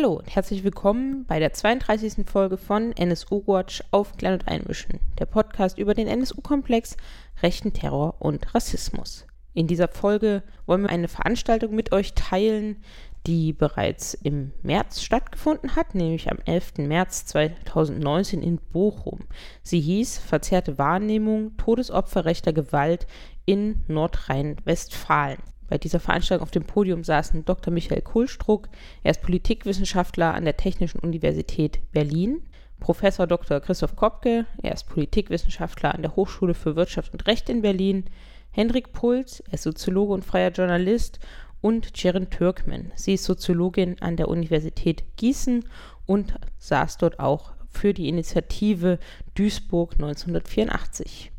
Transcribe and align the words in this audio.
Hallo 0.00 0.14
und 0.14 0.34
herzlich 0.34 0.64
willkommen 0.64 1.26
bei 1.26 1.40
der 1.40 1.52
32. 1.52 2.24
Folge 2.24 2.56
von 2.56 2.92
NSU 2.92 3.42
Watch 3.46 3.84
auf 3.90 4.16
Klein 4.16 4.32
und 4.32 4.48
Einmischen, 4.48 4.98
der 5.18 5.26
Podcast 5.26 5.76
über 5.76 5.92
den 5.92 6.06
NSU-Komplex, 6.06 6.96
rechten 7.42 7.74
Terror 7.74 8.14
und 8.18 8.54
Rassismus. 8.54 9.26
In 9.52 9.66
dieser 9.66 9.88
Folge 9.88 10.42
wollen 10.64 10.80
wir 10.80 10.88
eine 10.88 11.08
Veranstaltung 11.08 11.74
mit 11.74 11.92
euch 11.92 12.14
teilen, 12.14 12.82
die 13.26 13.52
bereits 13.52 14.14
im 14.14 14.52
März 14.62 15.02
stattgefunden 15.02 15.76
hat, 15.76 15.94
nämlich 15.94 16.30
am 16.30 16.38
11. 16.46 16.78
März 16.78 17.26
2019 17.26 18.42
in 18.42 18.56
Bochum. 18.56 19.18
Sie 19.62 19.80
hieß 19.80 20.16
Verzerrte 20.16 20.78
Wahrnehmung 20.78 21.58
Todesopfer 21.58 22.24
rechter 22.24 22.54
Gewalt 22.54 23.06
in 23.44 23.84
Nordrhein-Westfalen. 23.86 25.42
Bei 25.70 25.78
dieser 25.78 26.00
Veranstaltung 26.00 26.42
auf 26.42 26.50
dem 26.50 26.64
Podium 26.64 27.04
saßen 27.04 27.44
Dr. 27.44 27.72
Michael 27.72 28.02
Kohlstruck, 28.02 28.68
er 29.04 29.12
ist 29.12 29.22
Politikwissenschaftler 29.22 30.34
an 30.34 30.44
der 30.44 30.56
Technischen 30.56 30.98
Universität 30.98 31.78
Berlin, 31.92 32.42
Professor 32.80 33.28
Dr. 33.28 33.60
Christoph 33.60 33.94
Kopke, 33.94 34.46
er 34.62 34.74
ist 34.74 34.88
Politikwissenschaftler 34.88 35.94
an 35.94 36.02
der 36.02 36.16
Hochschule 36.16 36.54
für 36.54 36.74
Wirtschaft 36.74 37.12
und 37.12 37.24
Recht 37.28 37.48
in 37.48 37.62
Berlin, 37.62 38.06
Hendrik 38.50 38.92
Puls, 38.92 39.44
er 39.46 39.54
ist 39.54 39.62
Soziologe 39.62 40.12
und 40.12 40.24
freier 40.24 40.50
Journalist 40.50 41.20
und 41.60 41.96
Ceren 41.96 42.30
Türkmen. 42.30 42.90
Sie 42.96 43.14
ist 43.14 43.24
Soziologin 43.24 43.94
an 44.00 44.16
der 44.16 44.26
Universität 44.26 45.04
Gießen 45.18 45.64
und 46.04 46.34
saß 46.58 46.96
dort 46.96 47.20
auch 47.20 47.52
für 47.68 47.94
die 47.94 48.08
Initiative 48.08 48.98
Duisburg 49.36 49.92
1984. 49.92 51.30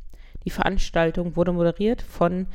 Die 0.46 0.52
Veranstaltung 0.52 1.36
wurde 1.36 1.52
moderiert 1.52 2.02
von 2.02 2.48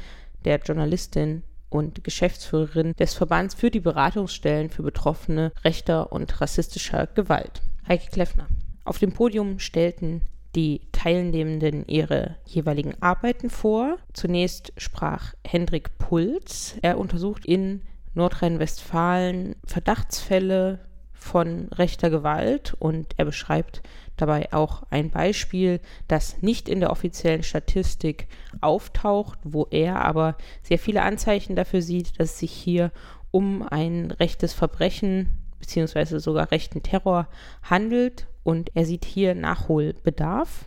der 0.46 0.58
Journalistin 0.60 1.42
und 1.68 2.04
Geschäftsführerin 2.04 2.94
des 2.94 3.14
Verbands 3.14 3.54
für 3.54 3.70
die 3.70 3.80
Beratungsstellen 3.80 4.70
für 4.70 4.82
Betroffene 4.82 5.52
rechter 5.64 6.12
und 6.12 6.40
rassistischer 6.40 7.06
Gewalt, 7.08 7.62
Heike 7.88 8.10
Kleffner. 8.10 8.46
Auf 8.84 8.98
dem 8.98 9.12
Podium 9.12 9.58
stellten 9.58 10.22
die 10.54 10.80
Teilnehmenden 10.92 11.86
ihre 11.86 12.36
jeweiligen 12.46 13.00
Arbeiten 13.02 13.50
vor. 13.50 13.98
Zunächst 14.12 14.72
sprach 14.78 15.34
Hendrik 15.46 15.98
Puls. 15.98 16.76
Er 16.82 16.98
untersucht 16.98 17.44
in 17.44 17.82
Nordrhein-Westfalen 18.14 19.56
Verdachtsfälle 19.66 20.80
von 21.12 21.68
rechter 21.74 22.08
Gewalt 22.08 22.74
und 22.78 23.12
er 23.16 23.26
beschreibt 23.26 23.82
dabei 24.16 24.52
auch 24.52 24.82
ein 24.90 25.10
Beispiel, 25.10 25.80
das 26.08 26.42
nicht 26.42 26.68
in 26.68 26.80
der 26.80 26.90
offiziellen 26.90 27.42
Statistik 27.42 28.28
auftaucht, 28.60 29.38
wo 29.44 29.66
er 29.70 30.04
aber 30.04 30.36
sehr 30.62 30.78
viele 30.78 31.02
Anzeichen 31.02 31.56
dafür 31.56 31.82
sieht, 31.82 32.18
dass 32.18 32.32
es 32.32 32.38
sich 32.38 32.52
hier 32.52 32.90
um 33.30 33.66
ein 33.68 34.10
rechtes 34.12 34.52
Verbrechen 34.52 35.28
bzw. 35.60 36.18
sogar 36.18 36.50
rechten 36.50 36.82
Terror 36.82 37.28
handelt 37.62 38.26
und 38.42 38.70
er 38.74 38.84
sieht 38.84 39.04
hier 39.04 39.34
Nachholbedarf. 39.34 40.66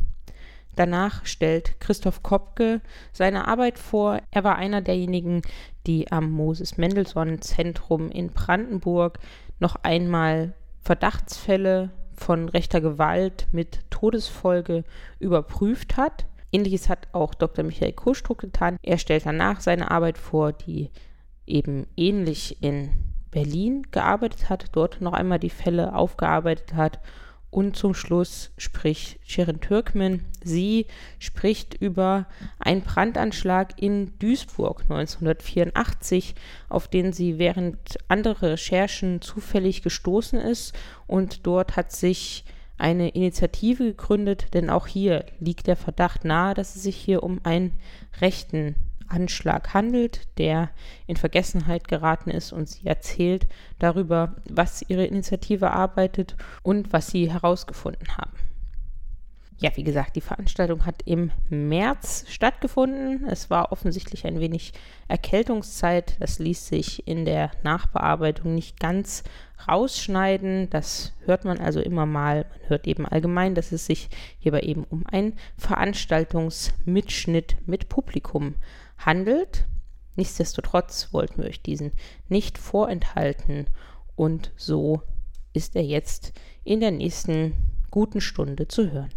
Danach 0.75 1.25
stellt 1.25 1.79
Christoph 1.79 2.23
Kopke 2.23 2.81
seine 3.11 3.47
Arbeit 3.47 3.79
vor. 3.79 4.21
Er 4.31 4.43
war 4.43 4.55
einer 4.55 4.81
derjenigen, 4.81 5.41
die 5.87 6.11
am 6.11 6.31
Moses 6.31 6.77
Mendelssohn 6.77 7.41
Zentrum 7.41 8.09
in 8.09 8.29
Brandenburg 8.29 9.19
noch 9.59 9.75
einmal 9.83 10.53
Verdachtsfälle 10.81 11.89
von 12.19 12.49
rechter 12.49 12.81
Gewalt 12.81 13.47
mit 13.51 13.79
Todesfolge 13.89 14.83
überprüft 15.19 15.97
hat. 15.97 16.25
Ähnliches 16.51 16.89
hat 16.89 17.07
auch 17.11 17.33
Dr. 17.33 17.63
Michael 17.63 17.93
Kohlstruck 17.93 18.39
getan. 18.39 18.77
Er 18.81 18.97
stellt 18.97 19.25
danach 19.25 19.61
seine 19.61 19.91
Arbeit 19.91 20.17
vor, 20.17 20.51
die 20.51 20.89
eben 21.45 21.87
ähnlich 21.95 22.61
in 22.61 22.91
Berlin 23.31 23.83
gearbeitet 23.91 24.49
hat, 24.49 24.65
dort 24.71 25.01
noch 25.01 25.13
einmal 25.13 25.39
die 25.39 25.49
Fälle 25.49 25.95
aufgearbeitet 25.95 26.73
hat 26.73 26.99
und 27.51 27.75
zum 27.75 27.93
Schluss 27.93 28.51
spricht 28.57 29.19
Sherin 29.27 29.59
Türkmen. 29.59 30.25
Sie 30.43 30.85
spricht 31.17 31.73
über 31.73 32.27
einen 32.59 32.81
Brandanschlag 32.81 33.81
in 33.81 34.17
Duisburg 34.19 34.81
1984, 34.83 36.35
auf 36.69 36.87
den 36.87 37.11
sie 37.11 37.39
während 37.39 37.97
anderer 38.07 38.51
Recherchen 38.51 39.21
zufällig 39.21 39.81
gestoßen 39.81 40.39
ist. 40.39 40.73
Und 41.07 41.47
dort 41.47 41.75
hat 41.75 41.91
sich 41.91 42.45
eine 42.77 43.09
Initiative 43.09 43.83
gegründet, 43.83 44.53
denn 44.53 44.69
auch 44.69 44.87
hier 44.87 45.25
liegt 45.39 45.67
der 45.67 45.75
Verdacht 45.75 46.25
nahe, 46.25 46.53
dass 46.53 46.75
es 46.75 46.83
sich 46.83 46.95
hier 46.95 47.23
um 47.23 47.41
einen 47.43 47.73
rechten 48.21 48.75
Anschlag 49.09 49.73
handelt, 49.73 50.27
der 50.37 50.69
in 51.07 51.17
Vergessenheit 51.17 51.87
geraten 51.87 52.29
ist 52.29 52.53
und 52.53 52.69
sie 52.69 52.85
erzählt 52.85 53.47
darüber, 53.79 54.35
was 54.49 54.83
ihre 54.87 55.05
Initiative 55.05 55.71
arbeitet 55.71 56.35
und 56.63 56.93
was 56.93 57.07
sie 57.07 57.31
herausgefunden 57.31 58.17
haben. 58.17 58.31
Ja, 59.61 59.71
wie 59.75 59.83
gesagt, 59.83 60.15
die 60.15 60.21
Veranstaltung 60.21 60.85
hat 60.85 61.01
im 61.03 61.31
März 61.49 62.23
stattgefunden. 62.29 63.25
Es 63.27 63.49
war 63.49 63.73
offensichtlich 63.73 64.25
ein 64.25 64.39
wenig 64.39 64.71
Erkältungszeit. 65.09 66.15
Das 66.21 66.39
ließ 66.39 66.67
sich 66.67 67.05
in 67.05 67.25
der 67.25 67.51
Nachbearbeitung 67.61 68.55
nicht 68.55 68.79
ganz 68.79 69.25
rausschneiden. 69.67 70.69
Das 70.69 71.11
hört 71.25 71.43
man 71.43 71.59
also 71.59 71.81
immer 71.81 72.05
mal. 72.05 72.45
Man 72.61 72.69
hört 72.69 72.87
eben 72.87 73.05
allgemein, 73.05 73.53
dass 73.53 73.73
es 73.73 73.85
sich 73.85 74.07
hierbei 74.39 74.61
eben 74.61 74.85
um 74.85 75.03
einen 75.11 75.33
Veranstaltungsmitschnitt 75.57 77.57
mit 77.65 77.89
Publikum 77.89 78.55
handelt. 78.99 79.65
Nichtsdestotrotz 80.15 81.09
wollten 81.11 81.41
wir 81.41 81.49
euch 81.49 81.61
diesen 81.61 81.91
nicht 82.27 82.57
vorenthalten 82.57 83.67
und 84.15 84.51
so 84.57 85.01
ist 85.53 85.75
er 85.75 85.83
jetzt 85.83 86.33
in 86.63 86.79
der 86.79 86.91
nächsten 86.91 87.53
guten 87.89 88.21
Stunde 88.21 88.67
zu 88.67 88.91
hören. 88.91 89.09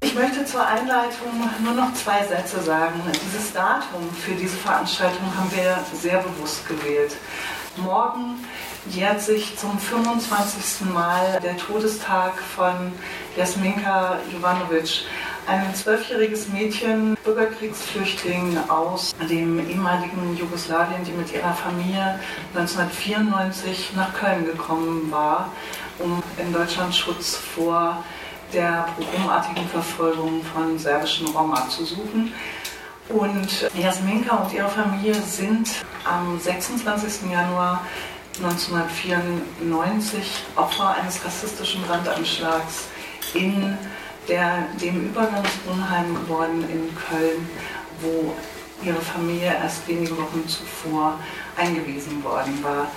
Ich 0.00 0.14
möchte 0.14 0.44
zur 0.44 0.66
Einleitung 0.66 1.32
nur 1.62 1.72
noch 1.72 1.92
zwei 1.94 2.24
Sätze 2.26 2.62
sagen. 2.62 3.00
Dieses 3.26 3.52
Datum 3.52 4.08
für 4.12 4.34
diese 4.34 4.56
Veranstaltung 4.56 5.34
haben 5.34 5.50
wir 5.56 5.78
sehr 5.92 6.22
bewusst 6.22 6.68
gewählt. 6.68 7.16
Morgen 7.76 8.36
jährt 8.90 9.20
sich 9.20 9.56
zum 9.56 9.78
25. 9.78 10.92
Mal 10.92 11.40
der 11.42 11.56
Todestag 11.56 12.34
von 12.38 12.92
Jasminka 13.36 14.18
Jovanovic 14.30 15.06
ein 15.46 15.74
zwölfjähriges 15.74 16.48
Mädchen, 16.48 17.16
Bürgerkriegsflüchtling 17.24 18.58
aus 18.68 19.14
dem 19.28 19.68
ehemaligen 19.68 20.36
Jugoslawien, 20.36 21.04
die 21.04 21.12
mit 21.12 21.32
ihrer 21.32 21.52
Familie 21.52 22.18
1994 22.54 23.90
nach 23.96 24.14
Köln 24.14 24.46
gekommen 24.46 25.10
war, 25.10 25.50
um 25.98 26.22
in 26.38 26.52
Deutschland 26.52 26.94
Schutz 26.94 27.36
vor 27.36 28.04
der 28.52 28.86
pogromartigen 28.96 29.66
Verfolgung 29.68 30.42
von 30.44 30.78
serbischen 30.78 31.26
Roma 31.28 31.68
zu 31.68 31.84
suchen. 31.84 32.32
Und 33.08 33.70
Jasminka 33.74 34.36
und 34.36 34.52
ihre 34.54 34.68
Familie 34.68 35.14
sind 35.14 35.68
am 36.04 36.38
26. 36.38 37.30
Januar 37.30 37.84
1994 38.42 40.44
Opfer 40.56 40.96
eines 41.00 41.24
rassistischen 41.24 41.82
Brandanschlags 41.82 42.86
in 43.34 43.76
der 44.28 44.66
dem 44.80 45.06
Übergangswohnheim 45.06 46.14
geworden 46.14 46.64
in 46.70 46.94
Köln, 46.96 47.48
wo 48.00 48.34
ihre 48.84 49.00
Familie 49.00 49.54
erst 49.54 49.86
wenige 49.88 50.16
Wochen 50.16 50.46
zuvor 50.46 51.18
eingewiesen 51.56 52.22
worden 52.22 52.62
war. 52.62 52.88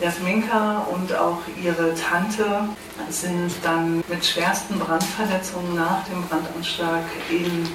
Jasminka 0.00 0.86
und 0.92 1.14
auch 1.14 1.38
ihre 1.62 1.94
Tante 1.94 2.68
sind 3.10 3.52
dann 3.62 4.02
mit 4.08 4.24
schwersten 4.24 4.78
Brandverletzungen 4.78 5.76
nach 5.76 6.04
dem 6.04 6.22
Brandanschlag 6.26 7.04
in 7.30 7.68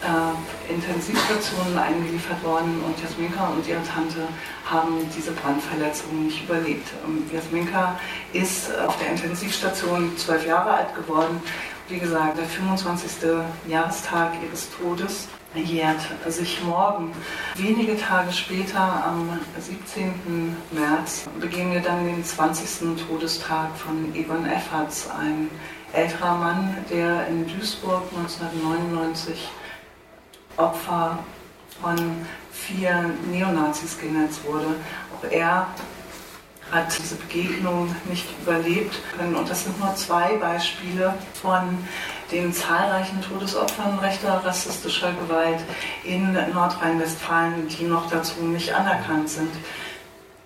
äh, 0.00 0.72
Intensivstationen 0.72 1.76
eingeliefert 1.76 2.42
worden 2.42 2.82
und 2.86 3.02
Jasminka 3.02 3.48
und 3.48 3.66
ihre 3.66 3.82
Tante 3.82 4.28
haben 4.64 5.10
diese 5.14 5.32
Brandverletzungen 5.32 6.26
nicht 6.26 6.44
überlebt. 6.44 6.88
Und 7.06 7.30
Jasminka 7.32 7.98
ist 8.32 8.70
auf 8.78 8.96
der 8.98 9.10
Intensivstation 9.10 10.16
zwölf 10.16 10.46
Jahre 10.46 10.70
alt 10.70 10.94
geworden 10.94 11.42
wie 11.88 11.98
gesagt, 11.98 12.36
der 12.38 12.44
25. 12.44 13.10
Jahrestag 13.66 14.32
ihres 14.42 14.68
Todes 14.78 15.28
jährt 15.54 16.00
sich 16.28 16.62
morgen. 16.62 17.12
Wenige 17.56 17.96
Tage 17.96 18.32
später, 18.32 18.78
am 18.78 19.40
17. 19.58 20.56
März, 20.70 21.28
begehen 21.40 21.72
wir 21.72 21.80
dann 21.80 22.04
den 22.04 22.22
20. 22.22 23.06
Todestag 23.06 23.74
von 23.76 24.14
Egon 24.14 24.44
Efferts, 24.44 25.08
ein 25.10 25.50
älterer 25.92 26.36
Mann, 26.36 26.76
der 26.90 27.26
in 27.28 27.46
Duisburg 27.46 28.02
1999 28.16 29.48
Opfer 30.58 31.18
von 31.80 31.96
vier 32.52 33.10
Neonazis 33.30 33.98
genetzt 33.98 34.44
wurde. 34.44 34.74
Auch 35.16 35.30
er 35.30 35.68
hat 36.70 36.98
diese 36.98 37.16
Begegnung 37.16 37.94
nicht 38.08 38.26
überlebt 38.42 38.94
können. 39.16 39.34
Und 39.34 39.48
das 39.48 39.64
sind 39.64 39.78
nur 39.80 39.94
zwei 39.94 40.36
Beispiele 40.36 41.14
von 41.40 41.78
den 42.30 42.52
zahlreichen 42.52 43.22
Todesopfern 43.22 43.98
rechter 43.98 44.44
rassistischer 44.44 45.12
Gewalt 45.12 45.60
in 46.04 46.32
Nordrhein-Westfalen, 46.52 47.68
die 47.68 47.84
noch 47.84 48.10
dazu 48.10 48.42
nicht 48.42 48.74
anerkannt 48.74 49.30
sind. 49.30 49.50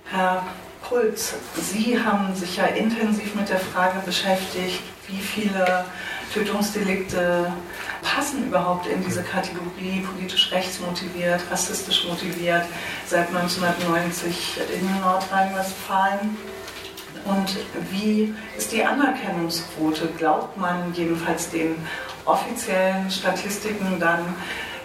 Herr 0.04 0.44
Puls. 0.82 1.34
Sie 1.56 1.98
haben 2.02 2.34
sich 2.34 2.56
ja 2.56 2.66
intensiv 2.66 3.34
mit 3.34 3.48
der 3.48 3.58
Frage 3.58 4.00
beschäftigt, 4.04 4.82
wie 5.08 5.20
viele 5.20 5.84
Tötungsdelikte 6.32 7.52
passen 8.02 8.46
überhaupt 8.46 8.86
in 8.86 9.04
diese 9.04 9.22
Kategorie 9.22 10.00
politisch 10.00 10.50
rechtsmotiviert, 10.50 11.42
rassistisch 11.50 12.06
motiviert 12.08 12.64
seit 13.06 13.28
1990 13.28 14.60
in 14.74 15.00
Nordrhein-Westfalen. 15.00 16.36
Und 17.24 17.56
wie 17.90 18.34
ist 18.56 18.72
die 18.72 18.82
Anerkennungsquote? 18.82 20.08
Glaubt 20.18 20.56
man 20.56 20.92
jedenfalls 20.94 21.50
den 21.50 21.76
offiziellen 22.24 23.10
Statistiken 23.10 24.00
dann, 24.00 24.34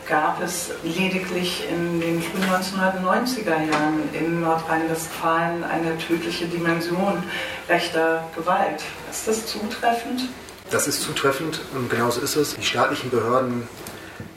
gab 0.07 0.41
es 0.41 0.71
lediglich 0.83 1.63
in 1.69 1.99
den 1.99 2.21
frühen 2.21 2.43
1990er 2.43 3.69
Jahren 3.69 4.09
in 4.13 4.41
Nordrhein-Westfalen 4.41 5.63
eine 5.63 5.97
tödliche 5.97 6.45
Dimension 6.45 7.23
rechter 7.67 8.23
Gewalt. 8.35 8.83
Ist 9.11 9.27
das 9.27 9.45
zutreffend? 9.47 10.29
Das 10.69 10.85
ist 10.85 11.01
zutreffend 11.01 11.61
und 11.73 11.89
genauso 11.89 12.19
ist 12.19 12.35
es. 12.35 12.55
Die 12.55 12.63
staatlichen 12.63 13.09
Behörden 13.09 13.67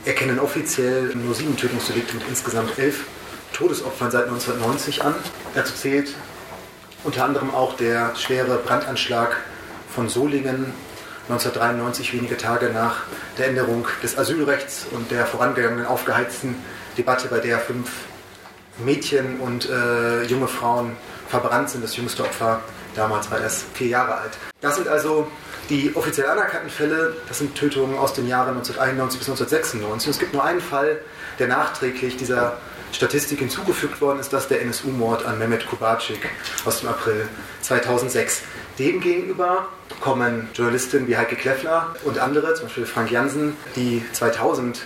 erkennen 0.05 0.38
offiziell 0.38 1.12
nur 1.17 1.35
sieben 1.35 1.56
Tötungsdelikte 1.56 2.15
mit 2.15 2.29
insgesamt 2.29 2.79
elf 2.79 3.05
Todesopfern 3.53 4.12
seit 4.12 4.27
1990 4.27 5.03
an. 5.03 5.15
Dazu 5.55 5.75
zählt 5.75 6.15
unter 7.03 7.25
anderem 7.25 7.53
auch 7.53 7.77
der 7.77 8.15
schwere 8.15 8.59
Brandanschlag 8.59 9.38
von 9.93 10.09
Solingen 10.09 10.73
1993, 11.29 12.12
wenige 12.12 12.37
Tage 12.37 12.71
nach 12.71 13.03
der 13.37 13.49
Änderung 13.49 13.87
des 14.03 14.17
Asylrechts 14.17 14.87
und 14.93 15.11
der 15.11 15.27
vorangegangenen 15.27 15.87
aufgeheizten 15.87 16.55
Debatte, 16.97 17.27
bei 17.29 17.41
der 17.41 17.59
fünf 17.59 17.91
Mädchen 18.79 19.41
und 19.41 19.69
äh, 19.69 20.23
junge 20.25 20.49
Frauen 20.49 20.97
verbrannt 21.29 21.71
sind. 21.71 21.82
Das 21.82 21.97
jüngste 21.97 22.23
Opfer 22.23 22.61
damals 22.94 23.31
war 23.31 23.41
erst 23.41 23.65
vier 23.75 23.88
Jahre 23.88 24.15
alt. 24.15 24.32
Das 24.61 24.77
sind 24.77 24.88
also 24.88 25.29
die 25.70 25.94
offiziell 25.94 26.26
anerkannten 26.26 26.69
Fälle. 26.69 27.17
Das 27.28 27.38
sind 27.38 27.55
Tötungen 27.55 27.96
aus 27.96 28.12
den 28.12 28.28
Jahren 28.28 28.49
1991 28.49 29.19
bis 29.19 29.28
1996. 29.28 30.08
Und 30.08 30.14
es 30.14 30.19
gibt 30.19 30.34
nur 30.34 30.44
einen 30.44 30.61
Fall, 30.61 31.00
der 31.38 31.49
nachträglich 31.49 32.17
dieser 32.17 32.58
Statistik 32.93 33.38
hinzugefügt 33.38 34.00
worden 34.00 34.19
ist, 34.19 34.32
das 34.32 34.49
der 34.49 34.62
NSU-Mord 34.62 35.25
an 35.25 35.38
Mehmet 35.38 35.67
Kubacik 35.67 36.28
aus 36.64 36.81
dem 36.81 36.88
April 36.88 37.28
2006. 37.62 38.43
Demgegenüber 38.78 39.69
kommen 40.00 40.49
Journalistinnen 40.55 41.06
wie 41.06 41.17
Heike 41.17 41.37
Kleffler 41.37 41.94
und 42.05 42.19
andere, 42.19 42.55
zum 42.55 42.67
Beispiel 42.67 42.87
Frank 42.87 43.11
Jansen, 43.11 43.56
die 43.76 44.05
2000 44.12 44.82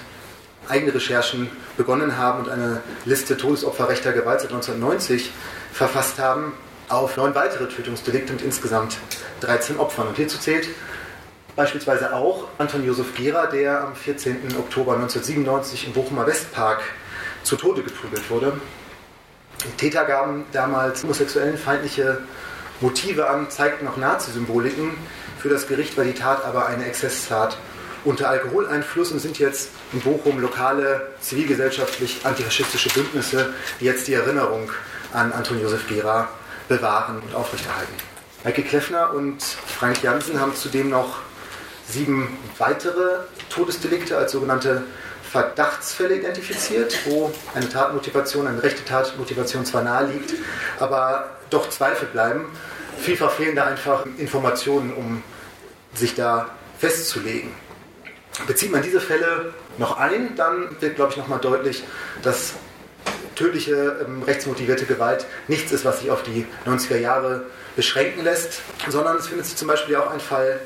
eigene 0.69 0.95
Recherchen 0.95 1.49
begonnen 1.77 2.17
haben 2.17 2.45
und 2.45 2.51
eine 2.51 2.83
Liste 3.05 3.37
Todesopfer 3.37 3.89
rechter 3.89 4.13
Gewalt 4.13 4.41
seit 4.41 4.51
1990 4.51 5.31
verfasst 5.73 6.19
haben, 6.19 6.53
auf 6.89 7.17
neun 7.17 7.35
weitere 7.35 7.67
Tötungsdelikte 7.69 8.33
mit 8.33 8.43
insgesamt 8.43 8.97
13 9.41 9.79
Opfern. 9.79 10.09
Und 10.09 10.17
hierzu 10.17 10.39
zählt 10.39 10.69
beispielsweise 11.57 12.15
auch 12.15 12.49
Anton 12.59 12.85
Josef 12.85 13.15
Gera, 13.15 13.47
der 13.47 13.83
am 13.83 13.95
14. 13.95 14.57
Oktober 14.59 14.95
1997 14.95 15.87
im 15.87 15.93
Bochumer 15.93 16.27
Westpark 16.27 16.83
zu 17.43 17.57
Tode 17.57 17.83
geprügelt 17.83 18.29
wurde. 18.31 18.53
Die 19.65 19.77
Täter 19.77 20.05
gaben 20.05 20.45
damals 20.53 21.03
homosexuellen 21.03 21.57
feindliche 21.57 22.19
Motive 22.81 23.29
an, 23.29 23.51
zeigten 23.51 23.87
auch 23.87 23.97
Nazi-Symboliken. 23.97 24.91
Für 25.39 25.49
das 25.49 25.69
Gericht 25.69 25.97
war 25.97 26.05
die 26.05 26.15
Tat 26.15 26.45
aber 26.45 26.67
eine 26.67 26.87
Exzesstat 26.87 27.57
unter 28.05 28.29
Alkoholeinfluss 28.29 29.13
und 29.13 29.21
sind 29.21 29.39
jetzt 29.39 29.71
in 29.93 30.01
Bochum 30.01 30.41
lokale 30.41 31.09
zivilgesellschaftlich 31.21 32.21
antifaschistische 32.25 32.91
Bündnisse, 32.91 33.55
die 33.81 33.87
jetzt 33.87 34.07
die 34.09 34.15
Erinnerung 34.15 34.71
an 35.13 35.33
Anton 35.33 35.61
Josef 35.63 35.89
Gera 35.89 36.29
bewahren 36.69 37.21
und 37.21 37.35
aufrechterhalten. 37.35 37.93
Heike 38.45 38.63
Kleffner 38.63 39.13
und 39.15 39.43
Frank 39.43 40.03
Jansen 40.03 40.41
haben 40.41 40.55
zudem 40.55 40.91
noch 40.91 41.19
sieben 41.89 42.39
weitere 42.59 43.21
Todesdelikte 43.51 44.17
als 44.17 44.33
sogenannte 44.33 44.85
Verdachtsfälle 45.31 46.17
identifiziert, 46.17 46.97
wo 47.07 47.33
eine 47.55 47.69
Tatmotivation, 47.69 48.47
eine 48.47 48.63
rechte 48.63 48.85
Tatmotivation 48.85 49.65
zwar 49.65 49.83
nahe 49.83 50.07
liegt, 50.07 50.35
aber 50.79 51.31
doch 51.51 51.69
Zweifel 51.71 52.07
bleiben. 52.09 52.47
Vielfach 52.99 53.33
fehlen 53.33 53.57
da 53.57 53.65
einfach 53.65 54.07
Informationen, 54.19 54.93
um 54.95 55.23
sich 55.93 56.15
da 56.15 56.51
festzulegen. 56.79 57.51
Bezieht 58.47 58.71
man 58.73 58.83
diese 58.83 59.01
Fälle 59.01 59.55
noch 59.79 59.97
ein, 59.97 60.37
dann 60.37 60.77
wird, 60.81 60.97
glaube 60.97 61.13
ich, 61.13 61.17
nochmal 61.17 61.41
deutlich, 61.41 61.85
dass 62.23 62.55
tödliche, 63.35 64.05
ähm, 64.05 64.23
rechtsmotivierte 64.23 64.87
Gewalt 64.87 65.27
nichts 65.49 65.73
ist, 65.73 65.85
was 65.85 66.01
sich 66.01 66.11
auf 66.11 66.23
die 66.23 66.47
90er 66.67 66.99
Jahre 66.99 67.47
beschränken 67.77 68.25
lässt, 68.25 68.61
sondern 68.89 69.17
es 69.17 69.29
findet 69.29 69.47
sich 69.47 69.57
zum 69.57 69.69
Beispiel 69.69 69.97
auch 69.97 70.11
ein 70.11 70.21
Fall 70.21 70.61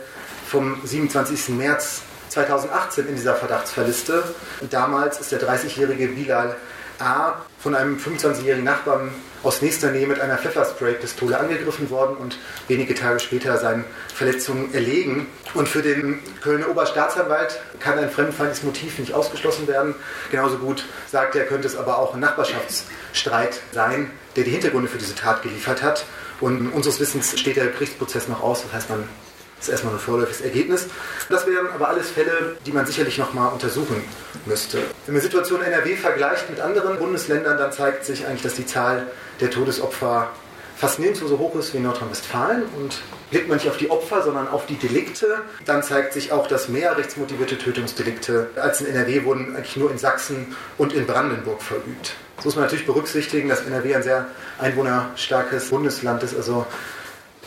vom 0.47 0.81
27. 0.85 1.51
März 1.51 2.03
2018 2.29 3.09
in 3.09 3.17
dieser 3.17 3.35
Verdachtsverliste. 3.35 4.23
Damals 4.71 5.21
ist 5.21 5.33
der 5.33 5.41
30-jährige 5.41 6.09
Bilal 6.09 6.57
A. 7.01 7.35
von 7.59 7.75
einem 7.75 7.97
25-jährigen 7.97 8.65
Nachbarn 8.65 9.11
aus 9.43 9.63
nächster 9.63 9.91
Nähe 9.91 10.07
mit 10.07 10.21
einer 10.21 10.37
Pfefferspray-Pistole 10.37 11.39
angegriffen 11.39 11.91
worden 11.91 12.17
und 12.17 12.39
wenige 12.67 12.95
Tage 12.95 13.21
später 13.21 13.57
seinen 13.59 13.85
Verletzungen 14.15 14.75
erlegen. 14.75 15.27
Und 15.55 15.69
für 15.69 15.83
den 15.83 16.21
Kölner 16.41 16.69
Oberstaatsanwalt 16.69 17.61
kann 17.81 17.99
ein 17.99 18.11
fremdenfeindliches 18.11 18.65
Motiv 18.65 18.99
nicht 18.99 19.15
ausgeschlossen 19.15 19.69
werden. 19.69 19.95
Genauso 20.31 20.59
gut 20.59 20.85
sagt 21.11 21.37
er, 21.37 21.45
könnte 21.45 21.69
es 21.69 21.77
aber 21.77 21.99
auch 21.99 22.15
ein 22.15 22.21
Nachbarschaftsstreit 22.21 23.61
sein, 23.73 24.11
der 24.37 24.45
die 24.45 24.51
Hintergründe 24.51 24.89
für 24.89 24.99
diese 24.99 25.15
Tat 25.15 25.43
geliefert 25.43 25.83
hat. 25.83 26.05
Und 26.41 26.71
unseres 26.73 27.01
Wissens 27.01 27.39
steht 27.39 27.57
der 27.57 27.67
Gerichtsprozess 27.69 28.29
noch 28.29 28.43
aus, 28.43 28.63
das 28.63 28.73
heißt, 28.73 28.91
man 28.91 29.09
das 29.59 29.69
ist 29.69 29.73
erstmal 29.73 29.95
ein 29.95 30.01
vorläufiges 30.01 30.41
Ergebnis. 30.41 30.87
Das 31.29 31.47
wären 31.47 31.69
aber 31.75 31.89
alles 31.89 32.11
Fälle, 32.11 32.57
die 32.65 32.73
man 32.73 32.87
sicherlich 32.87 33.19
nochmal 33.19 33.53
untersuchen 33.53 34.03
müsste. 34.47 34.79
Wenn 35.07 35.15
man 35.15 35.23
Situation 35.23 35.63
NRW 35.63 35.97
vergleicht 35.97 36.49
mit 36.49 36.61
anderen 36.61 36.99
Bundesländern, 36.99 37.59
dann 37.59 37.73
zeigt 37.73 38.05
sich 38.05 38.27
eigentlich, 38.27 38.43
dass 38.43 38.55
die 38.55 38.67
Zahl 38.67 39.07
der 39.41 39.51
Todesopfer 39.51 40.31
fast 40.77 41.01
nirgendwo 41.01 41.27
so 41.27 41.39
hoch 41.39 41.57
ist 41.57 41.75
wie 41.75 41.79
in 41.79 41.83
Nordrhein-Westfalen. 41.83 42.63
Und 42.77 43.01
blickt 43.31 43.49
man 43.49 43.57
nicht 43.59 43.69
auf 43.69 43.77
die 43.77 43.91
Opfer, 43.91 44.23
sondern 44.23 44.49
auf 44.49 44.67
die 44.67 44.77
Delikte, 44.77 45.43
dann 45.65 45.83
zeigt 45.83 46.13
sich 46.13 46.33
auch, 46.33 46.47
dass 46.47 46.69
mehr 46.69 46.97
rechtsmotivierte 46.97 47.59
Tötungsdelikte 47.59 48.51
als 48.57 48.81
in 48.81 48.87
NRW 48.87 49.25
wurden 49.25 49.57
eigentlich 49.57 49.77
nur 49.77 49.91
in 49.91 49.99
Sachsen 49.99 50.57
und 50.79 50.93
in 50.93 51.07
Brandenburg 51.07 51.63
verübt. 51.63 52.15
Das 52.37 52.45
muss 52.45 52.55
man 52.55 52.65
natürlich 52.65 52.87
berücksichtigen, 52.87 53.49
dass 53.49 53.67
NRW 53.67 53.97
ein 53.97 54.03
sehr 54.03 54.29
einwohnerstarkes 54.59 55.71
Bundesland 55.71 56.23
ist. 56.23 56.37
Also 56.37 56.65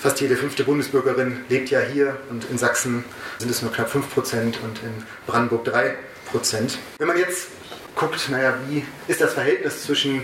Fast 0.02 0.20
jede 0.20 0.36
fünfte 0.36 0.64
Bundesbürgerin 0.64 1.46
lebt 1.48 1.70
ja 1.70 1.80
hier 1.80 2.18
und 2.32 2.50
in 2.50 2.58
Sachsen 2.58 3.06
sind 3.38 3.52
es 3.52 3.62
nur 3.62 3.72
knapp 3.72 3.88
5 3.88 4.12
Prozent 4.12 4.60
und 4.64 4.82
in 4.82 5.06
Brandenburg 5.28 5.64
3 5.66 5.96
Prozent. 6.32 6.80
Wenn 6.98 7.08
man 7.08 7.20
jetzt 7.20 7.50
guckt, 7.96 8.28
naja, 8.30 8.56
wie 8.68 8.84
ist 9.08 9.22
das 9.22 9.36
Verhältnis 9.36 9.84
zwischen 9.84 10.24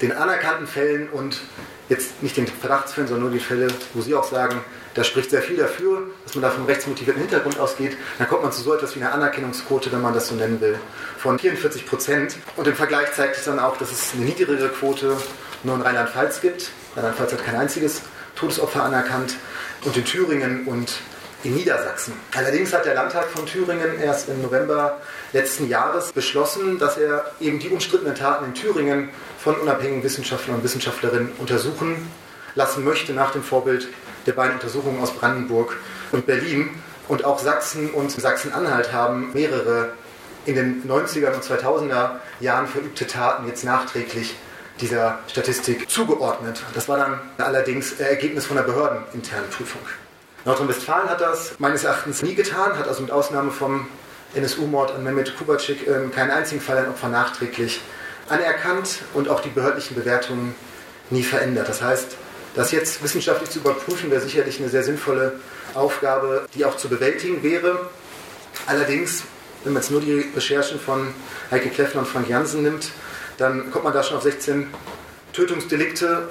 den 0.00 0.10
anerkannten 0.10 0.66
Fällen 0.66 1.08
und 1.08 1.40
jetzt 1.88 2.20
nicht 2.20 2.36
den 2.36 2.48
Verdachtsfällen, 2.48 3.06
sondern 3.06 3.30
nur 3.30 3.38
die 3.38 3.44
Fälle, 3.44 3.68
wo 3.94 4.00
Sie 4.00 4.12
auch 4.12 4.24
sagen, 4.24 4.60
da 4.94 5.04
spricht 5.04 5.30
sehr 5.30 5.40
viel 5.40 5.56
dafür, 5.56 6.02
dass 6.24 6.34
man 6.34 6.42
da 6.42 6.50
vom 6.50 6.66
rechtsmotivierten 6.66 7.22
Hintergrund 7.22 7.60
ausgeht. 7.60 7.96
Dann 8.18 8.28
kommt 8.28 8.42
man 8.42 8.50
zu 8.50 8.62
so 8.62 8.74
etwas 8.74 8.96
wie 8.96 9.02
einer 9.02 9.14
Anerkennungsquote, 9.14 9.92
wenn 9.92 10.02
man 10.02 10.14
das 10.14 10.26
so 10.26 10.34
nennen 10.34 10.60
will, 10.60 10.80
von 11.16 11.38
44 11.38 11.86
Prozent. 11.86 12.34
Und 12.56 12.66
im 12.66 12.74
Vergleich 12.74 13.12
zeigt 13.12 13.36
es 13.36 13.44
dann 13.44 13.60
auch, 13.60 13.76
dass 13.76 13.92
es 13.92 14.14
eine 14.14 14.24
niedrigere 14.24 14.68
Quote 14.70 15.16
nur 15.62 15.76
in 15.76 15.82
Rheinland-Pfalz 15.82 16.40
gibt. 16.40 16.72
Rheinland-Pfalz 16.96 17.34
hat 17.34 17.44
kein 17.44 17.54
einziges 17.54 18.02
Todesopfer 18.42 18.82
anerkannt 18.82 19.36
und 19.84 19.96
in 19.96 20.04
Thüringen 20.04 20.66
und 20.66 20.94
in 21.44 21.54
Niedersachsen. 21.54 22.12
Allerdings 22.36 22.72
hat 22.72 22.84
der 22.84 22.94
Landtag 22.94 23.26
von 23.26 23.46
Thüringen 23.46 24.00
erst 24.00 24.28
im 24.28 24.42
November 24.42 25.00
letzten 25.32 25.68
Jahres 25.68 26.12
beschlossen, 26.12 26.76
dass 26.80 26.96
er 26.96 27.24
eben 27.40 27.60
die 27.60 27.68
umstrittenen 27.68 28.16
Taten 28.16 28.46
in 28.46 28.54
Thüringen 28.54 29.10
von 29.38 29.54
unabhängigen 29.54 30.02
Wissenschaftlern 30.02 30.56
und 30.56 30.64
Wissenschaftlerinnen 30.64 31.32
untersuchen 31.38 32.10
lassen 32.56 32.84
möchte, 32.84 33.12
nach 33.12 33.30
dem 33.30 33.44
Vorbild 33.44 33.86
der 34.26 34.32
beiden 34.32 34.54
Untersuchungen 34.54 35.00
aus 35.00 35.12
Brandenburg 35.12 35.76
und 36.10 36.26
Berlin. 36.26 36.70
Und 37.06 37.24
auch 37.24 37.38
Sachsen 37.38 37.90
und 37.90 38.10
Sachsen-Anhalt 38.10 38.92
haben 38.92 39.32
mehrere 39.34 39.92
in 40.46 40.56
den 40.56 40.88
90er 40.88 41.32
und 41.32 41.44
2000er 41.44 42.16
Jahren 42.40 42.66
verübte 42.66 43.06
Taten 43.06 43.46
jetzt 43.46 43.64
nachträglich 43.64 44.34
dieser 44.82 45.20
Statistik 45.28 45.88
zugeordnet. 45.88 46.62
Das 46.74 46.88
war 46.88 46.98
dann 46.98 47.20
allerdings 47.38 47.92
Ergebnis 47.92 48.46
von 48.46 48.56
der 48.56 48.64
behördeninternen 48.64 49.48
Prüfung. 49.50 49.80
Nordrhein-Westfalen 50.44 51.08
hat 51.08 51.20
das 51.20 51.54
meines 51.58 51.84
Erachtens 51.84 52.22
nie 52.22 52.34
getan, 52.34 52.76
hat 52.76 52.88
also 52.88 53.02
mit 53.02 53.12
Ausnahme 53.12 53.52
vom 53.52 53.86
NSU-Mord 54.34 54.92
an 54.92 55.04
Mehmet 55.04 55.36
Kubacik 55.36 55.86
ähm, 55.86 56.10
keinen 56.10 56.30
einzigen 56.30 56.60
Fall 56.60 56.78
ein 56.78 56.88
Opfer 56.88 57.08
nachträglich 57.08 57.80
anerkannt 58.28 59.02
und 59.14 59.28
auch 59.28 59.40
die 59.40 59.50
behördlichen 59.50 59.94
Bewertungen 59.94 60.54
nie 61.10 61.22
verändert. 61.22 61.68
Das 61.68 61.80
heißt, 61.80 62.16
das 62.54 62.72
jetzt 62.72 63.02
wissenschaftlich 63.02 63.50
zu 63.50 63.60
überprüfen, 63.60 64.10
wäre 64.10 64.20
sicherlich 64.20 64.58
eine 64.58 64.68
sehr 64.68 64.82
sinnvolle 64.82 65.40
Aufgabe, 65.74 66.46
die 66.54 66.64
auch 66.64 66.76
zu 66.76 66.88
bewältigen 66.88 67.42
wäre. 67.42 67.88
Allerdings, 68.66 69.22
wenn 69.64 69.74
man 69.74 69.82
jetzt 69.82 69.90
nur 69.90 70.00
die 70.00 70.30
Recherchen 70.34 70.78
von 70.80 71.14
Heike 71.50 71.70
Kleffner 71.70 72.00
und 72.00 72.08
Frank 72.08 72.28
Jansen 72.28 72.62
nimmt, 72.62 72.90
dann 73.38 73.70
kommt 73.70 73.84
man 73.84 73.92
da 73.92 74.02
schon 74.02 74.16
auf 74.16 74.22
16 74.22 74.68
Tötungsdelikte 75.32 76.28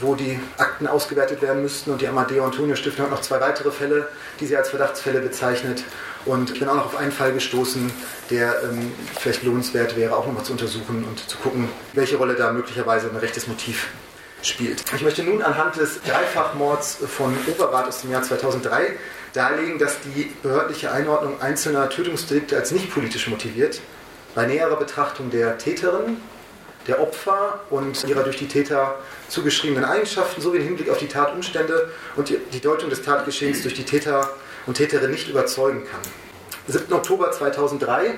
wo 0.00 0.14
die 0.14 0.38
Akten 0.58 0.86
ausgewertet 0.86 1.42
werden 1.42 1.62
müssten. 1.62 1.90
Und 1.90 2.00
die 2.00 2.08
Amadeo 2.08 2.44
Antonio 2.44 2.76
Stiftung 2.76 3.06
hat 3.06 3.12
noch 3.12 3.20
zwei 3.20 3.40
weitere 3.40 3.70
Fälle, 3.70 4.08
die 4.40 4.46
sie 4.46 4.56
als 4.56 4.70
Verdachtsfälle 4.70 5.20
bezeichnet. 5.20 5.84
Und 6.24 6.50
ich 6.50 6.60
bin 6.60 6.68
auch 6.68 6.74
noch 6.74 6.86
auf 6.86 6.96
einen 6.96 7.12
Fall 7.12 7.32
gestoßen, 7.32 7.92
der 8.30 8.62
ähm, 8.62 8.92
vielleicht 9.18 9.42
lohnenswert 9.42 9.96
wäre, 9.96 10.16
auch 10.16 10.26
nochmal 10.26 10.44
zu 10.44 10.52
untersuchen 10.52 11.04
und 11.04 11.28
zu 11.28 11.36
gucken, 11.38 11.68
welche 11.94 12.16
Rolle 12.16 12.34
da 12.34 12.52
möglicherweise 12.52 13.10
ein 13.10 13.16
rechtes 13.16 13.48
Motiv 13.48 13.88
spielt. 14.42 14.84
Ich 14.94 15.02
möchte 15.02 15.22
nun 15.22 15.42
anhand 15.42 15.76
des 15.76 16.00
Dreifachmords 16.02 16.98
von 17.06 17.36
Overath 17.46 17.88
aus 17.88 18.00
dem 18.02 18.10
Jahr 18.10 18.22
2003 18.22 18.96
darlegen, 19.34 19.78
dass 19.78 19.98
die 20.00 20.32
behördliche 20.42 20.92
Einordnung 20.92 21.40
einzelner 21.40 21.88
Tötungsdelikte 21.88 22.56
als 22.56 22.72
nicht 22.72 22.92
politisch 22.92 23.28
motiviert 23.28 23.80
bei 24.34 24.46
näherer 24.46 24.76
Betrachtung 24.76 25.30
der 25.30 25.58
Täterin, 25.58 26.16
der 26.86 27.00
Opfer 27.00 27.60
und 27.70 28.04
ihrer 28.04 28.22
durch 28.22 28.38
die 28.38 28.48
Täter 28.48 28.96
zugeschriebenen 29.28 29.84
Eigenschaften 29.84 30.40
sowie 30.40 30.58
im 30.58 30.64
Hinblick 30.64 30.90
auf 30.90 30.98
die 30.98 31.06
Tatumstände 31.06 31.90
und 32.16 32.28
die 32.28 32.60
Deutung 32.60 32.90
des 32.90 33.02
Tatgeschehens 33.02 33.62
durch 33.62 33.74
die 33.74 33.84
Täter 33.84 34.30
und 34.66 34.76
Täterin 34.76 35.10
nicht 35.10 35.28
überzeugen 35.28 35.84
kann. 35.90 36.00
7. 36.66 36.92
Oktober 36.92 37.30
2003 37.30 38.14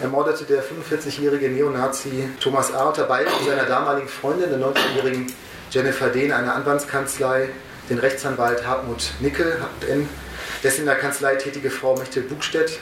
ermordete 0.00 0.44
der 0.44 0.62
45-jährige 0.62 1.48
Neonazi 1.48 2.28
Thomas 2.40 2.72
A. 2.72 2.88
unter 2.88 3.04
Beihilfe 3.04 3.44
seiner 3.44 3.64
damaligen 3.64 4.08
Freundin, 4.08 4.50
der 4.50 4.58
19-jährigen 4.58 5.32
Jennifer 5.70 6.08
D. 6.08 6.26
in 6.26 6.32
einer 6.32 6.54
Anwaltskanzlei, 6.54 7.48
den 7.88 7.98
Rechtsanwalt 7.98 8.66
Hartmut 8.66 9.12
Nickel, 9.20 9.58
N., 9.88 10.08
dessen 10.62 10.80
in 10.80 10.86
der 10.86 10.96
Kanzlei 10.96 11.36
tätige 11.36 11.70
Frau 11.70 11.96
Mechthild 11.96 12.28
Bugstedt 12.28 12.78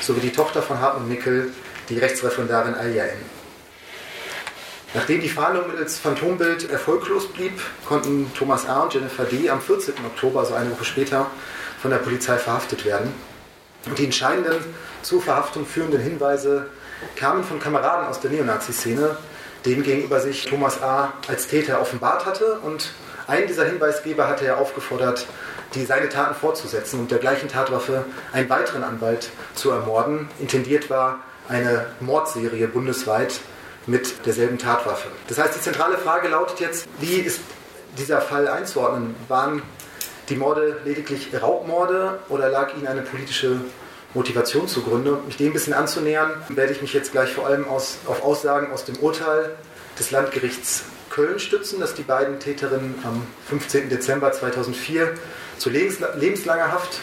sowie 0.00 0.20
die 0.20 0.32
Tochter 0.32 0.62
von 0.62 0.80
Hartmut 0.80 1.08
Nickel, 1.08 1.50
die 1.90 1.98
Rechtsreferendarin 1.98 2.74
Alja 2.74 3.04
N. 3.04 3.18
Nachdem 4.94 5.20
die 5.20 5.28
Fahndung 5.28 5.68
mittels 5.68 5.98
Phantombild 5.98 6.70
erfolglos 6.70 7.28
blieb, 7.28 7.60
konnten 7.86 8.32
Thomas 8.34 8.66
A. 8.66 8.80
und 8.80 8.94
Jennifer 8.94 9.24
D. 9.24 9.48
am 9.50 9.60
14. 9.60 9.94
Oktober, 10.06 10.40
also 10.40 10.54
eine 10.54 10.70
Woche 10.72 10.84
später, 10.84 11.26
von 11.80 11.90
der 11.90 11.98
Polizei 11.98 12.36
verhaftet 12.38 12.84
werden. 12.84 13.12
Und 13.86 13.98
die 13.98 14.04
entscheidenden 14.04 14.56
zur 15.02 15.22
Verhaftung 15.22 15.64
führenden 15.64 16.00
Hinweise 16.00 16.66
kamen 17.16 17.44
von 17.44 17.60
Kameraden 17.60 18.06
aus 18.06 18.20
der 18.20 18.30
Neonazi-Szene, 18.30 19.16
denen 19.64 19.82
gegenüber 19.82 20.20
sich 20.20 20.44
Thomas 20.46 20.82
A. 20.82 21.12
als 21.28 21.46
Täter 21.46 21.80
offenbart 21.80 22.26
hatte. 22.26 22.58
Und 22.60 22.92
einen 23.26 23.46
dieser 23.46 23.64
Hinweisgeber 23.64 24.28
hatte 24.28 24.46
er 24.46 24.58
aufgefordert, 24.58 25.26
die 25.74 25.84
seine 25.84 26.08
Taten 26.08 26.34
fortzusetzen 26.34 26.98
und 26.98 27.10
der 27.10 27.18
gleichen 27.18 27.48
Tatwaffe 27.48 28.04
einen 28.32 28.48
weiteren 28.48 28.82
Anwalt 28.82 29.30
zu 29.54 29.70
ermorden. 29.70 30.28
Intendiert 30.40 30.90
war 30.90 31.20
eine 31.50 31.86
Mordserie 32.00 32.68
bundesweit 32.68 33.40
mit 33.86 34.24
derselben 34.24 34.58
Tatwaffe. 34.58 35.08
Das 35.28 35.38
heißt, 35.38 35.56
die 35.56 35.60
zentrale 35.60 35.98
Frage 35.98 36.28
lautet 36.28 36.60
jetzt, 36.60 36.86
wie 37.00 37.16
ist 37.16 37.40
dieser 37.98 38.20
Fall 38.20 38.48
einzuordnen? 38.48 39.14
Waren 39.28 39.62
die 40.28 40.36
Morde 40.36 40.78
lediglich 40.84 41.28
Raubmorde 41.40 42.20
oder 42.28 42.48
lag 42.48 42.74
ihnen 42.76 42.86
eine 42.86 43.02
politische 43.02 43.60
Motivation 44.14 44.68
zugrunde? 44.68 45.18
Mich 45.26 45.36
dem 45.36 45.48
ein 45.48 45.52
bisschen 45.52 45.74
anzunähern, 45.74 46.30
werde 46.50 46.72
ich 46.72 46.82
mich 46.82 46.94
jetzt 46.94 47.10
gleich 47.12 47.32
vor 47.32 47.46
allem 47.46 47.66
aus, 47.66 47.98
auf 48.06 48.22
Aussagen 48.22 48.72
aus 48.72 48.84
dem 48.84 48.96
Urteil 48.98 49.56
des 49.98 50.12
Landgerichts 50.12 50.84
Köln 51.10 51.40
stützen, 51.40 51.80
das 51.80 51.94
die 51.94 52.02
beiden 52.02 52.38
Täterinnen 52.38 52.94
am 53.02 53.26
15. 53.48 53.88
Dezember 53.88 54.30
2004 54.30 55.14
zu 55.58 55.68
lebenslanger 55.68 56.70
Haft 56.70 57.00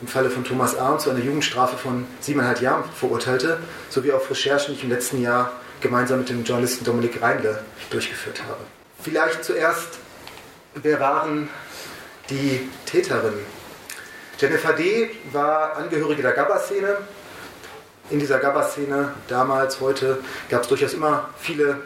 im 0.00 0.08
Falle 0.08 0.30
von 0.30 0.44
Thomas 0.44 0.76
A. 0.78 0.98
zu 0.98 1.10
einer 1.10 1.20
Jugendstrafe 1.20 1.76
von 1.76 2.06
siebeneinhalb 2.20 2.60
Jahren 2.60 2.84
verurteilte, 2.94 3.58
sowie 3.88 4.12
auf 4.12 4.30
Recherchen, 4.30 4.74
die 4.74 4.78
ich 4.78 4.84
im 4.84 4.90
letzten 4.90 5.22
Jahr 5.22 5.52
gemeinsam 5.80 6.18
mit 6.20 6.28
dem 6.28 6.44
Journalisten 6.44 6.84
Dominik 6.84 7.22
Reinle 7.22 7.62
durchgeführt 7.90 8.42
habe. 8.42 8.60
Vielleicht 9.02 9.44
zuerst, 9.44 9.88
wer 10.74 11.00
waren 11.00 11.48
die 12.30 12.68
Täterinnen? 12.86 13.40
Jennifer 14.38 14.72
D. 14.74 15.10
war 15.32 15.76
Angehörige 15.76 16.22
der 16.22 16.32
Gabba-Szene. 16.32 16.98
In 18.10 18.18
dieser 18.18 18.38
Gabba-Szene 18.38 19.14
damals, 19.28 19.80
heute, 19.80 20.18
gab 20.50 20.62
es 20.62 20.68
durchaus 20.68 20.92
immer 20.92 21.30
viele 21.38 21.80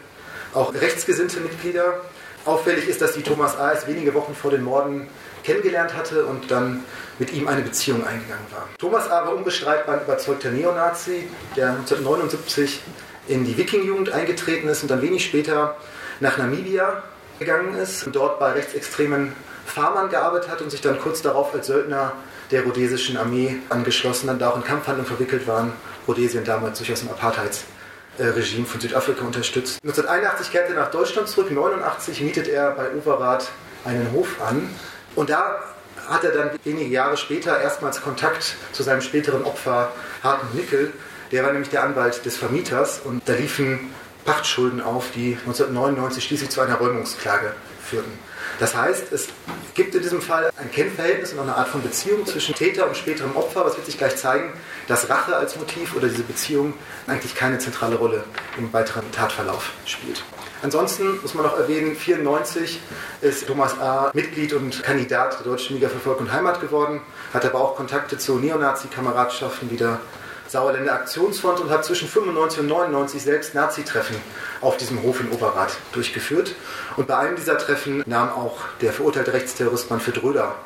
auch 0.52 0.74
rechtsgesinnte 0.74 1.40
Mitglieder. 1.40 2.00
Auffällig 2.44 2.88
ist, 2.88 3.00
dass 3.00 3.12
die 3.12 3.22
Thomas 3.22 3.56
A. 3.56 3.72
erst 3.72 3.86
wenige 3.86 4.14
Wochen 4.14 4.34
vor 4.34 4.50
den 4.50 4.62
Morden 4.62 5.08
kennengelernt 5.44 5.94
hatte 5.96 6.24
und 6.24 6.50
dann 6.50 6.84
mit 7.18 7.32
ihm 7.32 7.48
eine 7.48 7.62
Beziehung 7.62 8.06
eingegangen 8.06 8.46
war. 8.50 8.68
Thomas 8.78 9.10
A. 9.10 9.26
war 9.26 9.34
unbestreitbar 9.34 9.96
ein 9.96 10.02
überzeugter 10.02 10.50
Neonazi, 10.50 11.28
der 11.56 11.70
1979 11.70 12.80
in 13.28 13.44
die 13.44 13.56
Wiking-Jugend 13.56 14.10
eingetreten 14.10 14.68
ist 14.68 14.82
und 14.82 14.90
dann 14.90 15.02
wenig 15.02 15.24
später 15.24 15.76
nach 16.20 16.38
Namibia 16.38 17.02
gegangen 17.38 17.74
ist 17.74 18.06
und 18.06 18.16
dort 18.16 18.38
bei 18.38 18.52
rechtsextremen 18.52 19.32
Farmern 19.66 20.10
gearbeitet 20.10 20.50
hat 20.50 20.62
und 20.62 20.70
sich 20.70 20.80
dann 20.80 20.98
kurz 20.98 21.22
darauf 21.22 21.54
als 21.54 21.66
Söldner 21.68 22.12
der 22.50 22.64
rhodesischen 22.64 23.16
Armee 23.16 23.58
angeschlossen 23.68 24.28
hat, 24.28 24.40
da 24.40 24.50
auch 24.50 24.56
in 24.56 24.64
Kampfhandlungen 24.64 25.06
verwickelt 25.06 25.46
waren. 25.46 25.72
Rhodesien 26.08 26.44
damals 26.44 26.78
durchaus 26.78 27.02
im 27.02 27.10
Apartheidsregime 27.10 28.66
von 28.66 28.80
Südafrika 28.80 29.24
unterstützt. 29.24 29.78
1981 29.82 30.50
kehrte 30.50 30.74
er 30.74 30.80
nach 30.80 30.90
Deutschland 30.90 31.28
zurück, 31.28 31.50
1989 31.50 32.20
mietet 32.22 32.48
er 32.48 32.72
bei 32.72 32.92
Overath 32.94 33.48
einen 33.84 34.10
Hof 34.12 34.40
an 34.40 34.68
und 35.16 35.30
da 35.30 35.60
hat 36.08 36.24
er 36.24 36.32
dann 36.32 36.50
wenige 36.64 36.90
Jahre 36.90 37.16
später 37.16 37.60
erstmals 37.60 38.02
Kontakt 38.02 38.56
zu 38.72 38.82
seinem 38.82 39.00
späteren 39.00 39.44
Opfer 39.44 39.92
Hartmut 40.22 40.54
Nickel, 40.54 40.92
der 41.30 41.44
war 41.44 41.52
nämlich 41.52 41.70
der 41.70 41.84
Anwalt 41.84 42.24
des 42.24 42.36
Vermieters 42.36 43.00
und 43.04 43.22
da 43.26 43.34
liefen 43.34 43.92
Pachtschulden 44.24 44.80
auf, 44.80 45.10
die 45.14 45.36
1999 45.46 46.24
schließlich 46.24 46.50
zu 46.50 46.60
einer 46.60 46.76
Räumungsklage 46.76 47.54
führten. 47.82 48.10
Das 48.58 48.74
heißt, 48.74 49.12
es 49.12 49.28
gibt 49.74 49.94
in 49.94 50.02
diesem 50.02 50.20
Fall 50.20 50.50
ein 50.58 50.70
Kennverhältnis 50.70 51.32
und 51.32 51.40
eine 51.40 51.56
Art 51.56 51.68
von 51.68 51.82
Beziehung 51.82 52.26
zwischen 52.26 52.54
Täter 52.54 52.86
und 52.86 52.96
späterem 52.96 53.34
Opfer, 53.36 53.64
was 53.64 53.76
wird 53.76 53.86
sich 53.86 53.96
gleich 53.96 54.16
zeigen, 54.16 54.52
dass 54.86 55.08
Rache 55.08 55.36
als 55.36 55.56
Motiv 55.56 55.96
oder 55.96 56.08
diese 56.08 56.24
Beziehung 56.24 56.74
eigentlich 57.06 57.34
keine 57.34 57.58
zentrale 57.58 57.96
Rolle 57.96 58.24
im 58.58 58.72
weiteren 58.72 59.10
Tatverlauf 59.12 59.72
spielt. 59.86 60.22
Ansonsten 60.62 61.20
muss 61.22 61.32
man 61.34 61.44
noch 61.46 61.56
erwähnen, 61.56 61.96
1994 61.96 62.80
ist 63.22 63.46
Thomas 63.46 63.78
A. 63.78 64.10
Mitglied 64.12 64.52
und 64.52 64.82
Kandidat 64.82 65.38
der 65.38 65.46
Deutschen 65.46 65.76
Liga 65.76 65.88
für 65.88 65.98
Volk 65.98 66.20
und 66.20 66.32
Heimat 66.32 66.60
geworden, 66.60 67.00
hat 67.32 67.46
aber 67.46 67.60
auch 67.60 67.76
Kontakte 67.76 68.18
zu 68.18 68.38
Neonazi-Kameradschaften 68.38 69.70
wie 69.70 69.78
der 69.78 70.00
Sauerländer 70.48 70.92
Aktionsfront 70.92 71.60
und 71.60 71.70
hat 71.70 71.84
zwischen 71.84 72.08
95 72.08 72.60
und 72.60 72.66
99 72.66 73.22
selbst 73.22 73.54
Nazi-Treffen 73.54 74.16
auf 74.60 74.76
diesem 74.76 75.02
Hof 75.02 75.20
in 75.20 75.30
Overath 75.30 75.78
durchgeführt. 75.92 76.54
Und 76.96 77.06
bei 77.06 77.16
einem 77.16 77.36
dieser 77.36 77.56
Treffen 77.56 78.02
nahm 78.04 78.30
auch 78.30 78.58
der 78.82 78.92
verurteilte 78.92 79.32
Rechtsterrorist 79.32 79.88
Manfred 79.90 80.22
Röder 80.22 80.56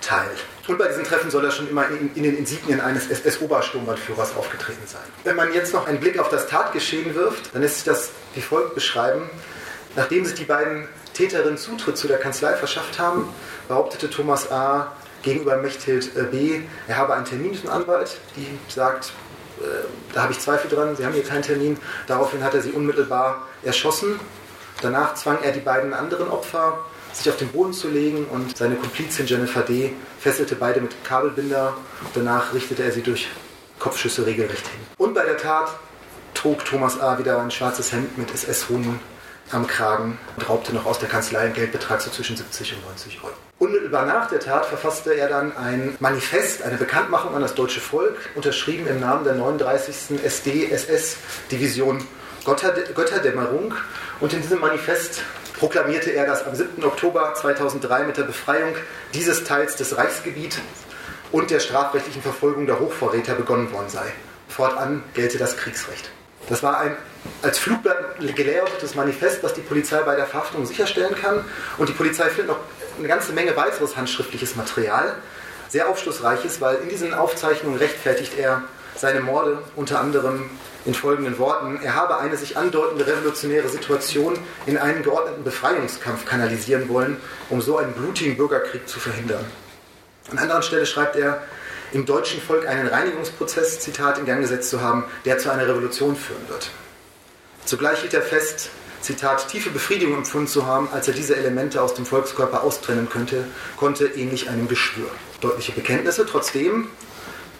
teil. 0.00 0.30
Und 0.66 0.78
bei 0.78 0.88
diesen 0.88 1.04
Treffen 1.04 1.30
soll 1.30 1.44
er 1.44 1.50
schon 1.50 1.68
immer 1.68 1.88
in, 1.88 2.14
in 2.14 2.22
den 2.22 2.36
Insignien 2.36 2.80
eines 2.80 3.08
SS-Obersturmbannführers 3.08 4.36
aufgetreten 4.36 4.86
sein. 4.86 5.00
Wenn 5.24 5.36
man 5.36 5.52
jetzt 5.54 5.72
noch 5.72 5.86
einen 5.86 5.98
Blick 5.98 6.18
auf 6.18 6.28
das 6.28 6.46
Tatgeschehen 6.46 7.14
wirft, 7.14 7.54
dann 7.54 7.62
lässt 7.62 7.76
sich 7.76 7.84
das 7.84 8.10
wie 8.34 8.42
folgt 8.42 8.74
beschreiben. 8.74 9.30
Nachdem 9.96 10.24
sich 10.24 10.34
die 10.34 10.44
beiden 10.44 10.86
Täterinnen 11.14 11.58
Zutritt 11.58 11.96
zu 11.96 12.06
der 12.06 12.18
Kanzlei 12.18 12.54
verschafft 12.54 12.98
haben, 12.98 13.28
behauptete 13.66 14.10
Thomas 14.10 14.52
A. 14.52 14.92
gegenüber 15.22 15.56
Mechthild 15.56 16.14
äh, 16.16 16.24
B., 16.24 16.60
er 16.86 16.96
habe 16.96 17.14
einen 17.14 17.24
Termin 17.24 17.50
mit 17.50 17.64
dem 17.64 17.70
Anwalt, 17.70 18.18
die 18.36 18.46
sagt, 18.72 19.12
äh, 19.60 19.64
da 20.12 20.22
habe 20.22 20.32
ich 20.32 20.38
Zweifel 20.38 20.70
dran, 20.70 20.94
Sie 20.96 21.04
haben 21.04 21.14
hier 21.14 21.24
keinen 21.24 21.42
Termin. 21.42 21.78
Daraufhin 22.06 22.44
hat 22.44 22.54
er 22.54 22.62
sie 22.62 22.70
unmittelbar 22.70 23.46
erschossen. 23.62 24.20
Danach 24.82 25.14
zwang 25.14 25.38
er 25.42 25.52
die 25.52 25.60
beiden 25.60 25.92
anderen 25.92 26.28
Opfer, 26.28 26.78
sich 27.12 27.28
auf 27.28 27.36
den 27.36 27.48
Boden 27.48 27.72
zu 27.72 27.88
legen 27.88 28.26
und 28.26 28.56
seine 28.56 28.76
Komplizin 28.76 29.26
Jennifer 29.26 29.62
D. 29.62 29.92
fesselte 30.20 30.54
beide 30.54 30.80
mit 30.80 31.04
Kabelbinder. 31.04 31.74
Danach 32.14 32.54
richtete 32.54 32.82
er 32.82 32.92
sie 32.92 33.02
durch 33.02 33.28
Kopfschüsse 33.78 34.26
regelrecht 34.26 34.66
hin. 34.66 34.80
Und 34.96 35.14
bei 35.14 35.24
der 35.24 35.36
Tat 35.36 35.70
trug 36.34 36.64
Thomas 36.64 37.00
A. 37.00 37.18
wieder 37.18 37.40
ein 37.40 37.50
schwarzes 37.50 37.92
Hemd 37.92 38.18
mit 38.18 38.32
SS-Runen 38.32 39.00
am 39.50 39.66
Kragen 39.66 40.18
und 40.36 40.48
raubte 40.48 40.74
noch 40.74 40.86
aus 40.86 40.98
der 40.98 41.08
Kanzlei 41.08 41.40
einen 41.40 41.54
Geldbetrag 41.54 42.00
so 42.00 42.10
zwischen 42.10 42.36
70 42.36 42.74
und 42.74 42.84
90 42.86 43.20
Euro. 43.24 43.34
Unmittelbar 43.58 44.06
nach 44.06 44.28
der 44.28 44.40
Tat 44.40 44.66
verfasste 44.66 45.14
er 45.14 45.28
dann 45.28 45.56
ein 45.56 45.96
Manifest, 46.00 46.62
eine 46.62 46.76
Bekanntmachung 46.76 47.34
an 47.34 47.42
das 47.42 47.54
deutsche 47.54 47.80
Volk, 47.80 48.16
unterschrieben 48.36 48.86
im 48.86 49.00
Namen 49.00 49.24
der 49.24 49.34
39. 49.34 50.22
SD-SS-Division 50.22 52.04
Götterdämmerung. 52.44 53.74
Und 54.20 54.32
in 54.32 54.42
diesem 54.42 54.60
Manifest 54.60 55.22
proklamierte 55.54 56.10
er, 56.10 56.26
dass 56.26 56.46
am 56.46 56.54
7. 56.54 56.84
Oktober 56.84 57.34
2003 57.34 58.04
mit 58.04 58.16
der 58.16 58.24
Befreiung 58.24 58.74
dieses 59.14 59.44
Teils 59.44 59.76
des 59.76 59.96
Reichsgebiets 59.96 60.58
und 61.32 61.50
der 61.50 61.60
strafrechtlichen 61.60 62.22
Verfolgung 62.22 62.66
der 62.66 62.80
Hochvorräter 62.80 63.34
begonnen 63.34 63.72
worden 63.72 63.88
sei. 63.88 64.12
Fortan 64.48 65.02
gelte 65.14 65.38
das 65.38 65.56
Kriegsrecht. 65.56 66.10
Das 66.48 66.62
war 66.62 66.80
ein 66.80 66.96
als 67.42 67.58
Flugblatt 67.58 68.18
gelehrtes 68.34 68.94
Manifest, 68.94 69.42
was 69.42 69.52
die 69.52 69.60
Polizei 69.60 70.00
bei 70.02 70.16
der 70.16 70.26
Verhaftung 70.26 70.64
sicherstellen 70.64 71.14
kann. 71.14 71.44
Und 71.76 71.88
die 71.88 71.92
Polizei 71.92 72.24
findet 72.30 72.48
noch 72.48 72.60
eine 72.98 73.08
ganze 73.08 73.32
Menge 73.32 73.56
weiteres 73.56 73.96
handschriftliches 73.96 74.56
Material, 74.56 75.14
sehr 75.68 75.88
aufschlussreiches, 75.88 76.60
weil 76.60 76.76
in 76.76 76.88
diesen 76.88 77.12
Aufzeichnungen 77.12 77.78
rechtfertigt 77.78 78.38
er 78.38 78.62
seine 78.98 79.20
Morde 79.20 79.58
unter 79.76 80.00
anderem 80.00 80.50
in 80.84 80.94
folgenden 80.94 81.38
Worten, 81.38 81.80
er 81.82 81.94
habe 81.94 82.18
eine 82.18 82.36
sich 82.36 82.56
andeutende 82.56 83.06
revolutionäre 83.06 83.68
Situation 83.68 84.38
in 84.66 84.76
einen 84.76 85.02
geordneten 85.02 85.44
Befreiungskampf 85.44 86.24
kanalisieren 86.24 86.88
wollen, 86.88 87.16
um 87.48 87.60
so 87.60 87.78
einen 87.78 87.92
blutigen 87.92 88.36
Bürgerkrieg 88.36 88.88
zu 88.88 88.98
verhindern. 88.98 89.44
An 90.30 90.38
anderer 90.38 90.62
Stelle 90.62 90.86
schreibt 90.86 91.16
er, 91.16 91.42
im 91.92 92.04
deutschen 92.04 92.40
Volk 92.42 92.66
einen 92.66 92.86
Reinigungsprozess, 92.86 93.80
Zitat, 93.80 94.18
in 94.18 94.26
Gang 94.26 94.42
gesetzt 94.42 94.68
zu 94.68 94.82
haben, 94.82 95.04
der 95.24 95.38
zu 95.38 95.50
einer 95.50 95.66
Revolution 95.66 96.16
führen 96.16 96.46
wird. 96.48 96.70
Zugleich 97.64 98.00
hielt 98.00 98.14
er 98.14 98.22
fest, 98.22 98.70
Zitat, 99.00 99.48
tiefe 99.48 99.70
Befriedigung 99.70 100.16
empfunden 100.16 100.48
zu 100.48 100.66
haben, 100.66 100.88
als 100.92 101.08
er 101.08 101.14
diese 101.14 101.36
Elemente 101.36 101.80
aus 101.80 101.94
dem 101.94 102.04
Volkskörper 102.04 102.62
austrennen 102.62 103.08
könnte, 103.08 103.44
konnte 103.76 104.06
ähnlich 104.06 104.50
einem 104.50 104.68
Geschwür. 104.68 105.08
Deutliche 105.40 105.72
Bekenntnisse, 105.72 106.26
trotzdem 106.26 106.88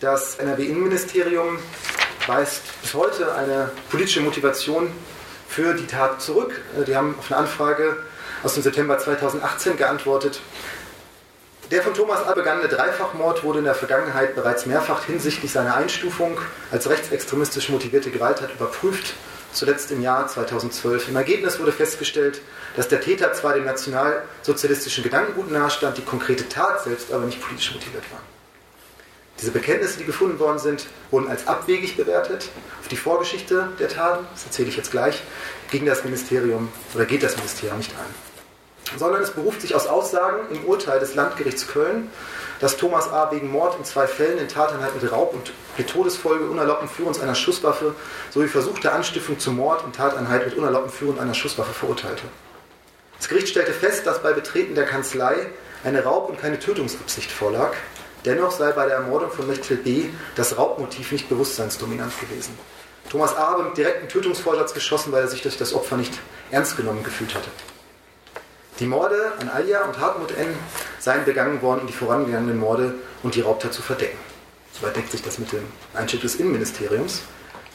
das 0.00 0.36
NRW-Innenministerium 0.36 1.58
weist 2.26 2.62
bis 2.82 2.94
heute 2.94 3.34
eine 3.34 3.70
politische 3.90 4.20
Motivation 4.20 4.92
für 5.48 5.74
die 5.74 5.86
Tat 5.86 6.20
zurück. 6.20 6.60
Die 6.86 6.94
haben 6.94 7.16
auf 7.18 7.30
eine 7.30 7.40
Anfrage 7.40 7.96
aus 8.42 8.54
dem 8.54 8.62
September 8.62 8.98
2018 8.98 9.76
geantwortet, 9.76 10.40
der 11.70 11.82
von 11.82 11.92
Thomas 11.92 12.26
A. 12.26 12.32
begangene 12.32 12.68
Dreifachmord 12.68 13.44
wurde 13.44 13.58
in 13.58 13.64
der 13.64 13.74
Vergangenheit 13.74 14.34
bereits 14.34 14.64
mehrfach 14.64 15.04
hinsichtlich 15.04 15.52
seiner 15.52 15.74
Einstufung 15.74 16.38
als 16.70 16.88
rechtsextremistisch 16.88 17.68
motivierte 17.68 18.10
Gewalttat 18.10 18.54
überprüft, 18.54 19.14
zuletzt 19.52 19.90
im 19.90 20.00
Jahr 20.00 20.26
2012. 20.26 21.08
Im 21.08 21.16
Ergebnis 21.16 21.58
wurde 21.58 21.72
festgestellt, 21.72 22.40
dass 22.76 22.88
der 22.88 23.00
Täter 23.00 23.32
zwar 23.34 23.54
dem 23.54 23.64
nationalsozialistischen 23.64 25.04
Gedankengut 25.04 25.50
nahestand, 25.50 25.98
die 25.98 26.04
konkrete 26.04 26.48
Tat 26.48 26.84
selbst 26.84 27.12
aber 27.12 27.26
nicht 27.26 27.42
politisch 27.42 27.74
motiviert 27.74 28.04
war. 28.12 28.20
Diese 29.40 29.52
Bekenntnisse, 29.52 29.98
die 29.98 30.04
gefunden 30.04 30.38
worden 30.38 30.58
sind, 30.58 30.86
wurden 31.10 31.28
als 31.28 31.46
abwegig 31.46 31.96
bewertet. 31.96 32.48
Auf 32.80 32.88
die 32.88 32.96
Vorgeschichte 32.96 33.68
der 33.78 33.88
Taten, 33.88 34.26
das 34.32 34.44
erzähle 34.44 34.68
ich 34.68 34.76
jetzt 34.76 34.90
gleich, 34.90 35.22
ging 35.70 35.86
das 35.86 36.04
Ministerium 36.04 36.68
oder 36.94 37.04
geht 37.04 37.22
das 37.22 37.36
Ministerium 37.36 37.78
nicht 37.78 37.92
ein 37.92 38.28
sondern 38.96 39.22
es 39.22 39.30
beruft 39.30 39.60
sich 39.60 39.74
aus 39.74 39.86
Aussagen 39.86 40.54
im 40.54 40.64
Urteil 40.64 41.00
des 41.00 41.14
Landgerichts 41.14 41.68
Köln, 41.68 42.10
dass 42.60 42.76
Thomas 42.76 43.08
A. 43.08 43.30
wegen 43.30 43.50
Mord 43.50 43.76
in 43.78 43.84
zwei 43.84 44.06
Fällen 44.06 44.38
in 44.38 44.48
Tateinheit 44.48 45.00
mit 45.00 45.10
Raub 45.12 45.34
und 45.34 45.52
mit 45.76 45.88
Todesfolge 45.88 46.44
unerlaubten 46.46 46.88
Führens 46.88 47.20
einer 47.20 47.34
Schusswaffe 47.34 47.94
sowie 48.30 48.48
versuchter 48.48 48.94
Anstiftung 48.94 49.38
zum 49.38 49.56
Mord 49.56 49.84
in 49.84 49.92
Tateinheit 49.92 50.46
mit 50.46 50.56
unerlaubtem 50.56 50.92
Führen 50.92 51.18
einer 51.18 51.34
Schusswaffe 51.34 51.72
verurteilte. 51.72 52.22
Das 53.18 53.28
Gericht 53.28 53.48
stellte 53.48 53.72
fest, 53.72 54.06
dass 54.06 54.22
bei 54.22 54.32
Betreten 54.32 54.74
der 54.74 54.86
Kanzlei 54.86 55.46
eine 55.84 56.02
Raub- 56.02 56.28
und 56.28 56.40
keine 56.40 56.58
Tötungsabsicht 56.58 57.30
vorlag. 57.30 57.74
Dennoch 58.28 58.50
sei 58.50 58.72
bei 58.72 58.84
der 58.84 58.96
Ermordung 58.96 59.30
von 59.30 59.46
Mechtel 59.46 59.78
B. 59.78 60.04
das 60.36 60.58
Raubmotiv 60.58 61.12
nicht 61.12 61.30
bewusstseinsdominant 61.30 62.12
gewesen. 62.20 62.58
Thomas 63.08 63.34
A. 63.34 63.52
habe 63.52 63.62
mit 63.62 63.78
direktem 63.78 64.06
Tötungsvorsatz 64.06 64.74
geschossen, 64.74 65.12
weil 65.12 65.22
er 65.22 65.28
sich 65.28 65.40
durch 65.40 65.56
das 65.56 65.72
Opfer 65.72 65.96
nicht 65.96 66.12
ernst 66.50 66.76
genommen 66.76 67.02
gefühlt 67.02 67.34
hatte. 67.34 67.48
Die 68.80 68.86
Morde 68.86 69.32
an 69.40 69.48
Alia 69.48 69.82
und 69.86 69.98
Hartmut 69.98 70.36
N. 70.36 70.54
seien 70.98 71.24
begangen 71.24 71.62
worden, 71.62 71.80
um 71.80 71.86
die 71.86 71.94
vorangegangenen 71.94 72.58
Morde 72.58 72.96
und 73.22 73.34
die 73.34 73.40
Raubtat 73.40 73.72
zu 73.72 73.80
verdecken. 73.80 74.18
Soweit 74.78 74.94
deckt 74.94 75.10
sich 75.10 75.22
das 75.22 75.38
mit 75.38 75.50
dem 75.52 75.64
Einschnitt 75.94 76.22
des 76.22 76.34
Innenministeriums. 76.34 77.22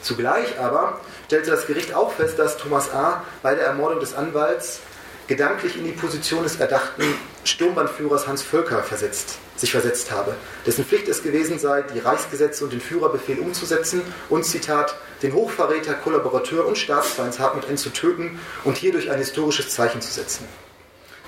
Zugleich 0.02 0.60
aber 0.60 1.00
stellte 1.26 1.50
das 1.50 1.66
Gericht 1.66 1.92
auch 1.94 2.12
fest, 2.12 2.38
dass 2.38 2.58
Thomas 2.58 2.92
A. 2.92 3.24
bei 3.42 3.56
der 3.56 3.66
Ermordung 3.66 3.98
des 3.98 4.14
Anwalts 4.14 4.78
gedanklich 5.26 5.76
in 5.76 5.84
die 5.84 5.92
Position 5.92 6.42
des 6.42 6.56
erdachten 6.56 7.02
Sturmbannführers 7.44 8.26
Hans 8.26 8.42
Völker 8.42 8.82
versetzt, 8.82 9.38
sich 9.56 9.70
versetzt 9.70 10.10
habe, 10.10 10.34
dessen 10.66 10.84
Pflicht 10.84 11.08
es 11.08 11.22
gewesen 11.22 11.58
sei, 11.58 11.82
die 11.82 11.98
Reichsgesetze 11.98 12.64
und 12.64 12.72
den 12.72 12.80
Führerbefehl 12.80 13.38
umzusetzen 13.38 14.02
und, 14.28 14.44
Zitat, 14.44 14.96
den 15.22 15.32
Hochverräter, 15.32 15.94
Kollaborateur 15.94 16.66
und 16.66 16.76
Staatsfeind 16.76 17.38
Hartmut 17.38 17.68
N. 17.68 17.76
zu 17.76 17.90
töten 17.90 18.38
und 18.64 18.76
hierdurch 18.76 19.10
ein 19.10 19.18
historisches 19.18 19.70
Zeichen 19.70 20.00
zu 20.00 20.12
setzen. 20.12 20.46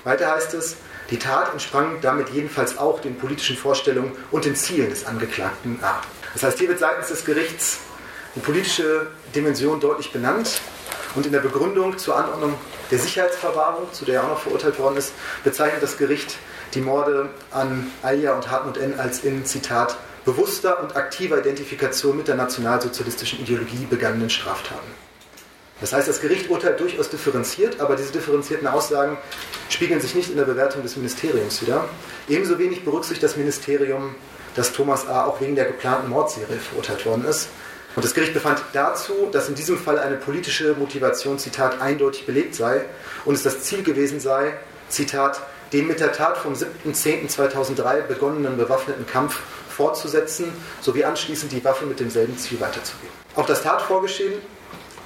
Weiter 0.03 0.33
heißt 0.33 0.53
es, 0.53 0.77
die 1.09 1.17
Tat 1.17 1.53
entsprang 1.53 1.99
damit 2.01 2.29
jedenfalls 2.29 2.77
auch 2.77 2.99
den 2.99 3.17
politischen 3.17 3.57
Vorstellungen 3.57 4.11
und 4.31 4.45
den 4.45 4.55
Zielen 4.55 4.89
des 4.89 5.05
Angeklagten 5.05 5.79
A. 5.81 6.01
Das 6.33 6.43
heißt, 6.43 6.59
hier 6.59 6.67
wird 6.67 6.79
seitens 6.79 7.07
des 7.07 7.25
Gerichts 7.25 7.79
die 8.35 8.41
politische 8.41 9.07
Dimension 9.33 9.79
deutlich 9.79 10.11
benannt 10.11 10.61
und 11.17 11.25
in 11.25 11.31
der 11.31 11.39
Begründung 11.39 11.97
zur 11.97 12.15
Anordnung 12.15 12.53
der 12.91 12.99
Sicherheitsverwahrung, 12.99 13.91
zu 13.91 14.05
der 14.05 14.15
er 14.15 14.23
auch 14.23 14.29
noch 14.29 14.39
verurteilt 14.39 14.77
worden 14.77 14.97
ist, 14.97 15.13
bezeichnet 15.43 15.81
das 15.81 15.97
Gericht 15.97 16.37
die 16.75 16.81
Morde 16.81 17.29
an 17.51 17.91
Alja 18.03 18.35
und 18.35 18.51
Hartmut 18.51 18.77
N. 18.77 18.99
als 18.99 19.23
in, 19.23 19.43
Zitat, 19.43 19.97
bewusster 20.25 20.79
und 20.79 20.95
aktiver 20.95 21.39
Identifikation 21.39 22.15
mit 22.15 22.27
der 22.27 22.35
nationalsozialistischen 22.35 23.39
Ideologie 23.39 23.87
begangenen 23.89 24.29
Straftaten. 24.29 24.87
Das 25.81 25.91
heißt, 25.91 26.07
das 26.07 26.21
Gericht 26.21 26.51
urteilt 26.51 26.79
durchaus 26.79 27.09
differenziert, 27.09 27.79
aber 27.79 27.95
diese 27.95 28.11
differenzierten 28.11 28.67
Aussagen 28.67 29.17
spiegeln 29.69 30.01
sich 30.01 30.13
nicht 30.13 30.29
in 30.29 30.37
der 30.37 30.45
Bewertung 30.45 30.83
des 30.83 30.97
Ministeriums 30.97 31.61
wieder. 31.63 31.85
Ebenso 32.27 32.59
wenig 32.59 32.85
berücksichtigt 32.85 33.23
das 33.23 33.37
Ministerium, 33.37 34.13
dass 34.55 34.71
Thomas 34.71 35.07
A. 35.07 35.25
auch 35.25 35.41
wegen 35.41 35.55
der 35.55 35.65
geplanten 35.65 36.09
Mordserie 36.09 36.57
verurteilt 36.57 37.05
worden 37.07 37.25
ist. 37.25 37.49
Und 37.97 38.05
das 38.05 38.13
Gericht 38.13 38.35
befand 38.35 38.61
dazu, 38.73 39.27
dass 39.31 39.49
in 39.49 39.55
diesem 39.55 39.75
Fall 39.75 39.97
eine 39.97 40.17
politische 40.17 40.75
Motivation, 40.75 41.39
Zitat, 41.39 41.81
eindeutig 41.81 42.27
belegt 42.27 42.53
sei 42.53 42.85
und 43.25 43.33
es 43.33 43.41
das 43.41 43.61
Ziel 43.61 43.81
gewesen 43.81 44.19
sei, 44.19 44.53
Zitat, 44.87 45.41
den 45.73 45.87
mit 45.87 45.99
der 45.99 46.11
Tat 46.11 46.37
vom 46.37 46.53
7.10.2003 46.53 48.01
begonnenen 48.01 48.55
bewaffneten 48.55 49.07
Kampf 49.07 49.39
fortzusetzen, 49.75 50.53
sowie 50.79 51.05
anschließend 51.05 51.51
die 51.51 51.65
Waffe 51.65 51.87
mit 51.87 51.99
demselben 51.99 52.37
Ziel 52.37 52.59
weiterzugeben. 52.59 53.15
Auch 53.33 53.47
das 53.47 53.63
Tatvorgeschehen 53.63 54.33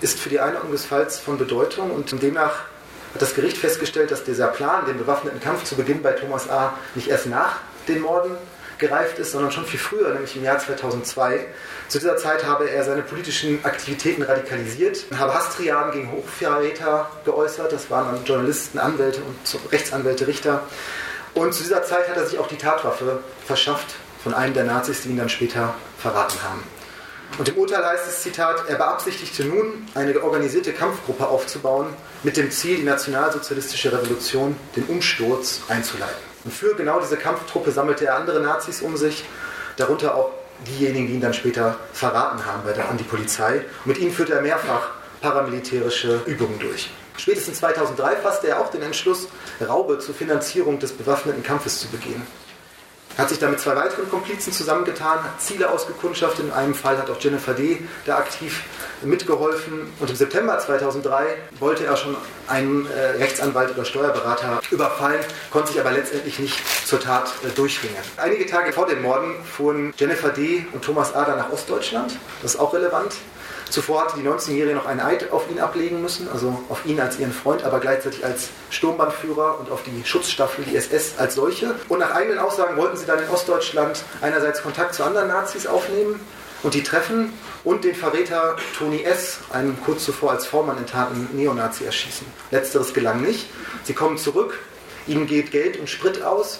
ist 0.01 0.19
für 0.19 0.27
die 0.27 0.41
Einordnung 0.41 0.73
des 0.73 0.83
Falls 0.83 1.17
von 1.17 1.37
Bedeutung 1.37 1.91
und 1.91 2.21
demnach 2.21 2.65
hat 3.13 3.21
das 3.21 3.35
Gericht 3.35 3.55
festgestellt, 3.55 4.11
dass 4.11 4.25
dieser 4.25 4.47
Plan, 4.47 4.85
den 4.85 4.97
bewaffneten 4.97 5.39
Kampf 5.39 5.63
zu 5.63 5.75
Beginn 5.77 6.01
bei 6.01 6.11
Thomas 6.11 6.49
A. 6.49 6.73
nicht 6.95 7.07
erst 7.07 7.27
nach 7.27 7.59
den 7.87 8.01
Morden 8.01 8.35
gereift 8.81 9.17
ist, 9.19 9.31
sondern 9.31 9.51
schon 9.51 9.65
viel 9.65 9.79
früher, 9.79 10.11
nämlich 10.13 10.35
im 10.35 10.43
Jahr 10.43 10.59
2002. 10.59 11.45
Zu 11.87 11.99
dieser 11.99 12.17
Zeit 12.17 12.45
habe 12.45 12.69
er 12.69 12.83
seine 12.83 13.03
politischen 13.03 13.63
Aktivitäten 13.63 14.23
radikalisiert, 14.23 15.05
habe 15.17 15.33
Hastriaden 15.33 15.93
gegen 15.93 16.11
Hochverräter 16.11 17.09
geäußert, 17.23 17.71
das 17.71 17.89
waren 17.89 18.13
dann 18.13 18.25
Journalisten, 18.25 18.79
Anwälte 18.79 19.21
und 19.21 19.71
Rechtsanwälte, 19.71 20.27
Richter. 20.27 20.63
Und 21.33 21.53
zu 21.53 21.63
dieser 21.63 21.83
Zeit 21.83 22.09
hat 22.09 22.17
er 22.17 22.25
sich 22.25 22.37
auch 22.39 22.47
die 22.47 22.57
Tatwaffe 22.57 23.19
verschafft 23.45 23.95
von 24.21 24.33
einem 24.33 24.53
der 24.53 24.65
Nazis, 24.65 25.03
die 25.03 25.09
ihn 25.09 25.17
dann 25.17 25.29
später 25.29 25.73
verraten 25.97 26.37
haben. 26.43 26.61
Und 27.37 27.47
im 27.47 27.55
Urteil 27.55 27.85
heißt 27.85 28.07
es, 28.09 28.23
Zitat, 28.23 28.67
er 28.67 28.75
beabsichtigte 28.75 29.45
nun, 29.45 29.87
eine 29.95 30.21
organisierte 30.21 30.73
Kampfgruppe 30.73 31.27
aufzubauen, 31.27 31.87
mit 32.23 32.35
dem 32.35 32.51
Ziel, 32.51 32.77
die 32.77 32.83
nationalsozialistische 32.83 33.93
Revolution, 33.93 34.57
den 34.75 34.83
Umsturz, 34.83 35.61
einzuleiten. 35.69 36.30
Und 36.43 36.53
für 36.53 36.75
genau 36.75 36.99
diese 36.99 37.17
Kampftruppe 37.17 37.71
sammelte 37.71 38.05
er 38.05 38.15
andere 38.15 38.39
Nazis 38.41 38.81
um 38.81 38.97
sich, 38.97 39.25
darunter 39.77 40.15
auch 40.15 40.31
diejenigen, 40.67 41.07
die 41.07 41.13
ihn 41.13 41.21
dann 41.21 41.33
später 41.33 41.77
verraten 41.93 42.45
haben 42.45 42.63
bei 42.63 42.73
der, 42.73 42.89
an 42.89 42.97
die 42.97 43.03
Polizei. 43.03 43.57
Und 43.57 43.87
mit 43.87 43.97
ihnen 43.99 44.11
führte 44.11 44.33
er 44.33 44.41
mehrfach 44.41 44.89
paramilitärische 45.21 46.21
Übungen 46.25 46.59
durch. 46.59 46.89
Spätestens 47.17 47.59
2003 47.59 48.15
fasste 48.17 48.47
er 48.47 48.59
auch 48.59 48.71
den 48.71 48.81
Entschluss, 48.81 49.27
Raube 49.65 49.99
zur 49.99 50.15
Finanzierung 50.15 50.79
des 50.79 50.93
bewaffneten 50.93 51.43
Kampfes 51.43 51.79
zu 51.79 51.87
begehen 51.89 52.25
hat 53.17 53.29
sich 53.29 53.39
da 53.39 53.49
mit 53.49 53.59
zwei 53.59 53.75
weiteren 53.75 54.09
Komplizen 54.09 54.53
zusammengetan, 54.53 55.23
hat 55.23 55.41
Ziele 55.41 55.69
ausgekundschaftet. 55.69 56.45
In 56.45 56.51
einem 56.51 56.73
Fall 56.73 56.97
hat 56.97 57.09
auch 57.09 57.19
Jennifer 57.19 57.53
D. 57.53 57.79
da 58.05 58.17
aktiv 58.17 58.63
mitgeholfen. 59.03 59.91
Und 59.99 60.09
im 60.09 60.15
September 60.15 60.57
2003 60.59 61.25
wollte 61.59 61.85
er 61.85 61.97
schon 61.97 62.15
einen 62.47 62.85
äh, 62.87 63.17
Rechtsanwalt 63.17 63.71
oder 63.71 63.85
Steuerberater 63.85 64.61
überfallen, 64.71 65.19
konnte 65.49 65.71
sich 65.71 65.79
aber 65.79 65.91
letztendlich 65.91 66.39
nicht 66.39 66.59
zur 66.87 66.99
Tat 66.99 67.31
äh, 67.43 67.49
durchringen. 67.49 67.97
Einige 68.17 68.45
Tage 68.45 68.73
vor 68.73 68.87
den 68.87 69.01
Morden 69.01 69.35
fuhren 69.43 69.93
Jennifer 69.97 70.29
D. 70.29 70.65
und 70.73 70.83
Thomas 70.83 71.13
Ader 71.13 71.35
nach 71.35 71.51
Ostdeutschland. 71.51 72.17
Das 72.41 72.55
ist 72.55 72.59
auch 72.59 72.73
relevant. 72.73 73.15
Zuvor 73.71 74.01
hatte 74.01 74.19
die 74.19 74.27
19-Jährige 74.27 74.75
noch 74.75 74.85
einen 74.85 74.99
Eid 74.99 75.31
auf 75.31 75.49
ihn 75.49 75.59
ablegen 75.59 76.01
müssen, 76.01 76.27
also 76.27 76.61
auf 76.67 76.85
ihn 76.85 76.99
als 76.99 77.17
ihren 77.17 77.31
Freund, 77.31 77.63
aber 77.63 77.79
gleichzeitig 77.79 78.25
als 78.25 78.49
Sturmbannführer 78.69 79.61
und 79.61 79.71
auf 79.71 79.81
die 79.83 80.05
Schutzstaffel, 80.05 80.65
die 80.65 80.75
SS 80.75 81.17
als 81.17 81.35
solche. 81.35 81.75
Und 81.87 81.99
nach 81.99 82.11
eigenen 82.11 82.37
Aussagen 82.37 82.75
wollten 82.75 82.97
sie 82.97 83.05
dann 83.05 83.19
in 83.19 83.29
Ostdeutschland 83.29 84.03
einerseits 84.19 84.61
Kontakt 84.61 84.93
zu 84.93 85.05
anderen 85.05 85.29
Nazis 85.29 85.67
aufnehmen 85.67 86.19
und 86.63 86.73
die 86.73 86.83
treffen 86.83 87.31
und 87.63 87.85
den 87.85 87.95
Verräter 87.95 88.57
Toni 88.77 89.03
S., 89.03 89.39
einen 89.53 89.81
kurz 89.85 90.03
zuvor 90.03 90.31
als 90.31 90.45
Vormann 90.45 90.77
enttarnten 90.77 91.29
Neonazi, 91.31 91.85
erschießen. 91.85 92.27
Letzteres 92.51 92.93
gelang 92.93 93.21
nicht. 93.21 93.47
Sie 93.83 93.93
kommen 93.93 94.17
zurück, 94.17 94.59
ihnen 95.07 95.27
geht 95.27 95.51
Geld 95.51 95.79
und 95.79 95.89
Sprit 95.89 96.23
aus 96.23 96.59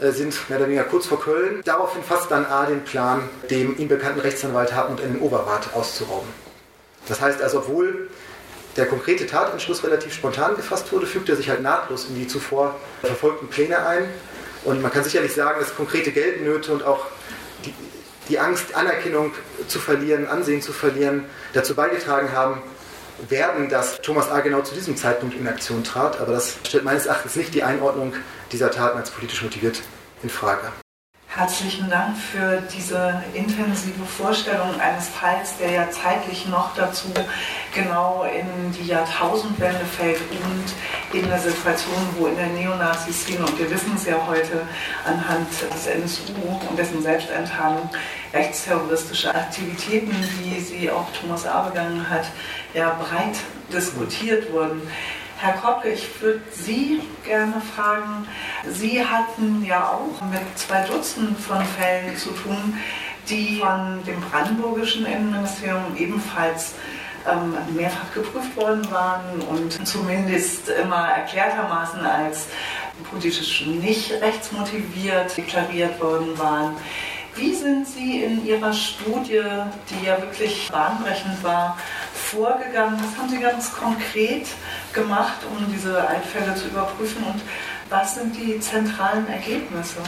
äh, 0.00 0.10
sind 0.10 0.34
mehr 0.50 0.58
oder 0.58 0.66
weniger 0.66 0.84
kurz 0.84 1.06
vor 1.06 1.20
Köln. 1.20 1.60
Daraufhin 1.64 2.02
fasst 2.02 2.32
dann 2.32 2.46
A 2.46 2.66
den 2.66 2.82
Plan, 2.82 3.28
dem 3.48 3.78
ihm 3.78 3.86
bekannten 3.86 4.20
Rechtsanwalt 4.20 4.74
Hartmut 4.74 4.98
den 4.98 5.20
Oberrat 5.20 5.72
auszurauben. 5.72 6.47
Das 7.08 7.20
heißt 7.20 7.42
also, 7.42 7.58
obwohl 7.58 8.08
der 8.76 8.86
konkrete 8.86 9.26
Tatentschluss 9.26 9.82
relativ 9.82 10.14
spontan 10.14 10.54
gefasst 10.54 10.92
wurde, 10.92 11.06
fügt 11.06 11.28
er 11.28 11.36
sich 11.36 11.48
halt 11.48 11.62
nahtlos 11.62 12.06
in 12.08 12.14
die 12.14 12.28
zuvor 12.28 12.76
verfolgten 13.02 13.48
Pläne 13.48 13.84
ein. 13.84 14.08
Und 14.64 14.82
man 14.82 14.92
kann 14.92 15.04
sicherlich 15.04 15.34
sagen, 15.34 15.60
dass 15.60 15.74
konkrete 15.74 16.12
Geldnöte 16.12 16.72
und 16.72 16.84
auch 16.84 17.06
die, 17.64 17.74
die 18.28 18.38
Angst, 18.38 18.74
Anerkennung 18.74 19.32
zu 19.66 19.78
verlieren, 19.78 20.26
Ansehen 20.28 20.62
zu 20.62 20.72
verlieren, 20.72 21.24
dazu 21.54 21.74
beigetragen 21.74 22.32
haben 22.32 22.62
werden, 23.28 23.68
dass 23.68 24.00
Thomas 24.00 24.30
A. 24.30 24.40
genau 24.40 24.62
zu 24.62 24.74
diesem 24.74 24.96
Zeitpunkt 24.96 25.34
in 25.36 25.48
Aktion 25.48 25.82
trat. 25.82 26.20
Aber 26.20 26.32
das 26.32 26.56
stellt 26.64 26.84
meines 26.84 27.06
Erachtens 27.06 27.34
nicht 27.36 27.54
die 27.54 27.64
Einordnung 27.64 28.14
dieser 28.52 28.70
Taten 28.70 28.98
als 28.98 29.10
politisch 29.10 29.42
motiviert 29.42 29.82
in 30.22 30.30
Frage. 30.30 30.72
Herzlichen 31.30 31.90
Dank 31.90 32.16
für 32.16 32.62
diese 32.74 33.22
intensive 33.34 34.02
Vorstellung 34.06 34.80
eines 34.80 35.08
Falls, 35.08 35.58
der 35.58 35.70
ja 35.70 35.90
zeitlich 35.90 36.48
noch 36.48 36.74
dazu 36.74 37.08
genau 37.74 38.24
in 38.24 38.72
die 38.72 38.86
Jahrtausendwende 38.86 39.84
fällt 39.84 40.20
und 40.30 41.20
in 41.20 41.28
der 41.28 41.38
Situation, 41.38 41.96
wo 42.16 42.28
in 42.28 42.36
der 42.36 42.46
Neonazi-Szene, 42.46 43.44
und 43.44 43.58
wir 43.58 43.70
wissen 43.70 43.92
es 43.94 44.06
ja 44.06 44.16
heute 44.26 44.66
anhand 45.04 45.48
des 45.74 45.86
NSU 45.86 46.32
und 46.68 46.78
dessen 46.78 47.02
Selbstenttarnung, 47.02 47.90
rechtsterroristische 48.32 49.32
Aktivitäten, 49.34 50.16
wie 50.42 50.58
sie 50.58 50.90
auch 50.90 51.06
Thomas 51.12 51.46
A. 51.46 51.68
begangen 51.68 52.08
hat, 52.08 52.24
ja 52.72 52.98
breit 52.98 53.36
diskutiert 53.70 54.50
wurden. 54.50 54.80
Herr 55.40 55.52
Kopke, 55.52 55.90
ich 55.90 56.20
würde 56.20 56.40
Sie 56.50 57.00
gerne 57.24 57.62
fragen, 57.76 58.26
Sie 58.68 59.04
hatten 59.04 59.64
ja 59.64 59.92
auch 59.92 60.20
mit 60.32 60.40
zwei 60.58 60.82
Dutzend 60.82 61.38
von 61.38 61.64
Fällen 61.64 62.16
zu 62.16 62.30
tun, 62.30 62.76
die 63.28 63.60
von 63.60 64.02
dem 64.04 64.20
brandenburgischen 64.20 65.06
Innenministerium 65.06 65.96
ebenfalls 65.96 66.74
ähm, 67.30 67.54
mehrfach 67.76 68.12
geprüft 68.12 68.56
worden 68.56 68.90
waren 68.90 69.40
und 69.48 69.86
zumindest 69.86 70.70
immer 70.70 71.08
erklärtermaßen 71.08 72.04
als 72.04 72.46
politisch 73.08 73.64
nicht 73.64 74.10
rechtsmotiviert 74.10 75.36
deklariert 75.36 76.00
worden 76.00 76.36
waren. 76.36 76.76
Wie 77.38 77.54
sind 77.54 77.86
Sie 77.86 78.24
in 78.24 78.44
Ihrer 78.44 78.72
Studie, 78.72 79.44
die 79.88 80.06
ja 80.06 80.20
wirklich 80.20 80.68
bahnbrechend 80.72 81.40
war, 81.44 81.78
vorgegangen? 82.12 82.98
Was 83.00 83.16
haben 83.16 83.28
Sie 83.28 83.38
ganz 83.38 83.72
konkret 83.72 84.48
gemacht, 84.92 85.36
um 85.48 85.72
diese 85.72 86.04
Einfälle 86.08 86.56
zu 86.56 86.66
überprüfen? 86.66 87.22
Und 87.22 87.40
was 87.90 88.16
sind 88.16 88.34
die 88.34 88.58
zentralen 88.58 89.28
Ergebnisse? 89.28 89.98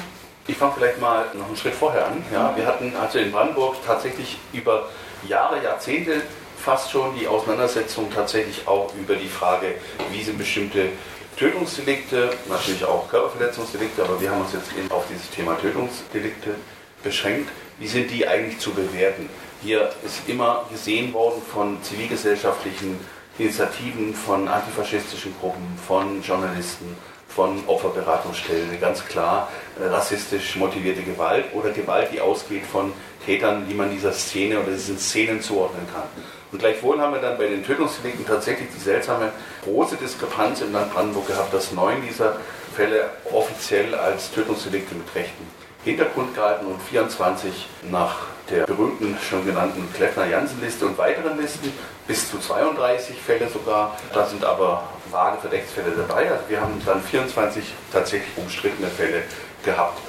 Ich 0.48 0.56
fange 0.56 0.72
vielleicht 0.76 1.00
mal 1.00 1.26
noch 1.34 1.46
einen 1.46 1.56
Schritt 1.56 1.74
vorher 1.74 2.06
an. 2.06 2.24
Ja, 2.32 2.52
wir 2.56 2.66
hatten 2.66 2.92
also 3.00 3.20
in 3.20 3.30
Brandenburg 3.30 3.76
tatsächlich 3.86 4.36
über 4.52 4.88
Jahre, 5.28 5.62
Jahrzehnte 5.62 6.22
fast 6.58 6.90
schon 6.90 7.16
die 7.16 7.28
Auseinandersetzung 7.28 8.12
tatsächlich 8.12 8.66
auch 8.66 8.92
über 8.96 9.14
die 9.14 9.28
Frage, 9.28 9.76
wie 10.10 10.24
sind 10.24 10.36
bestimmte 10.36 10.88
Tötungsdelikte, 11.36 12.30
natürlich 12.48 12.84
auch 12.84 13.08
Körperverletzungsdelikte, 13.08 14.02
aber 14.02 14.20
wir 14.20 14.32
haben 14.32 14.40
uns 14.40 14.52
jetzt 14.52 14.70
auf 14.90 15.04
dieses 15.08 15.30
Thema 15.30 15.56
Tötungsdelikte 15.60 16.56
beschränkt. 17.02 17.50
Wie 17.78 17.88
sind 17.88 18.10
die 18.10 18.26
eigentlich 18.26 18.58
zu 18.58 18.72
bewerten? 18.72 19.28
Hier 19.62 19.90
ist 20.04 20.28
immer 20.28 20.66
gesehen 20.70 21.12
worden 21.12 21.42
von 21.52 21.82
zivilgesellschaftlichen 21.82 22.98
Initiativen, 23.38 24.14
von 24.14 24.48
antifaschistischen 24.48 25.34
Gruppen, 25.40 25.78
von 25.86 26.22
Journalisten, 26.22 26.96
von 27.28 27.62
Opferberatungsstellen 27.66 28.80
ganz 28.80 29.04
klar 29.06 29.48
äh, 29.80 29.86
rassistisch 29.86 30.56
motivierte 30.56 31.02
Gewalt 31.02 31.46
oder 31.54 31.70
Gewalt, 31.70 32.08
die 32.12 32.20
ausgeht 32.20 32.66
von 32.66 32.92
Tätern, 33.24 33.66
die 33.68 33.74
man 33.74 33.90
dieser 33.90 34.12
Szene 34.12 34.60
oder 34.60 34.72
diesen 34.72 34.98
Szenen 34.98 35.40
zuordnen 35.40 35.86
kann. 35.92 36.08
Und 36.52 36.58
gleichwohl 36.58 37.00
haben 37.00 37.14
wir 37.14 37.20
dann 37.20 37.38
bei 37.38 37.46
den 37.46 37.64
Tötungsdelikten 37.64 38.26
tatsächlich 38.26 38.68
die 38.74 38.80
seltsame 38.80 39.32
große 39.64 39.96
Diskrepanz 39.96 40.60
im 40.60 40.72
Land 40.72 40.92
Brandenburg 40.92 41.28
gehabt, 41.28 41.54
dass 41.54 41.72
neun 41.72 42.02
dieser 42.06 42.36
Fälle 42.74 43.10
offiziell 43.30 43.94
als 43.94 44.32
Tötungsdelikte 44.32 44.94
mit 44.94 45.14
Rechten 45.14 45.59
Hintergrund 45.84 46.34
gehalten 46.34 46.66
und 46.66 46.80
24 46.82 47.66
nach 47.90 48.16
der 48.50 48.64
berühmten 48.64 49.16
schon 49.28 49.46
genannten 49.46 49.88
Kleffner-Jansen-Liste 49.94 50.86
und 50.86 50.98
weiteren 50.98 51.40
Listen, 51.40 51.72
bis 52.06 52.30
zu 52.30 52.38
32 52.38 53.16
Fälle 53.16 53.48
sogar. 53.48 53.96
Da 54.12 54.26
sind 54.26 54.44
aber 54.44 54.88
vage 55.10 55.38
Verdachtsfälle 55.38 55.92
dabei. 55.92 56.30
Also 56.30 56.44
wir 56.48 56.60
haben 56.60 56.82
dann 56.84 57.02
24 57.02 57.64
tatsächlich 57.92 58.36
umstrittene 58.36 58.88
Fälle 58.88 59.22
gehabt. 59.64 60.00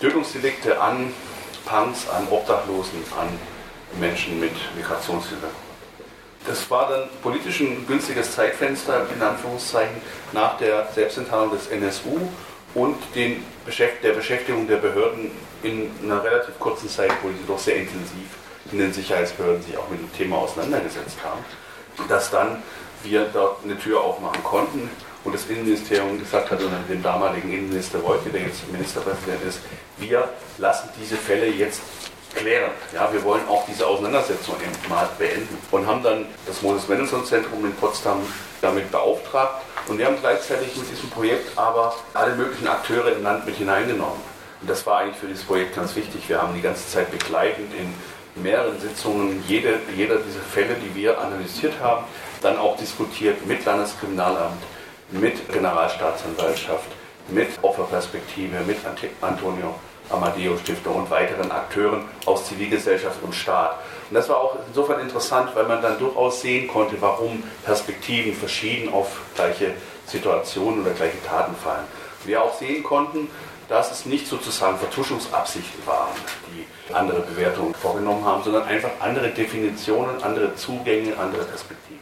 Tötungsdelikte 0.00 0.80
an 0.80 1.12
Punks, 1.66 2.08
an 2.08 2.26
Obdachlosen, 2.30 3.02
an 3.18 3.28
Menschen 4.00 4.40
mit 4.40 4.52
Migrationshintergrund. 4.76 5.54
Das 6.46 6.70
war 6.70 6.88
dann 6.88 7.08
politisch 7.22 7.60
ein 7.60 7.86
günstiges 7.86 8.34
Zeitfenster, 8.34 9.06
in 9.14 9.20
Anführungszeichen, 9.20 10.00
nach 10.32 10.56
der 10.56 10.88
Selbstenttarnung 10.94 11.52
des 11.52 11.66
NSU 11.66 12.18
und 12.74 12.96
den, 13.14 13.44
der 14.02 14.12
Beschäftigung 14.12 14.68
der 14.68 14.76
Behörden 14.76 15.30
in 15.62 15.90
einer 16.02 16.22
relativ 16.22 16.58
kurzen 16.58 16.88
Zeit, 16.88 17.10
wo 17.22 17.28
sie 17.28 17.46
doch 17.46 17.58
sehr 17.58 17.76
intensiv 17.76 18.26
in 18.72 18.78
den 18.78 18.92
Sicherheitsbehörden 18.92 19.62
sich 19.62 19.76
auch 19.76 19.88
mit 19.88 20.00
dem 20.00 20.12
Thema 20.12 20.38
auseinandergesetzt 20.38 21.18
haben, 21.24 21.44
dass 22.08 22.30
dann 22.30 22.62
wir 23.02 23.26
dort 23.32 23.64
eine 23.64 23.78
Tür 23.78 24.00
aufmachen 24.00 24.42
konnten 24.44 24.90
und 25.24 25.34
das 25.34 25.46
Innenministerium 25.46 26.18
gesagt 26.18 26.50
hat, 26.50 26.62
und 26.62 26.72
dem 26.88 27.02
damaligen 27.02 27.52
Innenminister 27.52 28.02
Wolke, 28.02 28.30
der 28.30 28.42
jetzt 28.42 28.70
Ministerpräsident 28.70 29.42
ist, 29.46 29.60
wir 29.98 30.28
lassen 30.58 30.88
diese 31.00 31.16
Fälle 31.16 31.46
jetzt 31.46 31.82
klären. 32.34 32.70
Ja, 32.94 33.12
wir 33.12 33.22
wollen 33.24 33.46
auch 33.48 33.66
diese 33.66 33.86
Auseinandersetzung 33.86 34.54
mal 34.88 35.08
beenden 35.18 35.58
und 35.70 35.86
haben 35.86 36.02
dann 36.02 36.26
das 36.46 36.62
Moses 36.62 36.88
Mendelssohn 36.88 37.24
Zentrum 37.24 37.64
in 37.64 37.74
Potsdam 37.74 38.20
damit 38.60 38.90
beauftragt 38.90 39.62
und 39.88 39.98
wir 39.98 40.06
haben 40.06 40.16
gleichzeitig 40.20 40.76
mit 40.76 40.90
diesem 40.90 41.10
Projekt 41.10 41.56
aber 41.56 41.94
alle 42.14 42.34
möglichen 42.34 42.68
Akteure 42.68 43.12
im 43.12 43.22
Land 43.22 43.46
mit 43.46 43.56
hineingenommen. 43.56 44.20
Und 44.60 44.68
das 44.70 44.86
war 44.86 44.98
eigentlich 44.98 45.16
für 45.16 45.26
dieses 45.26 45.44
Projekt 45.44 45.74
ganz 45.74 45.96
wichtig. 45.96 46.28
Wir 46.28 46.40
haben 46.40 46.54
die 46.54 46.60
ganze 46.60 46.86
Zeit 46.88 47.10
begleitend 47.10 47.72
in 47.74 48.42
mehreren 48.42 48.78
Sitzungen 48.78 49.42
jede, 49.48 49.80
jeder 49.96 50.16
dieser 50.16 50.40
Fälle, 50.40 50.74
die 50.74 50.94
wir 50.94 51.18
analysiert 51.18 51.74
haben, 51.80 52.04
dann 52.42 52.58
auch 52.58 52.76
diskutiert 52.76 53.46
mit 53.46 53.64
Landeskriminalamt, 53.64 54.62
mit 55.10 55.52
Generalstaatsanwaltschaft, 55.52 56.88
mit 57.28 57.48
Opferperspektive, 57.62 58.60
mit 58.66 58.78
Antonio 59.20 59.74
Amadeo 60.10 60.56
Stiftung 60.58 60.96
und 60.96 61.10
weiteren 61.10 61.50
Akteuren 61.50 62.04
aus 62.26 62.46
Zivilgesellschaft 62.46 63.22
und 63.22 63.34
Staat. 63.34 63.76
Und 64.10 64.16
das 64.16 64.28
war 64.28 64.38
auch 64.38 64.56
insofern 64.66 65.00
interessant, 65.00 65.54
weil 65.54 65.66
man 65.66 65.80
dann 65.80 65.98
durchaus 65.98 66.40
sehen 66.40 66.66
konnte, 66.66 67.00
warum 67.00 67.44
Perspektiven 67.64 68.34
verschieden 68.34 68.92
auf 68.92 69.20
gleiche 69.36 69.72
Situationen 70.06 70.82
oder 70.82 70.90
gleiche 70.90 71.22
Taten 71.24 71.54
fallen. 71.54 71.84
Wir 72.24 72.42
auch 72.42 72.52
sehen 72.58 72.82
konnten, 72.82 73.30
dass 73.68 73.92
es 73.92 74.06
nicht 74.06 74.26
sozusagen 74.26 74.76
Vertuschungsabsichten 74.78 75.86
waren, 75.86 76.08
die 76.48 76.92
andere 76.92 77.20
Bewertungen 77.20 77.72
vorgenommen 77.72 78.24
haben, 78.24 78.42
sondern 78.42 78.64
einfach 78.64 78.90
andere 78.98 79.28
Definitionen, 79.28 80.20
andere 80.24 80.56
Zugänge, 80.56 81.16
andere 81.16 81.44
Perspektiven. 81.44 82.00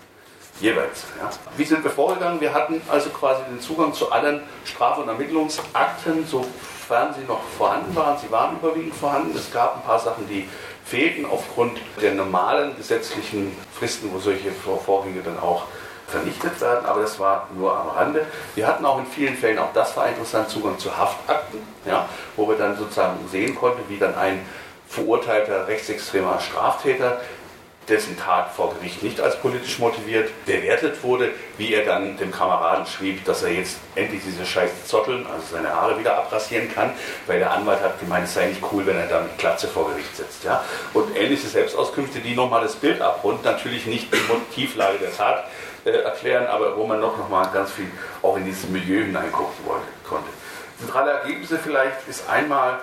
Jeweils. 0.61 1.05
Ja. 1.21 1.29
Wie 1.57 1.65
sind 1.65 1.85
wir 1.85 1.91
vorgegangen? 1.91 2.41
Wir 2.41 2.53
hatten 2.53 2.81
also 2.91 3.11
quasi 3.11 3.43
den 3.49 3.61
Zugang 3.61 3.93
zu 3.93 4.11
allen 4.11 4.41
Straf- 4.65 4.99
und 4.99 5.07
Ermittlungsakten, 5.09 6.27
sofern 6.27 7.15
sie 7.15 7.25
noch 7.29 7.43
vorhanden 7.57 7.95
waren. 7.95 8.19
Sie 8.19 8.31
waren 8.33 8.57
überwiegend 8.57 8.95
vorhanden. 8.95 9.37
Es 9.37 9.53
gab 9.53 9.77
ein 9.77 9.83
paar 9.83 10.01
Sachen, 10.01 10.27
die 10.27 10.49
fehlten 10.89 11.27
aufgrund 11.27 11.79
der 12.01 12.15
normalen 12.15 12.77
gesetzlichen 12.77 13.55
Fristen, 13.73 14.11
wo 14.13 14.19
solche 14.19 14.51
Vorgänge 14.53 15.21
dann 15.23 15.39
auch 15.39 15.65
vernichtet 16.07 16.59
werden, 16.61 16.87
aber 16.87 17.03
das 17.03 17.19
war 17.19 17.49
nur 17.55 17.77
am 17.77 17.89
Rande. 17.89 18.27
Wir 18.55 18.67
hatten 18.67 18.87
auch 18.87 18.99
in 18.99 19.07
vielen 19.07 19.37
Fällen, 19.37 19.59
auch 19.59 19.73
das 19.75 19.95
war 19.97 20.09
interessant, 20.09 20.49
Zugang 20.49 20.79
zu 20.79 20.97
Haftakten, 20.97 21.59
ja, 21.85 22.09
wo 22.37 22.49
wir 22.49 22.57
dann 22.57 22.77
sozusagen 22.79 23.19
sehen 23.31 23.55
konnten, 23.55 23.83
wie 23.89 23.99
dann 23.99 24.15
ein 24.15 24.41
verurteilter 24.89 25.69
rechtsextremer 25.69 26.41
Straftäter 26.41 27.21
dessen 27.89 28.19
Tat 28.19 28.53
vor 28.53 28.75
Gericht 28.75 29.03
nicht 29.03 29.21
als 29.21 29.39
politisch 29.41 29.79
motiviert 29.79 30.31
bewertet 30.47 31.03
wurde, 31.03 31.31
wie 31.57 31.73
er 31.75 31.85
dann 31.85 32.17
dem 32.17 32.31
Kameraden 32.31 32.87
schrieb, 32.87 33.25
dass 33.25 33.43
er 33.43 33.53
jetzt 33.53 33.79
endlich 33.95 34.23
diese 34.25 34.45
scheiß 34.45 34.87
Zotteln, 34.87 35.27
also 35.27 35.45
seine 35.53 35.75
Haare 35.75 35.99
wieder 35.99 36.17
abrasieren 36.17 36.73
kann, 36.73 36.93
weil 37.27 37.39
der 37.39 37.53
Anwalt 37.53 37.81
hat 37.81 37.99
gemeint, 38.01 38.27
es 38.27 38.35
sei 38.35 38.47
nicht 38.47 38.63
cool, 38.73 38.87
wenn 38.87 38.97
er 38.97 39.07
da 39.07 39.21
mit 39.21 39.37
Glatze 39.39 39.69
vor 39.69 39.91
Gericht 39.91 40.17
sitzt. 40.17 40.45
Ja? 40.45 40.65
Und 40.95 41.17
ähnliche 41.17 41.47
Selbstauskünfte, 41.47 42.21
die 42.21 42.35
nochmal 42.35 42.63
das 42.63 42.77
Bild 42.77 43.01
abrunden, 43.01 43.45
natürlich 43.45 43.87
nicht 43.87 44.13
die 44.13 44.33
Motivlage 44.33 44.99
der 44.99 45.15
Tat 45.15 45.45
äh, 45.85 45.91
erklären, 45.91 46.47
aber 46.47 46.77
wo 46.77 46.87
man 46.87 47.01
noch, 47.01 47.17
noch 47.17 47.29
mal 47.29 47.47
ganz 47.47 47.73
viel 47.73 47.91
auch 48.23 48.37
in 48.37 48.45
dieses 48.45 48.69
Milieu 48.69 49.05
hineingucken 49.05 49.65
wollte, 49.65 49.87
konnte. 50.09 50.29
Zentrale 50.79 51.11
Ergebnisse 51.11 51.59
vielleicht 51.59 52.07
ist 52.09 52.29
einmal, 52.29 52.79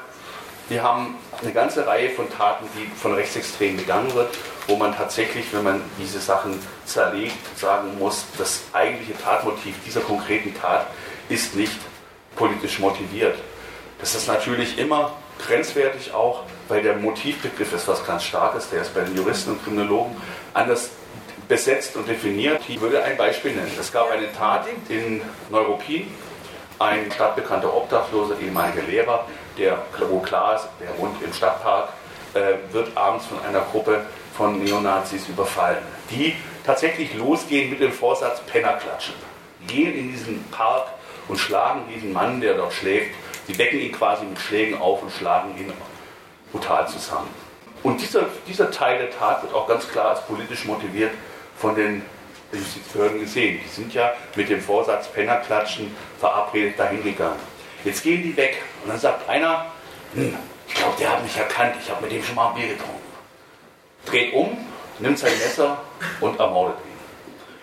wir 0.70 0.84
haben 0.84 1.16
eine 1.42 1.52
ganze 1.52 1.86
Reihe 1.86 2.10
von 2.10 2.30
Taten, 2.30 2.66
die 2.76 2.88
von 2.98 3.14
Rechtsextremen 3.14 3.78
begangen 3.78 4.14
wird, 4.14 4.36
wo 4.68 4.76
man 4.76 4.96
tatsächlich, 4.96 5.46
wenn 5.52 5.64
man 5.64 5.82
diese 6.00 6.20
Sachen 6.20 6.60
zerlegt, 6.86 7.36
sagen 7.58 7.98
muss, 8.00 8.26
das 8.38 8.64
eigentliche 8.74 9.20
Tatmotiv 9.22 9.76
dieser 9.86 10.02
konkreten 10.02 10.56
Tat 10.60 10.88
ist 11.30 11.56
nicht 11.56 11.78
politisch 12.36 12.80
motiviert. 12.80 13.38
Das 14.00 14.16
ist 14.16 14.28
natürlich 14.28 14.78
immer 14.78 15.14
grenzwertig 15.46 16.14
auch, 16.14 16.44
weil 16.68 16.82
der 16.82 16.96
Motivbegriff 16.96 17.74
ist 17.74 17.88
was 17.88 18.06
ganz 18.06 18.24
Starkes, 18.24 18.70
der 18.70 18.82
ist 18.82 18.94
bei 18.94 19.02
den 19.02 19.16
Juristen 19.16 19.52
und 19.52 19.64
Kriminologen 19.64 20.16
anders 20.54 20.90
besetzt 21.48 21.96
und 21.96 22.08
definiert. 22.08 22.62
Ich 22.68 22.82
würde 22.82 23.04
ein 23.04 23.18
Beispiel 23.18 23.52
nennen. 23.52 23.72
Es 23.80 23.92
gab 23.92 24.10
eine 24.10 24.32
Tat 24.34 24.66
in 24.90 25.22
Neuruppin, 25.52 26.08
ein 26.80 27.12
stadtbekannter 27.12 27.74
Obdachloser, 27.74 28.40
ehemaliger 28.40 28.82
Lehrer, 28.84 29.26
der, 29.58 29.78
klar 30.24 30.56
ist, 30.56 30.68
der 30.80 30.98
wohnt 30.98 31.22
im 31.22 31.34
Stadtpark, 31.34 31.90
äh, 32.34 32.74
wird 32.74 32.96
abends 32.96 33.26
von 33.26 33.40
einer 33.48 33.62
Gruppe 33.72 34.06
von 34.36 34.62
Neonazis 34.64 35.28
überfallen, 35.30 35.84
die 36.10 36.36
tatsächlich 36.66 37.14
losgehen 37.14 37.70
mit 37.70 37.80
dem 37.80 37.92
Vorsatz 37.92 38.42
Penner 38.42 38.74
klatschen. 38.74 39.16
Gehen 39.68 39.96
in 39.96 40.12
diesen 40.12 40.44
Park 40.52 40.88
und 41.28 41.38
schlagen 41.38 41.82
diesen 41.94 42.12
Mann, 42.14 42.42
der 42.42 42.56
dort 42.56 42.74
schläft, 42.74 43.12
sie 43.48 43.58
wecken 43.58 43.80
ihn 43.80 43.92
quasi 43.92 44.26
mit 44.26 44.40
Schlägen 44.40 44.80
auf 44.80 45.02
und 45.02 45.12
schlagen 45.12 45.58
ihn 45.58 45.72
brutal 46.52 46.88
zusammen. 46.88 47.30
Und 47.84 48.02
dieser, 48.02 48.26
dieser 48.48 48.72
Teil 48.72 48.98
der 48.98 49.12
Tat 49.12 49.44
wird 49.44 49.54
auch 49.54 49.68
ganz 49.68 49.88
klar 49.88 50.10
als 50.10 50.26
politisch 50.26 50.66
motiviert 50.66 51.12
von 51.58 51.76
den 51.76 52.02
Justizbehörden 52.52 53.20
gesehen. 53.20 53.60
Die 53.64 53.70
sind 53.70 53.94
ja 53.94 54.14
mit 54.36 54.50
dem 54.50 54.62
Vorsatz 54.62 55.08
Pennerklatschen 55.08 55.96
verabredet 56.20 56.80
dahin 56.80 57.04
gegangen. 57.04 57.40
Jetzt 57.86 58.02
gehen 58.02 58.24
die 58.24 58.36
weg 58.36 58.62
und 58.84 58.90
dann 58.90 59.00
sagt 59.00 59.30
einer, 59.30 59.68
hm, 60.16 60.36
ich 60.68 60.74
glaube, 60.74 60.96
der 61.00 61.12
hat 61.12 61.24
mich 61.24 61.38
erkannt, 61.38 61.76
ich 61.82 61.90
habe 61.90 62.02
mit 62.02 62.12
dem 62.12 62.24
schon 62.24 62.36
mal 62.36 62.50
ein 62.50 62.56
Bier 62.56 62.70
getrunken. 62.70 62.96
Dreht 64.08 64.34
um, 64.34 64.58
nimmt 65.00 65.20
sein 65.20 65.38
Messer 65.38 65.82
und 66.20 66.40
ermordet 66.40 66.78
ihn. 66.84 66.96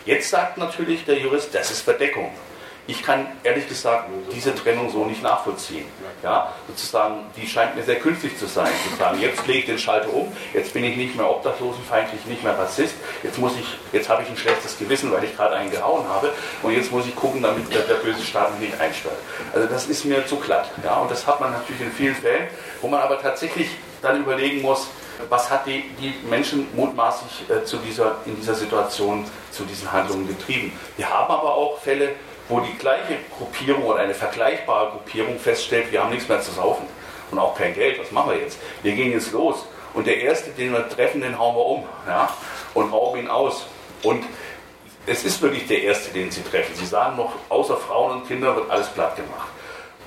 Jetzt 0.06 0.30
sagt 0.30 0.58
natürlich 0.58 1.04
der 1.04 1.18
Jurist, 1.18 1.52
das 1.52 1.72
ist 1.72 1.82
Verdeckung. 1.82 2.30
Ich 2.86 3.02
kann 3.02 3.26
ehrlich 3.44 3.68
gesagt 3.68 4.08
diese 4.34 4.54
Trennung 4.54 4.90
so 4.90 5.04
nicht 5.04 5.22
nachvollziehen. 5.22 5.84
Ja, 6.22 6.52
sozusagen, 6.66 7.20
die 7.36 7.46
scheint 7.46 7.76
mir 7.76 7.82
sehr 7.84 8.00
künstlich 8.00 8.36
zu 8.36 8.46
sein. 8.46 8.70
Sozusagen, 8.84 9.20
jetzt 9.20 9.46
lege 9.46 9.60
ich 9.60 9.66
den 9.66 9.78
Schalter 9.78 10.12
um, 10.12 10.32
jetzt 10.52 10.74
bin 10.74 10.82
ich 10.84 10.96
nicht 10.96 11.16
mehr 11.16 11.28
obdachlosenfeindlich, 11.28 12.26
nicht 12.26 12.42
mehr 12.42 12.58
Rassist, 12.58 12.94
jetzt 13.22 13.38
muss 13.38 13.52
ich, 13.56 13.66
jetzt 13.92 14.08
habe 14.08 14.22
ich 14.22 14.28
ein 14.28 14.36
schlechtes 14.36 14.78
Gewissen, 14.78 15.12
weil 15.12 15.22
ich 15.24 15.36
gerade 15.36 15.54
einen 15.54 15.70
gehauen 15.70 16.08
habe 16.08 16.32
und 16.62 16.72
jetzt 16.72 16.90
muss 16.90 17.06
ich 17.06 17.14
gucken, 17.14 17.42
damit 17.42 17.72
der, 17.72 17.82
der 17.82 17.94
böse 17.94 18.22
Staat 18.22 18.58
mich 18.58 18.70
nicht 18.70 18.80
einsperrt. 18.80 19.16
Also 19.54 19.68
das 19.68 19.86
ist 19.86 20.04
mir 20.04 20.26
zu 20.26 20.36
glatt. 20.36 20.68
Ja, 20.84 20.96
und 20.96 21.10
das 21.10 21.26
hat 21.26 21.40
man 21.40 21.52
natürlich 21.52 21.82
in 21.82 21.92
vielen 21.92 22.16
Fällen, 22.16 22.48
wo 22.80 22.88
man 22.88 23.00
aber 23.00 23.20
tatsächlich 23.20 23.68
dann 24.00 24.20
überlegen 24.20 24.62
muss, 24.62 24.88
was 25.28 25.50
hat 25.50 25.66
die, 25.66 25.84
die 26.00 26.14
Menschen 26.28 26.66
mutmaßlich 26.74 27.48
äh, 27.48 27.64
zu 27.64 27.76
dieser, 27.78 28.16
in 28.26 28.36
dieser 28.36 28.54
Situation 28.54 29.24
zu 29.50 29.64
diesen 29.64 29.90
Handlungen 29.92 30.26
getrieben. 30.26 30.72
Wir 30.96 31.08
haben 31.08 31.32
aber 31.32 31.54
auch 31.54 31.78
Fälle, 31.78 32.10
wo 32.48 32.60
die 32.60 32.76
gleiche 32.78 33.16
Gruppierung 33.36 33.84
oder 33.84 34.00
eine 34.00 34.14
vergleichbare 34.14 34.90
Gruppierung 34.90 35.38
feststellt, 35.38 35.90
wir 35.92 36.02
haben 36.02 36.10
nichts 36.10 36.28
mehr 36.28 36.40
zu 36.40 36.52
saufen 36.52 36.86
und 37.30 37.38
auch 37.38 37.56
kein 37.56 37.74
Geld, 37.74 38.00
was 38.00 38.10
machen 38.12 38.32
wir 38.32 38.38
jetzt? 38.40 38.58
Wir 38.82 38.92
gehen 38.92 39.12
jetzt 39.12 39.32
los 39.32 39.66
und 39.94 40.06
der 40.06 40.20
Erste, 40.20 40.50
den 40.50 40.72
wir 40.72 40.88
treffen, 40.88 41.20
den 41.20 41.38
hauen 41.38 41.56
wir 41.56 41.64
um 41.64 41.84
ja? 42.06 42.28
und 42.74 42.92
rauben 42.92 43.20
ihn 43.20 43.28
aus. 43.28 43.66
Und 44.02 44.24
es 45.06 45.24
ist 45.24 45.42
wirklich 45.42 45.66
der 45.66 45.82
Erste, 45.82 46.12
den 46.12 46.30
sie 46.30 46.42
treffen. 46.42 46.74
Sie 46.74 46.86
sagen 46.86 47.16
noch, 47.16 47.32
außer 47.48 47.76
Frauen 47.76 48.18
und 48.18 48.28
Kinder 48.28 48.54
wird 48.54 48.70
alles 48.70 48.88
platt 48.88 49.16
gemacht. 49.16 49.48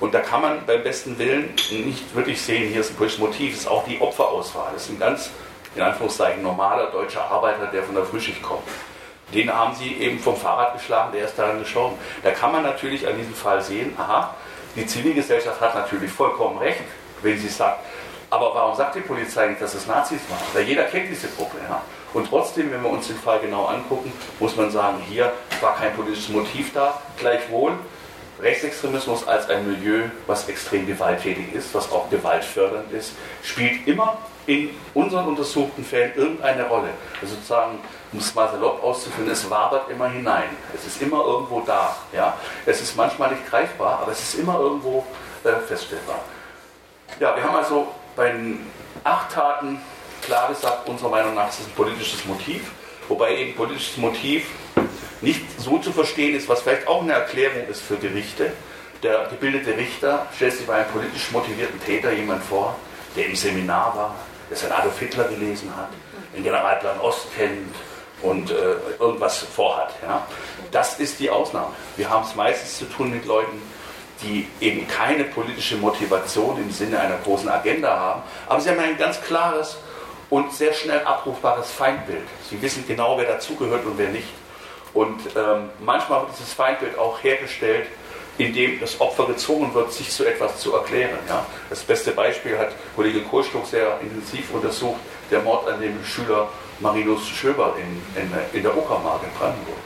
Und 0.00 0.12
da 0.12 0.20
kann 0.20 0.42
man 0.42 0.66
beim 0.66 0.82
besten 0.82 1.18
Willen 1.18 1.54
nicht 1.70 2.14
wirklich 2.14 2.40
sehen, 2.40 2.70
hier 2.70 2.80
ist 2.80 2.90
ein 2.90 2.96
politisches 2.96 3.20
Motiv, 3.20 3.54
es 3.54 3.60
ist 3.60 3.68
auch 3.68 3.84
die 3.86 4.00
Opferauswahl. 4.00 4.70
Das 4.74 4.84
ist 4.84 4.90
ein 4.90 4.98
ganz, 4.98 5.30
in 5.74 5.82
Anführungszeichen, 5.82 6.42
normaler 6.42 6.90
deutscher 6.90 7.24
Arbeiter, 7.24 7.66
der 7.66 7.82
von 7.82 7.94
der 7.94 8.04
Frühschicht 8.04 8.42
kommt. 8.42 8.62
Den 9.34 9.52
haben 9.52 9.74
sie 9.74 9.94
eben 9.94 10.18
vom 10.18 10.36
Fahrrad 10.36 10.74
geschlagen, 10.74 11.12
der 11.12 11.24
ist 11.24 11.36
daran 11.36 11.58
gestorben. 11.58 11.96
Da 12.22 12.30
kann 12.30 12.52
man 12.52 12.62
natürlich 12.62 13.06
an 13.06 13.16
diesem 13.16 13.34
Fall 13.34 13.60
sehen, 13.62 13.94
aha, 13.98 14.34
die 14.76 14.86
Zivilgesellschaft 14.86 15.60
hat 15.60 15.74
natürlich 15.74 16.10
vollkommen 16.10 16.58
recht, 16.58 16.82
wenn 17.22 17.38
sie 17.38 17.48
sagt, 17.48 17.80
aber 18.30 18.54
warum 18.54 18.76
sagt 18.76 18.96
die 18.96 19.00
Polizei 19.00 19.48
nicht, 19.48 19.62
dass 19.62 19.74
es 19.74 19.86
Nazis 19.86 20.20
waren? 20.28 20.40
Weil 20.52 20.64
jeder 20.64 20.84
kennt 20.84 21.10
diese 21.10 21.28
Gruppe. 21.28 21.56
Ja? 21.68 21.82
Und 22.12 22.28
trotzdem, 22.28 22.70
wenn 22.72 22.82
wir 22.82 22.90
uns 22.90 23.06
den 23.06 23.16
Fall 23.16 23.38
genau 23.40 23.66
angucken, 23.66 24.12
muss 24.40 24.56
man 24.56 24.70
sagen, 24.70 24.98
hier 25.08 25.32
war 25.60 25.76
kein 25.76 25.94
politisches 25.94 26.28
Motiv 26.30 26.72
da. 26.72 27.00
Gleichwohl, 27.18 27.72
Rechtsextremismus 28.40 29.26
als 29.26 29.48
ein 29.48 29.66
Milieu, 29.66 30.04
was 30.26 30.48
extrem 30.48 30.86
gewalttätig 30.86 31.54
ist, 31.54 31.74
was 31.74 31.90
auch 31.90 32.10
gewaltfördernd 32.10 32.92
ist, 32.92 33.12
spielt 33.42 33.86
immer 33.86 34.18
in 34.46 34.70
unseren 34.94 35.26
untersuchten 35.28 35.84
Fällen 35.84 36.12
irgendeine 36.16 36.66
Rolle. 36.66 36.90
Also 37.20 37.34
sozusagen, 37.34 37.78
um 38.16 38.20
es 38.20 38.34
mal 38.34 38.50
salopp 38.50 38.82
auszuführen, 38.82 39.30
es 39.30 39.48
wabert 39.50 39.90
immer 39.90 40.08
hinein. 40.08 40.48
Es 40.74 40.86
ist 40.86 41.02
immer 41.02 41.22
irgendwo 41.22 41.60
da. 41.60 41.94
Ja? 42.14 42.34
Es 42.64 42.80
ist 42.80 42.96
manchmal 42.96 43.30
nicht 43.32 43.46
greifbar, 43.46 44.00
aber 44.00 44.12
es 44.12 44.22
ist 44.22 44.40
immer 44.40 44.58
irgendwo 44.58 45.04
äh, 45.44 45.52
feststellbar. 45.68 46.20
Ja, 47.20 47.36
wir 47.36 47.42
haben 47.42 47.56
also 47.56 47.88
bei 48.16 48.30
den 48.30 48.66
acht 49.04 49.32
Taten 49.32 49.82
klar 50.22 50.48
gesagt, 50.48 50.88
unserer 50.88 51.10
Meinung 51.10 51.34
nach 51.34 51.50
ist 51.50 51.60
es 51.60 51.66
ein 51.66 51.72
politisches 51.72 52.24
Motiv, 52.24 52.70
wobei 53.08 53.36
eben 53.36 53.54
politisches 53.54 53.98
Motiv 53.98 54.46
nicht 55.20 55.60
so 55.60 55.76
zu 55.76 55.92
verstehen 55.92 56.34
ist, 56.34 56.48
was 56.48 56.62
vielleicht 56.62 56.88
auch 56.88 57.02
eine 57.02 57.12
Erklärung 57.12 57.68
ist 57.68 57.82
für 57.82 57.96
Gerichte. 57.96 58.52
Der 59.02 59.26
gebildete 59.26 59.76
Richter 59.76 60.26
stellt 60.34 60.54
sich 60.54 60.66
bei 60.66 60.76
einem 60.76 60.90
politisch 60.90 61.30
motivierten 61.32 61.78
Täter 61.84 62.12
jemand 62.12 62.42
vor, 62.42 62.76
der 63.14 63.26
im 63.26 63.36
Seminar 63.36 63.94
war, 63.94 64.14
der 64.48 64.56
sein 64.56 64.72
Adolf 64.72 64.98
Hitler 64.98 65.24
gelesen 65.24 65.70
hat, 65.76 65.90
den 66.34 66.42
Generalplan 66.42 66.98
Ost 67.00 67.26
kennt 67.36 67.74
und 68.22 68.50
äh, 68.50 68.54
irgendwas 68.98 69.38
vorhat. 69.38 69.92
Ja. 70.02 70.26
Das 70.70 70.98
ist 70.98 71.20
die 71.20 71.30
Ausnahme. 71.30 71.72
Wir 71.96 72.08
haben 72.08 72.24
es 72.24 72.34
meistens 72.34 72.78
zu 72.78 72.84
tun 72.86 73.10
mit 73.10 73.26
Leuten, 73.26 73.60
die 74.22 74.48
eben 74.60 74.88
keine 74.88 75.24
politische 75.24 75.76
Motivation 75.76 76.56
im 76.58 76.70
Sinne 76.70 76.98
einer 76.98 77.18
großen 77.18 77.48
Agenda 77.48 77.98
haben, 77.98 78.22
aber 78.48 78.60
sie 78.60 78.70
haben 78.70 78.78
ein 78.78 78.96
ganz 78.96 79.20
klares 79.20 79.76
und 80.30 80.52
sehr 80.52 80.72
schnell 80.72 81.04
abrufbares 81.04 81.70
Feindbild. 81.70 82.26
Sie 82.48 82.60
wissen 82.60 82.84
genau, 82.86 83.18
wer 83.18 83.26
dazugehört 83.26 83.84
und 83.84 83.98
wer 83.98 84.08
nicht. 84.08 84.28
Und 84.94 85.20
ähm, 85.36 85.68
manchmal 85.80 86.22
wird 86.22 86.32
dieses 86.38 86.54
Feindbild 86.54 86.98
auch 86.98 87.22
hergestellt, 87.22 87.86
indem 88.38 88.80
das 88.80 89.00
Opfer 89.00 89.26
gezwungen 89.26 89.72
wird, 89.74 89.92
sich 89.92 90.10
zu 90.10 90.24
etwas 90.24 90.58
zu 90.58 90.74
erklären. 90.74 91.18
Ja? 91.28 91.46
Das 91.70 91.82
beste 91.82 92.12
Beispiel 92.12 92.58
hat 92.58 92.70
Kollege 92.94 93.22
Kohlstuck 93.22 93.66
sehr 93.66 93.98
intensiv 94.00 94.52
untersucht, 94.52 95.00
der 95.30 95.40
Mord 95.40 95.68
an 95.68 95.80
dem 95.80 96.02
Schüler 96.04 96.48
Marinus 96.80 97.26
Schöber 97.26 97.74
in, 97.78 98.20
in, 98.20 98.30
in 98.52 98.62
der 98.62 98.76
Uckermark 98.76 99.22
in 99.22 99.30
Brandenburg, 99.38 99.78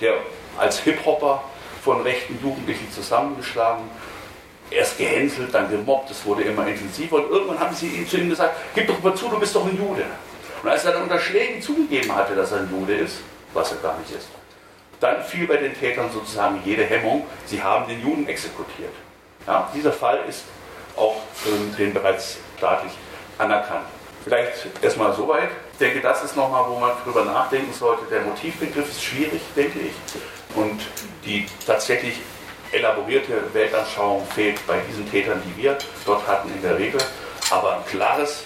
der 0.00 0.14
als 0.58 0.80
Hip-Hopper 0.80 1.42
von 1.82 2.02
rechten 2.02 2.38
Jugendlichen 2.42 2.90
zusammengeschlagen, 2.92 3.84
erst 4.70 4.98
gehänselt, 4.98 5.54
dann 5.54 5.70
gemobbt, 5.70 6.10
es 6.10 6.24
wurde 6.24 6.42
immer 6.42 6.66
intensiver 6.66 7.16
und 7.16 7.30
irgendwann 7.30 7.58
haben 7.58 7.74
sie 7.74 8.06
zu 8.06 8.18
ihm 8.18 8.28
gesagt, 8.28 8.56
gib 8.74 8.86
doch 8.86 9.02
mal 9.02 9.14
zu, 9.14 9.28
du 9.28 9.38
bist 9.38 9.54
doch 9.54 9.64
ein 9.64 9.76
Jude. 9.76 10.04
Und 10.62 10.68
als 10.68 10.84
er 10.84 10.92
dann 10.92 11.04
unter 11.04 11.18
Schlägen 11.18 11.62
zugegeben 11.62 12.14
hatte, 12.14 12.34
dass 12.34 12.52
er 12.52 12.58
ein 12.58 12.70
Jude 12.70 12.94
ist, 12.94 13.18
was 13.54 13.72
er 13.72 13.78
gar 13.78 13.98
nicht 13.98 14.10
ist, 14.10 14.28
dann 15.00 15.22
fiel 15.22 15.46
bei 15.46 15.56
den 15.56 15.78
Tätern 15.78 16.10
sozusagen 16.12 16.60
jede 16.64 16.84
Hemmung, 16.84 17.24
sie 17.46 17.62
haben 17.62 17.88
den 17.88 18.02
Juden 18.02 18.26
exekutiert. 18.26 18.92
Ja, 19.46 19.70
dieser 19.74 19.92
Fall 19.92 20.20
ist 20.28 20.42
auch 20.96 21.16
ähm, 21.46 21.74
den 21.78 21.94
bereits 21.94 22.38
staatlich 22.56 22.92
anerkannt. 23.38 23.86
Vielleicht 24.24 24.66
erstmal 24.82 25.14
soweit. 25.14 25.50
Ich 25.80 25.86
denke, 25.86 26.00
das 26.00 26.24
ist 26.24 26.34
nochmal, 26.34 26.64
wo 26.68 26.76
man 26.80 26.90
drüber 27.04 27.24
nachdenken 27.24 27.72
sollte. 27.72 28.02
Der 28.10 28.22
Motivbegriff 28.22 28.90
ist 28.90 29.00
schwierig, 29.00 29.40
denke 29.54 29.78
ich. 29.78 29.92
Und 30.56 30.80
die 31.24 31.46
tatsächlich 31.64 32.20
elaborierte 32.72 33.34
Weltanschauung 33.52 34.26
fehlt 34.34 34.66
bei 34.66 34.80
diesen 34.88 35.08
Tätern, 35.08 35.40
die 35.46 35.62
wir 35.62 35.78
dort 36.04 36.26
hatten, 36.26 36.52
in 36.52 36.60
der 36.62 36.76
Regel. 36.76 37.00
Aber 37.52 37.76
ein 37.76 37.86
klares 37.86 38.42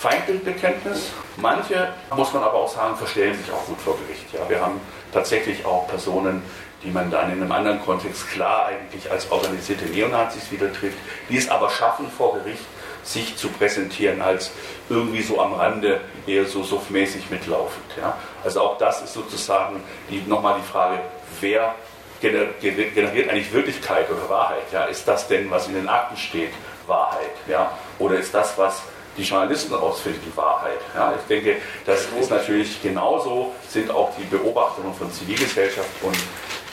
Feindbildbekenntnis. 0.00 1.12
Manche, 1.36 1.92
muss 2.16 2.32
man 2.32 2.42
aber 2.42 2.54
auch 2.54 2.74
sagen, 2.74 2.96
verstellen 2.96 3.38
sich 3.38 3.52
auch 3.52 3.64
gut 3.66 3.80
vor 3.80 3.96
Gericht. 4.08 4.34
Ja, 4.34 4.40
wir 4.48 4.60
haben 4.60 4.80
tatsächlich 5.12 5.64
auch 5.64 5.86
Personen, 5.86 6.42
die 6.82 6.90
man 6.90 7.08
dann 7.08 7.30
in 7.30 7.40
einem 7.40 7.52
anderen 7.52 7.84
Kontext 7.84 8.28
klar 8.30 8.66
eigentlich 8.66 9.08
als 9.08 9.30
organisierte 9.30 9.84
Neonazis 9.84 10.50
wieder 10.50 10.72
trifft, 10.72 10.98
die 11.28 11.36
es 11.36 11.48
aber 11.48 11.70
schaffen 11.70 12.10
vor 12.10 12.34
Gericht, 12.34 12.64
sich 13.04 13.36
zu 13.36 13.48
präsentieren 13.48 14.22
als 14.22 14.50
irgendwie 14.88 15.22
so 15.22 15.40
am 15.40 15.54
Rande, 15.54 16.00
eher 16.26 16.46
so 16.46 16.62
suffmäßig 16.62 17.30
mitlaufend. 17.30 17.84
Ja? 17.96 18.16
Also 18.42 18.60
auch 18.60 18.78
das 18.78 19.02
ist 19.02 19.14
sozusagen 19.14 19.82
die, 20.10 20.22
nochmal 20.26 20.56
die 20.60 20.66
Frage, 20.66 21.00
wer 21.40 21.74
generiert 22.20 23.28
eigentlich 23.28 23.52
Wirklichkeit 23.52 24.10
oder 24.10 24.28
Wahrheit? 24.28 24.72
Ja? 24.72 24.84
Ist 24.84 25.06
das 25.06 25.28
denn, 25.28 25.50
was 25.50 25.68
in 25.68 25.74
den 25.74 25.88
Akten 25.88 26.16
steht, 26.16 26.50
Wahrheit? 26.86 27.30
Ja? 27.46 27.70
Oder 27.98 28.18
ist 28.18 28.32
das, 28.34 28.56
was 28.56 28.82
die 29.16 29.22
Journalisten 29.22 29.74
rausfinden, 29.74 30.20
die 30.24 30.36
Wahrheit. 30.36 30.80
Ja, 30.94 31.14
ich 31.16 31.26
denke, 31.28 31.56
das 31.86 32.06
ist 32.20 32.30
natürlich 32.30 32.82
genauso, 32.82 33.52
sind 33.68 33.90
auch 33.90 34.10
die 34.18 34.24
Beobachtungen 34.24 34.92
von 34.94 35.12
Zivilgesellschaft 35.12 35.88
und 36.02 36.16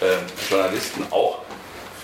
äh, 0.01 0.15
Journalisten 0.49 1.05
auch 1.11 1.39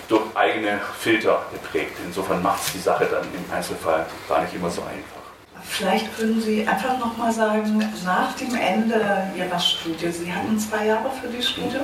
durch 0.08 0.24
eigene 0.34 0.80
Filter 0.98 1.42
geprägt. 1.52 1.92
Insofern 2.04 2.42
macht 2.42 2.62
es 2.64 2.72
die 2.72 2.80
Sache 2.80 3.06
dann 3.06 3.24
im 3.24 3.54
Einzelfall 3.54 4.06
gar 4.28 4.42
nicht 4.42 4.54
immer 4.54 4.70
so 4.70 4.82
einfach. 4.82 5.18
Vielleicht 5.62 6.16
können 6.16 6.40
Sie 6.40 6.66
einfach 6.66 6.98
nochmal 6.98 7.32
sagen, 7.32 7.78
nach 8.04 8.32
dem 8.36 8.54
Ende 8.54 9.30
Ihrer 9.36 9.60
Studie, 9.60 10.10
Sie 10.10 10.32
hatten 10.32 10.58
zwei 10.58 10.86
Jahre 10.86 11.10
für 11.20 11.28
die 11.28 11.42
Studie, 11.42 11.80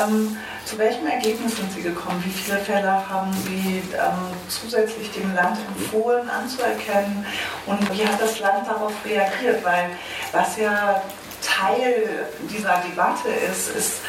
ähm, 0.00 0.36
zu 0.64 0.78
welchem 0.78 1.06
Ergebnis 1.06 1.56
sind 1.56 1.70
Sie 1.72 1.82
gekommen? 1.82 2.22
Wie 2.24 2.30
viele 2.30 2.58
Fälle 2.58 3.08
haben 3.08 3.32
Sie 3.44 3.82
ähm, 3.92 4.34
zusätzlich 4.48 5.10
dem 5.12 5.34
Land 5.34 5.58
empfohlen 5.76 6.28
anzuerkennen? 6.30 7.26
Und 7.66 7.92
wie 7.92 8.06
hat 8.06 8.20
das 8.20 8.40
Land 8.40 8.66
darauf 8.66 8.92
reagiert? 9.04 9.62
Weil 9.64 9.90
was 10.32 10.56
ja 10.56 11.02
Teil 11.42 12.26
dieser 12.48 12.82
Debatte 12.88 13.28
ist, 13.28 13.76
ist, 13.76 14.00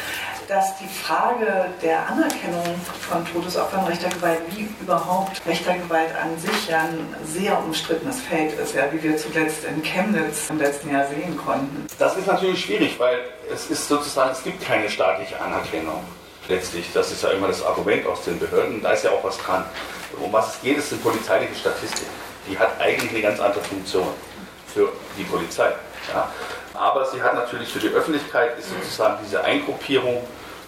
dass 0.48 0.76
die 0.78 0.88
Frage 0.88 1.66
der 1.82 2.06
Anerkennung 2.08 2.64
von 3.08 3.24
Todesopfern 3.26 3.84
rechter 3.84 4.08
Gewalt, 4.08 4.40
wie 4.50 4.68
überhaupt 4.80 5.40
rechter 5.46 5.74
Gewalt 5.74 6.14
an 6.14 6.38
sich 6.38 6.68
ja 6.68 6.82
ein 6.82 7.14
sehr 7.24 7.58
umstrittenes 7.58 8.20
Feld 8.20 8.58
ist, 8.58 8.74
ja, 8.74 8.84
wie 8.92 9.02
wir 9.02 9.16
zuletzt 9.16 9.64
in 9.64 9.82
Chemnitz 9.82 10.50
im 10.50 10.58
letzten 10.58 10.90
Jahr 10.92 11.06
sehen 11.06 11.36
konnten. 11.36 11.86
Das 11.98 12.16
ist 12.16 12.26
natürlich 12.26 12.64
schwierig, 12.64 12.98
weil 12.98 13.20
es 13.52 13.70
ist 13.70 13.88
sozusagen, 13.88 14.32
es 14.32 14.42
gibt 14.42 14.64
keine 14.64 14.88
staatliche 14.88 15.40
Anerkennung. 15.40 16.04
Letztlich, 16.48 16.86
das 16.92 17.10
ist 17.10 17.22
ja 17.22 17.30
immer 17.30 17.48
das 17.48 17.64
Argument 17.64 18.06
aus 18.06 18.22
den 18.24 18.38
Behörden, 18.38 18.82
da 18.82 18.92
ist 18.92 19.04
ja 19.04 19.10
auch 19.10 19.24
was 19.24 19.38
dran. 19.38 19.64
Um 20.20 20.32
was 20.32 20.56
es 20.56 20.62
geht, 20.62 20.76
ist 20.76 20.92
eine 20.92 21.00
polizeiliche 21.00 21.54
Statistik. 21.54 22.06
Die 22.48 22.58
hat 22.58 22.78
eigentlich 22.80 23.10
eine 23.10 23.22
ganz 23.22 23.40
andere 23.40 23.64
Funktion 23.64 24.08
für 24.66 24.92
die 25.16 25.24
Polizei. 25.24 25.72
Ja. 26.12 26.28
Aber 26.74 27.06
sie 27.06 27.22
hat 27.22 27.34
natürlich 27.34 27.72
für 27.72 27.78
die 27.78 27.88
Öffentlichkeit 27.88 28.58
ist 28.58 28.68
sozusagen 28.68 29.18
diese 29.24 29.42
Eingruppierung 29.42 30.22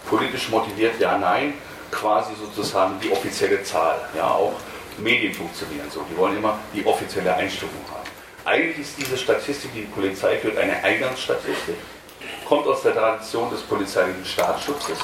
politisch 0.08 0.48
motiviert, 0.48 0.98
ja, 0.98 1.18
nein, 1.18 1.54
quasi 1.90 2.32
sozusagen 2.34 2.98
die 3.00 3.10
offizielle 3.10 3.62
Zahl. 3.62 3.98
Ja, 4.16 4.30
auch 4.30 4.54
Medien 4.98 5.34
funktionieren 5.34 5.90
so. 5.90 6.04
Die 6.10 6.16
wollen 6.16 6.36
immer 6.36 6.58
die 6.74 6.84
offizielle 6.86 7.34
Einstufung 7.34 7.80
haben. 7.90 8.06
Eigentlich 8.44 8.78
ist 8.78 8.98
diese 8.98 9.16
Statistik, 9.16 9.72
die 9.74 9.80
die 9.80 9.86
Polizei 9.86 10.38
führt, 10.38 10.56
eine 10.56 10.82
Eingangsstatistik. 10.82 11.76
Kommt 12.48 12.66
aus 12.66 12.82
der 12.82 12.94
Tradition 12.94 13.50
des 13.50 13.60
polizeilichen 13.62 14.24
Staatsschutzes. 14.24 14.98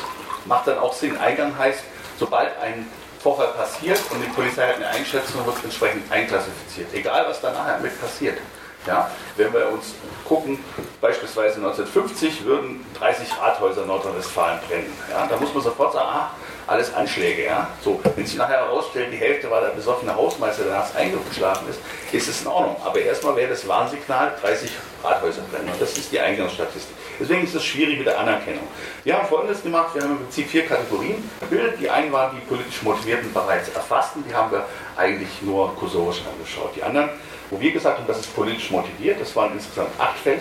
Macht 0.44 0.68
dann 0.68 0.78
auch 0.78 0.92
Sinn. 0.92 1.16
Eingang 1.18 1.56
heißt, 1.58 1.82
sobald 2.18 2.56
ein 2.60 2.86
Vorfall 3.20 3.48
passiert 3.48 4.00
und 4.10 4.20
die 4.20 4.28
Polizei 4.28 4.66
hat 4.66 4.76
eine 4.76 4.88
Einschätzung, 4.88 5.44
wird 5.46 5.56
entsprechend 5.62 6.10
einklassifiziert. 6.10 6.92
Egal, 6.92 7.26
was 7.28 7.40
dann 7.40 7.54
nachher 7.54 7.78
mit 7.78 8.00
passiert. 8.00 8.38
Ja, 8.86 9.10
wenn 9.36 9.52
wir 9.52 9.68
uns 9.68 9.94
gucken, 10.24 10.58
beispielsweise 11.00 11.56
1950 11.56 12.44
würden 12.44 12.84
30 12.98 13.28
Rathäuser 13.40 13.86
Nordrhein-Westfalen 13.86 14.58
brennen. 14.68 14.92
Ja, 15.10 15.26
da 15.26 15.36
muss 15.36 15.54
man 15.54 15.62
sofort 15.62 15.92
sagen, 15.92 16.08
ah, 16.10 16.30
alles 16.66 16.92
Anschläge. 16.94 17.44
Ja? 17.44 17.68
So, 17.82 18.00
wenn 18.16 18.26
sich 18.26 18.36
nachher 18.36 18.66
herausstellt, 18.66 19.12
die 19.12 19.16
Hälfte 19.16 19.50
war 19.50 19.60
der 19.60 19.68
besoffene 19.68 20.14
Hausmeister, 20.14 20.64
der 20.64 20.74
nachts 20.74 20.96
eingeschlafen 20.96 21.68
ist, 21.68 21.80
ist 22.12 22.28
es 22.28 22.42
in 22.42 22.48
Ordnung. 22.48 22.76
Aber 22.84 23.00
erstmal 23.00 23.36
wäre 23.36 23.50
das 23.50 23.66
Warnsignal, 23.68 24.32
30 24.40 24.70
Rathäuser 25.04 25.42
brennen. 25.50 25.68
Und 25.72 25.80
das 25.80 25.96
ist 25.96 26.10
die 26.10 26.20
Eingangsstatistik. 26.20 26.96
Deswegen 27.20 27.44
ist 27.44 27.54
es 27.54 27.64
schwierig 27.64 27.98
mit 27.98 28.06
der 28.06 28.18
Anerkennung. 28.18 28.66
Wir 29.04 29.16
haben 29.16 29.28
Folgendes 29.28 29.62
gemacht, 29.62 29.94
wir 29.94 30.02
haben 30.02 30.12
im 30.12 30.18
Prinzip 30.18 30.48
vier 30.48 30.66
Kategorien 30.66 31.30
gebildet. 31.40 31.74
Die 31.80 31.90
einen 31.90 32.10
waren 32.10 32.34
die 32.34 32.44
politisch 32.46 32.82
Motivierten 32.82 33.32
bereits 33.32 33.68
erfassten, 33.68 34.24
die 34.28 34.34
haben 34.34 34.50
wir 34.50 34.64
eigentlich 34.96 35.30
nur 35.42 35.74
kursorisch 35.76 36.22
angeschaut. 36.30 36.70
Die 36.74 36.82
anderen 36.82 37.10
wo 37.52 37.60
wir 37.60 37.70
gesagt 37.70 37.98
haben, 37.98 38.06
das 38.06 38.20
ist 38.20 38.34
politisch 38.34 38.70
motiviert, 38.70 39.20
das 39.20 39.36
waren 39.36 39.52
insgesamt 39.52 39.90
acht 39.98 40.18
Fälle. 40.18 40.40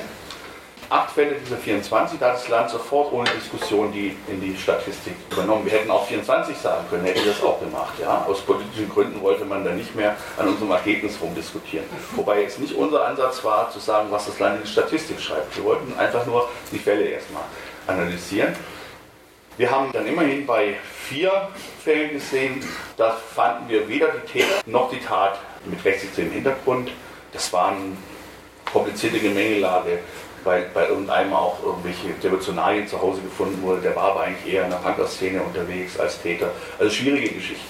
Acht 0.89 1.12
Fälle 1.12 1.36
dieser 1.36 1.58
24, 1.58 2.19
da 2.19 2.28
hat 2.28 2.36
das 2.36 2.50
Land 2.50 2.69
sofort 2.69 3.13
ohne 3.13 3.30
Diskussion 3.30 3.93
die 3.93 4.15
in 4.28 4.41
die 4.41 4.58
Statistik 4.58 5.13
übernommen. 5.32 5.65
Wir 5.65 5.74
hätten 5.74 5.91
auch 5.91 6.06
24 6.06 6.58
sagen 6.58 6.86
können, 6.89 7.06
hätten 7.06 7.26
das 7.26 7.41
auch 7.41 7.62
gemacht. 7.62 7.93
Ja? 8.02 8.26
Aus 8.28 8.41
politischen 8.41 8.89
Gründen 8.89 9.21
wollte 9.21 9.45
man 9.45 9.63
dann 9.63 9.78
nicht 9.78 9.95
mehr 9.95 10.17
an 10.38 10.50
unserem 10.50 10.71
Ergebnis 10.71 11.17
rumdiskutieren. 11.21 11.86
Wobei 12.15 12.41
jetzt 12.41 12.60
nicht 12.60 12.76
unser 12.76 13.06
Ansatz 13.06 13.41
war, 13.43 13.71
zu 13.71 13.80
sagen, 13.80 14.08
was 14.12 14.26
das 14.26 14.38
Land 14.39 14.58
in 14.58 14.63
die 14.63 14.69
Statistik 14.69 15.21
schreibt. 15.21 15.56
Wir 15.56 15.63
wollten 15.63 15.97
einfach 15.97 16.26
nur 16.26 16.50
die 16.74 16.80
Fälle 16.80 17.04
erstmal 17.04 17.43
analysieren. 17.88 18.54
Wir 19.57 19.69
haben 19.69 19.91
dann 19.91 20.07
immerhin 20.07 20.45
bei 20.45 20.75
vier 21.09 21.49
Fällen 21.83 22.11
gesehen, 22.11 22.63
da 22.95 23.11
fanden 23.11 23.67
wir 23.67 23.87
weder 23.89 24.07
die 24.07 24.31
Täter 24.31 24.61
noch 24.65 24.89
die 24.89 24.99
Tat 24.99 25.39
mit 25.65 25.83
rechtsextremem 25.83 26.31
Hintergrund. 26.31 26.91
Das 27.33 27.51
war 27.51 27.69
eine 27.69 27.97
komplizierte 28.71 29.19
Gemengelage, 29.19 29.99
weil 30.45 30.69
bei 30.73 30.87
irgendeinem 30.87 31.33
auch 31.33 31.61
irgendwelche 31.63 32.09
Devotionalien 32.23 32.87
zu 32.87 33.01
Hause 33.01 33.21
gefunden 33.21 33.61
wurde. 33.61 33.81
Der 33.81 33.95
war 33.95 34.11
aber 34.11 34.21
eigentlich 34.21 34.53
eher 34.53 34.63
in 34.63 34.69
der 34.69 34.77
Punker-Szene 34.77 35.41
unterwegs 35.41 35.99
als 35.99 36.21
Täter. 36.21 36.51
Also 36.79 36.89
schwierige 36.89 37.33
Geschichte. 37.33 37.65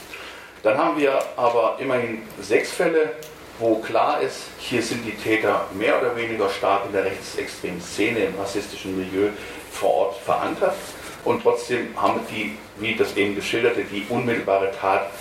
Dann 0.61 0.77
haben 0.77 0.99
wir 0.99 1.19
aber 1.35 1.77
immerhin 1.79 2.21
sechs 2.39 2.71
Fälle, 2.71 3.13
wo 3.57 3.79
klar 3.79 4.21
ist, 4.21 4.43
hier 4.59 4.83
sind 4.83 5.03
die 5.03 5.15
Täter 5.15 5.65
mehr 5.73 5.99
oder 5.99 6.15
weniger 6.15 6.47
stark 6.49 6.85
in 6.85 6.93
der 6.93 7.05
rechtsextremen 7.05 7.81
Szene, 7.81 8.19
im 8.25 8.39
rassistischen 8.39 8.95
Milieu 8.95 9.29
vor 9.71 9.93
Ort 9.93 10.17
verankert. 10.17 10.75
Und 11.23 11.43
trotzdem 11.43 11.89
haben 11.95 12.21
die, 12.29 12.57
wie 12.77 12.95
das 12.95 13.15
eben 13.15 13.35
geschilderte, 13.35 13.83
die 13.83 14.05
unmittelbare 14.09 14.71
Tat 14.79 15.11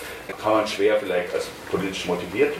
kann 0.41 0.53
man 0.53 0.67
schwer 0.67 0.99
vielleicht 0.99 1.35
als 1.35 1.49
politisch 1.71 2.07
motiviert 2.07 2.55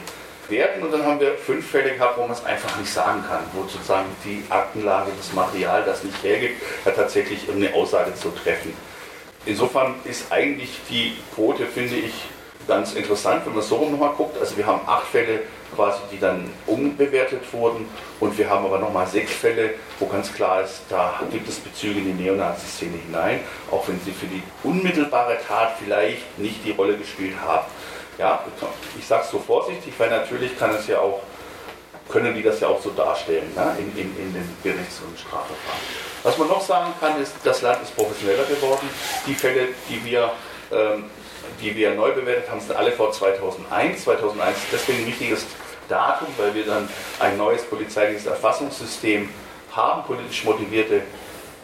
werden. 0.49 0.83
Und 0.83 0.91
dann 0.91 1.05
haben 1.05 1.19
wir 1.19 1.33
fünf 1.35 1.69
Fälle 1.69 1.95
gehabt, 1.95 2.17
wo 2.17 2.21
man 2.21 2.31
es 2.31 2.45
einfach 2.45 2.77
nicht 2.77 2.91
sagen 2.91 3.23
kann, 3.27 3.39
wo 3.53 3.63
sozusagen 3.63 4.07
die 4.23 4.43
Aktenlage, 4.49 5.11
das 5.17 5.33
Material 5.33 5.83
das 5.83 6.03
nicht 6.03 6.21
hergibt, 6.23 6.61
ja 6.85 6.91
tatsächlich 6.91 7.47
irgendeine 7.47 7.75
Aussage 7.75 8.13
zu 8.13 8.29
treffen. 8.29 8.73
Insofern 9.45 9.95
ist 10.03 10.31
eigentlich 10.31 10.69
die 10.89 11.17
Quote, 11.33 11.65
finde 11.65 11.95
ich, 11.95 12.13
ganz 12.67 12.93
interessant, 12.93 13.43
wenn 13.45 13.53
man 13.53 13.63
so 13.63 13.75
rum 13.77 13.91
nochmal 13.91 14.13
guckt. 14.15 14.37
Also 14.39 14.55
wir 14.55 14.67
haben 14.67 14.81
acht 14.85 15.07
Fälle 15.07 15.41
quasi, 15.75 15.99
die 16.11 16.19
dann 16.19 16.49
umbewertet 16.67 17.41
wurden 17.53 17.87
und 18.19 18.37
wir 18.37 18.49
haben 18.49 18.65
aber 18.65 18.79
nochmal 18.79 19.07
sechs 19.07 19.31
Fälle, 19.31 19.75
wo 19.99 20.05
ganz 20.05 20.33
klar 20.33 20.61
ist, 20.63 20.81
da 20.89 21.21
gibt 21.31 21.47
es 21.47 21.59
Bezüge 21.59 21.99
in 21.99 22.17
die 22.17 22.23
Neonazi-Szene 22.23 22.97
hinein, 23.05 23.39
auch 23.69 23.87
wenn 23.87 23.99
sie 24.01 24.11
für 24.11 24.27
die 24.27 24.43
unmittelbare 24.63 25.37
Tat 25.47 25.73
vielleicht 25.83 26.37
nicht 26.37 26.65
die 26.65 26.71
Rolle 26.71 26.97
gespielt 26.97 27.35
haben. 27.39 27.65
Ja, 28.17 28.43
ich 28.99 29.07
sage 29.07 29.23
es 29.23 29.31
so 29.31 29.39
vorsichtig, 29.39 29.93
weil 29.97 30.09
natürlich 30.09 30.57
kann 30.57 30.75
es 30.75 30.87
ja 30.87 30.99
auch, 30.99 31.21
können 32.09 32.35
die 32.35 32.43
das 32.43 32.59
ja 32.59 32.67
auch 32.67 32.81
so 32.81 32.91
darstellen 32.91 33.51
ne, 33.55 33.75
in, 33.79 33.87
in, 33.99 34.17
in 34.17 34.33
den 34.33 34.57
Gerichts- 34.63 35.01
und 35.07 35.17
Strafverfahren. 35.17 35.81
Was 36.23 36.37
man 36.37 36.49
noch 36.49 36.61
sagen 36.61 36.93
kann, 36.99 37.19
ist, 37.21 37.33
das 37.43 37.61
Land 37.61 37.81
ist 37.81 37.95
professioneller 37.95 38.43
geworden. 38.43 38.87
Die 39.25 39.33
Fälle, 39.33 39.69
die 39.89 40.03
wir 40.05 40.31
ähm, 40.71 41.05
die 41.61 41.75
wir 41.75 41.93
neu 41.93 42.11
bewertet 42.11 42.49
haben, 42.49 42.59
sind 42.59 42.75
alle 42.75 42.91
vor 42.91 43.11
2001. 43.11 44.03
2001 44.03 44.57
ist 44.57 44.67
deswegen 44.71 44.99
ein 44.99 45.07
wichtiges 45.07 45.45
Datum, 45.87 46.27
weil 46.37 46.53
wir 46.55 46.65
dann 46.65 46.89
ein 47.19 47.37
neues 47.37 47.63
polizeiliches 47.63 48.25
Erfassungssystem 48.25 49.29
haben, 49.71 50.03
politisch 50.03 50.43
motivierte 50.43 51.01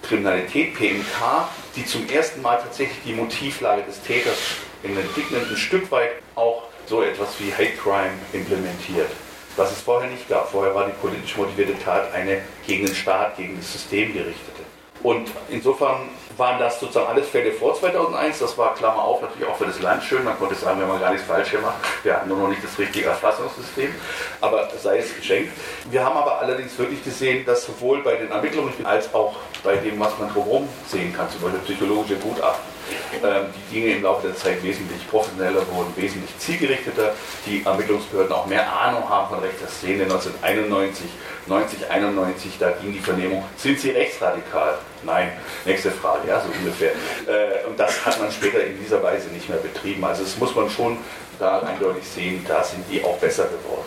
Kriminalität, 0.04 0.76
PMK, 0.76 1.50
die 1.76 1.86
zum 1.86 2.08
ersten 2.10 2.42
Mal 2.42 2.58
tatsächlich 2.58 2.98
die 3.06 3.14
Motivlage 3.14 3.84
des 3.84 4.02
Täters 4.02 4.38
in 4.84 4.96
entwickeln, 4.98 5.46
ein 5.50 5.58
Stück 5.58 5.92
weit 5.92 6.12
auch 6.36 6.64
so 6.86 7.02
etwas 7.02 7.40
wie 7.40 7.52
Hate 7.52 7.76
Crime 7.82 8.14
implementiert. 8.32 9.10
Was 9.56 9.72
es 9.72 9.82
vorher 9.82 10.10
nicht 10.10 10.30
gab. 10.30 10.52
Vorher 10.52 10.76
war 10.76 10.86
die 10.86 10.94
politisch 10.94 11.36
motivierte 11.36 11.78
Tat 11.80 12.14
eine 12.14 12.44
gegen 12.66 12.86
den 12.86 12.96
Staat, 12.96 13.38
gegen 13.38 13.58
das 13.58 13.74
System 13.74 14.14
gerichtete. 14.14 14.64
Und 15.02 15.30
insofern 15.50 16.10
waren 16.38 16.60
das 16.60 16.80
sozusagen 16.80 17.08
alles 17.08 17.28
Fälle 17.30 17.52
vor 17.52 17.76
2001. 17.76 18.40
Das 18.40 18.58
war, 18.58 18.76
Klammer 18.76 19.04
auf, 19.04 19.22
natürlich 19.22 19.48
auch 19.48 19.58
für 19.58 19.66
das 19.66 19.80
Land 19.82 20.04
schön. 20.04 20.24
Man 20.24 20.38
konnte 20.38 20.56
sagen, 20.56 20.80
wir 20.80 20.88
haben 20.88 21.00
gar 21.00 21.12
nichts 21.12 21.28
falsch 21.28 21.52
gemacht. 21.52 21.78
Wir 22.04 22.16
hatten 22.16 22.30
nur 22.30 22.38
noch 22.38 22.50
nicht 22.50 22.64
das 22.64 22.78
richtige 22.78 23.08
Erfassungssystem. 23.08 23.94
Aber 24.42 24.70
sei 24.82 25.00
es 25.00 25.16
geschenkt. 25.16 25.52
Wir 25.90 26.04
haben 26.04 26.18
aber 26.18 26.40
allerdings 26.40 26.78
wirklich 26.78 27.04
gesehen, 27.04 27.46
dass 27.46 27.66
sowohl 27.66 28.04
bei 28.04 28.16
den 28.16 28.32
Ermittlungen 28.32 28.74
als 28.84 29.14
auch 29.14 29.36
bei 29.64 29.76
dem, 29.78 30.00
was 30.00 30.18
man 30.20 30.32
drumherum 30.32 30.68
sehen 30.88 31.14
kann, 31.16 31.30
zum 31.30 31.42
Beispiel 31.42 31.60
psychologische 31.62 32.16
Gutachten, 32.16 32.77
die 33.22 33.76
Dinge 33.76 33.96
im 33.96 34.04
Laufe 34.04 34.28
der 34.28 34.36
Zeit 34.36 34.64
wesentlich 34.64 35.08
professioneller 35.10 35.66
wurden, 35.72 35.92
wesentlich 35.96 36.38
zielgerichteter, 36.38 37.14
die 37.46 37.64
Ermittlungsbehörden 37.66 38.32
auch 38.32 38.46
mehr 38.46 38.72
Ahnung 38.72 39.08
haben 39.10 39.30
von 39.30 39.40
rechter 39.40 39.68
Szene. 39.68 40.04
1991, 40.04 41.06
90, 41.48 41.90
91, 41.90 42.52
da 42.60 42.72
ging 42.72 42.94
die 42.94 43.00
Vernehmung, 43.00 43.44
sind 43.58 43.80
sie 43.80 43.92
rechtsradikal? 43.92 44.78
Nein, 45.04 45.32
nächste 45.66 45.92
Frage, 45.92 46.28
ja, 46.28 46.42
so 46.42 46.50
ungefähr. 46.58 46.92
Äh, 46.92 47.66
und 47.68 47.80
das 47.80 48.06
hat 48.06 48.20
man 48.20 48.32
später 48.32 48.64
in 48.64 48.80
dieser 48.80 49.02
Weise 49.04 49.30
nicht 49.30 49.48
mehr 49.50 49.60
betrieben. 49.60 50.04
Also 50.04 50.24
das 50.24 50.38
muss 50.38 50.56
man 50.56 50.70
schon 50.70 50.98
da 51.40 51.60
eindeutig 51.60 52.04
sehen, 52.08 52.46
da 52.48 52.64
sind 52.64 52.84
die 52.92 53.04
auch 53.04 53.18
besser 53.18 53.46
geworden. 53.46 53.86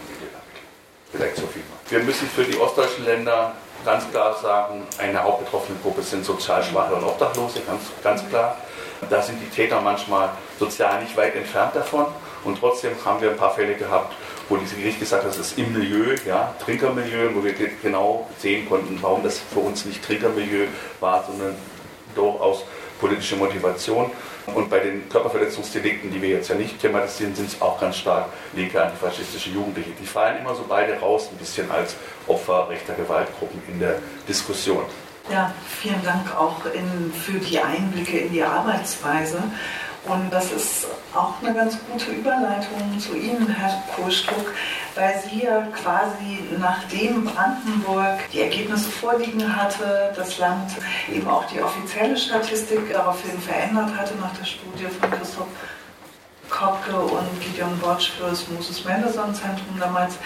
Vielleicht 1.13 1.37
so 1.37 1.47
viel. 1.49 1.63
Wir 1.89 2.01
müssen 2.01 2.29
für 2.29 2.45
die 2.45 2.57
ostdeutschen 2.57 3.05
Länder 3.05 3.53
ganz 3.85 4.09
klar 4.11 4.37
sagen, 4.41 4.87
eine 4.99 5.23
hauptbetroffene 5.23 5.79
Gruppe 5.83 6.03
sind 6.03 6.25
sozial 6.25 6.63
Schwache 6.63 6.95
und 6.95 7.05
Obdachlose, 7.05 7.61
ganz, 7.61 7.83
ganz 8.03 8.29
klar. 8.29 8.57
Da 9.09 9.23
sind 9.23 9.41
die 9.41 9.49
Täter 9.49 9.81
manchmal 9.81 10.31
sozial 10.59 11.03
nicht 11.03 11.17
weit 11.17 11.35
entfernt 11.35 11.75
davon. 11.75 12.07
Und 12.45 12.59
trotzdem 12.59 12.93
haben 13.05 13.21
wir 13.21 13.31
ein 13.31 13.37
paar 13.37 13.55
Fälle 13.55 13.75
gehabt, 13.75 14.15
wo 14.49 14.57
dieses 14.57 14.77
Gericht 14.77 14.99
gesagt 14.99 15.25
hat, 15.25 15.31
das 15.31 15.39
ist 15.39 15.59
im 15.59 15.73
Milieu, 15.73 16.15
ja, 16.27 16.55
Trinkermilieu, 16.65 17.31
wo 17.35 17.45
wir 17.45 17.55
genau 17.83 18.29
sehen 18.39 18.69
konnten, 18.69 18.99
warum 19.01 19.23
das 19.23 19.39
für 19.39 19.61
uns 19.61 19.85
nicht 19.85 20.05
Trinkermilieu 20.05 20.67
war, 21.01 21.25
sondern 21.25 21.55
durchaus 22.15 22.65
politische 22.99 23.37
Motivation. 23.37 24.11
Und 24.47 24.69
bei 24.69 24.81
den 24.81 25.09
Körperverletzungsdelikten, 25.09 26.11
die 26.11 26.21
wir 26.21 26.31
jetzt 26.31 26.49
ja 26.49 26.55
nicht 26.55 26.81
thematisieren, 26.81 27.35
sind 27.35 27.49
es 27.49 27.63
auch 27.63 27.81
ganz 27.81 27.99
stark 27.99 28.27
linke 28.55 28.83
antifaschistische 28.83 29.51
Jugendliche. 29.51 29.91
Die 30.01 30.07
fallen 30.07 30.39
immer 30.39 30.55
so 30.55 30.65
beide 30.69 30.99
raus, 30.99 31.29
ein 31.31 31.37
bisschen 31.37 31.71
als 31.71 31.95
Opfer 32.27 32.69
rechter 32.69 32.95
Gewaltgruppen 32.95 33.63
in 33.69 33.79
der 33.79 33.97
Diskussion. 34.29 34.83
Ja, 35.29 35.53
vielen 35.69 36.03
Dank 36.03 36.35
auch 36.37 36.65
in, 36.67 37.13
für 37.13 37.39
die 37.39 37.61
Einblicke 37.61 38.19
in 38.19 38.33
die 38.33 38.43
Arbeitsweise. 38.43 39.43
Und 40.07 40.31
das 40.31 40.51
ist 40.51 40.87
auch 41.15 41.35
eine 41.43 41.55
ganz 41.55 41.77
gute 41.91 42.11
Überleitung 42.13 42.99
zu 42.99 43.15
Ihnen, 43.15 43.47
Herr 43.49 43.83
Kohlstruck, 43.95 44.55
weil 44.95 45.23
Sie 45.29 45.45
ja 45.45 45.67
quasi 45.83 46.41
nachdem 46.59 47.27
Brandenburg 47.27 48.19
die 48.33 48.41
Ergebnisse 48.41 48.91
vorliegen 48.91 49.55
hatte, 49.55 50.13
das 50.17 50.39
Land 50.39 50.73
eben 51.13 51.29
auch 51.29 51.45
die 51.45 51.61
offizielle 51.61 52.17
Statistik 52.17 52.91
daraufhin 52.91 53.39
verändert 53.41 53.95
hatte 53.95 54.15
nach 54.17 54.35
der 54.39 54.47
Studie 54.47 54.87
von 54.87 55.11
Christoph 55.11 55.49
Kopke 56.49 56.97
und 56.97 57.41
Gideon 57.41 57.79
Botsch 57.79 58.11
für 58.11 58.31
das 58.31 58.49
Moses 58.49 58.85
Mendelssohn 58.85 59.35
Zentrum 59.35 59.79
damals 59.79 60.19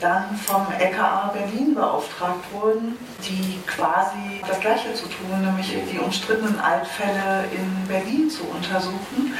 dann 0.00 0.36
vom 0.36 0.66
LKA 0.78 1.32
Berlin 1.32 1.74
beauftragt 1.74 2.44
wurden, 2.52 2.98
die 3.22 3.60
quasi 3.66 4.42
das 4.46 4.60
Gleiche 4.60 4.94
zu 4.94 5.04
tun, 5.04 5.40
nämlich 5.40 5.74
die 5.90 5.98
umstrittenen 5.98 6.58
Altfälle 6.60 7.44
in 7.52 7.88
Berlin 7.88 8.30
zu 8.30 8.44
untersuchen. 8.44 9.34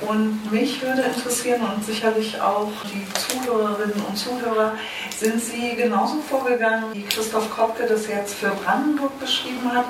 Und 0.00 0.52
mich 0.52 0.80
würde 0.80 1.02
interessieren 1.02 1.60
und 1.62 1.84
sicherlich 1.84 2.40
auch 2.40 2.70
die 2.84 3.04
Zuhörerinnen 3.14 4.00
und 4.08 4.16
Zuhörer, 4.16 4.74
sind 5.16 5.42
Sie 5.42 5.74
genauso 5.74 6.20
vorgegangen, 6.20 6.84
wie 6.92 7.02
Christoph 7.02 7.50
Kopke 7.50 7.84
das 7.84 8.06
jetzt 8.06 8.34
für 8.34 8.50
Brandenburg 8.50 9.18
beschrieben 9.18 9.72
hat? 9.74 9.86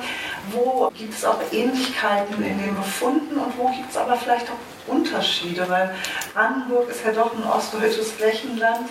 Wo 0.51 0.91
gibt 0.97 1.15
es 1.15 1.25
auch 1.25 1.41
Ähnlichkeiten 1.53 2.43
in 2.43 2.59
den 2.59 2.75
Befunden 2.75 3.39
und 3.39 3.59
wo 3.59 3.69
gibt 3.69 3.91
es 3.91 3.97
aber 3.97 4.17
vielleicht 4.17 4.47
auch 4.51 4.89
Unterschiede, 4.89 5.69
weil 5.69 5.95
Brandenburg 6.35 6.89
ist 6.89 7.05
ja 7.05 7.13
doch 7.13 7.35
ein 7.35 7.45
ostdeutsches 7.45 8.13
Flächenland 8.13 8.89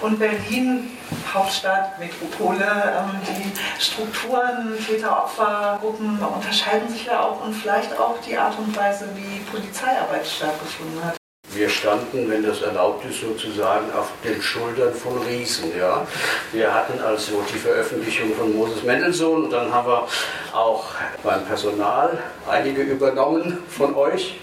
und 0.00 0.18
Berlin, 0.18 0.96
Hauptstadt, 1.32 1.98
Metropole, 1.98 2.64
ähm, 2.64 3.20
die 3.26 3.82
Strukturen, 3.82 4.76
Täter-Opfer-Gruppen 4.86 6.18
unterscheiden 6.22 6.88
sich 6.88 7.06
ja 7.06 7.20
auch 7.20 7.44
und 7.44 7.54
vielleicht 7.54 7.98
auch 7.98 8.16
die 8.26 8.36
Art 8.36 8.56
und 8.58 8.76
Weise, 8.76 9.08
wie 9.14 9.40
Polizeiarbeit 9.50 10.26
stattgefunden 10.26 11.04
hat. 11.04 11.19
Wir 11.52 11.68
standen, 11.68 12.30
wenn 12.30 12.44
das 12.44 12.62
erlaubt 12.62 13.04
ist, 13.04 13.20
sozusagen 13.20 13.92
auf 13.92 14.08
den 14.24 14.40
Schultern 14.40 14.94
von 14.94 15.18
Riesen. 15.22 15.72
Ja. 15.76 16.06
Wir 16.52 16.72
hatten 16.72 17.00
also 17.00 17.42
die 17.52 17.58
Veröffentlichung 17.58 18.32
von 18.36 18.54
Moses 18.54 18.84
Mendelssohn 18.84 19.44
und 19.44 19.50
dann 19.50 19.72
haben 19.72 19.88
wir 19.88 20.06
auch 20.52 20.84
beim 21.24 21.44
Personal 21.44 22.18
einige 22.48 22.82
übernommen 22.82 23.58
von 23.68 23.96
euch. 23.96 24.38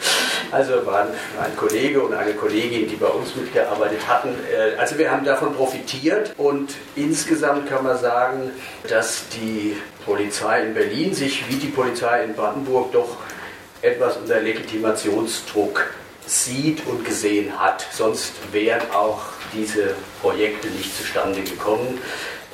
Also 0.51 0.85
waren 0.85 1.07
ein 1.41 1.55
Kollege 1.55 2.01
und 2.01 2.13
eine 2.13 2.33
Kollegin, 2.33 2.89
die 2.89 2.95
bei 2.97 3.07
uns 3.07 3.35
mitgearbeitet 3.35 4.05
hatten. 4.05 4.35
Äh, 4.51 4.77
also 4.77 4.97
wir 4.97 5.09
haben 5.09 5.23
davon 5.23 5.53
profitiert 5.53 6.33
und 6.37 6.73
insgesamt 6.95 7.69
kann 7.69 7.85
man 7.85 7.97
sagen, 7.97 8.51
dass 8.89 9.29
die 9.29 9.77
Polizei 10.05 10.63
in 10.63 10.73
Berlin 10.73 11.13
sich 11.13 11.47
wie 11.49 11.55
die 11.55 11.67
Polizei 11.67 12.23
in 12.23 12.33
Brandenburg 12.33 12.91
doch 12.91 13.17
etwas 13.81 14.17
unter 14.17 14.41
Legitimationsdruck 14.41 15.85
sieht 16.27 16.85
und 16.85 17.05
gesehen 17.05 17.59
hat. 17.59 17.87
Sonst 17.91 18.33
wären 18.51 18.91
auch 18.91 19.21
diese 19.53 19.95
Projekte 20.21 20.67
nicht 20.67 20.95
zustande 20.95 21.41
gekommen. 21.41 21.99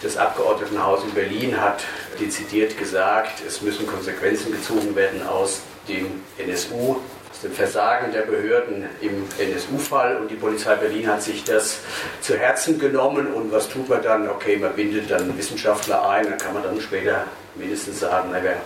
Das 0.02 0.18
Abgeordnetenhaus 0.18 1.04
in 1.04 1.12
Berlin 1.12 1.60
hat 1.60 1.84
dezidiert 2.20 2.78
gesagt, 2.78 3.42
es 3.48 3.62
müssen 3.62 3.88
Konsequenzen 3.88 4.52
gezogen 4.52 4.96
werden 4.96 5.26
aus 5.26 5.62
dem 5.88 6.22
NSU, 6.38 6.98
aus 7.32 7.42
dem 7.42 7.52
Versagen 7.52 8.12
der 8.12 8.22
Behörden 8.22 8.86
im 9.02 9.26
NSU-Fall. 9.40 10.18
Und 10.18 10.30
die 10.30 10.36
Polizei 10.36 10.76
Berlin 10.76 11.08
hat 11.08 11.24
sich 11.24 11.44
das 11.44 11.80
zu 12.22 12.38
Herzen 12.38 12.80
genommen. 12.80 13.34
Und 13.34 13.52
was 13.52 13.70
tut 13.70 13.90
man 13.90 14.04
dann? 14.04 14.30
Okay, 14.30 14.58
man 14.58 14.74
bindet 14.74 15.10
dann 15.10 15.36
Wissenschaftler 15.38 16.08
ein, 16.08 16.26
dann 16.26 16.38
kann 16.38 16.54
man 16.54 16.64
dann 16.64 16.80
später 16.80 17.26
mindestens 17.56 18.02
sagen, 18.02 18.30
na, 18.32 18.44
wir 18.44 18.58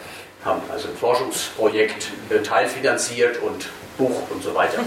haben 0.44 0.62
also 0.72 0.88
ein 0.88 0.98
Forschungsprojekt 0.98 2.10
teilfinanziert 2.44 3.42
und 3.42 3.70
Buch 3.98 4.22
und 4.30 4.44
so 4.44 4.54
weiter. 4.54 4.80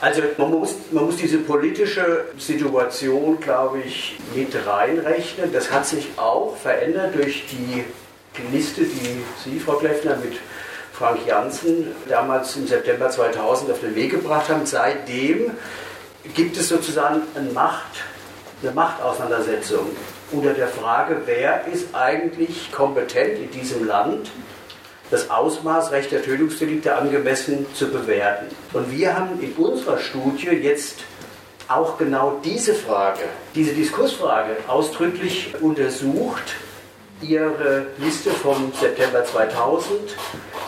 Also 0.00 0.22
man 0.36 0.50
muss, 0.50 0.74
man 0.90 1.06
muss 1.06 1.16
diese 1.16 1.38
politische 1.38 2.26
Situation, 2.38 3.38
glaube 3.40 3.80
ich, 3.80 4.16
mit 4.34 4.54
reinrechnen. 4.66 5.52
Das 5.52 5.70
hat 5.70 5.86
sich 5.86 6.08
auch 6.16 6.56
verändert 6.56 7.14
durch 7.14 7.44
die, 7.50 7.84
Liste, 8.52 8.82
die 8.82 9.24
Sie, 9.44 9.58
Frau 9.58 9.74
Kleffner, 9.74 10.16
mit 10.16 10.38
Frank 10.92 11.20
Janssen 11.26 11.92
damals 12.08 12.56
im 12.56 12.66
September 12.66 13.10
2000 13.10 13.70
auf 13.70 13.80
den 13.80 13.94
Weg 13.94 14.10
gebracht 14.10 14.48
haben. 14.48 14.66
Seitdem 14.66 15.52
gibt 16.34 16.56
es 16.56 16.68
sozusagen 16.68 17.22
eine, 17.34 17.50
Macht, 17.50 18.02
eine 18.62 18.72
Machtauseinandersetzung 18.72 19.86
unter 20.32 20.52
der 20.52 20.68
Frage, 20.68 21.22
wer 21.24 21.66
ist 21.72 21.94
eigentlich 21.94 22.70
kompetent 22.72 23.38
in 23.38 23.50
diesem 23.50 23.86
Land 23.86 24.30
das 25.10 25.30
Ausmaß 25.30 25.92
rechter 25.92 26.22
Tötungsdelikte 26.22 26.94
angemessen 26.94 27.66
zu 27.74 27.88
bewerten. 27.88 28.46
Und 28.72 28.90
wir 28.90 29.16
haben 29.16 29.40
in 29.40 29.52
unserer 29.52 29.98
Studie 29.98 30.48
jetzt 30.48 30.96
auch 31.68 31.98
genau 31.98 32.40
diese 32.44 32.74
Frage, 32.74 33.20
diese 33.54 33.72
Diskursfrage 33.72 34.56
ausdrücklich 34.66 35.54
untersucht. 35.60 36.54
Ihre 37.20 37.86
Liste 37.98 38.30
vom 38.30 38.72
September 38.78 39.24
2000, 39.24 40.00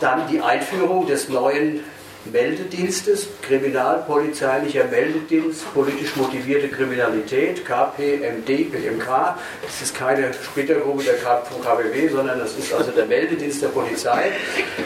dann 0.01 0.27
die 0.29 0.41
Einführung 0.41 1.07
des 1.07 1.29
neuen 1.29 1.85
Meldedienstes, 2.27 3.29
kriminalpolizeilicher 3.43 4.85
Meldedienst, 4.85 5.73
politisch 5.73 6.15
motivierte 6.17 6.69
Kriminalität, 6.69 7.65
KPMD, 7.65 8.71
PMK. 8.71 9.37
Das 9.63 9.83
ist 9.83 9.95
keine 9.95 10.33
Splittergruppe 10.35 11.05
der 11.05 11.15
KBW, 11.15 12.09
sondern 12.09 12.39
das 12.39 12.57
ist 12.57 12.73
also 12.75 12.91
der 12.91 13.07
Meldedienst 13.07 13.63
der 13.63 13.69
Polizei. 13.69 14.33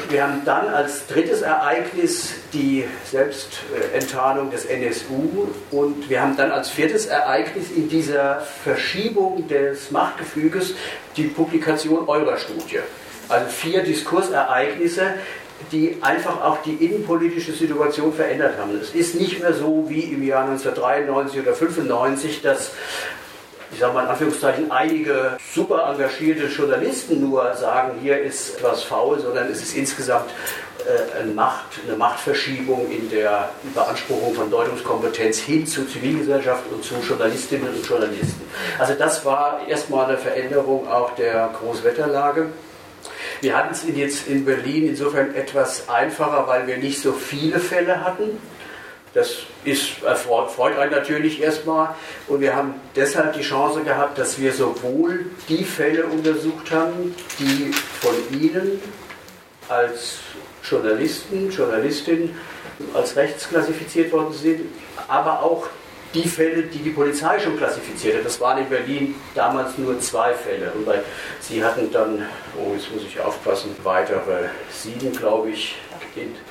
Wir 0.08 0.22
haben 0.22 0.42
dann 0.44 0.68
als 0.68 1.06
drittes 1.08 1.42
Ereignis 1.42 2.34
die 2.52 2.84
Selbstenttarnung 3.10 4.50
des 4.50 4.66
NSU 4.66 5.48
und 5.72 6.08
wir 6.08 6.22
haben 6.22 6.36
dann 6.36 6.52
als 6.52 6.68
viertes 6.70 7.06
Ereignis 7.06 7.70
in 7.74 7.88
dieser 7.88 8.40
Verschiebung 8.62 9.48
des 9.48 9.90
Machtgefüges 9.90 10.74
die 11.16 11.24
Publikation 11.24 12.08
eurer 12.08 12.36
Studie. 12.36 12.80
Also 13.28 13.46
vier 13.48 13.82
Diskursereignisse, 13.82 15.14
die 15.72 15.98
einfach 16.00 16.42
auch 16.42 16.62
die 16.62 16.74
innenpolitische 16.74 17.52
Situation 17.52 18.12
verändert 18.12 18.58
haben. 18.58 18.78
Es 18.80 18.94
ist 18.94 19.14
nicht 19.14 19.40
mehr 19.40 19.54
so 19.54 19.86
wie 19.88 20.00
im 20.00 20.26
Jahr 20.26 20.44
1993 20.44 21.40
oder 21.40 21.52
1995, 21.52 22.42
dass 22.42 22.72
ich 23.72 23.80
sage 23.80 23.92
mal 23.92 24.04
in 24.04 24.10
Anführungszeichen, 24.10 24.70
einige 24.70 25.36
super 25.52 25.88
engagierte 25.90 26.46
Journalisten 26.46 27.28
nur 27.28 27.54
sagen, 27.54 27.98
hier 28.00 28.22
ist 28.22 28.56
etwas 28.56 28.84
faul, 28.84 29.18
sondern 29.18 29.50
es 29.50 29.62
ist 29.62 29.76
insgesamt 29.76 30.30
äh, 30.86 31.20
eine, 31.20 31.32
Macht, 31.32 31.80
eine 31.86 31.96
Machtverschiebung 31.96 32.90
in 32.90 33.10
der 33.10 33.48
Beanspruchung 33.74 34.34
von 34.34 34.50
Deutungskompetenz 34.50 35.38
hin 35.38 35.66
zu 35.66 35.86
Zivilgesellschaft 35.86 36.62
und 36.70 36.84
zu 36.84 36.94
Journalistinnen 36.96 37.68
und 37.68 37.84
Journalisten. 37.84 38.42
Also 38.78 38.94
das 38.94 39.24
war 39.24 39.60
erstmal 39.66 40.06
eine 40.06 40.18
Veränderung 40.18 40.86
auch 40.88 41.14
der 41.16 41.50
Großwetterlage. 41.58 42.46
Wir 43.44 43.58
hatten 43.58 43.74
es 43.74 43.84
jetzt 43.94 44.26
in 44.26 44.46
Berlin 44.46 44.88
insofern 44.88 45.34
etwas 45.34 45.90
einfacher, 45.90 46.48
weil 46.48 46.66
wir 46.66 46.78
nicht 46.78 46.98
so 46.98 47.12
viele 47.12 47.60
Fälle 47.60 48.02
hatten. 48.02 48.38
Das 49.12 49.40
ist, 49.66 49.90
freut 49.90 50.78
einen 50.78 50.90
natürlich 50.90 51.42
erstmal. 51.42 51.94
Und 52.26 52.40
wir 52.40 52.56
haben 52.56 52.72
deshalb 52.96 53.34
die 53.34 53.42
Chance 53.42 53.82
gehabt, 53.82 54.16
dass 54.16 54.40
wir 54.40 54.50
sowohl 54.50 55.26
die 55.50 55.62
Fälle 55.62 56.06
untersucht 56.06 56.70
haben, 56.70 57.14
die 57.38 57.70
von 58.00 58.14
Ihnen 58.40 58.80
als 59.68 60.20
Journalisten, 60.62 61.50
Journalistin 61.50 62.34
als 62.94 63.14
rechtsklassifiziert 63.14 64.10
worden 64.10 64.32
sind, 64.32 64.60
aber 65.06 65.42
auch 65.42 65.68
die 66.14 66.28
Fälle, 66.28 66.62
die 66.62 66.78
die 66.78 66.90
Polizei 66.90 67.38
schon 67.40 67.56
klassifiziert 67.56 68.18
hat. 68.18 68.24
Das 68.24 68.40
waren 68.40 68.58
in 68.58 68.68
Berlin 68.68 69.14
damals 69.34 69.76
nur 69.76 69.98
zwei 70.00 70.32
Fälle. 70.32 70.70
Und 70.72 70.86
bei, 70.86 71.00
sie 71.40 71.62
hatten 71.62 71.90
dann, 71.92 72.24
oh, 72.56 72.72
jetzt 72.74 72.92
muss 72.92 73.02
ich 73.02 73.20
aufpassen, 73.20 73.74
weitere 73.82 74.48
sieben, 74.70 75.12
glaube 75.12 75.50
ich, 75.50 75.76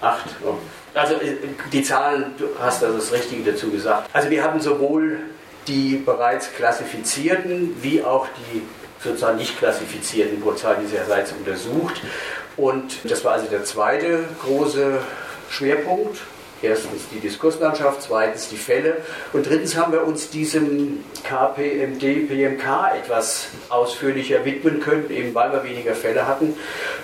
acht. 0.02 0.26
Oh. 0.46 0.56
Also 0.94 1.16
äh, 1.16 1.38
die 1.72 1.82
Zahlen, 1.82 2.34
du 2.38 2.48
hast 2.60 2.84
also 2.84 2.98
das 2.98 3.12
Richtige 3.12 3.52
dazu 3.52 3.72
gesagt. 3.72 4.10
Also 4.14 4.30
wir 4.30 4.44
haben 4.44 4.60
sowohl 4.60 5.20
die 5.68 5.96
bereits 5.96 6.54
klassifizierten 6.54 7.82
wie 7.82 8.04
auch 8.04 8.28
die 8.38 8.62
sozusagen 9.02 9.38
nicht 9.38 9.58
klassifizierten 9.58 10.40
Polizei 10.42 10.76
dieserseits 10.76 11.32
untersucht. 11.32 12.02
Und 12.56 13.00
das 13.10 13.24
war 13.24 13.34
also 13.34 13.48
der 13.48 13.64
zweite 13.64 14.26
große 14.44 15.00
Schwerpunkt 15.50 16.20
Erstens 16.64 17.10
die 17.14 17.20
Diskurslandschaft, 17.20 18.04
zweitens 18.04 18.48
die 18.48 18.56
Fälle 18.56 19.02
und 19.34 19.48
drittens 19.48 19.76
haben 19.76 19.92
wir 19.92 20.08
uns 20.08 20.30
diesem 20.30 21.04
KPMD, 21.24 22.30
PMK 22.30 22.96
etwas 22.96 23.48
ausführlicher 23.68 24.46
widmen 24.46 24.80
können, 24.80 25.12
eben 25.12 25.36
weil 25.36 25.52
wir 25.52 25.66
weniger 25.66 25.94
Fälle 25.94 26.26
hatten 26.26 26.56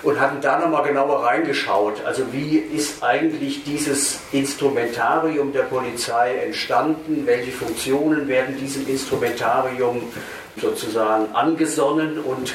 und 0.02 0.18
hatten 0.18 0.40
da 0.40 0.58
nochmal 0.58 0.84
genauer 0.84 1.24
reingeschaut. 1.24 2.02
Also 2.06 2.32
wie 2.32 2.56
ist 2.56 3.02
eigentlich 3.02 3.62
dieses 3.64 4.20
Instrumentarium 4.32 5.52
der 5.52 5.64
Polizei 5.64 6.36
entstanden? 6.36 7.26
Welche 7.26 7.52
Funktionen 7.52 8.28
werden 8.28 8.56
diesem 8.56 8.88
Instrumentarium 8.88 10.10
sozusagen 10.58 11.34
angesonnen 11.34 12.18
und 12.18 12.54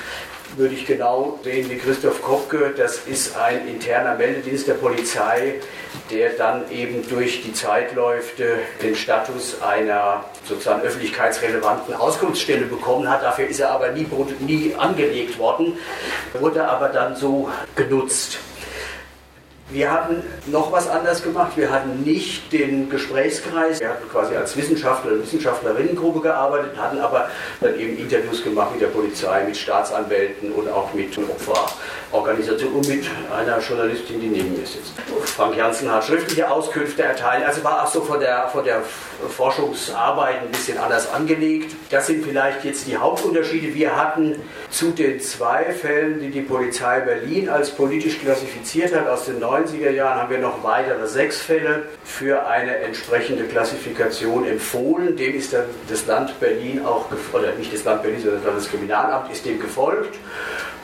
würde 0.57 0.75
ich 0.75 0.85
genau 0.85 1.39
sehen 1.43 1.69
wie 1.69 1.77
Christoph 1.77 2.21
Kopke, 2.21 2.73
das 2.75 2.99
ist 3.07 3.37
ein 3.37 3.67
interner 3.67 4.15
Meldedienst 4.15 4.67
der 4.67 4.75
Polizei, 4.75 5.55
der 6.11 6.31
dann 6.31 6.69
eben 6.71 7.07
durch 7.07 7.41
die 7.43 7.53
Zeitläufe 7.53 8.59
den 8.81 8.95
Status 8.95 9.61
einer 9.61 10.25
sozusagen 10.47 10.81
öffentlichkeitsrelevanten 10.81 11.95
Auskunftsstelle 11.95 12.65
bekommen 12.65 13.09
hat. 13.09 13.23
Dafür 13.23 13.47
ist 13.47 13.59
er 13.59 13.71
aber 13.71 13.91
nie, 13.91 14.07
nie 14.39 14.75
angelegt 14.77 15.37
worden, 15.39 15.77
wurde 16.39 16.67
aber 16.67 16.89
dann 16.89 17.15
so 17.15 17.49
genutzt. 17.75 18.39
Wir 19.69 19.91
hatten 19.91 20.21
noch 20.45 20.71
was 20.71 20.87
anders 20.87 21.23
gemacht. 21.23 21.53
Wir 21.55 21.71
hatten 21.71 22.03
nicht 22.03 22.53
den 22.53 22.87
Gesprächskreis. 22.87 23.79
Wir 23.79 23.89
hatten 23.89 24.07
quasi 24.09 24.35
als 24.35 24.55
Wissenschaftler 24.55 25.13
und 25.13 25.23
Wissenschaftlerinnengruppe 25.23 26.21
gearbeitet, 26.21 26.77
hatten 26.77 26.99
aber 26.99 27.29
dann 27.61 27.79
eben 27.79 27.97
Interviews 27.97 28.43
gemacht 28.43 28.73
mit 28.73 28.81
der 28.81 28.87
Polizei, 28.87 29.43
mit 29.43 29.57
Staatsanwälten 29.57 30.51
und 30.51 30.69
auch 30.69 30.93
mit 30.93 31.17
Opferorganisationen 32.15 32.75
und 32.75 32.87
mit 32.87 33.05
einer 33.35 33.59
Journalistin, 33.59 34.19
die 34.21 34.27
neben 34.27 34.51
mir 34.53 34.65
sitzt. 34.65 34.93
Frank 35.35 35.55
Janssen 35.55 35.91
hat 35.91 36.05
schriftliche 36.05 36.49
Auskünfte 36.49 37.03
erteilt. 37.03 37.45
Also 37.45 37.63
war 37.63 37.83
auch 37.83 37.87
so 37.87 38.01
von 38.01 38.19
der, 38.19 38.47
von 38.47 38.63
der 38.63 38.81
Forschungsarbeit 39.29 40.41
ein 40.41 40.51
bisschen 40.51 40.77
anders 40.77 41.11
angelegt. 41.11 41.75
Das 41.89 42.07
sind 42.07 42.25
vielleicht 42.25 42.63
jetzt 42.63 42.87
die 42.87 42.97
Hauptunterschiede. 42.97 43.73
Wir 43.73 43.95
hatten 43.95 44.35
zu 44.69 44.91
den 44.91 45.19
zwei 45.19 45.65
Fällen, 45.65 46.19
die 46.19 46.29
die 46.29 46.41
Polizei 46.41 47.01
Berlin 47.01 47.49
als 47.49 47.71
politisch 47.71 48.19
klassifiziert 48.19 48.95
hat, 48.95 49.07
aus 49.07 49.25
den 49.25 49.41
90er 49.41 49.91
Jahren 49.91 50.21
haben 50.21 50.29
wir 50.29 50.39
noch 50.39 50.63
weitere 50.63 51.07
sechs 51.07 51.41
Fälle 51.41 51.83
für 52.03 52.45
eine 52.47 52.77
entsprechende 52.77 53.43
Klassifikation 53.45 54.45
empfohlen. 54.45 55.17
Dem 55.17 55.35
ist 55.35 55.53
dann 55.53 55.65
das 55.89 56.05
Land 56.05 56.39
Berlin 56.39 56.85
auch, 56.85 57.05
oder 57.33 57.53
nicht 57.53 57.73
das 57.73 57.83
Land 57.83 58.03
Berlin, 58.03 58.21
sondern 58.21 58.39
das 58.41 58.47
Landeskriminalamt 58.47 59.31
ist 59.31 59.45
dem 59.45 59.59
gefolgt. 59.59 60.15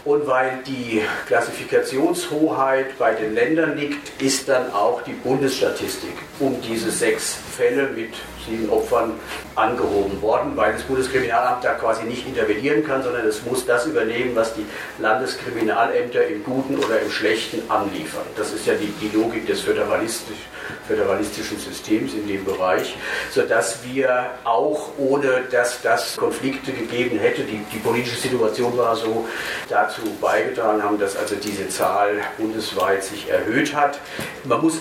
Und 0.03 0.25
weil 0.25 0.59
die 0.65 1.03
Klassifikationshoheit 1.27 2.97
bei 2.97 3.13
den 3.13 3.35
Ländern 3.35 3.77
liegt, 3.77 4.19
ist 4.21 4.49
dann 4.49 4.73
auch 4.73 5.03
die 5.03 5.13
Bundesstatistik 5.13 6.13
um 6.39 6.59
diese 6.61 6.89
sechs 6.89 7.37
Fälle 7.55 7.89
mit 7.89 8.13
sieben 8.47 8.69
Opfern 8.71 9.13
angehoben 9.55 10.19
worden, 10.23 10.53
weil 10.55 10.73
das 10.73 10.81
Bundeskriminalamt 10.83 11.63
da 11.63 11.73
quasi 11.73 12.03
nicht 12.05 12.25
intervenieren 12.25 12.83
kann, 12.83 13.03
sondern 13.03 13.27
es 13.27 13.45
muss 13.45 13.65
das 13.67 13.85
übernehmen, 13.85 14.35
was 14.35 14.55
die 14.55 14.65
Landeskriminalämter 14.97 16.25
im 16.25 16.43
Guten 16.43 16.77
oder 16.77 16.99
im 16.99 17.11
Schlechten 17.11 17.69
anliefern. 17.69 18.25
Das 18.35 18.51
ist 18.51 18.65
ja 18.65 18.73
die, 18.73 18.91
die 19.01 19.15
Logik 19.15 19.45
des 19.45 19.61
föderalistisch, 19.61 20.47
föderalistischen 20.87 21.59
Systems 21.59 22.13
in 22.13 22.27
dem 22.27 22.45
Bereich, 22.45 22.95
sodass 23.31 23.79
wir 23.83 24.31
auch 24.43 24.89
ohne 24.97 25.41
dass 25.51 25.81
das 25.81 26.17
Konflikte 26.17 26.71
gegeben 26.71 27.19
hätte, 27.19 27.43
die, 27.43 27.61
die 27.71 27.79
politische 27.79 28.17
Situation 28.17 28.77
war 28.77 28.95
so, 28.95 29.25
dazu 29.69 30.01
beigetragen 30.19 30.83
haben, 30.83 30.99
dass 30.99 31.15
also 31.15 31.35
diese 31.35 31.69
Zahl 31.69 32.21
bundesweit 32.37 33.03
sich 33.03 33.29
erhöht 33.29 33.75
hat. 33.75 33.99
Man 34.43 34.61
muss 34.61 34.79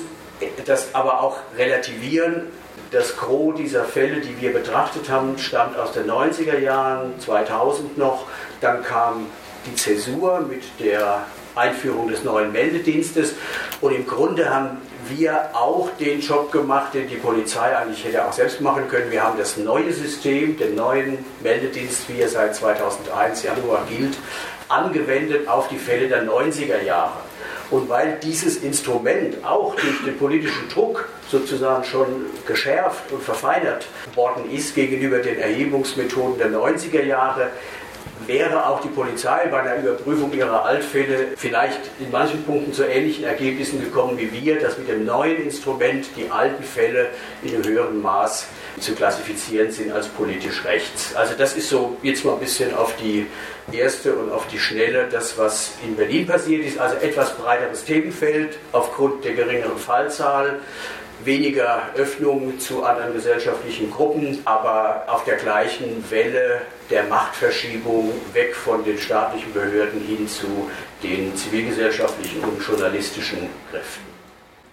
das 0.64 0.94
aber 0.94 1.22
auch 1.22 1.38
relativieren 1.56 2.48
das 2.90 3.16
Gros 3.16 3.56
dieser 3.56 3.84
Fälle, 3.84 4.20
die 4.20 4.40
wir 4.40 4.52
betrachtet 4.52 5.08
haben, 5.08 5.38
stammt 5.38 5.78
aus 5.78 5.92
den 5.92 6.10
90er 6.10 6.58
Jahren, 6.58 7.18
2000 7.20 7.96
noch. 7.96 8.26
Dann 8.60 8.82
kam 8.82 9.26
die 9.66 9.74
Zäsur 9.74 10.40
mit 10.40 10.62
der 10.80 11.24
Einführung 11.54 12.08
des 12.08 12.24
neuen 12.24 12.52
Meldedienstes. 12.52 13.34
Und 13.80 13.94
im 13.94 14.06
Grunde 14.06 14.50
haben 14.50 14.78
wir 15.08 15.50
auch 15.54 15.88
den 15.98 16.20
Job 16.20 16.52
gemacht, 16.52 16.94
den 16.94 17.08
die 17.08 17.16
Polizei 17.16 17.76
eigentlich 17.76 18.04
hätte 18.04 18.24
auch 18.24 18.32
selbst 18.32 18.60
machen 18.60 18.88
können. 18.88 19.10
Wir 19.10 19.22
haben 19.22 19.38
das 19.38 19.56
neue 19.56 19.92
System, 19.92 20.56
den 20.56 20.74
neuen 20.74 21.24
Meldedienst, 21.42 22.08
wie 22.08 22.20
er 22.20 22.28
seit 22.28 22.54
2001 22.54 23.42
Januar 23.42 23.84
gilt, 23.88 24.16
angewendet 24.68 25.48
auf 25.48 25.68
die 25.68 25.78
Fälle 25.78 26.08
der 26.08 26.24
90er 26.24 26.82
Jahre. 26.82 27.18
Und 27.70 27.88
weil 27.88 28.18
dieses 28.22 28.56
Instrument 28.58 29.44
auch 29.44 29.76
durch 29.76 30.04
den 30.04 30.18
politischen 30.18 30.68
Druck 30.68 31.08
sozusagen 31.30 31.84
schon 31.84 32.26
geschärft 32.46 33.12
und 33.12 33.22
verfeinert 33.22 33.86
worden 34.16 34.50
ist 34.50 34.74
gegenüber 34.74 35.18
den 35.18 35.38
Erhebungsmethoden 35.38 36.38
der 36.38 36.50
90er 36.50 37.04
Jahre, 37.04 37.50
wäre 38.26 38.66
auch 38.66 38.80
die 38.80 38.88
Polizei 38.88 39.46
bei 39.50 39.62
der 39.62 39.78
Überprüfung 39.78 40.32
ihrer 40.32 40.64
Altfälle 40.64 41.28
vielleicht 41.36 41.80
in 41.98 42.10
manchen 42.10 42.42
Punkten 42.44 42.72
zu 42.72 42.84
ähnlichen 42.84 43.24
Ergebnissen 43.24 43.80
gekommen 43.80 44.18
wie 44.18 44.32
wir, 44.32 44.60
dass 44.60 44.78
mit 44.78 44.88
dem 44.88 45.04
neuen 45.04 45.42
Instrument 45.42 46.06
die 46.16 46.30
alten 46.30 46.62
Fälle 46.62 47.08
in 47.42 47.54
einem 47.54 47.64
höheren 47.64 48.00
Maß 48.00 48.46
zu 48.78 48.94
klassifizieren 48.94 49.70
sind 49.70 49.92
als 49.92 50.06
politisch 50.08 50.64
rechts. 50.64 51.14
Also 51.14 51.34
das 51.36 51.56
ist 51.56 51.68
so 51.68 51.96
jetzt 52.02 52.24
mal 52.24 52.34
ein 52.34 52.40
bisschen 52.40 52.74
auf 52.74 52.94
die 52.96 53.26
erste 53.72 54.14
und 54.14 54.30
auf 54.32 54.46
die 54.48 54.58
schnelle 54.58 55.08
das, 55.10 55.36
was 55.38 55.72
in 55.84 55.96
Berlin 55.96 56.26
passiert 56.26 56.64
ist. 56.64 56.78
Also 56.78 56.96
etwas 56.96 57.34
breiteres 57.36 57.84
Themenfeld 57.84 58.58
aufgrund 58.72 59.24
der 59.24 59.34
geringeren 59.34 59.76
Fallzahl 59.78 60.60
weniger 61.24 61.82
Öffnung 61.96 62.58
zu 62.58 62.82
anderen 62.82 63.12
gesellschaftlichen 63.12 63.90
Gruppen, 63.90 64.40
aber 64.44 65.04
auf 65.06 65.24
der 65.24 65.36
gleichen 65.36 66.04
Welle 66.10 66.62
der 66.90 67.04
Machtverschiebung 67.04 68.12
weg 68.32 68.54
von 68.54 68.84
den 68.84 68.98
staatlichen 68.98 69.52
Behörden 69.52 70.00
hin 70.00 70.26
zu 70.28 70.70
den 71.02 71.34
zivilgesellschaftlichen 71.36 72.40
und 72.42 72.60
journalistischen 72.60 73.48
Kräften. 73.70 74.09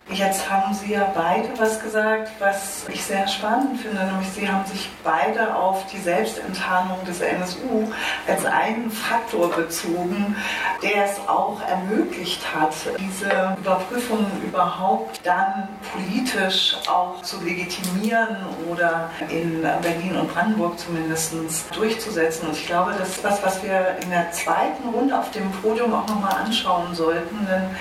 Jetzt 0.10 0.50
haben 0.50 0.74
Sie 0.74 0.94
ja 0.94 1.12
beide 1.14 1.50
was 1.58 1.82
gesagt, 1.82 2.32
was 2.40 2.86
ich 2.88 3.04
sehr 3.04 3.28
spannend 3.28 3.82
finde, 3.82 4.06
nämlich 4.06 4.30
Sie 4.30 4.50
haben 4.50 4.66
sich 4.66 4.90
beide 5.04 5.54
auf 5.54 5.86
die 5.88 5.98
Selbstenttarnung 5.98 7.04
des 7.06 7.20
NSU 7.20 7.92
als 8.26 8.46
einen 8.46 8.90
Faktor 8.90 9.50
bezogen, 9.50 10.34
der 10.82 11.06
es 11.06 11.20
auch 11.28 11.60
ermöglicht 11.68 12.42
hat, 12.56 12.74
diese 12.98 13.58
Überprüfungen 13.60 14.32
überhaupt 14.46 15.20
dann 15.26 15.68
politisch 15.92 16.78
auch 16.88 17.22
zu 17.22 17.44
legitimieren 17.44 18.38
oder 18.72 19.10
in 19.30 19.62
Berlin 19.62 20.16
und 20.16 20.34
Brandenburg 20.34 20.80
zumindest 20.80 21.34
durchzusetzen. 21.76 22.48
Und 22.48 22.56
ich 22.56 22.66
glaube, 22.66 22.96
das 22.98 23.10
ist 23.10 23.24
was, 23.26 23.44
was 23.44 23.62
wir 23.62 23.98
in 24.02 24.10
der 24.10 24.32
zweiten 24.32 24.88
Runde 24.88 25.20
auf 25.20 25.32
dem 25.32 25.52
Podium 25.52 25.94
auch 25.94 26.08
nochmal 26.08 26.34
anschauen 26.46 26.96
sollten, 26.96 27.46
denn 27.46 27.76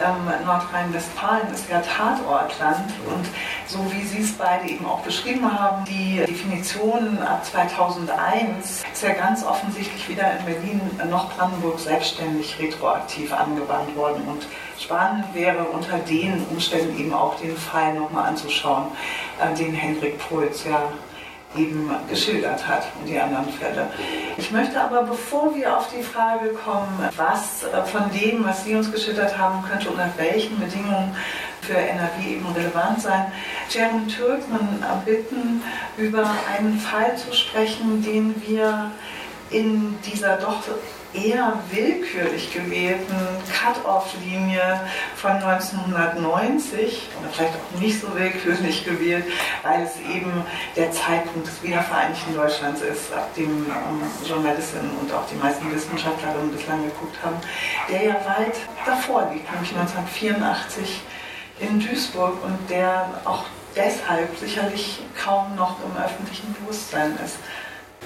ähm, 0.00 0.46
Nordrhein-Westfalen 0.46 1.52
ist 1.52 1.68
ja 1.68 1.80
Tatortland 1.80 2.90
und 3.06 3.26
so 3.66 3.78
wie 3.92 4.02
Sie 4.04 4.22
es 4.22 4.32
beide 4.32 4.68
eben 4.68 4.86
auch 4.86 5.00
beschrieben 5.00 5.50
haben, 5.52 5.84
die 5.84 6.24
Definition 6.26 7.18
ab 7.18 7.44
2001 7.44 8.84
ist 8.92 9.02
ja 9.02 9.12
ganz 9.12 9.44
offensichtlich 9.44 10.08
weder 10.08 10.38
in 10.38 10.44
Berlin 10.44 10.80
noch 11.10 11.32
Brandenburg 11.34 11.78
selbstständig 11.78 12.58
retroaktiv 12.58 13.32
angewandt 13.32 13.94
worden. 13.96 14.22
Und 14.26 14.46
spannend 14.78 15.24
wäre 15.34 15.64
unter 15.64 15.98
den 15.98 16.44
Umständen 16.50 16.98
eben 16.98 17.12
auch 17.12 17.38
den 17.40 17.56
Fall 17.56 17.94
nochmal 17.94 18.28
anzuschauen, 18.28 18.86
äh, 19.40 19.54
den 19.54 19.74
Henrik 19.74 20.18
Puls 20.18 20.64
ja 20.64 20.82
eben 21.56 21.90
geschildert 22.08 22.66
hat 22.66 22.84
und 23.00 23.08
die 23.08 23.18
anderen 23.18 23.48
Fälle. 23.50 23.88
Ich 24.36 24.50
möchte 24.50 24.80
aber, 24.80 25.02
bevor 25.02 25.54
wir 25.54 25.76
auf 25.76 25.88
die 25.90 26.02
Frage 26.02 26.50
kommen, 26.50 27.08
was 27.16 27.64
von 27.90 28.10
dem, 28.12 28.44
was 28.44 28.64
Sie 28.64 28.74
uns 28.74 28.92
geschildert 28.92 29.36
haben, 29.36 29.64
könnte 29.68 29.88
unter 29.90 30.10
welchen 30.16 30.58
Bedingungen 30.58 31.14
für 31.62 31.76
NRW 31.76 32.34
eben 32.34 32.46
relevant 32.52 33.00
sein, 33.00 33.32
Jerem 33.68 34.08
Türkman 34.08 34.84
bitten, 35.04 35.62
über 35.96 36.30
einen 36.56 36.78
Fall 36.78 37.16
zu 37.16 37.32
sprechen, 37.32 38.02
den 38.02 38.34
wir 38.46 38.90
in 39.50 39.98
dieser 40.02 40.36
doch 40.36 40.62
eher 41.14 41.58
willkürlich 41.70 42.52
gewählten 42.52 43.16
Cut-off-Linie 43.52 44.80
von 45.16 45.32
1990 45.32 47.08
oder 47.18 47.30
vielleicht 47.32 47.54
auch 47.54 47.80
nicht 47.80 48.00
so 48.00 48.14
willkürlich 48.14 48.84
gewählt, 48.84 49.24
weil 49.62 49.82
es 49.82 49.96
eben 50.14 50.32
der 50.76 50.92
Zeitpunkt 50.92 51.48
des 51.48 51.62
wiedervereinigten 51.62 52.34
Deutschlands 52.34 52.82
ist, 52.82 53.12
ab 53.12 53.34
dem 53.34 53.66
ähm, 53.66 54.02
Journalistinnen 54.26 54.90
und 55.00 55.12
auch 55.12 55.26
die 55.30 55.36
meisten 55.36 55.72
Wissenschaftlerinnen 55.74 56.52
bislang 56.52 56.84
geguckt 56.84 57.16
haben, 57.24 57.36
der 57.90 58.04
ja 58.04 58.14
weit 58.14 58.56
davor 58.84 59.30
liegt, 59.32 59.50
nämlich 59.50 59.70
1984 59.70 61.00
in 61.60 61.80
Duisburg 61.80 62.42
und 62.44 62.70
der 62.70 63.08
auch 63.24 63.44
deshalb 63.74 64.36
sicherlich 64.36 65.00
kaum 65.22 65.54
noch 65.56 65.76
im 65.84 66.02
öffentlichen 66.02 66.54
Bewusstsein 66.54 67.18
ist. 67.24 67.36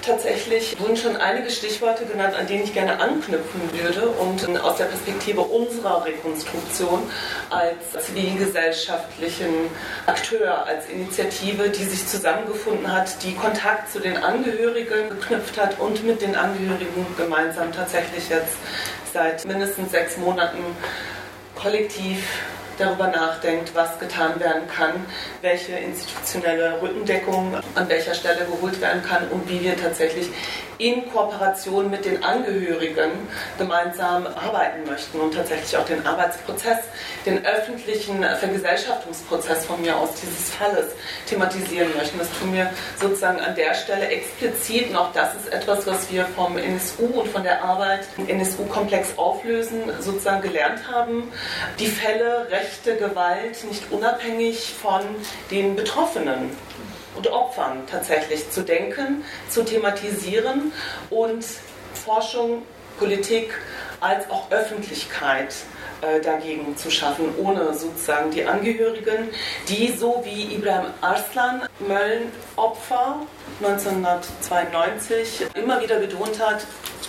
Tatsächlich 0.05 0.77
wurden 0.81 0.97
schon 0.97 1.15
einige 1.15 1.49
Stichworte 1.49 2.05
genannt, 2.05 2.35
an 2.35 2.45
denen 2.45 2.65
ich 2.65 2.73
gerne 2.73 2.99
anknüpfen 2.99 3.61
würde 3.71 4.09
und 4.09 4.59
aus 4.59 4.75
der 4.75 4.85
Perspektive 4.85 5.39
unserer 5.39 6.03
Rekonstruktion 6.03 7.03
als 7.49 8.05
zivilgesellschaftlichen 8.05 9.69
Akteur, 10.05 10.65
als 10.65 10.89
Initiative, 10.89 11.69
die 11.69 11.85
sich 11.85 12.05
zusammengefunden 12.05 12.91
hat, 12.91 13.23
die 13.23 13.33
Kontakt 13.33 13.93
zu 13.93 13.99
den 13.99 14.17
Angehörigen 14.17 15.07
geknüpft 15.09 15.57
hat 15.57 15.79
und 15.79 16.05
mit 16.05 16.21
den 16.21 16.35
Angehörigen 16.35 17.05
gemeinsam 17.15 17.71
tatsächlich 17.71 18.27
jetzt 18.27 18.57
seit 19.13 19.45
mindestens 19.45 19.91
sechs 19.91 20.17
Monaten 20.17 20.59
kollektiv 21.55 22.19
darüber 22.77 23.07
nachdenkt, 23.07 23.73
was 23.75 23.99
getan 23.99 24.39
werden 24.39 24.67
kann, 24.67 25.05
welche 25.41 25.73
institutionelle 25.73 26.81
Rückendeckung 26.81 27.55
an 27.75 27.89
welcher 27.89 28.13
Stelle 28.13 28.45
geholt 28.45 28.79
werden 28.81 29.03
kann 29.03 29.27
und 29.29 29.49
wie 29.49 29.61
wir 29.61 29.77
tatsächlich 29.77 30.29
in 30.77 31.09
Kooperation 31.11 31.89
mit 31.89 32.05
den 32.05 32.23
Angehörigen 32.23 33.11
gemeinsam 33.57 34.27
arbeiten 34.27 34.89
möchten 34.89 35.19
und 35.19 35.33
tatsächlich 35.33 35.75
auch 35.77 35.85
den 35.85 36.05
Arbeitsprozess, 36.05 36.79
den 37.25 37.45
öffentlichen 37.45 38.23
Vergesellschaftungsprozess 38.23 39.65
von 39.65 39.81
mir 39.81 39.95
aus 39.97 40.09
dieses 40.21 40.49
Falles 40.51 40.87
thematisieren 41.27 41.89
möchten. 41.97 42.19
Das 42.19 42.29
tun 42.39 42.53
wir 42.53 42.69
sozusagen 42.99 43.39
an 43.39 43.55
der 43.55 43.73
Stelle 43.73 44.07
explizit 44.07 44.89
und 44.89 44.95
auch 44.95 45.13
das 45.13 45.35
ist 45.35 45.53
etwas, 45.53 45.85
was 45.87 46.11
wir 46.11 46.25
vom 46.25 46.57
NSU 46.57 47.05
und 47.05 47.29
von 47.29 47.43
der 47.43 47.63
Arbeit 47.63 48.07
im 48.17 48.27
NSU-Komplex 48.27 49.17
auflösen, 49.17 49.81
sozusagen 49.99 50.41
gelernt 50.41 50.87
haben. 50.91 51.31
Die 51.79 51.87
Fälle 51.87 52.47
rechte 52.49 52.95
Gewalt 52.97 53.63
nicht 53.63 53.91
unabhängig 53.91 54.73
von 54.81 55.01
den 55.51 55.75
Betroffenen 55.75 56.51
und 57.15 57.27
Opfern 57.31 57.83
tatsächlich 57.89 58.49
zu 58.49 58.61
denken, 58.61 59.23
zu 59.49 59.63
thematisieren 59.63 60.71
und 61.09 61.45
Forschung, 61.93 62.63
Politik 62.99 63.53
als 63.99 64.29
auch 64.29 64.51
Öffentlichkeit 64.51 65.55
äh, 66.01 66.19
dagegen 66.21 66.75
zu 66.77 66.91
schaffen, 66.91 67.33
ohne 67.37 67.73
sozusagen 67.73 68.29
die 68.31 68.45
Angehörigen, 68.45 69.29
die 69.67 69.91
so 69.91 70.21
wie 70.25 70.53
Ibrahim 70.55 70.91
Arslan, 71.01 71.63
Mölln-Opfer 71.79 73.21
1992, 73.61 75.45
immer 75.55 75.81
wieder 75.81 75.97
betont 75.97 76.39
hat, 76.39 76.65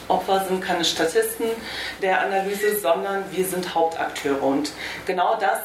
Opfer 0.08 0.44
sind 0.46 0.62
keine 0.62 0.84
Statisten 0.84 1.46
der 2.02 2.20
Analyse, 2.20 2.78
sondern 2.78 3.24
wir 3.30 3.44
sind 3.44 3.74
Hauptakteure. 3.74 4.42
Und 4.42 4.72
genau 5.06 5.36
das 5.40 5.60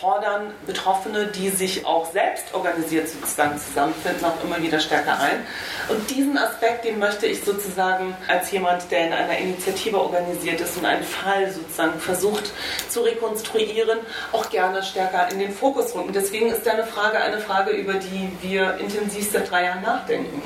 fordern 0.00 0.52
Betroffene, 0.66 1.26
die 1.26 1.50
sich 1.50 1.84
auch 1.86 2.10
selbst 2.12 2.54
organisiert 2.54 3.08
sozusagen 3.08 3.58
zusammenfinden, 3.58 4.24
auch 4.24 4.42
immer 4.44 4.62
wieder 4.62 4.80
stärker 4.80 5.18
ein. 5.18 5.44
Und 5.88 6.10
diesen 6.10 6.36
Aspekt, 6.38 6.84
den 6.84 6.98
möchte 6.98 7.26
ich 7.26 7.44
sozusagen 7.44 8.16
als 8.28 8.50
jemand, 8.50 8.90
der 8.90 9.06
in 9.06 9.12
einer 9.12 9.36
Initiative 9.38 10.00
organisiert 10.00 10.60
ist 10.60 10.76
und 10.76 10.84
einen 10.84 11.04
Fall 11.04 11.50
sozusagen 11.50 11.98
versucht 12.00 12.52
zu 12.88 13.00
rekonstruieren, 13.00 13.98
auch 14.32 14.48
gerne 14.50 14.82
stärker 14.82 15.30
in 15.30 15.38
den 15.38 15.52
Fokus 15.52 15.94
rücken. 15.94 16.12
Deswegen 16.12 16.50
ist 16.50 16.66
deine 16.66 16.84
Frage 16.84 17.18
eine 17.18 17.38
Frage, 17.38 17.70
über 17.70 17.94
die 17.94 18.30
wir 18.42 18.78
intensiv 18.78 19.30
seit 19.30 19.50
drei 19.50 19.64
Jahren 19.64 19.82
nachdenken. 19.82 20.42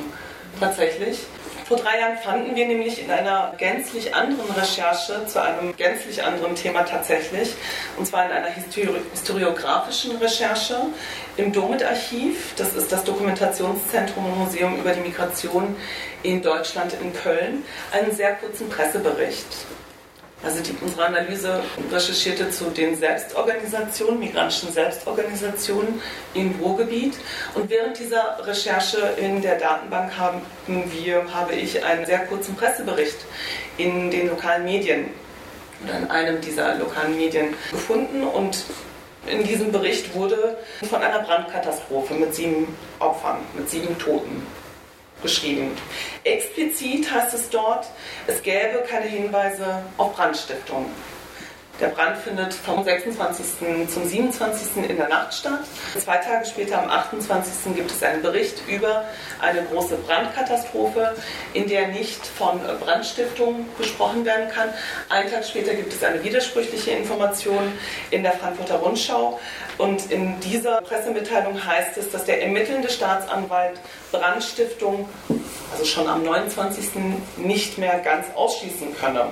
Tatsächlich. 0.59 1.21
Vor 1.71 1.79
drei 1.79 2.01
Jahren 2.01 2.18
fanden 2.18 2.57
wir 2.57 2.66
nämlich 2.66 3.01
in 3.01 3.12
einer 3.12 3.55
gänzlich 3.57 4.12
anderen 4.12 4.51
Recherche 4.51 5.25
zu 5.29 5.41
einem 5.41 5.77
gänzlich 5.77 6.25
anderen 6.25 6.57
Thema 6.57 6.83
tatsächlich, 6.83 7.55
und 7.97 8.05
zwar 8.05 8.27
in 8.27 8.33
einer 8.33 8.49
historiografischen 8.49 10.16
Recherche 10.16 10.75
im 11.37 11.53
Domit-Archiv, 11.53 12.55
das 12.57 12.75
ist 12.75 12.91
das 12.91 13.05
Dokumentationszentrum 13.05 14.27
und 14.27 14.39
Museum 14.39 14.81
über 14.81 14.91
die 14.91 15.01
Migration 15.01 15.77
in 16.25 16.43
Deutschland 16.43 16.93
in 17.01 17.12
Köln, 17.12 17.62
einen 17.93 18.11
sehr 18.11 18.35
kurzen 18.35 18.68
Pressebericht. 18.68 19.47
Also 20.43 20.62
die, 20.62 20.74
unsere 20.80 21.05
Analyse 21.05 21.62
recherchierte 21.93 22.51
zu 22.51 22.70
den 22.70 22.97
Selbstorganisationen, 22.97 24.18
migrantischen 24.18 24.72
Selbstorganisationen 24.72 26.01
im 26.32 26.55
Ruhrgebiet. 26.62 27.18
Und 27.55 27.68
während 27.68 27.99
dieser 27.99 28.38
Recherche 28.47 28.99
in 29.18 29.43
der 29.43 29.59
Datenbank 29.59 30.16
haben 30.16 30.41
wir, 30.66 31.24
habe 31.34 31.55
ich 31.55 31.84
einen 31.84 32.07
sehr 32.07 32.20
kurzen 32.20 32.57
Pressebericht 32.57 33.18
in 33.76 34.11
den 34.11 34.28
lokalen 34.28 34.64
Medien 34.64 35.11
oder 35.84 35.99
in 35.99 36.11
einem 36.11 36.41
dieser 36.41 36.76
lokalen 36.76 37.16
Medien 37.18 37.55
gefunden. 37.70 38.22
Und 38.22 38.64
in 39.26 39.45
diesem 39.45 39.70
Bericht 39.70 40.14
wurde 40.14 40.57
von 40.88 41.03
einer 41.03 41.18
Brandkatastrophe 41.18 42.14
mit 42.14 42.34
sieben 42.34 42.74
Opfern, 42.99 43.41
mit 43.55 43.68
sieben 43.68 43.99
Toten 43.99 44.47
beschrieben. 45.23 45.71
Explizit 46.25 47.11
heißt 47.11 47.35
es 47.35 47.51
dort, 47.51 47.87
es 48.27 48.43
gäbe 48.43 48.85
keine 48.89 49.07
Hinweise 49.07 49.83
auf 49.97 50.14
Brandstiftung. 50.14 50.87
Der 51.81 51.89
Brand 51.89 52.18
findet 52.18 52.53
vom 52.53 52.85
26. 52.85 53.89
zum 53.89 54.07
27. 54.07 54.91
in 54.91 54.99
der 54.99 55.09
Nacht 55.09 55.33
statt. 55.33 55.61
Zwei 55.99 56.18
Tage 56.18 56.45
später, 56.45 56.83
am 56.83 56.91
28. 56.91 57.74
gibt 57.74 57.91
es 57.91 58.03
einen 58.03 58.20
Bericht 58.20 58.62
über 58.68 59.07
eine 59.41 59.62
große 59.62 59.97
Brandkatastrophe, 59.97 61.14
in 61.55 61.68
der 61.68 61.89
nicht 61.89 62.26
von 62.26 62.61
Brandstiftung 62.81 63.64
gesprochen 63.78 64.26
werden 64.26 64.51
kann. 64.51 64.68
Einen 65.09 65.31
Tag 65.31 65.43
später 65.47 65.72
gibt 65.72 65.91
es 65.91 66.05
eine 66.05 66.22
widersprüchliche 66.22 66.91
Information 66.91 67.72
in 68.11 68.24
der 68.24 68.33
Frankfurter 68.33 68.76
Rundschau. 68.76 69.41
Und 69.78 70.11
in 70.12 70.39
dieser 70.41 70.83
Pressemitteilung 70.83 71.64
heißt 71.64 71.97
es, 71.97 72.11
dass 72.11 72.26
der 72.26 72.43
ermittelnde 72.43 72.91
Staatsanwalt 72.91 73.81
Brandstiftung, 74.12 75.09
also 75.72 75.87
schon 75.87 76.07
am 76.07 76.24
29. 76.24 76.91
nicht 77.39 77.78
mehr 77.78 78.01
ganz 78.01 78.26
ausschließen 78.35 78.95
könne 79.01 79.28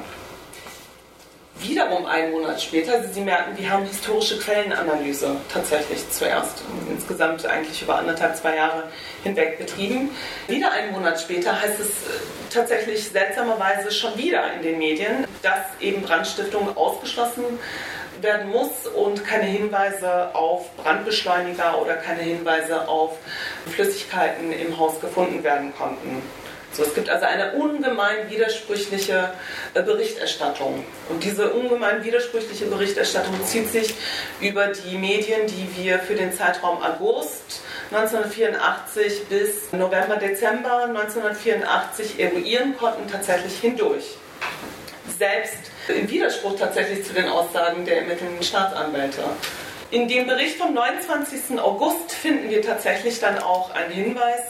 wiederum 1.60 2.06
einen 2.06 2.32
Monat 2.32 2.62
später, 2.62 3.02
Sie 3.08 3.20
merken, 3.20 3.56
wir 3.56 3.70
haben 3.70 3.84
historische 3.84 4.38
Quellenanalyse 4.38 5.36
tatsächlich 5.52 6.10
zuerst 6.10 6.62
insgesamt 6.90 7.44
eigentlich 7.46 7.82
über 7.82 7.96
anderthalb, 7.96 8.36
zwei 8.36 8.56
Jahre 8.56 8.84
hinweg 9.22 9.58
betrieben. 9.58 10.10
Wieder 10.46 10.72
einen 10.72 10.92
Monat 10.92 11.20
später 11.20 11.60
heißt 11.60 11.80
es 11.80 11.88
äh, 11.88 12.20
tatsächlich 12.50 13.08
seltsamerweise 13.08 13.90
schon 13.90 14.16
wieder 14.16 14.52
in 14.54 14.62
den 14.62 14.78
Medien, 14.78 15.26
dass 15.42 15.60
eben 15.80 16.02
Brandstiftung 16.02 16.76
ausgeschlossen 16.76 17.44
werden 18.20 18.50
muss 18.50 18.86
und 18.94 19.24
keine 19.24 19.44
Hinweise 19.44 20.34
auf 20.34 20.74
Brandbeschleuniger 20.76 21.80
oder 21.80 21.94
keine 21.94 22.22
Hinweise 22.22 22.88
auf 22.88 23.16
Flüssigkeiten 23.70 24.52
im 24.52 24.78
Haus 24.78 25.00
gefunden 25.00 25.42
werden 25.44 25.72
konnten. 25.76 26.22
So, 26.72 26.82
es 26.84 26.94
gibt 26.94 27.08
also 27.08 27.24
eine 27.24 27.52
ungemein 27.52 28.30
widersprüchliche 28.30 29.30
äh, 29.74 29.82
Berichterstattung. 29.82 30.84
Und 31.08 31.24
diese 31.24 31.50
ungemein 31.50 32.04
widersprüchliche 32.04 32.66
Berichterstattung 32.66 33.34
zieht 33.44 33.70
sich 33.70 33.94
über 34.40 34.68
die 34.68 34.96
Medien, 34.96 35.46
die 35.46 35.68
wir 35.76 35.98
für 35.98 36.14
den 36.14 36.32
Zeitraum 36.32 36.82
August 36.82 37.62
1984 37.90 39.28
bis 39.28 39.72
November, 39.72 40.16
Dezember 40.16 40.84
1984 40.84 42.20
eruieren 42.20 42.76
konnten, 42.76 43.10
tatsächlich 43.10 43.58
hindurch. 43.58 44.04
Selbst 45.18 45.70
im 45.88 46.08
Widerspruch 46.08 46.58
tatsächlich 46.58 47.04
zu 47.04 47.14
den 47.14 47.28
Aussagen 47.28 47.86
der 47.86 48.02
ermittelnden 48.02 48.42
Staatsanwälte. 48.42 49.22
In 49.90 50.06
dem 50.06 50.26
Bericht 50.26 50.58
vom 50.58 50.74
29. 50.74 51.58
August 51.58 52.12
finden 52.12 52.50
wir 52.50 52.60
tatsächlich 52.60 53.20
dann 53.20 53.38
auch 53.38 53.70
einen 53.70 53.90
Hinweis 53.90 54.42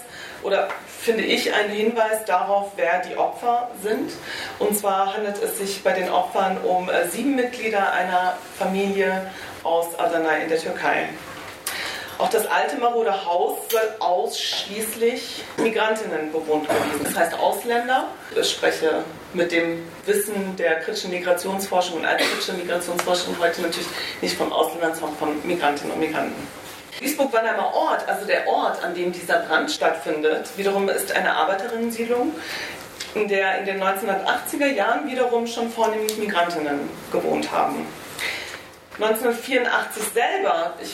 oder 0.43 0.69
finde 1.01 1.25
ich 1.25 1.53
einen 1.53 1.71
Hinweis 1.71 2.25
darauf, 2.27 2.73
wer 2.77 3.01
die 3.01 3.17
Opfer 3.17 3.71
sind. 3.83 4.13
Und 4.59 4.79
zwar 4.79 5.15
handelt 5.15 5.43
es 5.43 5.59
sich 5.59 5.83
bei 5.83 5.93
den 5.93 6.11
Opfern 6.11 6.59
um 6.59 6.89
äh, 6.89 7.09
sieben 7.09 7.35
Mitglieder 7.37 7.93
einer 7.93 8.37
Familie 8.59 9.31
aus 9.63 9.99
Adana 9.99 10.37
in 10.39 10.49
der 10.49 10.59
Türkei. 10.59 11.09
Auch 12.19 12.31
das 12.31 12.47
alte 12.47 12.77
marode 12.79 13.25
Haus 13.25 13.59
soll 13.71 13.81
ausschließlich 14.01 15.45
Migrantinnen 15.57 16.33
bewohnt 16.33 16.69
gewesen. 16.69 17.05
Das 17.05 17.17
heißt 17.17 17.39
Ausländer. 17.39 18.09
Ich 18.35 18.51
spreche 18.51 19.05
mit 19.35 19.53
dem 19.53 19.89
Wissen 20.05 20.57
der 20.57 20.81
kritischen 20.81 21.11
Migrationsforschung 21.11 21.99
und 21.99 22.07
altkritischer 22.07 22.55
Migrationsforschung 22.55 23.37
heute 23.39 23.63
natürlich 23.63 23.87
nicht 24.21 24.37
von 24.37 24.53
Ausländern, 24.53 24.95
sondern 24.95 25.17
von 25.17 25.47
Migrantinnen 25.47 25.93
und 25.93 26.01
Migranten. 26.01 26.49
Duisburg-Wannheimer 27.01 27.75
Ort, 27.75 28.09
also 28.09 28.27
der 28.27 28.47
Ort, 28.49 28.83
an 28.83 28.95
dem 28.95 29.13
dieser 29.13 29.41
Brand 29.41 29.71
stattfindet, 29.71 30.51
wiederum 30.57 30.89
ist 30.89 31.13
eine 31.13 31.35
Arbeiterinnensiedlung, 31.35 32.33
in 33.15 33.29
der 33.29 33.59
in 33.59 33.67
den 33.67 33.83
1980er 33.83 34.67
Jahren 34.67 35.09
wiederum 35.09 35.47
schon 35.47 35.71
vornehmlich 35.71 36.19
Migrantinnen 36.19 36.81
gewohnt 37.13 37.51
haben. 37.53 37.87
1984 39.01 40.03
selber, 40.13 40.75
ich 40.83 40.93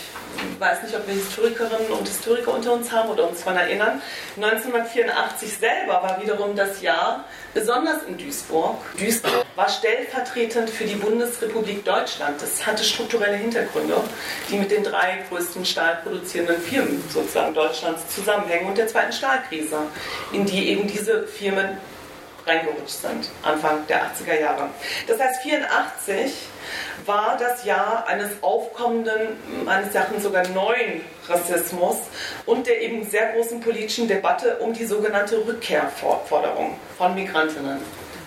weiß 0.59 0.83
nicht, 0.83 0.95
ob 0.95 1.07
wir 1.07 1.15
Historikerinnen 1.15 1.91
und 1.91 2.07
Historiker 2.07 2.53
unter 2.53 2.75
uns 2.75 2.93
haben 2.93 3.09
oder 3.09 3.27
uns 3.29 3.43
daran 3.43 3.57
erinnern, 3.57 4.03
1984 4.37 5.57
selber 5.57 6.03
war 6.03 6.21
wiederum 6.23 6.55
das 6.55 6.83
Jahr, 6.83 7.25
besonders 7.55 8.03
in 8.03 8.19
Duisburg. 8.19 8.77
Duisburg 8.99 9.47
war 9.57 9.71
stellvertretend 9.71 10.69
für 10.69 10.85
die 10.85 10.97
Bundesrepublik 10.97 11.83
Deutschland. 11.87 12.43
Das 12.43 12.67
hatte 12.67 12.85
strukturelle 12.85 13.37
Hintergründe, 13.37 13.97
die 14.51 14.59
mit 14.59 14.71
den 14.71 14.85
drei 14.85 15.25
größten 15.31 15.65
stahlproduzierenden 15.65 16.61
Firmen 16.61 17.03
sozusagen 17.09 17.55
Deutschlands 17.55 18.03
zusammenhängen 18.15 18.67
und 18.67 18.77
der 18.77 18.89
zweiten 18.89 19.13
Stahlkrise, 19.13 19.79
in 20.33 20.45
die 20.45 20.69
eben 20.69 20.87
diese 20.87 21.27
Firmen 21.27 21.79
reingerutscht 22.47 23.01
sind, 23.01 23.31
Anfang 23.43 23.87
der 23.87 24.03
80er 24.03 24.39
Jahre. 24.39 24.69
Das 25.07 25.19
heißt, 25.19 25.41
84 25.43 26.33
war 27.07 27.37
das 27.39 27.65
Jahr 27.65 28.07
eines 28.07 28.31
aufkommenden, 28.41 29.37
meines 29.65 29.95
Erachtens 29.95 30.23
sogar 30.23 30.47
neuen 30.49 31.03
Rassismus 31.29 31.97
und 32.47 32.67
der 32.67 32.83
eben 32.83 33.09
sehr 33.09 33.33
großen 33.33 33.61
politischen 33.61 34.09
Debatte 34.09 34.57
um 34.59 34.73
die 34.73 34.87
sogenannte 34.87 35.45
Rückkehrforderung 35.47 36.77
von 36.97 37.15
Migrantinnen. 37.15 37.79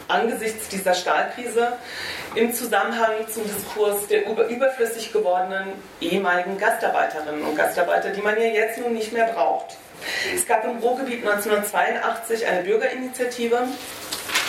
Angesichts 0.07 0.69
dieser 0.69 0.93
Stahlkrise 0.93 1.73
im 2.35 2.53
Zusammenhang 2.53 3.27
zum 3.33 3.43
Diskurs 3.43 4.07
der 4.07 4.25
überflüssig 4.27 5.11
gewordenen 5.11 5.73
ehemaligen 5.99 6.57
Gastarbeiterinnen 6.57 7.43
und 7.43 7.57
Gastarbeiter, 7.57 8.11
die 8.11 8.21
man 8.21 8.37
ja 8.37 8.47
jetzt 8.47 8.79
nun 8.79 8.93
nicht 8.93 9.11
mehr 9.11 9.25
braucht. 9.25 9.75
Es 10.33 10.45
gab 10.45 10.63
im 10.63 10.77
Ruhrgebiet 10.77 11.27
1982 11.27 12.45
eine 12.45 12.63
Bürgerinitiative, 12.63 13.67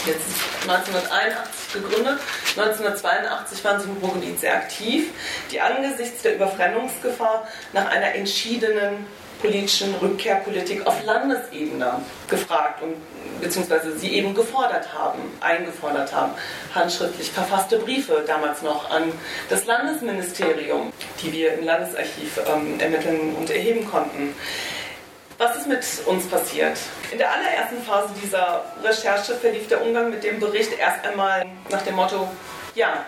jetzt 0.07 0.27
1981 0.63 1.73
gegründet. 1.73 2.19
1982 2.57 3.65
waren 3.65 3.81
sie 3.81 3.89
im 3.89 3.97
Ruhrgebiet 3.99 4.41
sehr 4.41 4.55
aktiv, 4.55 5.11
die 5.51 5.61
angesichts 5.61 6.23
der 6.23 6.37
Überfremdungsgefahr 6.37 7.47
nach 7.73 7.89
einer 7.91 8.15
entschiedenen 8.15 9.07
politischen 9.41 9.95
Rückkehrpolitik 9.95 10.87
auf 10.87 11.05
Landesebene 11.05 12.01
gefragt 12.29 12.83
und 12.83 12.97
beziehungsweise 13.41 13.97
sie 13.97 14.15
eben 14.15 14.35
gefordert 14.35 14.93
haben, 14.93 15.21
eingefordert 15.41 16.13
haben, 16.13 16.33
handschriftlich 16.75 17.31
verfasste 17.31 17.79
Briefe 17.79 18.25
damals 18.27 18.63
noch 18.63 18.91
an 18.91 19.13
das 19.49 19.67
Landesministerium, 19.67 20.93
die 21.23 21.33
wir 21.33 21.55
im 21.55 21.65
Landesarchiv 21.65 22.41
ähm, 22.49 22.81
ermitteln 22.81 23.37
und 23.37 23.51
erheben 23.51 23.89
konnten. 23.89 24.35
Was 25.39 25.57
ist 25.57 25.69
mit 25.69 25.85
uns 26.07 26.27
passiert? 26.27 26.77
In 27.13 27.19
der 27.19 27.31
allerersten 27.31 27.81
Phase 27.85 28.13
dieser 28.21 28.65
Recherche 28.83 29.37
verlief 29.37 29.69
der 29.69 29.81
Umgang 29.83 30.11
mit 30.11 30.25
dem 30.25 30.41
Bericht 30.41 30.77
erst 30.77 31.07
einmal 31.07 31.47
nach 31.71 31.83
dem 31.83 31.95
Motto, 31.95 32.29
ja, 32.75 33.05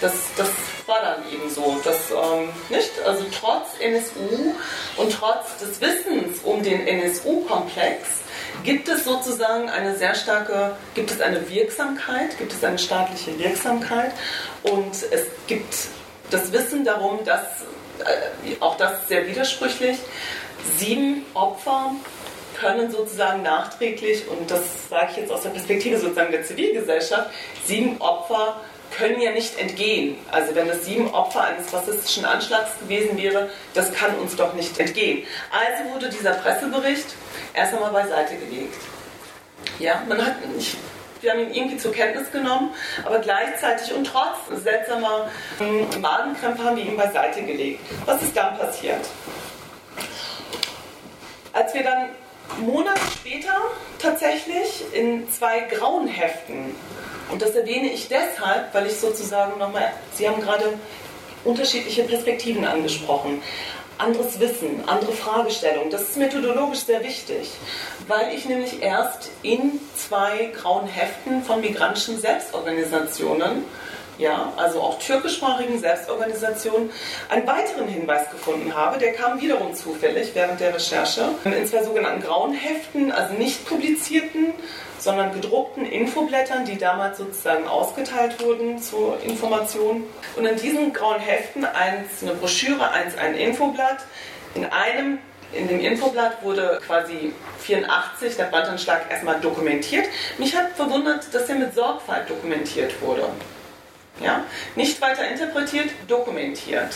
das, 0.00 0.12
das 0.36 0.48
war 0.86 1.00
dann 1.02 1.32
eben 1.32 1.48
so. 1.48 1.80
Das, 1.84 2.10
ähm, 2.10 2.48
nicht? 2.68 2.90
Also 3.06 3.24
trotz 3.30 3.78
NSU 3.78 4.54
und 4.96 5.12
trotz 5.12 5.56
des 5.58 5.80
Wissens 5.80 6.40
um 6.42 6.64
den 6.64 6.84
NSU-Komplex 6.84 8.08
gibt 8.64 8.88
es 8.88 9.04
sozusagen 9.04 9.70
eine 9.70 9.96
sehr 9.96 10.16
starke, 10.16 10.76
gibt 10.94 11.12
es 11.12 11.20
eine 11.20 11.48
Wirksamkeit, 11.48 12.36
gibt 12.38 12.52
es 12.52 12.64
eine 12.64 12.78
staatliche 12.78 13.38
Wirksamkeit 13.38 14.10
und 14.64 14.94
es 15.12 15.26
gibt 15.46 15.74
das 16.30 16.50
Wissen 16.52 16.84
darum, 16.84 17.24
dass, 17.24 17.42
äh, 18.00 18.56
auch 18.58 18.76
das 18.76 19.06
sehr 19.06 19.28
widersprüchlich, 19.28 19.98
sieben 20.78 21.24
Opfer 21.34 21.92
können 22.58 22.90
sozusagen 22.90 23.42
nachträglich, 23.42 24.28
und 24.28 24.50
das 24.50 24.88
sage 24.88 25.08
ich 25.12 25.16
jetzt 25.18 25.32
aus 25.32 25.42
der 25.42 25.50
Perspektive 25.50 25.98
sozusagen 25.98 26.32
der 26.32 26.44
Zivilgesellschaft, 26.44 27.30
sieben 27.64 28.00
Opfer 28.00 28.60
können 28.96 29.20
ja 29.20 29.32
nicht 29.32 29.58
entgehen. 29.58 30.16
Also 30.30 30.54
wenn 30.54 30.68
es 30.68 30.84
sieben 30.84 31.12
Opfer 31.12 31.44
eines 31.44 31.72
rassistischen 31.72 32.24
Anschlags 32.24 32.78
gewesen 32.78 33.16
wäre, 33.16 33.48
das 33.74 33.92
kann 33.92 34.14
uns 34.16 34.36
doch 34.36 34.52
nicht 34.54 34.78
entgehen. 34.78 35.26
Also 35.50 35.92
wurde 35.92 36.10
dieser 36.10 36.32
Pressebericht 36.32 37.06
erst 37.54 37.74
einmal 37.74 37.90
beiseite 37.90 38.36
gelegt. 38.36 38.74
Ja, 39.78 40.02
man 40.06 40.24
hat 40.24 40.46
nicht 40.54 40.76
wir 41.22 41.30
haben 41.30 41.40
ihn 41.40 41.54
irgendwie 41.54 41.76
zur 41.76 41.92
Kenntnis 41.92 42.30
genommen, 42.32 42.70
aber 43.04 43.20
gleichzeitig 43.20 43.94
und 43.94 44.04
trotz 44.04 44.60
seltsamer 44.62 45.30
Magenkrämpfe 46.00 46.64
haben 46.64 46.76
wir 46.76 46.84
ihn 46.84 46.96
beiseite 46.96 47.42
gelegt. 47.42 47.80
Was 48.06 48.20
ist 48.22 48.36
dann 48.36 48.58
passiert? 48.58 49.06
Als 51.62 51.74
wir 51.74 51.84
dann 51.84 52.08
Monate 52.66 53.00
später 53.20 53.54
tatsächlich 54.00 54.82
in 54.92 55.30
zwei 55.30 55.60
grauen 55.60 56.08
Heften, 56.08 56.74
und 57.30 57.40
das 57.40 57.50
erwähne 57.50 57.92
ich 57.92 58.08
deshalb, 58.08 58.74
weil 58.74 58.86
ich 58.88 58.96
sozusagen 58.96 59.60
nochmal, 59.60 59.92
Sie 60.12 60.28
haben 60.28 60.42
gerade 60.42 60.64
unterschiedliche 61.44 62.02
Perspektiven 62.02 62.64
angesprochen, 62.64 63.40
anderes 63.96 64.40
Wissen, 64.40 64.82
andere 64.88 65.12
Fragestellungen. 65.12 65.88
Das 65.90 66.02
ist 66.02 66.16
methodologisch 66.16 66.80
sehr 66.80 67.04
wichtig, 67.04 67.52
weil 68.08 68.34
ich 68.34 68.44
nämlich 68.46 68.82
erst 68.82 69.30
in 69.42 69.78
zwei 69.96 70.50
grauen 70.60 70.88
Heften 70.88 71.44
von 71.44 71.60
migrantischen 71.60 72.18
Selbstorganisationen 72.20 73.64
ja, 74.18 74.52
also 74.56 74.80
auch 74.80 74.98
türkischsprachigen 74.98 75.78
Selbstorganisationen, 75.78 76.90
einen 77.28 77.46
weiteren 77.46 77.88
Hinweis 77.88 78.30
gefunden 78.30 78.74
habe. 78.74 78.98
Der 78.98 79.12
kam 79.12 79.40
wiederum 79.40 79.74
zufällig 79.74 80.30
während 80.34 80.60
der 80.60 80.74
Recherche 80.74 81.28
in 81.44 81.66
zwei 81.66 81.82
sogenannten 81.82 82.22
grauen 82.22 82.52
Heften, 82.52 83.10
also 83.12 83.34
nicht 83.34 83.66
publizierten, 83.66 84.54
sondern 84.98 85.32
gedruckten 85.32 85.84
Infoblättern, 85.84 86.64
die 86.64 86.78
damals 86.78 87.18
sozusagen 87.18 87.66
ausgeteilt 87.66 88.40
wurden 88.42 88.78
zur 88.78 89.20
Information. 89.22 90.04
Und 90.36 90.46
in 90.46 90.56
diesen 90.56 90.92
grauen 90.92 91.20
Heften 91.20 91.64
eins 91.64 92.22
eine 92.22 92.34
Broschüre, 92.34 92.90
eins 92.90 93.16
ein 93.16 93.34
Infoblatt. 93.34 93.98
In 94.54 94.66
einem 94.66 95.18
in 95.52 95.68
dem 95.68 95.80
Infoblatt 95.80 96.42
wurde 96.42 96.80
quasi 96.86 97.34
84 97.60 98.36
der 98.36 98.44
Brandanschlag 98.44 99.10
erstmal 99.10 99.38
dokumentiert. 99.40 100.06
Mich 100.38 100.56
hat 100.56 100.72
verwundert, 100.76 101.26
dass 101.32 101.48
er 101.48 101.56
mit 101.56 101.74
Sorgfalt 101.74 102.30
dokumentiert 102.30 103.00
wurde. 103.02 103.28
Ja? 104.22 104.44
Nicht 104.76 105.00
weiter 105.00 105.26
interpretiert, 105.28 105.90
dokumentiert. 106.08 106.94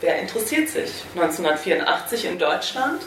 Wer 0.00 0.18
interessiert 0.18 0.68
sich? 0.68 0.90
1984 1.14 2.24
in 2.24 2.38
Deutschland, 2.38 3.02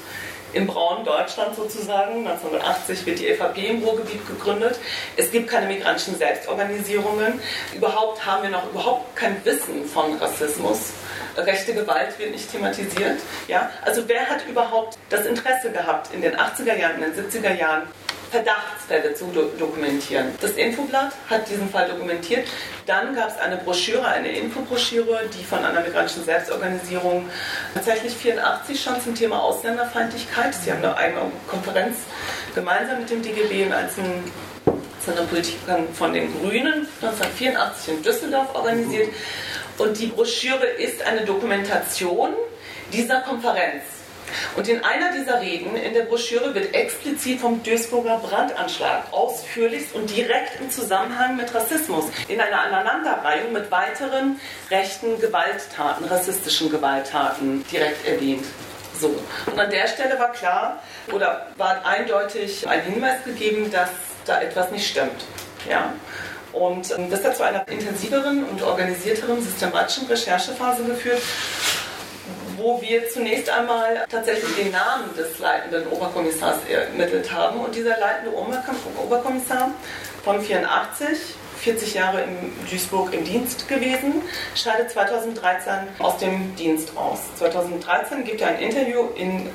im 0.54 0.66
braunen 0.66 1.04
Deutschland 1.04 1.56
sozusagen. 1.56 2.26
1980 2.26 3.06
wird 3.06 3.20
die 3.20 3.28
EVP 3.28 3.68
im 3.68 3.84
Ruhrgebiet 3.84 4.26
gegründet. 4.26 4.80
Es 5.18 5.30
gibt 5.30 5.50
keine 5.50 5.68
migrantischen 5.68 6.18
Selbstorganisierungen. 6.18 7.42
Überhaupt 7.76 8.26
haben 8.26 8.44
wir 8.44 8.50
noch 8.50 8.72
überhaupt 8.72 9.14
kein 9.16 9.44
Wissen 9.44 9.86
von 9.86 10.18
Rassismus. 10.18 10.94
Rechte 11.36 11.74
Gewalt 11.74 12.18
wird 12.18 12.32
nicht 12.32 12.50
thematisiert. 12.50 13.20
Ja? 13.50 13.70
Also 13.84 14.08
wer 14.08 14.30
hat 14.30 14.48
überhaupt 14.48 14.98
das 15.10 15.26
Interesse 15.26 15.72
gehabt, 15.72 16.14
in 16.14 16.22
den 16.22 16.38
80er 16.38 16.78
Jahren, 16.78 17.04
in 17.04 17.14
den 17.14 17.30
70er 17.30 17.54
Jahren 17.54 17.84
Verdachtsfälle 18.36 19.14
zu 19.14 19.28
do 19.28 19.44
dokumentieren. 19.58 20.28
Das 20.42 20.52
Infoblatt 20.52 21.14
hat 21.30 21.50
diesen 21.50 21.70
Fall 21.70 21.88
dokumentiert. 21.88 22.46
Dann 22.86 23.16
gab 23.16 23.30
es 23.30 23.38
eine 23.38 23.56
Broschüre, 23.56 24.06
eine 24.06 24.28
Infobroschüre, 24.28 25.22
die 25.34 25.44
von 25.44 25.64
einer 25.64 25.80
migrantischen 25.80 26.26
Selbstorganisierung 26.26 27.30
tatsächlich 27.74 28.14
84 28.14 28.82
schon 28.82 29.02
zum 29.02 29.16
Thema 29.16 29.42
Ausländerfeindlichkeit. 29.42 30.54
Sie 30.54 30.70
haben 30.70 30.84
eine 30.84 30.98
eigene 30.98 31.32
Konferenz 31.48 32.00
gemeinsam 32.54 33.00
mit 33.00 33.10
dem 33.10 33.22
DGB 33.22 33.68
und 33.68 33.72
einzelnen 33.72 34.24
Politikern 35.30 35.88
von 35.94 36.12
den 36.12 36.30
Grünen 36.38 36.88
1984 37.02 37.94
in 37.94 38.04
Düsseldorf 38.04 38.54
organisiert. 38.54 39.14
Und 39.78 39.98
die 39.98 40.08
Broschüre 40.08 40.66
ist 40.66 41.02
eine 41.04 41.24
Dokumentation 41.24 42.32
dieser 42.92 43.22
Konferenz. 43.22 43.95
Und 44.56 44.68
in 44.68 44.84
einer 44.84 45.12
dieser 45.12 45.42
Reden 45.42 45.76
in 45.76 45.94
der 45.94 46.04
Broschüre 46.04 46.54
wird 46.54 46.74
explizit 46.74 47.40
vom 47.40 47.62
Duisburger 47.64 48.20
Brandanschlag 48.20 49.04
ausführlichst 49.12 49.94
und 49.96 50.10
direkt 50.10 50.60
im 50.60 50.72
Zusammenhang 50.72 51.36
mit 51.36 51.54
Rassismus 51.54 52.06
in 52.28 52.40
einer 52.40 52.62
Aneinanderreihung 52.62 53.54
mit 53.54 53.70
weiteren 53.72 54.40
rechten 54.72 55.20
Gewalttaten, 55.20 56.06
rassistischen 56.06 56.70
Gewalttaten 56.70 57.66
direkt 57.72 58.08
erwähnt. 58.08 58.46
So. 59.00 59.14
Und 59.46 59.60
an 59.60 59.70
der 59.70 59.88
Stelle 59.88 60.18
war 60.20 60.32
klar 60.32 60.82
oder 61.12 61.48
war 61.58 61.86
eindeutig 61.86 62.68
ein 62.68 62.82
Hinweis 62.82 63.24
gegeben, 63.24 63.70
dass 63.72 63.90
da 64.26 64.42
etwas 64.42 64.72
nicht 64.72 64.88
stimmt. 64.90 65.26
Ja? 65.70 65.94
Und 66.54 66.92
ähm, 66.98 67.10
das 67.10 67.24
hat 67.24 67.36
zu 67.36 67.44
einer 67.44 67.68
intensiveren 67.68 68.46
und 68.46 68.62
organisierteren 68.64 69.42
systematischen 69.42 70.08
Recherchephase 70.08 70.84
geführt, 70.86 71.22
wo 72.66 72.82
wir 72.82 73.08
zunächst 73.10 73.48
einmal 73.48 74.06
tatsächlich 74.10 74.56
den 74.56 74.72
Namen 74.72 75.16
des 75.16 75.38
leitenden 75.38 75.86
Oberkommissars 75.88 76.58
ermittelt 76.68 77.32
haben. 77.32 77.60
Und 77.60 77.76
dieser 77.76 78.00
leitende 78.00 78.36
Oberkommissar 78.36 79.70
von 80.24 80.42
84, 80.42 81.36
40 81.60 81.94
Jahre 81.94 82.24
in 82.24 82.52
Duisburg 82.68 83.14
im 83.14 83.24
Dienst 83.24 83.68
gewesen, 83.68 84.24
scheidet 84.56 84.90
2013 84.90 85.74
aus 86.00 86.18
dem 86.18 86.56
Dienst 86.56 86.98
aus. 86.98 87.20
2013 87.38 88.24
gibt 88.24 88.42
er 88.42 88.48
ein 88.48 88.60
Interview 88.60 89.10
in 89.16 89.48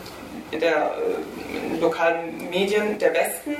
in 0.50 0.60
der 0.60 0.94
äh, 0.96 1.74
in 1.74 1.80
lokalen 1.80 2.50
Medien 2.50 2.98
der 2.98 3.14
Westen, 3.14 3.54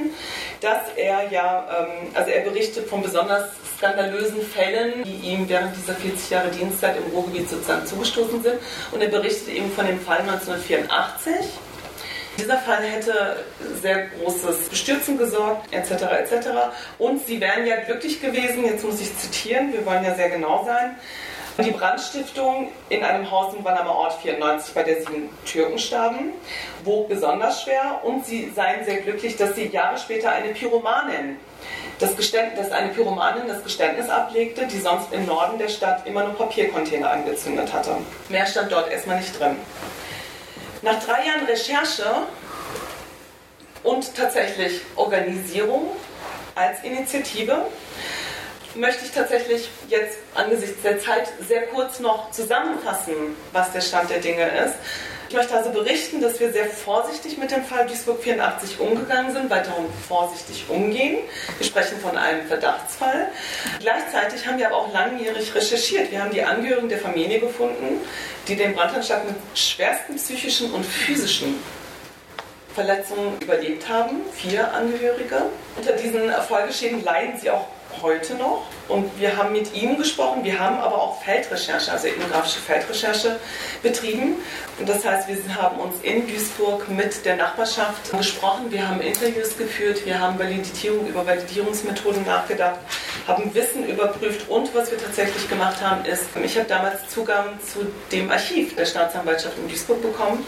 dass 0.60 0.80
er 0.96 1.30
ja, 1.30 1.66
ähm, 1.78 2.08
also 2.14 2.30
er 2.30 2.42
berichtet 2.42 2.88
von 2.88 3.02
besonders 3.02 3.50
skandalösen 3.76 4.42
Fällen, 4.42 5.04
die 5.04 5.30
ihm 5.30 5.48
während 5.48 5.74
dieser 5.76 5.94
40 5.94 6.30
Jahre 6.30 6.50
Dienstzeit 6.50 6.96
im 6.96 7.12
Ruhrgebiet 7.12 7.48
sozusagen 7.48 7.86
zugestoßen 7.86 8.42
sind. 8.42 8.54
Und 8.92 9.00
er 9.00 9.08
berichtet 9.08 9.48
eben 9.48 9.70
von 9.72 9.86
dem 9.86 10.00
Fall 10.00 10.18
1984. 10.20 11.34
Dieser 12.38 12.58
Fall 12.58 12.82
hätte 12.82 13.44
sehr 13.82 14.06
großes 14.08 14.68
Bestürzen 14.68 15.18
gesorgt, 15.18 15.72
etc. 15.72 15.90
etc. 16.20 16.48
Und 16.98 17.26
sie 17.26 17.40
wären 17.40 17.66
ja 17.66 17.76
glücklich 17.76 18.20
gewesen, 18.20 18.64
jetzt 18.64 18.84
muss 18.84 19.00
ich 19.00 19.16
zitieren, 19.16 19.72
wir 19.72 19.84
wollen 19.84 20.04
ja 20.04 20.14
sehr 20.14 20.30
genau 20.30 20.64
sein, 20.64 20.96
die 21.58 21.70
Brandstiftung 21.70 22.68
in 22.88 23.04
einem 23.04 23.30
Haus 23.30 23.54
im 23.54 23.64
Wannermer 23.64 23.94
Ort 23.94 24.14
94, 24.22 24.74
bei 24.74 24.82
der 24.82 25.00
sieben 25.00 25.28
Türken 25.44 25.78
starben, 25.78 26.32
wog 26.84 27.08
besonders 27.08 27.62
schwer 27.62 28.00
und 28.02 28.24
sie 28.24 28.50
seien 28.54 28.84
sehr 28.84 29.00
glücklich, 29.00 29.36
dass 29.36 29.54
sie 29.54 29.66
Jahre 29.66 29.98
später 29.98 30.32
eine 30.32 30.48
Pyromanin, 30.54 31.36
das 31.98 32.16
Geständnis, 32.16 32.68
dass 32.68 32.72
eine 32.72 32.88
Pyromanin 32.88 33.46
das 33.46 33.62
Geständnis 33.62 34.08
ablegte, 34.08 34.66
die 34.66 34.78
sonst 34.78 35.12
im 35.12 35.26
Norden 35.26 35.58
der 35.58 35.68
Stadt 35.68 36.06
immer 36.06 36.24
nur 36.24 36.34
Papiercontainer 36.34 37.10
angezündet 37.10 37.72
hatte. 37.72 37.96
Mehr 38.28 38.46
stand 38.46 38.72
dort 38.72 38.90
erstmal 38.90 39.18
nicht 39.18 39.38
drin. 39.38 39.56
Nach 40.82 41.02
drei 41.04 41.26
Jahren 41.26 41.44
Recherche 41.46 42.04
und 43.82 44.14
tatsächlich 44.14 44.80
Organisierung 44.96 45.88
als 46.54 46.82
Initiative 46.82 47.66
möchte 48.74 49.04
ich 49.04 49.10
tatsächlich 49.10 49.68
jetzt 49.88 50.18
angesichts 50.34 50.82
der 50.82 51.00
Zeit 51.00 51.28
sehr 51.48 51.66
kurz 51.66 52.00
noch 52.00 52.30
zusammenfassen, 52.30 53.36
was 53.52 53.72
der 53.72 53.80
Stand 53.80 54.10
der 54.10 54.18
Dinge 54.18 54.48
ist. 54.64 54.74
Ich 55.28 55.36
möchte 55.36 55.54
also 55.54 55.70
berichten, 55.70 56.20
dass 56.20 56.40
wir 56.40 56.52
sehr 56.52 56.66
vorsichtig 56.66 57.38
mit 57.38 57.52
dem 57.52 57.62
Fall 57.64 57.86
Duisburg 57.86 58.20
84 58.20 58.80
umgegangen 58.80 59.32
sind, 59.32 59.48
weiterhin 59.48 59.84
vorsichtig 60.08 60.64
umgehen. 60.68 61.18
Wir 61.56 61.66
sprechen 61.66 62.00
von 62.00 62.16
einem 62.16 62.48
Verdachtsfall. 62.48 63.28
Gleichzeitig 63.78 64.44
haben 64.44 64.58
wir 64.58 64.66
aber 64.66 64.78
auch 64.78 64.92
langjährig 64.92 65.54
recherchiert. 65.54 66.10
Wir 66.10 66.20
haben 66.20 66.32
die 66.32 66.42
Angehörigen 66.42 66.88
der 66.88 66.98
Familie 66.98 67.38
gefunden, 67.38 68.00
die 68.48 68.56
den 68.56 68.74
Brandanschlag 68.74 69.24
mit 69.24 69.36
schwersten 69.54 70.16
psychischen 70.16 70.72
und 70.72 70.84
physischen 70.84 71.62
Verletzungen 72.74 73.38
überlebt 73.40 73.88
haben. 73.88 74.22
Vier 74.34 74.74
Angehörige. 74.74 75.42
Unter 75.76 75.92
diesen 75.92 76.28
Folgeschäden 76.48 77.04
leiden 77.04 77.38
sie 77.38 77.50
auch 77.50 77.66
heute 78.02 78.34
noch. 78.34 78.66
Und 78.88 79.20
wir 79.20 79.36
haben 79.36 79.52
mit 79.52 79.74
ihm 79.74 79.96
gesprochen, 79.96 80.42
wir 80.42 80.58
haben 80.58 80.78
aber 80.78 81.00
auch 81.00 81.22
Feldrecherche, 81.22 81.92
also 81.92 82.08
ethnografische 82.08 82.58
Feldrecherche 82.58 83.38
betrieben. 83.82 84.36
Und 84.78 84.88
das 84.88 85.04
heißt, 85.04 85.28
wir 85.28 85.54
haben 85.54 85.78
uns 85.78 86.00
in 86.02 86.26
Duisburg 86.26 86.88
mit 86.88 87.24
der 87.24 87.36
Nachbarschaft 87.36 88.10
gesprochen, 88.10 88.70
wir 88.70 88.88
haben 88.88 89.00
Interviews 89.00 89.56
geführt, 89.56 90.04
wir 90.04 90.18
haben 90.18 90.38
Validierung 90.38 91.06
über 91.06 91.24
Validierungsmethoden 91.26 92.24
nachgedacht, 92.24 92.80
haben 93.28 93.54
Wissen 93.54 93.88
überprüft. 93.88 94.48
Und 94.48 94.74
was 94.74 94.90
wir 94.90 94.98
tatsächlich 94.98 95.48
gemacht 95.48 95.80
haben, 95.80 96.04
ist, 96.04 96.24
ich 96.42 96.56
habe 96.56 96.66
damals 96.68 97.08
Zugang 97.08 97.58
zu 97.60 97.86
dem 98.10 98.30
Archiv 98.30 98.74
der 98.74 98.86
Staatsanwaltschaft 98.86 99.56
in 99.58 99.68
Duisburg 99.68 100.02
bekommen 100.02 100.44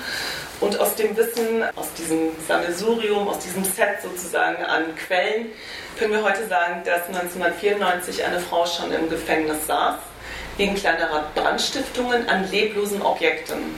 und 0.62 0.78
aus 0.78 0.94
dem 0.94 1.16
Wissen, 1.16 1.64
aus 1.74 1.92
diesem 1.94 2.30
Sammelsurium, 2.46 3.28
aus 3.28 3.40
diesem 3.40 3.64
Set 3.64 4.00
sozusagen 4.02 4.64
an 4.64 4.94
Quellen, 4.94 5.46
können 5.98 6.12
wir 6.12 6.22
heute 6.22 6.46
sagen, 6.46 6.82
dass 6.84 7.06
1994 7.08 8.24
eine 8.24 8.38
Frau 8.38 8.64
schon 8.64 8.92
im 8.92 9.10
Gefängnis 9.10 9.66
saß, 9.66 9.96
wegen 10.56 10.74
kleinerer 10.76 11.24
Brandstiftungen 11.34 12.28
an 12.28 12.48
leblosen 12.50 13.02
Objekten. 13.02 13.74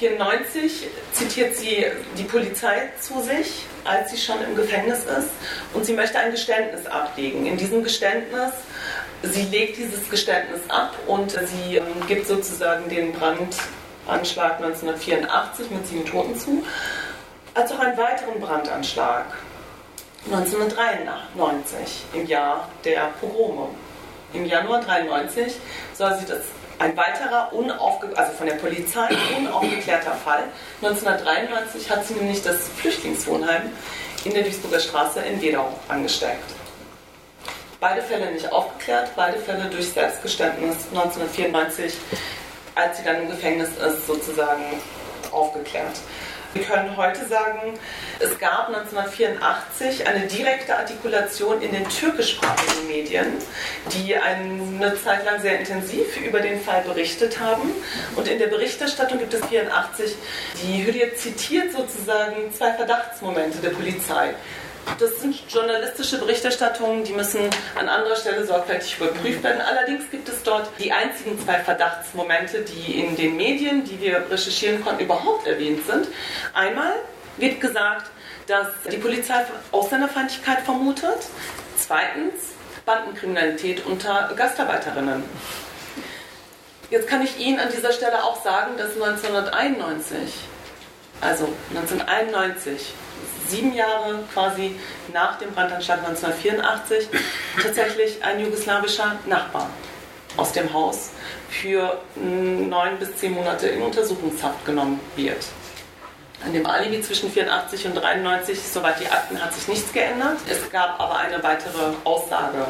1994 0.00 0.88
zitiert 1.12 1.56
sie 1.56 1.84
die 2.16 2.24
Polizei 2.24 2.88
zu 2.98 3.20
sich, 3.20 3.66
als 3.84 4.10
sie 4.10 4.16
schon 4.16 4.42
im 4.42 4.56
Gefängnis 4.56 5.00
ist, 5.00 5.30
und 5.74 5.84
sie 5.84 5.92
möchte 5.92 6.18
ein 6.18 6.32
Geständnis 6.32 6.86
ablegen. 6.86 7.46
In 7.46 7.56
diesem 7.56 7.84
Geständnis, 7.84 8.52
sie 9.22 9.42
legt 9.42 9.76
dieses 9.76 10.08
Geständnis 10.08 10.60
ab 10.68 10.96
und 11.06 11.30
sie 11.32 11.76
ähm, 11.76 11.84
gibt 12.08 12.26
sozusagen 12.26 12.88
den 12.88 13.12
Brand 13.12 13.54
Anschlag 14.10 14.56
1984 14.56 15.70
mit 15.70 15.86
sieben 15.86 16.04
Toten 16.04 16.38
zu, 16.38 16.64
als 17.54 17.72
auch 17.72 17.78
einen 17.78 17.96
weiteren 17.96 18.40
Brandanschlag 18.40 19.26
1993 20.26 22.04
im 22.12 22.26
Jahr 22.26 22.68
der 22.84 23.10
Pogrome. 23.20 23.68
Im 24.32 24.46
Januar 24.46 24.78
1993 24.78 25.54
soll 25.94 26.14
sie 26.18 26.26
das 26.26 26.42
ein 26.78 26.96
weiterer 26.96 27.52
unaufge 27.52 28.08
also 28.16 28.32
von 28.32 28.46
der 28.46 28.54
Polizei 28.54 29.08
unaufgeklärter 29.36 30.12
Fall. 30.12 30.44
1993 30.82 31.90
hat 31.90 32.06
sie 32.06 32.14
nämlich 32.14 32.42
das 32.42 32.68
Flüchtlingswohnheim 32.76 33.70
in 34.24 34.32
der 34.32 34.42
Duisburger 34.42 34.80
Straße 34.80 35.20
in 35.20 35.40
Wedau 35.42 35.68
angesteckt. 35.88 36.50
Beide 37.80 38.02
Fälle 38.02 38.30
nicht 38.32 38.50
aufgeklärt, 38.50 39.10
beide 39.16 39.38
Fälle 39.38 39.64
durch 39.70 39.90
Selbstgeständnis 39.90 40.76
1994 40.92 41.94
als 42.80 42.98
sie 42.98 43.04
dann 43.04 43.22
im 43.22 43.30
Gefängnis 43.30 43.70
ist, 43.70 44.06
sozusagen 44.06 44.64
aufgeklärt. 45.32 46.00
Wir 46.52 46.64
können 46.64 46.96
heute 46.96 47.24
sagen, 47.28 47.78
es 48.18 48.36
gab 48.40 48.66
1984 48.66 50.08
eine 50.08 50.26
direkte 50.26 50.76
Artikulation 50.76 51.62
in 51.62 51.70
den 51.70 51.88
türkischsprachigen 51.88 52.88
Medien, 52.88 53.26
die 53.92 54.16
eine 54.16 55.00
Zeit 55.00 55.24
lang 55.24 55.40
sehr 55.40 55.60
intensiv 55.60 56.16
über 56.16 56.40
den 56.40 56.60
Fall 56.60 56.82
berichtet 56.82 57.38
haben. 57.38 57.70
Und 58.16 58.26
in 58.26 58.40
der 58.40 58.48
Berichterstattung 58.48 59.20
gibt 59.20 59.32
es 59.32 59.42
1984, 59.42 60.16
die 60.64 60.84
Hürriyet 60.84 61.20
zitiert 61.20 61.70
sozusagen 61.70 62.52
zwei 62.52 62.72
Verdachtsmomente 62.72 63.58
der 63.58 63.70
Polizei. 63.70 64.34
Das 64.98 65.20
sind 65.20 65.34
journalistische 65.48 66.18
Berichterstattungen, 66.18 67.04
die 67.04 67.12
müssen 67.12 67.48
an 67.78 67.88
anderer 67.88 68.16
Stelle 68.16 68.46
sorgfältig 68.46 68.96
überprüft 68.98 69.42
werden. 69.42 69.60
Allerdings 69.60 70.10
gibt 70.10 70.28
es 70.28 70.42
dort 70.42 70.68
die 70.78 70.92
einzigen 70.92 71.38
zwei 71.42 71.60
Verdachtsmomente, 71.60 72.62
die 72.62 73.00
in 73.00 73.16
den 73.16 73.36
Medien, 73.36 73.84
die 73.84 74.00
wir 74.00 74.30
recherchieren 74.30 74.82
konnten, 74.84 75.04
überhaupt 75.04 75.46
erwähnt 75.46 75.86
sind. 75.86 76.08
Einmal 76.52 76.92
wird 77.36 77.60
gesagt, 77.60 78.10
dass 78.46 78.68
die 78.90 78.96
Polizei 78.96 79.44
Ausländerfeindlichkeit 79.70 80.60
vermutet. 80.60 81.18
Zweitens 81.78 82.50
Bandenkriminalität 82.84 83.86
unter 83.86 84.32
Gastarbeiterinnen. 84.36 85.22
Jetzt 86.90 87.06
kann 87.08 87.22
ich 87.22 87.38
Ihnen 87.38 87.60
an 87.60 87.68
dieser 87.74 87.92
Stelle 87.92 88.24
auch 88.24 88.42
sagen, 88.42 88.76
dass 88.76 88.94
1991, 88.94 90.18
also 91.20 91.48
1991, 91.70 92.92
sieben 93.48 93.74
Jahre 93.74 94.20
quasi 94.32 94.76
nach 95.12 95.38
dem 95.38 95.52
Brandanschlag 95.52 95.98
1984 95.98 97.08
tatsächlich 97.62 98.22
ein 98.24 98.40
jugoslawischer 98.40 99.16
Nachbar 99.26 99.68
aus 100.36 100.52
dem 100.52 100.72
Haus 100.72 101.10
für 101.48 102.00
neun 102.14 102.98
bis 102.98 103.16
zehn 103.16 103.32
Monate 103.32 103.68
in 103.68 103.82
Untersuchungshaft 103.82 104.64
genommen 104.64 105.00
wird. 105.16 105.44
An 106.42 106.54
dem 106.54 106.64
Alibi 106.64 107.02
zwischen 107.02 107.30
84 107.30 107.86
und 107.86 107.94
93, 107.96 108.58
soweit 108.62 108.98
die 108.98 109.06
Akten, 109.06 109.42
hat 109.42 109.52
sich 109.52 109.68
nichts 109.68 109.92
geändert. 109.92 110.38
Es 110.48 110.70
gab 110.70 110.98
aber 110.98 111.18
eine 111.18 111.42
weitere 111.42 111.92
Aussage 112.04 112.64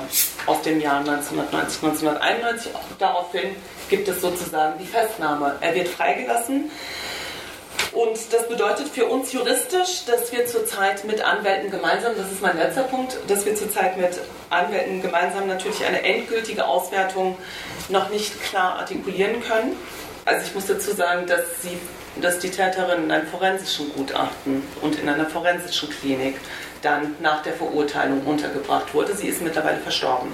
aus 0.46 0.61
dem 0.62 0.80
Jahr 0.80 0.98
1990, 0.98 1.82
1991. 1.84 2.72
Daraufhin 2.98 3.55
gibt 3.88 4.09
es 4.09 4.20
sozusagen 4.20 4.76
die 4.80 4.86
Festnahme. 4.86 5.57
Er 5.61 5.72
wird 5.72 5.86
freigelassen. 5.86 6.68
Und 7.93 8.18
das 8.32 8.49
bedeutet 8.49 8.88
für 8.88 9.07
uns 9.07 9.32
juristisch, 9.32 10.05
dass 10.07 10.30
wir 10.30 10.47
zurzeit 10.47 11.05
mit 11.05 11.22
Anwälten 11.22 11.70
gemeinsam, 11.70 12.12
das 12.16 12.30
ist 12.30 12.41
mein 12.41 12.57
letzter 12.57 12.84
Punkt, 12.84 13.18
dass 13.26 13.45
wir 13.45 13.57
zurzeit 13.57 13.97
mit 13.97 14.18
Anwälten 14.49 15.03
gemeinsam 15.03 15.49
natürlich 15.49 15.84
eine 15.84 16.03
endgültige 16.03 16.66
Auswertung 16.66 17.36
noch 17.88 18.09
nicht 18.11 18.41
klar 18.43 18.78
artikulieren 18.78 19.43
können. 19.43 19.76
Also 20.24 20.47
ich 20.47 20.55
muss 20.55 20.66
dazu 20.66 20.93
sagen, 20.95 21.26
dass, 21.26 21.62
sie, 21.62 21.78
dass 22.20 22.38
die 22.38 22.51
Täterin 22.51 23.05
in 23.05 23.11
einem 23.11 23.26
forensischen 23.26 23.93
Gutachten 23.93 24.62
und 24.82 24.99
in 24.99 25.09
einer 25.09 25.26
forensischen 25.26 25.91
Klinik 25.91 26.36
dann 26.82 27.16
nach 27.20 27.43
der 27.43 27.55
Verurteilung 27.55 28.24
untergebracht 28.24 28.95
wurde. 28.95 29.16
Sie 29.16 29.26
ist 29.26 29.43
mittlerweile 29.43 29.78
verstorben. 29.78 30.30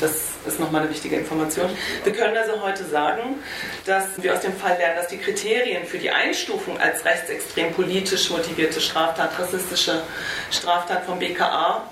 Das 0.00 0.12
ist 0.48 0.60
nochmal 0.60 0.82
eine 0.82 0.90
wichtige 0.90 1.16
Information. 1.16 1.70
Wir 2.04 2.12
können 2.12 2.36
also 2.36 2.62
heute 2.62 2.84
sagen, 2.84 3.36
dass 3.84 4.06
wir 4.16 4.34
aus 4.34 4.40
dem 4.40 4.54
Fall 4.54 4.76
lernen, 4.78 4.96
dass 4.96 5.08
die 5.08 5.18
Kriterien 5.18 5.84
für 5.84 5.98
die 5.98 6.10
Einstufung 6.10 6.78
als 6.78 7.04
rechtsextrem 7.04 7.72
politisch 7.72 8.30
motivierte 8.30 8.80
Straftat, 8.80 9.38
rassistische 9.38 10.02
Straftat 10.50 11.04
vom 11.04 11.18
BKA 11.18 11.82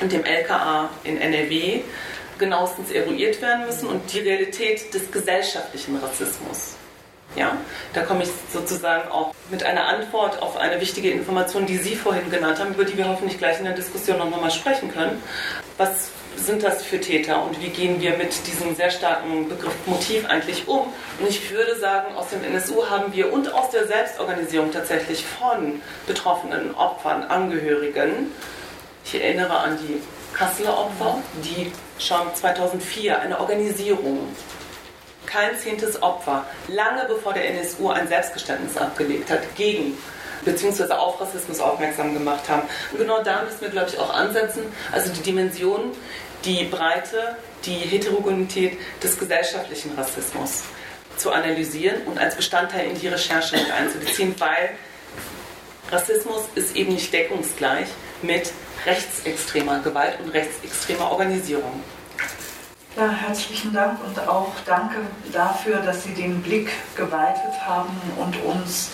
und 0.00 0.12
dem 0.12 0.24
LKA 0.24 0.88
in 1.04 1.20
NRW 1.20 1.82
genauestens 2.38 2.90
eruiert 2.90 3.40
werden 3.42 3.66
müssen 3.66 3.86
und 3.86 4.12
die 4.12 4.20
Realität 4.20 4.92
des 4.94 5.12
gesellschaftlichen 5.12 5.96
Rassismus. 5.96 6.74
Ja, 7.36 7.56
da 7.92 8.02
komme 8.02 8.24
ich 8.24 8.30
sozusagen 8.52 9.08
auch 9.08 9.32
mit 9.50 9.62
einer 9.62 9.86
Antwort 9.86 10.42
auf 10.42 10.56
eine 10.56 10.80
wichtige 10.80 11.10
Information, 11.10 11.64
die 11.64 11.76
Sie 11.76 11.94
vorhin 11.94 12.28
genannt 12.28 12.58
haben, 12.58 12.74
über 12.74 12.84
die 12.84 12.96
wir 12.96 13.06
hoffentlich 13.06 13.38
gleich 13.38 13.58
in 13.58 13.66
der 13.66 13.74
Diskussion 13.74 14.18
noch 14.18 14.28
nochmal 14.28 14.50
sprechen 14.50 14.92
können. 14.92 15.22
Was 15.76 16.10
sind 16.44 16.62
das 16.62 16.82
für 16.82 17.00
Täter 17.00 17.42
und 17.42 17.60
wie 17.60 17.68
gehen 17.68 18.00
wir 18.00 18.16
mit 18.16 18.46
diesem 18.46 18.74
sehr 18.74 18.90
starken 18.90 19.48
Begriff 19.48 19.74
Motiv 19.86 20.26
eigentlich 20.28 20.66
um? 20.68 20.92
Und 21.18 21.28
ich 21.28 21.50
würde 21.50 21.78
sagen, 21.78 22.14
aus 22.14 22.28
dem 22.30 22.42
NSU 22.42 22.88
haben 22.88 23.12
wir 23.12 23.32
und 23.32 23.52
aus 23.52 23.70
der 23.70 23.86
Selbstorganisierung 23.86 24.72
tatsächlich 24.72 25.24
von 25.24 25.80
betroffenen 26.06 26.74
Opfern, 26.74 27.24
Angehörigen, 27.24 28.32
ich 29.04 29.14
erinnere 29.14 29.56
an 29.56 29.78
die 29.78 30.00
Kasseler 30.34 30.78
Opfer, 30.78 31.18
die 31.44 31.72
schon 31.98 32.34
2004 32.34 33.20
eine 33.20 33.40
Organisierung, 33.40 34.28
kein 35.26 35.56
zehntes 35.58 36.02
Opfer, 36.02 36.44
lange 36.68 37.04
bevor 37.08 37.32
der 37.32 37.48
NSU 37.50 37.90
ein 37.90 38.08
Selbstgeständnis 38.08 38.76
abgelegt 38.76 39.30
hat, 39.30 39.54
gegen 39.56 39.96
beziehungsweise 40.44 40.98
auf 40.98 41.20
Rassismus 41.20 41.60
aufmerksam 41.60 42.14
gemacht 42.14 42.48
haben. 42.48 42.62
Genau 42.96 43.22
da 43.22 43.42
müssen 43.42 43.60
wir, 43.60 43.68
glaube 43.68 43.90
ich, 43.90 43.98
auch 43.98 44.12
ansetzen. 44.12 44.62
Also 44.92 45.12
die 45.12 45.20
Dimension, 45.20 45.92
die 46.44 46.64
Breite, 46.64 47.36
die 47.64 47.74
Heterogenität 47.74 48.78
des 49.02 49.18
gesellschaftlichen 49.18 49.92
Rassismus 49.96 50.62
zu 51.16 51.30
analysieren 51.32 52.02
und 52.06 52.18
als 52.18 52.36
Bestandteil 52.36 52.86
in 52.90 52.98
die 52.98 53.08
Recherche 53.08 53.56
mit 53.56 53.70
einzubeziehen, 53.70 54.34
weil 54.38 54.70
Rassismus 55.90 56.42
ist 56.54 56.76
eben 56.76 56.94
nicht 56.94 57.12
deckungsgleich 57.12 57.88
mit 58.22 58.52
rechtsextremer 58.86 59.80
Gewalt 59.80 60.18
und 60.20 60.30
rechtsextremer 60.30 61.10
Organisierung. 61.10 61.82
Ja, 62.96 63.08
herzlichen 63.08 63.72
Dank 63.72 63.98
und 64.04 64.18
auch 64.28 64.52
danke 64.66 64.96
dafür, 65.32 65.78
dass 65.78 66.04
Sie 66.04 66.14
den 66.14 66.42
Blick 66.42 66.70
geweitet 66.96 67.52
haben 67.66 67.90
und 68.16 68.36
uns 68.42 68.90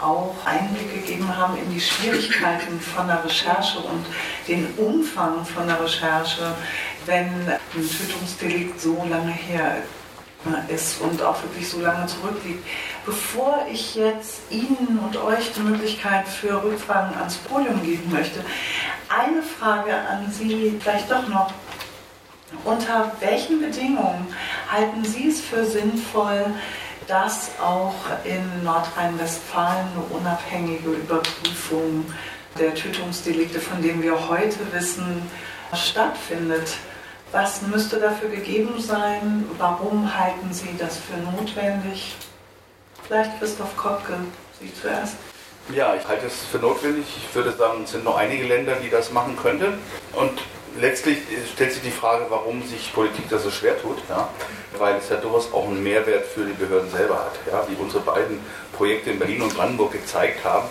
auch 0.00 0.34
Einblick 0.44 0.94
gegeben 0.94 1.36
haben 1.36 1.58
in 1.58 1.74
die 1.74 1.80
Schwierigkeiten 1.80 2.80
von 2.80 3.06
der 3.06 3.24
Recherche 3.24 3.78
und 3.80 4.06
den 4.48 4.66
Umfang 4.76 5.44
von 5.44 5.66
der 5.66 5.82
Recherche, 5.82 6.54
wenn 7.06 7.26
ein 7.48 7.58
Tötungsdelikt 7.72 8.80
so 8.80 9.04
lange 9.08 9.32
her 9.32 9.76
ist 10.68 11.00
und 11.00 11.22
auch 11.22 11.42
wirklich 11.42 11.68
so 11.68 11.80
lange 11.80 12.06
zurückliegt. 12.06 12.64
Bevor 13.04 13.66
ich 13.70 13.94
jetzt 13.94 14.40
Ihnen 14.50 14.98
und 15.04 15.16
euch 15.16 15.52
die 15.52 15.60
Möglichkeit 15.60 16.26
für 16.26 16.62
Rückfragen 16.62 17.14
ans 17.18 17.36
Podium 17.36 17.82
geben 17.82 18.10
möchte, 18.10 18.40
eine 19.08 19.42
Frage 19.42 19.94
an 19.94 20.30
Sie 20.32 20.78
vielleicht 20.80 21.10
doch 21.10 21.28
noch. 21.28 21.52
Unter 22.64 23.12
welchen 23.20 23.60
Bedingungen 23.60 24.26
halten 24.70 25.04
Sie 25.04 25.28
es 25.28 25.40
für 25.40 25.64
sinnvoll, 25.64 26.46
dass 27.06 27.50
auch 27.60 27.94
in 28.24 28.64
Nordrhein-Westfalen 28.64 29.86
eine 29.94 30.18
unabhängige 30.18 30.90
Überprüfung 30.90 32.06
der 32.58 32.74
Tötungsdelikte, 32.74 33.60
von 33.60 33.82
denen 33.82 34.02
wir 34.02 34.28
heute 34.28 34.58
wissen, 34.72 35.22
stattfindet? 35.74 36.76
Was 37.32 37.62
müsste 37.62 38.00
dafür 38.00 38.28
gegeben 38.28 38.80
sein? 38.80 39.44
Warum 39.56 40.18
halten 40.18 40.52
Sie 40.52 40.76
das 40.76 40.96
für 40.96 41.16
notwendig? 41.16 42.16
Vielleicht 43.06 43.38
Christoph 43.38 43.76
Kopke, 43.76 44.14
Sie 44.60 44.72
zuerst. 44.74 45.14
Ja, 45.72 45.94
ich 45.94 46.06
halte 46.08 46.26
es 46.26 46.44
für 46.50 46.58
notwendig. 46.58 47.04
Ich 47.16 47.32
würde 47.34 47.52
sagen, 47.52 47.82
es 47.84 47.92
sind 47.92 48.02
noch 48.02 48.16
einige 48.16 48.48
Länder, 48.48 48.74
die 48.82 48.90
das 48.90 49.12
machen 49.12 49.36
könnten. 49.40 49.78
Und 50.14 50.32
letztlich 50.76 51.18
stellt 51.54 51.72
sich 51.72 51.82
die 51.82 51.92
Frage, 51.92 52.26
warum 52.30 52.66
sich 52.66 52.92
Politik 52.92 53.28
da 53.30 53.38
so 53.38 53.50
schwer 53.50 53.80
tut. 53.80 53.98
Ja? 54.08 54.28
Weil 54.78 54.96
es 54.96 55.08
ja 55.08 55.16
durchaus 55.16 55.52
auch 55.52 55.68
einen 55.68 55.84
Mehrwert 55.84 56.26
für 56.26 56.44
die 56.44 56.52
Behörden 56.52 56.90
selber 56.90 57.16
hat. 57.16 57.38
Ja? 57.46 57.64
Wie 57.68 57.80
unsere 57.80 58.02
beiden 58.02 58.40
Projekte 58.72 59.10
in 59.10 59.20
Berlin 59.20 59.42
und 59.42 59.54
Brandenburg 59.54 59.92
gezeigt 59.92 60.44
haben. 60.44 60.66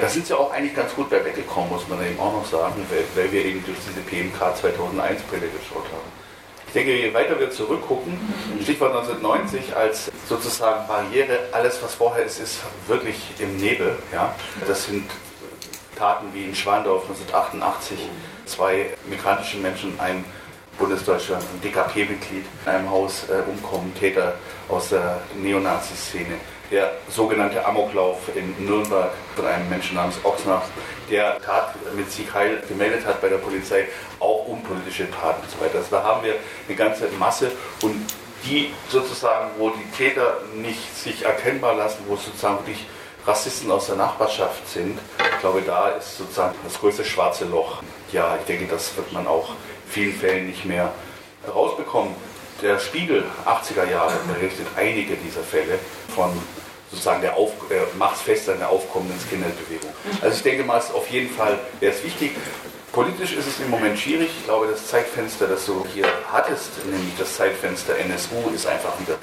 Da 0.00 0.08
sind 0.08 0.26
sie 0.26 0.36
auch 0.36 0.52
eigentlich 0.52 0.74
ganz 0.74 0.94
gut 0.94 1.08
bei 1.08 1.24
weggekommen, 1.24 1.70
muss 1.70 1.86
man 1.88 2.04
eben 2.04 2.18
auch 2.18 2.32
noch 2.32 2.46
sagen, 2.46 2.84
weil, 2.90 3.04
weil 3.14 3.32
wir 3.32 3.44
eben 3.44 3.64
durch 3.64 3.78
diese 3.78 4.00
PMK 4.00 4.42
2001-Brille 4.42 5.48
geschaut 5.48 5.84
haben. 5.86 6.24
Ich 6.66 6.72
denke, 6.72 6.96
je 6.96 7.14
weiter 7.14 7.38
wir 7.38 7.50
zurückgucken, 7.50 8.18
Stichwort 8.60 8.90
1990 8.96 9.76
als 9.76 10.10
sozusagen 10.28 10.88
Barriere, 10.88 11.38
alles 11.52 11.80
was 11.80 11.94
vorher 11.94 12.24
ist, 12.24 12.40
ist 12.40 12.58
wirklich 12.88 13.16
im 13.38 13.56
Nebel. 13.58 13.96
Ja? 14.12 14.34
Das 14.66 14.86
sind 14.86 15.08
Taten 15.96 16.26
wie 16.32 16.44
in 16.44 16.54
Schwandorf 16.56 17.02
1988, 17.02 17.98
zwei 18.46 18.86
migrantische 19.08 19.58
Menschen, 19.58 19.98
ein 20.00 20.24
Bundesdeutscher, 20.76 21.38
DKP-Mitglied 21.62 22.44
in 22.64 22.68
einem 22.68 22.90
Haus 22.90 23.26
äh, 23.28 23.48
umkommen, 23.48 23.94
Täter 23.94 24.34
aus 24.68 24.88
der 24.88 25.20
Neonazi-Szene 25.40 26.34
der 26.70 26.92
sogenannte 27.08 27.64
Amoklauf 27.64 28.18
in 28.34 28.64
Nürnberg 28.64 29.10
von 29.36 29.46
einem 29.46 29.68
Menschen 29.68 29.96
namens 29.96 30.16
Ochsner, 30.24 30.62
der 31.10 31.40
Tat 31.40 31.74
mit 31.94 32.10
Sieg 32.10 32.32
Heil 32.32 32.62
gemeldet 32.68 33.04
hat 33.06 33.20
bei 33.20 33.28
der 33.28 33.38
Polizei, 33.38 33.86
auch 34.20 34.46
unpolitische 34.46 35.10
Taten 35.10 35.42
und 35.42 35.50
so 35.50 35.60
weiter. 35.60 35.78
Also 35.78 35.88
da 35.90 36.02
haben 36.02 36.24
wir 36.24 36.36
eine 36.66 36.76
ganze 36.76 37.08
Masse 37.18 37.52
und 37.82 38.06
die 38.44 38.72
sozusagen, 38.88 39.50
wo 39.58 39.70
die 39.70 39.90
Täter 39.96 40.38
nicht 40.54 40.96
sich 40.96 41.24
erkennbar 41.24 41.74
lassen, 41.74 42.04
wo 42.06 42.16
sozusagen 42.16 42.58
wirklich 42.58 42.86
Rassisten 43.26 43.70
aus 43.70 43.86
der 43.86 43.96
Nachbarschaft 43.96 44.68
sind, 44.68 44.98
ich 45.18 45.40
glaube, 45.40 45.62
da 45.62 45.88
ist 45.90 46.18
sozusagen 46.18 46.54
das 46.62 46.78
größte 46.78 47.04
schwarze 47.04 47.46
Loch. 47.46 47.82
Ja, 48.12 48.36
ich 48.38 48.44
denke, 48.44 48.66
das 48.66 48.94
wird 48.96 49.12
man 49.12 49.26
auch 49.26 49.50
in 49.50 49.90
vielen 49.90 50.12
Fällen 50.12 50.46
nicht 50.46 50.66
mehr 50.66 50.92
rausbekommen. 51.48 52.14
Der 52.62 52.78
Spiegel 52.78 53.24
80er 53.44 53.90
Jahre 53.90 54.14
berichtet 54.32 54.66
einige 54.76 55.16
dieser 55.16 55.42
Fälle 55.42 55.78
von 56.14 56.30
sozusagen 56.90 57.22
der 57.22 57.36
Auf, 57.36 57.50
äh, 57.70 57.96
macht 57.98 58.16
fest 58.16 58.48
an 58.48 58.58
der 58.58 58.68
aufkommenden 58.68 59.18
Skinhead-Bewegung. 59.18 59.92
Also 60.22 60.36
ich 60.36 60.42
denke 60.42 60.64
mal, 60.64 60.78
es 60.78 60.86
ist 60.86 60.94
auf 60.94 61.08
jeden 61.10 61.34
Fall 61.34 61.58
wäre 61.80 61.92
es 61.92 62.02
wichtig. 62.04 62.32
Politisch 62.92 63.32
ist 63.32 63.48
es 63.48 63.58
im 63.58 63.70
Moment 63.70 63.98
schwierig. 63.98 64.30
Ich 64.38 64.44
glaube, 64.44 64.68
das 64.68 64.86
Zeitfenster, 64.86 65.48
das 65.48 65.66
du 65.66 65.84
hier 65.92 66.06
hattest, 66.30 66.70
nämlich 66.86 67.12
das 67.18 67.34
Zeitfenster 67.34 67.98
NSU, 67.98 68.50
ist 68.54 68.68
einfach 68.68 68.92
wieder. 69.00 69.18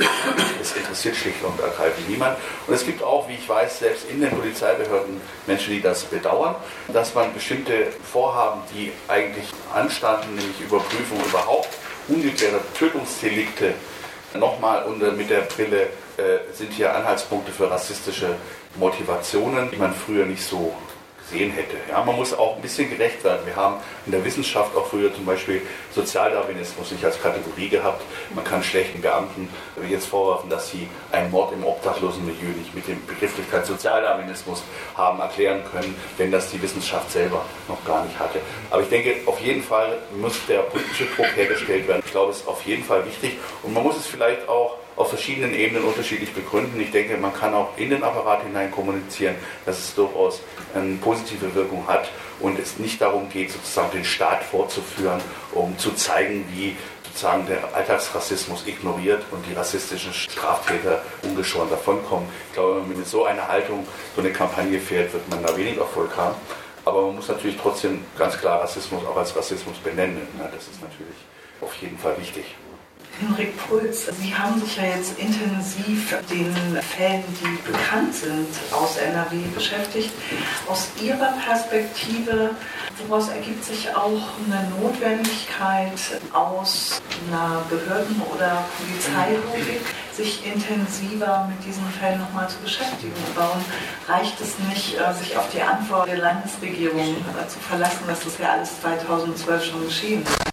Es 0.61 0.75
interessiert 0.75 1.15
schlicht 1.15 1.41
und 1.41 1.57
ergreifend 1.57 2.09
niemand. 2.09 2.37
Und 2.67 2.73
es 2.73 2.85
gibt 2.85 3.01
auch, 3.01 3.29
wie 3.29 3.35
ich 3.35 3.47
weiß, 3.47 3.79
selbst 3.79 4.09
in 4.09 4.19
den 4.19 4.29
Polizeibehörden 4.31 5.21
Menschen, 5.47 5.73
die 5.73 5.81
das 5.81 6.03
bedauern, 6.03 6.55
dass 6.89 7.15
man 7.15 7.33
bestimmte 7.33 7.87
Vorhaben, 8.11 8.59
die 8.75 8.91
eigentlich 9.07 9.45
anstanden, 9.73 10.35
nämlich 10.35 10.59
Überprüfung 10.59 11.23
überhaupt 11.23 11.69
ungeklärter 12.07 12.61
Tötungsdelikte 12.77 13.73
nochmal 14.33 14.83
unter, 14.85 15.11
mit 15.11 15.29
der 15.29 15.41
Brille 15.41 15.83
äh, 16.17 16.53
sind 16.53 16.73
hier 16.73 16.95
Anhaltspunkte 16.95 17.51
für 17.51 17.69
rassistische 17.69 18.35
Motivationen, 18.75 19.69
die 19.71 19.77
man 19.77 19.93
früher 19.93 20.25
nicht 20.25 20.43
so 20.43 20.73
gesehen 21.31 21.51
hätte. 21.51 21.77
Ja, 21.89 22.03
man 22.03 22.15
muss 22.15 22.33
auch 22.33 22.55
ein 22.55 22.61
bisschen 22.61 22.89
gerecht 22.89 23.23
werden. 23.23 23.45
Wir 23.45 23.55
haben 23.55 23.77
in 24.05 24.11
der 24.11 24.23
Wissenschaft 24.23 24.75
auch 24.75 24.87
früher 24.87 25.13
zum 25.13 25.25
Beispiel 25.25 25.61
Sozialdarwinismus 25.93 26.91
nicht 26.91 27.03
als 27.03 27.21
Kategorie 27.21 27.69
gehabt. 27.69 28.01
Man 28.35 28.43
kann 28.43 28.63
schlechten 28.63 29.01
Beamten 29.01 29.49
jetzt 29.89 30.07
vorwerfen, 30.07 30.49
dass 30.49 30.69
sie 30.69 30.87
einen 31.11 31.31
Mord 31.31 31.53
im 31.53 31.63
obdachlosen 31.63 32.25
Milieu 32.25 32.49
nicht 32.57 32.73
mit 32.75 32.87
dem 32.87 33.05
Begrifflichkeit 33.05 33.65
Sozialdarwinismus 33.65 34.63
haben 34.95 35.19
erklären 35.19 35.61
können, 35.71 35.95
wenn 36.17 36.31
das 36.31 36.51
die 36.51 36.61
Wissenschaft 36.61 37.11
selber 37.11 37.45
noch 37.67 37.83
gar 37.85 38.03
nicht 38.05 38.17
hatte. 38.19 38.39
Aber 38.69 38.81
ich 38.81 38.89
denke, 38.89 39.15
auf 39.25 39.39
jeden 39.39 39.63
Fall 39.63 39.97
muss 40.15 40.35
der 40.47 40.59
politische 40.59 41.05
Druck 41.15 41.27
hergestellt 41.35 41.87
werden. 41.87 42.01
Ich 42.05 42.11
glaube, 42.11 42.31
es 42.31 42.41
ist 42.41 42.47
auf 42.47 42.65
jeden 42.65 42.83
Fall 42.83 43.05
wichtig 43.05 43.37
und 43.63 43.73
man 43.73 43.83
muss 43.83 43.97
es 43.97 44.05
vielleicht 44.05 44.47
auch 44.47 44.80
auf 44.95 45.09
verschiedenen 45.09 45.53
Ebenen 45.53 45.83
unterschiedlich 45.83 46.33
begründen. 46.33 46.79
Ich 46.79 46.91
denke, 46.91 47.17
man 47.17 47.33
kann 47.33 47.53
auch 47.53 47.77
in 47.77 47.89
den 47.89 48.03
Apparat 48.03 48.43
hinein 48.43 48.71
kommunizieren, 48.71 49.35
dass 49.65 49.79
es 49.79 49.95
durchaus 49.95 50.41
eine 50.73 50.95
positive 50.97 51.53
Wirkung 51.55 51.87
hat 51.87 52.09
und 52.39 52.59
es 52.59 52.77
nicht 52.79 53.01
darum 53.01 53.29
geht, 53.29 53.51
sozusagen 53.51 53.91
den 53.91 54.05
Staat 54.05 54.43
vorzuführen, 54.43 55.21
um 55.53 55.77
zu 55.77 55.91
zeigen, 55.93 56.45
wie 56.53 56.75
sozusagen 57.05 57.45
der 57.47 57.75
Alltagsrassismus 57.75 58.65
ignoriert 58.67 59.23
und 59.31 59.45
die 59.49 59.53
rassistischen 59.53 60.13
Straftäter 60.13 61.01
ungeschoren 61.23 61.69
davonkommen. 61.69 62.27
Ich 62.47 62.53
glaube, 62.53 62.81
wenn 62.81 62.87
man 62.87 62.97
mit 62.97 63.07
so 63.07 63.25
einer 63.25 63.47
Haltung 63.47 63.85
so 64.15 64.21
eine 64.21 64.31
Kampagne 64.31 64.79
fährt, 64.79 65.13
wird 65.13 65.27
man 65.29 65.43
da 65.43 65.55
wenig 65.57 65.77
Erfolg 65.77 66.15
haben. 66.15 66.35
Aber 66.83 67.03
man 67.03 67.15
muss 67.15 67.27
natürlich 67.27 67.57
trotzdem 67.61 68.03
ganz 68.17 68.37
klar 68.37 68.61
Rassismus 68.61 69.05
auch 69.05 69.17
als 69.17 69.35
Rassismus 69.35 69.77
benennen. 69.77 70.27
Das 70.37 70.67
ist 70.67 70.81
natürlich 70.81 71.17
auf 71.59 71.75
jeden 71.75 71.97
Fall 71.97 72.17
wichtig. 72.17 72.55
Henrik 73.21 73.55
Puls, 73.57 74.07
Sie 74.19 74.33
haben 74.33 74.59
sich 74.59 74.77
ja 74.77 74.83
jetzt 74.83 75.19
intensiv 75.19 76.15
den 76.29 76.55
Fällen, 76.81 77.23
die 77.39 77.71
bekannt 77.71 78.15
sind 78.15 78.47
aus 78.71 78.97
NRW 78.97 79.37
beschäftigt. 79.53 80.09
Aus 80.67 80.89
Ihrer 81.01 81.33
Perspektive, 81.45 82.51
woraus 83.07 83.29
ergibt 83.29 83.63
sich 83.63 83.95
auch 83.95 84.21
eine 84.45 84.67
Notwendigkeit 84.81 85.93
aus 86.33 86.99
einer 87.27 87.61
Behörden- 87.69 88.21
oder 88.35 88.65
Polizeilogik, 88.79 89.81
sich 90.13 90.43
intensiver 90.45 91.47
mit 91.47 91.63
diesen 91.63 91.85
Fällen 91.91 92.19
nochmal 92.19 92.49
zu 92.49 92.57
beschäftigen? 92.57 93.13
Warum 93.35 93.63
reicht 94.07 94.41
es 94.41 94.57
nicht, 94.67 94.99
äh, 94.99 95.13
sich 95.13 95.37
auf 95.37 95.47
die 95.51 95.61
Antwort 95.61 96.07
der 96.07 96.17
Landesregierung 96.17 97.17
äh, 97.17 97.47
zu 97.47 97.59
verlassen, 97.59 98.03
dass 98.07 98.23
das 98.23 98.37
ja 98.39 98.53
alles 98.53 98.81
2012 98.81 99.63
schon 99.63 99.85
geschehen 99.85 100.23
ist? 100.23 100.50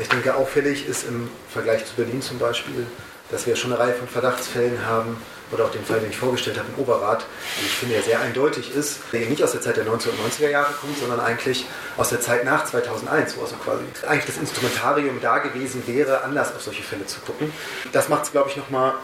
Ich 0.00 0.08
denke, 0.08 0.34
auffällig 0.34 0.86
ist 0.88 1.08
im 1.08 1.28
Vergleich 1.48 1.84
zu 1.84 1.94
Berlin 1.96 2.22
zum 2.22 2.38
Beispiel, 2.38 2.86
dass 3.30 3.46
wir 3.46 3.56
schon 3.56 3.72
eine 3.72 3.80
Reihe 3.80 3.94
von 3.94 4.08
Verdachtsfällen 4.08 4.86
haben, 4.86 5.16
oder 5.50 5.64
auch 5.64 5.70
den 5.70 5.84
Fall, 5.84 6.00
den 6.00 6.10
ich 6.10 6.16
vorgestellt 6.16 6.58
habe 6.58 6.68
im 6.76 6.82
Oberrat, 6.82 7.24
den 7.58 7.66
ich 7.66 7.72
finde, 7.72 7.94
der 7.94 8.04
sehr 8.04 8.20
eindeutig 8.20 8.74
ist, 8.74 9.00
der 9.12 9.20
nicht 9.26 9.42
aus 9.42 9.52
der 9.52 9.60
Zeit 9.60 9.76
der 9.76 9.86
1990er 9.86 10.48
Jahre 10.48 10.72
kommt, 10.74 10.98
sondern 10.98 11.20
eigentlich 11.20 11.66
aus 11.96 12.10
der 12.10 12.20
Zeit 12.20 12.44
nach 12.44 12.64
2001, 12.64 13.36
wo 13.36 13.42
also 13.42 13.56
quasi 13.56 13.82
eigentlich 14.06 14.26
das 14.26 14.36
Instrumentarium 14.36 15.20
da 15.20 15.38
gewesen 15.38 15.82
wäre, 15.86 16.22
anders 16.22 16.54
auf 16.54 16.62
solche 16.62 16.82
Fälle 16.82 17.06
zu 17.06 17.20
gucken. 17.20 17.52
Das 17.92 18.08
macht 18.08 18.24
es, 18.24 18.32
glaube 18.32 18.50
ich, 18.50 18.56
nochmal 18.56 18.94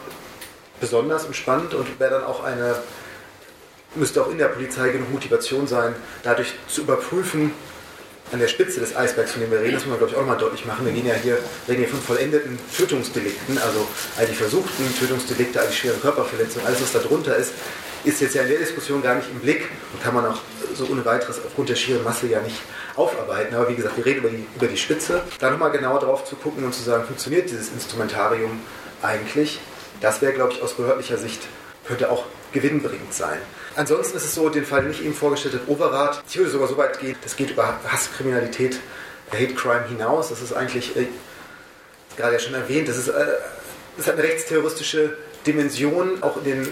besonders 0.80 1.24
und 1.24 1.34
spannend 1.34 1.72
und 1.74 1.98
wäre 1.98 2.10
dann 2.10 2.24
auch 2.24 2.44
eine, 2.44 2.76
müsste 3.94 4.22
auch 4.22 4.30
in 4.30 4.38
der 4.38 4.48
Polizei 4.48 4.90
genug 4.90 5.12
Motivation 5.12 5.66
sein, 5.66 5.94
dadurch 6.22 6.54
zu 6.68 6.82
überprüfen, 6.82 7.52
an 8.34 8.40
der 8.40 8.48
Spitze 8.48 8.80
des 8.80 8.96
Eisbergs, 8.96 9.30
von 9.30 9.40
dem 9.40 9.50
wir 9.52 9.60
reden, 9.60 9.74
das 9.74 9.84
muss 9.84 9.90
man, 9.90 9.98
glaube 9.98 10.12
ich, 10.12 10.18
auch 10.18 10.26
mal 10.26 10.36
deutlich 10.36 10.66
machen. 10.66 10.84
Wir 10.84 10.92
gehen 10.92 11.06
ja 11.06 11.14
hier, 11.14 11.38
reden 11.68 11.78
hier 11.78 11.88
von 11.88 12.00
vollendeten 12.00 12.58
Tötungsdelikten, 12.76 13.58
also 13.58 13.86
all 14.18 14.26
die 14.26 14.34
versuchten 14.34 14.92
Tötungsdelikte, 14.98 15.60
all 15.60 15.68
die 15.68 15.74
schweren 15.74 16.00
Körperverletzungen, 16.00 16.66
alles, 16.66 16.82
was 16.82 16.92
da 16.92 16.98
drunter 16.98 17.36
ist, 17.36 17.52
ist 18.02 18.20
jetzt 18.20 18.34
ja 18.34 18.42
in 18.42 18.48
der 18.48 18.58
Diskussion 18.58 19.02
gar 19.02 19.14
nicht 19.14 19.28
im 19.30 19.38
Blick 19.38 19.68
und 19.92 20.02
kann 20.02 20.14
man 20.14 20.26
auch 20.26 20.40
so 20.74 20.86
ohne 20.90 21.04
weiteres 21.04 21.38
aufgrund 21.46 21.68
der 21.68 21.76
schieren 21.76 22.02
Masse 22.02 22.26
ja 22.26 22.40
nicht 22.40 22.60
aufarbeiten. 22.96 23.54
Aber 23.54 23.68
wie 23.68 23.76
gesagt, 23.76 23.96
wir 23.96 24.04
reden 24.04 24.18
über 24.18 24.30
die, 24.30 24.44
über 24.56 24.66
die 24.66 24.76
Spitze. 24.76 25.22
Da 25.38 25.50
nochmal 25.50 25.70
genauer 25.70 26.00
drauf 26.00 26.24
zu 26.24 26.34
gucken 26.34 26.64
und 26.64 26.74
zu 26.74 26.82
sagen, 26.82 27.04
funktioniert 27.04 27.48
dieses 27.48 27.68
Instrumentarium 27.70 28.60
eigentlich? 29.00 29.60
Das 30.00 30.20
wäre, 30.20 30.32
glaube 30.32 30.52
ich, 30.52 30.60
aus 30.60 30.74
behördlicher 30.74 31.18
Sicht, 31.18 31.42
könnte 31.86 32.10
auch 32.10 32.24
gewinnbringend 32.52 33.14
sein. 33.14 33.38
Ansonsten 33.76 34.16
ist 34.16 34.24
es 34.24 34.34
so, 34.34 34.48
den 34.48 34.64
Fall, 34.64 34.82
den 34.82 34.92
ich 34.92 35.04
eben 35.04 35.14
vorgestellt 35.14 35.54
habe, 35.54 35.70
Overath, 35.70 36.22
ich 36.28 36.36
würde 36.36 36.50
sogar 36.50 36.68
so 36.68 36.76
weit 36.76 37.00
gehen, 37.00 37.16
das 37.22 37.34
geht 37.34 37.50
über 37.50 37.80
Hasskriminalität, 37.88 38.78
Hate 39.32 39.54
Crime 39.54 39.86
hinaus. 39.88 40.28
Das 40.28 40.42
ist 40.42 40.52
eigentlich, 40.52 40.96
äh, 40.96 41.06
gerade 42.16 42.34
ja 42.34 42.38
schon 42.38 42.54
erwähnt, 42.54 42.88
das, 42.88 42.98
ist, 42.98 43.08
äh, 43.08 43.26
das 43.96 44.06
hat 44.06 44.14
eine 44.14 44.22
rechtsterroristische 44.22 45.16
Dimension, 45.46 46.22
auch 46.22 46.36
in 46.38 46.44
den 46.44 46.68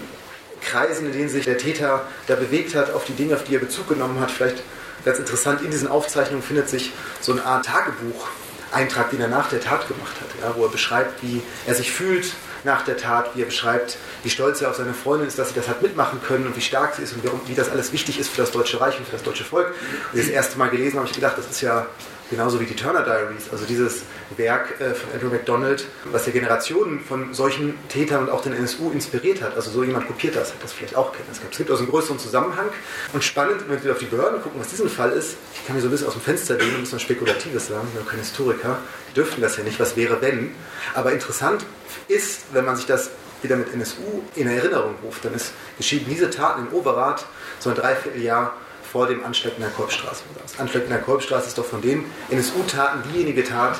Kreisen, 0.61 1.07
in 1.07 1.11
denen 1.11 1.29
sich 1.29 1.43
der 1.43 1.57
Täter 1.57 2.05
da 2.27 2.35
bewegt 2.35 2.73
hat, 2.73 2.93
auf 2.93 3.03
die 3.03 3.13
Dinge, 3.13 3.35
auf 3.35 3.43
die 3.43 3.55
er 3.55 3.59
Bezug 3.59 3.89
genommen 3.89 4.19
hat. 4.21 4.31
Vielleicht 4.31 4.63
ganz 5.03 5.19
interessant, 5.19 5.61
in 5.61 5.71
diesen 5.71 5.89
Aufzeichnungen 5.89 6.41
findet 6.41 6.69
sich 6.69 6.93
so 7.19 7.33
eine 7.33 7.45
Art 7.45 7.65
Tagebuch. 7.65 8.27
Eintrag, 8.71 9.11
den 9.11 9.21
er 9.21 9.27
nach 9.27 9.49
der 9.49 9.61
Tat 9.61 9.87
gemacht 9.87 10.15
hat, 10.19 10.29
ja, 10.41 10.55
wo 10.55 10.65
er 10.65 10.71
beschreibt, 10.71 11.21
wie 11.21 11.43
er 11.67 11.75
sich 11.75 11.91
fühlt, 11.91 12.33
nach 12.65 12.83
der 12.83 12.97
Tat, 12.97 13.35
wie 13.35 13.41
er 13.41 13.45
beschreibt, 13.45 13.97
wie 14.23 14.29
stolz 14.29 14.61
er 14.61 14.69
auf 14.69 14.75
seine 14.75 14.93
Freundin 14.93 15.27
ist, 15.27 15.39
dass 15.39 15.49
sie 15.49 15.55
das 15.55 15.67
hat 15.67 15.81
mitmachen 15.81 16.21
können 16.21 16.47
und 16.47 16.55
wie 16.55 16.61
stark 16.61 16.95
sie 16.95 17.03
ist 17.03 17.13
und 17.13 17.23
wie, 17.47 17.55
das 17.55 17.69
alles 17.69 17.91
wichtig 17.93 18.19
ist 18.19 18.29
für 18.29 18.41
das 18.41 18.51
Deutsche 18.51 18.79
Reich 18.79 18.97
und 18.97 19.05
für 19.05 19.13
das 19.13 19.23
deutsche 19.23 19.43
Volk. 19.43 19.73
Und 20.11 20.19
das 20.19 20.27
erste 20.27 20.57
Mal 20.57 20.69
gelesen 20.69 20.97
habe 20.97 21.07
ich 21.07 21.13
gedacht, 21.13 21.37
das 21.37 21.49
ist 21.49 21.61
ja 21.61 21.85
genauso 22.33 22.59
wie 22.59 22.65
die 22.65 22.75
Turner 22.75 23.03
Diaries, 23.03 23.49
also 23.51 23.65
dieses 23.65 24.03
Werk 24.37 24.81
äh, 24.81 24.95
von 24.95 25.11
Andrew 25.13 25.29
MacDonald, 25.29 25.85
was 26.05 26.25
ja 26.25 26.31
Generationen 26.31 26.99
von 26.99 27.31
solchen 27.33 27.75
Tätern 27.89 28.23
und 28.23 28.29
auch 28.31 28.41
den 28.41 28.53
NSU 28.53 28.89
inspiriert 28.89 29.41
hat. 29.43 29.55
Also 29.55 29.69
so 29.69 29.83
jemand 29.83 30.07
kopiert 30.07 30.35
das, 30.35 30.51
hat 30.51 30.63
das 30.63 30.73
vielleicht 30.73 30.95
auch 30.95 31.11
kennen. 31.11 31.27
Es 31.31 31.39
gibt 31.39 31.69
also 31.69 31.83
einen 31.83 31.91
größeren 31.91 32.17
Zusammenhang 32.17 32.69
und 33.13 33.23
spannend, 33.23 33.63
wenn 33.67 33.83
wir 33.83 33.91
auf 33.91 33.99
die 33.99 34.05
Behörden 34.05 34.41
gucken, 34.41 34.59
was 34.59 34.69
diesen 34.69 34.89
Fall 34.89 35.11
ist. 35.11 35.37
Ich 35.53 35.67
kann 35.67 35.75
mir 35.75 35.81
so 35.81 35.87
ein 35.87 35.91
bisschen 35.91 36.07
aus 36.07 36.13
dem 36.13 36.23
Fenster 36.23 36.55
lehnen 36.55 36.71
und 36.71 36.77
ein 36.77 36.81
bisschen 36.81 36.99
Spekulatives 36.99 37.67
sagen, 37.67 37.87
wir 37.93 38.01
sind 38.01 38.09
kein 38.09 38.19
Historiker, 38.19 38.79
die 39.11 39.13
dürften 39.13 39.41
das 39.41 39.57
ja 39.57 39.63
nicht, 39.63 39.79
was 39.79 39.95
wäre 39.95 40.19
wenn. 40.21 40.55
Aber 40.95 41.11
interessant 41.11 41.65
ist, 42.07 42.45
wenn 42.51 42.65
man 42.65 42.75
sich 42.75 42.87
das 42.87 43.11
wieder 43.43 43.57
mit 43.57 43.71
NSU 43.73 44.23
in 44.35 44.47
Erinnerung 44.47 44.95
ruft, 45.03 45.23
dann 45.25 45.35
ist 45.35 45.53
geschehen 45.77 46.05
diese 46.09 46.29
Taten 46.29 46.67
im 46.67 46.73
Overath 46.73 47.25
so 47.59 47.69
ein 47.69 47.75
Dreivierteljahr 47.75 48.53
vor 48.93 49.07
dem 49.07 49.25
Anschlag 49.25 49.53
in 49.55 49.61
der 49.63 49.71
Kolbstraße. 49.71 50.23
Das 50.39 50.59
Anschlag 50.59 50.83
in 50.83 50.89
der 50.89 50.99
Kolbstraße 50.99 51.47
ist 51.47 51.57
doch 51.57 51.65
von 51.65 51.81
den 51.81 52.05
NSU-Taten 52.29 53.01
diejenige 53.11 53.43
Tat, 53.43 53.79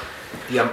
die 0.50 0.60
am 0.60 0.72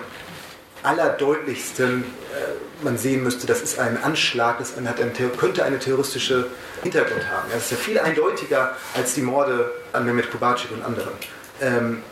allerdeutlichsten 0.82 2.02
äh, 2.02 2.82
man 2.82 2.96
sehen 2.96 3.22
müsste, 3.22 3.46
das 3.46 3.60
ist 3.60 3.78
ein 3.78 4.02
Anschlag, 4.02 4.58
das 4.58 4.72
hat 4.74 4.98
ein, 4.98 5.12
könnte 5.36 5.62
eine 5.62 5.78
terroristische 5.78 6.46
Hintergrund 6.82 7.30
haben. 7.30 7.50
Das 7.52 7.64
ist 7.64 7.72
ja 7.72 7.76
viel 7.76 7.98
eindeutiger 7.98 8.74
als 8.96 9.12
die 9.12 9.20
Morde 9.20 9.70
an 9.92 10.06
Mehmet 10.06 10.30
Kubacic 10.30 10.70
und 10.70 10.82
anderen. 10.82 11.12
Ähm, 11.60 12.02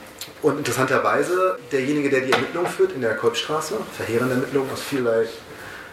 und 0.43 0.59
interessanterweise, 0.59 1.59
derjenige, 1.72 2.11
der 2.11 2.20
die 2.20 2.33
Ermittlung 2.33 2.66
führt 2.66 2.93
in 2.93 3.01
der 3.01 3.16
Kolbstraße, 3.16 3.79
verheerende 3.97 4.35
Ermittlungen 4.35 4.70
aus 4.70 4.83
vielerlei 4.83 5.26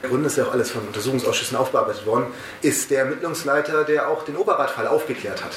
Gründen, 0.03 0.25
ist 0.25 0.35
ja 0.35 0.43
auch 0.43 0.51
alles 0.51 0.71
von 0.71 0.85
Untersuchungsausschüssen 0.85 1.57
aufbearbeitet 1.57 2.05
worden, 2.05 2.27
ist 2.61 2.91
der 2.91 2.99
Ermittlungsleiter, 3.05 3.85
der 3.85 4.09
auch 4.09 4.25
den 4.25 4.35
Oberradfall 4.35 4.87
aufgeklärt 4.87 5.41
hat. 5.41 5.53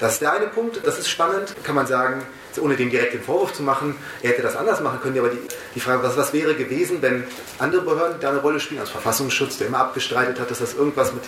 Das 0.00 0.14
ist 0.14 0.22
der 0.22 0.32
eine 0.32 0.46
Punkt, 0.48 0.80
das 0.84 0.98
ist 0.98 1.08
spannend, 1.08 1.54
kann 1.62 1.74
man 1.74 1.86
sagen, 1.86 2.24
ohne 2.60 2.76
dem 2.76 2.90
direkt 2.90 3.14
den 3.14 3.22
Vorwurf 3.22 3.52
zu 3.52 3.62
machen, 3.62 3.96
er 4.22 4.30
hätte 4.30 4.42
das 4.42 4.56
anders 4.56 4.80
machen 4.80 5.00
können, 5.00 5.18
aber 5.18 5.28
die, 5.28 5.38
die 5.74 5.80
Frage, 5.80 6.02
was, 6.02 6.16
was 6.16 6.32
wäre 6.32 6.54
gewesen, 6.54 7.00
wenn 7.00 7.24
andere 7.58 7.82
Behörden 7.82 8.20
da 8.20 8.30
eine 8.30 8.40
Rolle 8.40 8.60
spielen, 8.60 8.80
als 8.80 8.90
Verfassungsschutz, 8.90 9.58
der 9.58 9.68
immer 9.68 9.78
abgestreitet 9.78 10.38
hat, 10.40 10.50
dass 10.50 10.58
das 10.58 10.74
irgendwas 10.74 11.12
mit 11.12 11.22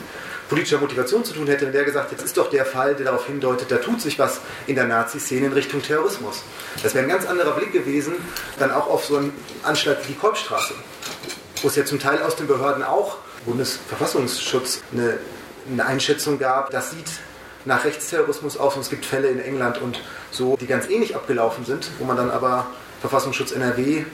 politischer 0.49 0.79
Motivation 0.79 1.25
zu 1.25 1.33
tun 1.33 1.47
hätte, 1.47 1.67
wenn 1.67 1.73
der 1.73 1.85
gesagt, 1.85 2.13
jetzt 2.13 2.25
ist 2.25 2.37
doch 2.37 2.51
der 2.51 2.65
Fall, 2.65 2.95
der 2.95 3.07
darauf 3.07 3.27
hindeutet, 3.27 3.71
da 3.71 3.77
tut 3.77 4.01
sich 4.01 4.19
was 4.19 4.41
in 4.67 4.77
der 4.77 4.87
Nazi-Szene 4.87 5.47
in 5.47 5.53
Richtung 5.53 5.83
Terrorismus. 5.83 6.43
Das 6.83 6.95
wäre 6.95 7.05
ein 7.05 7.11
ganz 7.11 7.27
anderer 7.27 7.53
Blick 7.53 7.73
gewesen, 7.73 8.15
dann 8.59 8.71
auch 8.71 8.89
auf 8.89 9.05
so 9.05 9.17
einen 9.17 9.33
Anschlag 9.63 9.99
wie 10.05 10.13
die 10.13 10.19
Kolbstraße, 10.19 10.75
wo 11.63 11.69
es 11.69 11.77
ja 11.77 11.85
zum 11.85 11.99
Teil 11.99 12.23
aus 12.23 12.37
den 12.37 12.47
Behörden 12.47 12.83
auch 12.83 13.19
Bundesverfassungsschutz 13.47 14.83
eine, 14.93 15.19
eine 15.71 15.87
Einschätzung 15.87 16.39
gab, 16.39 16.71
das 16.71 16.91
sieht 16.91 17.07
nach 17.67 17.85
Rechtsterrorismus 17.85 18.57
aus 18.57 18.75
und 18.75 18.81
es 18.81 18.91
gibt 18.91 19.05
Fälle 19.05 19.29
in 19.29 19.41
England 19.41 19.81
und 19.83 20.01
so, 20.31 20.57
die 20.57 20.67
ganz 20.67 20.89
ähnlich 20.89 21.15
abgelaufen 21.15 21.65
sind, 21.65 21.91
wo 21.99 22.05
man 22.05 22.17
dann 22.17 22.31
aber 22.31 22.69
Verfassungsschutz 23.01 23.53
NRW 23.53 24.05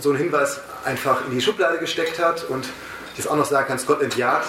so 0.00 0.10
einen 0.10 0.18
Hinweis 0.18 0.60
einfach 0.84 1.26
in 1.26 1.32
die 1.32 1.40
Schublade 1.40 1.78
gesteckt 1.78 2.18
hat 2.18 2.44
und 2.44 2.68
jetzt 3.16 3.28
auch 3.28 3.36
noch 3.36 3.46
sagen 3.46 3.66
kann, 3.68 3.78
Scotland 3.78 4.16
Yard 4.16 4.44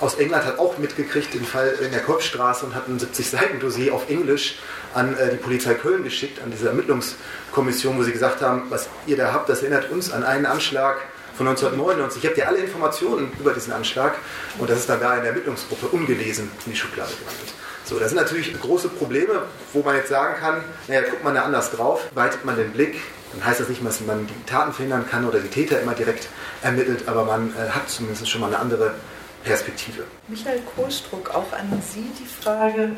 aus 0.00 0.16
England 0.16 0.44
hat 0.44 0.58
auch 0.58 0.78
mitgekriegt 0.78 1.32
den 1.32 1.44
Fall 1.44 1.74
in 1.80 1.92
der 1.92 2.00
Kolbstraße 2.00 2.66
und 2.66 2.74
hat 2.74 2.88
ein 2.88 2.98
70-Seiten-Dossier 2.98 3.94
auf 3.94 4.10
Englisch 4.10 4.56
an 4.94 5.16
äh, 5.16 5.30
die 5.30 5.36
Polizei 5.36 5.74
Köln 5.74 6.02
geschickt, 6.02 6.42
an 6.42 6.50
diese 6.50 6.68
Ermittlungskommission, 6.68 7.96
wo 7.96 8.02
sie 8.02 8.12
gesagt 8.12 8.42
haben, 8.42 8.64
was 8.68 8.88
ihr 9.06 9.16
da 9.16 9.32
habt, 9.32 9.48
das 9.48 9.62
erinnert 9.62 9.90
uns 9.90 10.12
an 10.12 10.24
einen 10.24 10.44
Anschlag 10.44 10.96
von 11.36 11.46
1999. 11.46 12.22
Ich 12.22 12.28
habe 12.28 12.34
dir 12.34 12.48
alle 12.48 12.58
Informationen 12.58 13.30
über 13.38 13.52
diesen 13.52 13.72
Anschlag 13.72 14.16
und 14.58 14.68
das 14.68 14.80
ist 14.80 14.88
dann 14.88 15.00
da 15.00 15.14
in 15.14 15.20
der 15.22 15.30
Ermittlungsgruppe 15.30 15.86
ungelesen 15.86 16.50
in 16.66 16.72
die 16.72 16.76
Schublade 16.76 17.12
gelandet. 17.12 17.54
So, 17.92 17.98
das 17.98 18.08
sind 18.08 18.18
natürlich 18.18 18.58
große 18.58 18.88
Probleme, 18.88 19.42
wo 19.74 19.82
man 19.82 19.96
jetzt 19.96 20.08
sagen 20.08 20.36
kann, 20.40 20.64
naja, 20.88 21.02
guckt 21.02 21.22
man 21.22 21.34
da 21.34 21.42
anders 21.42 21.70
drauf, 21.72 22.08
weitet 22.14 22.42
man 22.42 22.56
den 22.56 22.72
Blick, 22.72 22.96
dann 23.32 23.44
heißt 23.44 23.60
das 23.60 23.68
nicht, 23.68 23.84
dass 23.84 24.00
man 24.00 24.26
die 24.26 24.50
Taten 24.50 24.72
verhindern 24.72 25.04
kann 25.10 25.28
oder 25.28 25.40
die 25.40 25.48
Täter 25.48 25.78
immer 25.78 25.92
direkt 25.92 26.28
ermittelt, 26.62 27.06
aber 27.06 27.26
man 27.26 27.50
äh, 27.50 27.68
hat 27.68 27.90
zumindest 27.90 28.26
schon 28.30 28.40
mal 28.40 28.46
eine 28.46 28.58
andere 28.60 28.94
Perspektive. 29.44 30.04
Michael 30.26 30.62
Kohlstruck, 30.74 31.34
auch 31.34 31.52
an 31.52 31.82
Sie 31.92 32.10
die 32.18 32.42
Frage, 32.42 32.92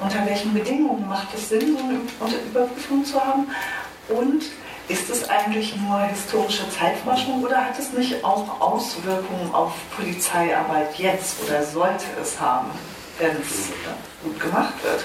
unter 0.00 0.26
welchen 0.26 0.52
Bedingungen 0.52 1.08
macht 1.08 1.28
es 1.32 1.48
Sinn, 1.48 1.76
so 2.18 2.24
eine 2.24 2.34
Überprüfung 2.50 3.04
zu 3.04 3.24
haben? 3.24 3.46
Und 4.08 4.42
ist 4.88 5.08
es 5.08 5.28
eigentlich 5.28 5.76
nur 5.76 6.00
historische 6.00 6.68
Zeitforschung 6.70 7.44
oder 7.44 7.64
hat 7.64 7.78
es 7.78 7.92
nicht 7.92 8.24
auch 8.24 8.60
Auswirkungen 8.60 9.54
auf 9.54 9.72
Polizeiarbeit 9.96 10.96
jetzt 10.98 11.36
oder 11.44 11.62
sollte 11.62 12.06
es 12.20 12.40
haben? 12.40 12.72
Wenn 13.18 13.30
es 13.40 13.70
gut 14.22 14.40
gemacht 14.40 14.74
wird. 14.82 15.04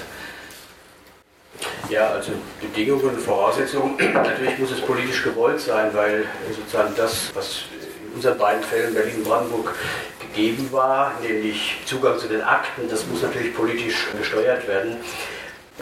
Ja, 1.88 2.08
also 2.10 2.32
Bedingungen 2.60 3.04
und 3.04 3.20
Voraussetzungen, 3.20 3.96
natürlich 4.12 4.58
muss 4.58 4.70
es 4.70 4.80
politisch 4.80 5.22
gewollt 5.22 5.60
sein, 5.60 5.90
weil 5.92 6.26
sozusagen 6.56 6.94
das, 6.96 7.30
was 7.34 7.64
in 8.08 8.16
unseren 8.16 8.38
beiden 8.38 8.62
Fällen 8.62 8.94
Berlin-Brandenburg 8.94 9.74
gegeben 10.20 10.68
war, 10.72 11.12
nämlich 11.20 11.76
Zugang 11.84 12.18
zu 12.18 12.28
den 12.28 12.42
Akten, 12.42 12.88
das 12.88 13.06
muss 13.06 13.22
natürlich 13.22 13.54
politisch 13.54 14.08
gesteuert 14.18 14.66
werden. 14.66 14.96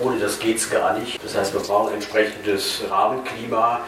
Ohne 0.01 0.19
das 0.19 0.39
geht 0.39 0.57
es 0.57 0.71
gar 0.71 0.99
nicht. 0.99 1.23
Das 1.23 1.37
heißt, 1.37 1.53
wir 1.53 1.61
brauchen 1.61 1.89
ein 1.89 1.95
entsprechendes 1.95 2.83
Rahmenklima. 2.89 3.81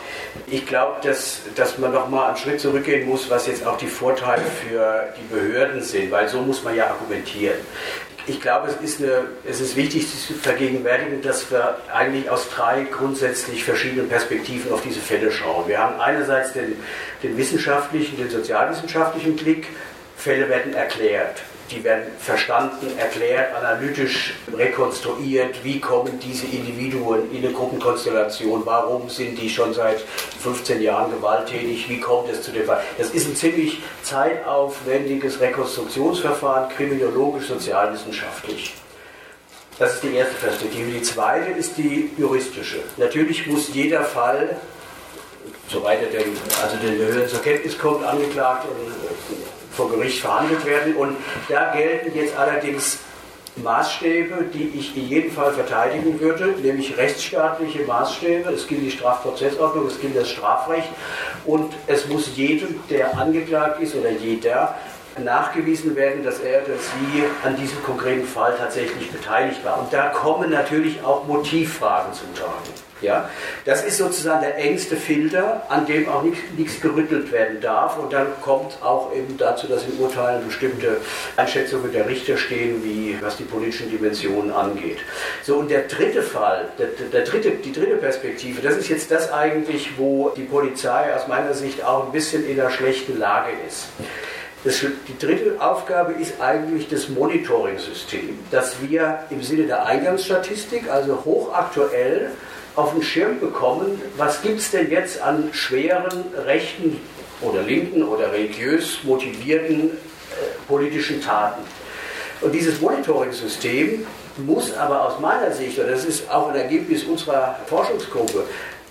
Ich 0.47 0.67
glaube, 0.67 0.97
dass, 1.03 1.43
dass 1.55 1.79
man 1.79 1.93
noch 1.93 2.09
mal 2.09 2.29
einen 2.29 2.37
Schritt 2.37 2.61
zurückgehen 2.61 3.09
muss, 3.09 3.31
was 3.31 3.47
jetzt 3.47 3.65
auch 3.65 3.79
die 3.79 3.87
Vorteile 3.87 4.43
für 4.43 5.13
die 5.17 5.35
Behörden 5.35 5.81
sind, 5.81 6.11
weil 6.11 6.29
so 6.29 6.41
muss 6.41 6.65
man 6.65 6.75
ja 6.75 6.89
argumentieren 6.89 7.55
ich 8.27 8.41
glaube, 8.41 8.69
es 8.69 8.77
ist, 8.77 9.01
eine, 9.01 9.25
es 9.45 9.61
ist 9.61 9.77
wichtig 9.77 10.09
zu 10.09 10.35
vergegenwärtigen, 10.35 11.23
dass 11.23 11.51
wir 11.51 11.77
eigentlich 11.93 12.31
aus 12.31 12.49
drei 12.49 12.85
grundsätzlich 12.85 13.65
verschiedenen 13.65 14.09
Perspektiven 14.09 14.73
auf 14.73 14.83
diese 14.83 15.01
Fälle 15.01 15.31
schauen. 15.31 15.69
Wir 15.69 15.79
haben 15.79 16.01
einerseits 16.01 16.53
den, 16.53 16.77
den 17.23 17.37
wissenschaftlichen, 17.37 18.17
den 18.17 18.31
sozialwissenschaftlichen 18.31 19.37
Blick. 19.37 19.69
Fälle 20.17 20.49
werden 20.49 20.75
erklärt 20.75 21.43
die 21.73 21.83
werden 21.85 22.05
verstanden, 22.19 22.99
erklärt, 22.99 23.55
analytisch 23.55 24.35
rekonstruiert, 24.55 25.65
wie 25.65 25.81
kommen 25.81 26.19
diese 26.21 26.47
Individuen 26.47 27.31
in 27.33 27.45
eine 27.45 27.53
Gruppenkonstellation, 27.53 28.63
warum 28.65 29.09
sind 29.09 29.41
die 29.41 29.49
schon 29.49 29.73
seit 29.73 30.01
15 30.01 30.83
Jahren 30.83 31.11
gewalttätig, 31.11 31.89
wie 31.89 32.01
kommt 32.01 32.31
es 32.31 32.43
zu 32.43 32.53
dem 32.53 32.67
Fall. 32.67 32.83
Das 32.99 33.11
ist 33.11 33.27
ein 33.27 33.37
ziemlich 33.37 33.81
zeitaufwendiges 34.03 35.41
Rekonstruktionsverfahren, 35.41 36.69
kriminologisch, 36.71 37.49
sozialwissenschaftlich. 37.49 38.75
Das 39.79 39.95
ist 39.95 40.03
die 40.03 40.15
erste 40.15 40.35
Perspektive. 40.35 40.91
Die 40.91 41.03
zweite 41.03 41.51
ist 41.53 41.77
die 41.79 42.11
juristische. 42.19 42.81
Natürlich 42.99 43.47
muss 43.47 43.73
jeder 43.73 44.05
Fall, 44.05 44.57
soweit 45.69 46.03
er 46.03 46.11
denn, 46.11 46.37
also 46.63 46.77
den 46.77 46.99
Behörden 46.99 47.29
zur 47.29 47.43
Kenntnis 47.43 47.79
kommt, 47.79 48.05
angeklagt 48.05 48.67
und 48.69 49.62
vor 49.75 49.91
Gericht 49.91 50.21
verhandelt 50.21 50.65
werden. 50.65 50.97
Und 50.97 51.17
da 51.49 51.75
gelten 51.75 52.17
jetzt 52.17 52.37
allerdings 52.37 52.99
Maßstäbe, 53.57 54.47
die 54.55 54.73
ich 54.79 54.97
in 54.97 55.09
jedem 55.09 55.31
Fall 55.31 55.53
verteidigen 55.53 56.19
würde, 56.21 56.55
nämlich 56.63 56.97
rechtsstaatliche 56.97 57.85
Maßstäbe. 57.85 58.51
Es 58.51 58.67
gilt 58.67 58.83
die 58.83 58.91
Strafprozessordnung, 58.91 59.87
es 59.87 60.01
gilt 60.01 60.17
das 60.17 60.31
Strafrecht 60.31 60.89
und 61.45 61.73
es 61.87 62.09
muss 62.09 62.35
jedem, 62.35 62.81
der 62.89 63.17
angeklagt 63.19 63.81
ist 63.83 63.95
oder 63.95 64.11
jeder, 64.11 64.75
nachgewiesen 65.23 65.95
werden, 65.95 66.25
dass 66.25 66.41
er 66.41 66.63
oder 66.63 66.77
sie 66.79 67.25
an 67.47 67.55
diesem 67.57 67.83
konkreten 67.83 68.27
Fall 68.27 68.55
tatsächlich 68.57 69.11
beteiligt 69.11 69.63
war. 69.63 69.81
Und 69.81 69.93
da 69.93 70.09
kommen 70.09 70.51
natürlich 70.51 71.05
auch 71.05 71.27
Motivfragen 71.27 72.15
zum 72.15 72.35
Tragen. 72.35 72.92
Ja? 73.03 73.29
Das 73.65 73.85
ist 73.85 73.99
sozusagen 73.99 74.43
der 74.43 74.57
engste 74.57 74.97
Filter, 74.97 75.63
an 75.69 75.87
dem 75.87 76.09
auch 76.09 76.23
nichts 76.57 76.81
gerüttelt 76.81 77.33
werden 77.33 77.61
darf. 77.61 77.99
Und 77.99 78.13
dann 78.13 78.27
kommt 78.41 78.79
auch 78.83 79.13
eben 79.15 79.37
dazu, 79.37 79.67
dass 79.67 79.85
in 79.85 79.99
Urteilen 79.99 80.47
bestimmte 80.47 80.99
Einschätzungen 81.37 81.93
der 81.93 82.09
Richter 82.09 82.37
stehen, 82.37 82.83
wie 82.85 83.17
was 83.21 83.37
die 83.37 83.45
politischen 83.45 83.91
Dimensionen 83.91 84.53
angeht. 84.53 84.99
So, 85.43 85.57
und 85.57 85.71
der 85.71 85.83
dritte 85.83 86.23
Fall, 86.23 86.69
der, 86.79 86.89
der 87.13 87.25
dritte, 87.25 87.51
die 87.51 87.73
dritte 87.73 87.97
Perspektive, 87.97 88.63
das 88.63 88.77
ist 88.77 88.89
jetzt 88.89 89.11
das 89.11 89.33
eigentlich, 89.33 89.99
wo 89.99 90.31
die 90.31 90.45
Polizei 90.45 91.15
aus 91.15 91.29
meiner 91.29 91.55
Sicht 91.55 91.85
auch 91.85 92.07
ein 92.07 92.13
bisschen 92.13 92.47
in 92.49 92.61
einer 92.61 92.71
schlechten 92.71 93.19
Lage 93.19 93.51
ist. 93.67 93.87
Das, 94.65 94.77
die 94.81 95.19
dritte 95.19 95.61
Aufgabe 95.61 96.13
ist 96.13 96.41
eigentlich 96.41 96.89
das 96.89 97.09
Monitoring-System, 97.09 98.39
dass 98.53 98.81
wir 98.81 99.25
im 99.31 99.43
Sinne 99.43 99.65
der 99.65 99.87
Eingangsstatistik, 99.87 100.89
also 100.89 101.25
hochaktuell, 101.25 102.31
auf 102.77 102.93
den 102.93 103.03
Schirm 103.03 103.39
bekommen, 103.41 104.01
was 104.17 104.43
gibt 104.43 104.59
es 104.59 104.71
denn 104.71 104.91
jetzt 104.91 105.21
an 105.21 105.51
schweren 105.53 106.25
rechten 106.47 107.01
oder 107.41 107.63
linken 107.63 108.03
oder 108.03 108.33
religiös 108.33 109.03
motivierten 109.03 109.91
äh, 109.91 110.69
politischen 110.69 111.21
Taten. 111.21 111.63
Und 112.41 112.53
dieses 112.53 112.81
Monitoring-System 112.81 114.07
muss 114.39 114.75
aber 114.77 115.07
aus 115.07 115.21
meiner 115.21 115.53
Sicht, 115.53 115.79
und 115.79 115.89
das 115.89 116.05
ist 116.05 116.31
auch 116.31 116.49
ein 116.49 116.57
Ergebnis 116.57 117.05
unserer 117.05 117.57
Forschungsgruppe, 117.67 118.45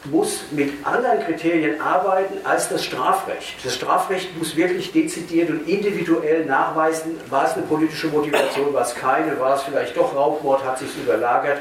muss 0.05 0.41
mit 0.51 0.71
anderen 0.83 1.19
Kriterien 1.19 1.79
arbeiten 1.79 2.39
als 2.43 2.69
das 2.69 2.83
Strafrecht. 2.83 3.63
Das 3.63 3.75
Strafrecht 3.75 4.35
muss 4.37 4.55
wirklich 4.55 4.91
dezidiert 4.91 5.49
und 5.49 5.67
individuell 5.67 6.45
nachweisen, 6.45 7.19
war 7.29 7.45
es 7.45 7.53
eine 7.53 7.63
politische 7.63 8.07
Motivation, 8.07 8.73
war 8.73 8.81
es 8.81 8.95
keine, 8.95 9.39
war 9.39 9.55
es 9.55 9.61
vielleicht 9.61 9.95
doch 9.95 10.15
Raubmord, 10.15 10.63
hat 10.63 10.79
sich 10.79 10.89
überlagert. 10.97 11.59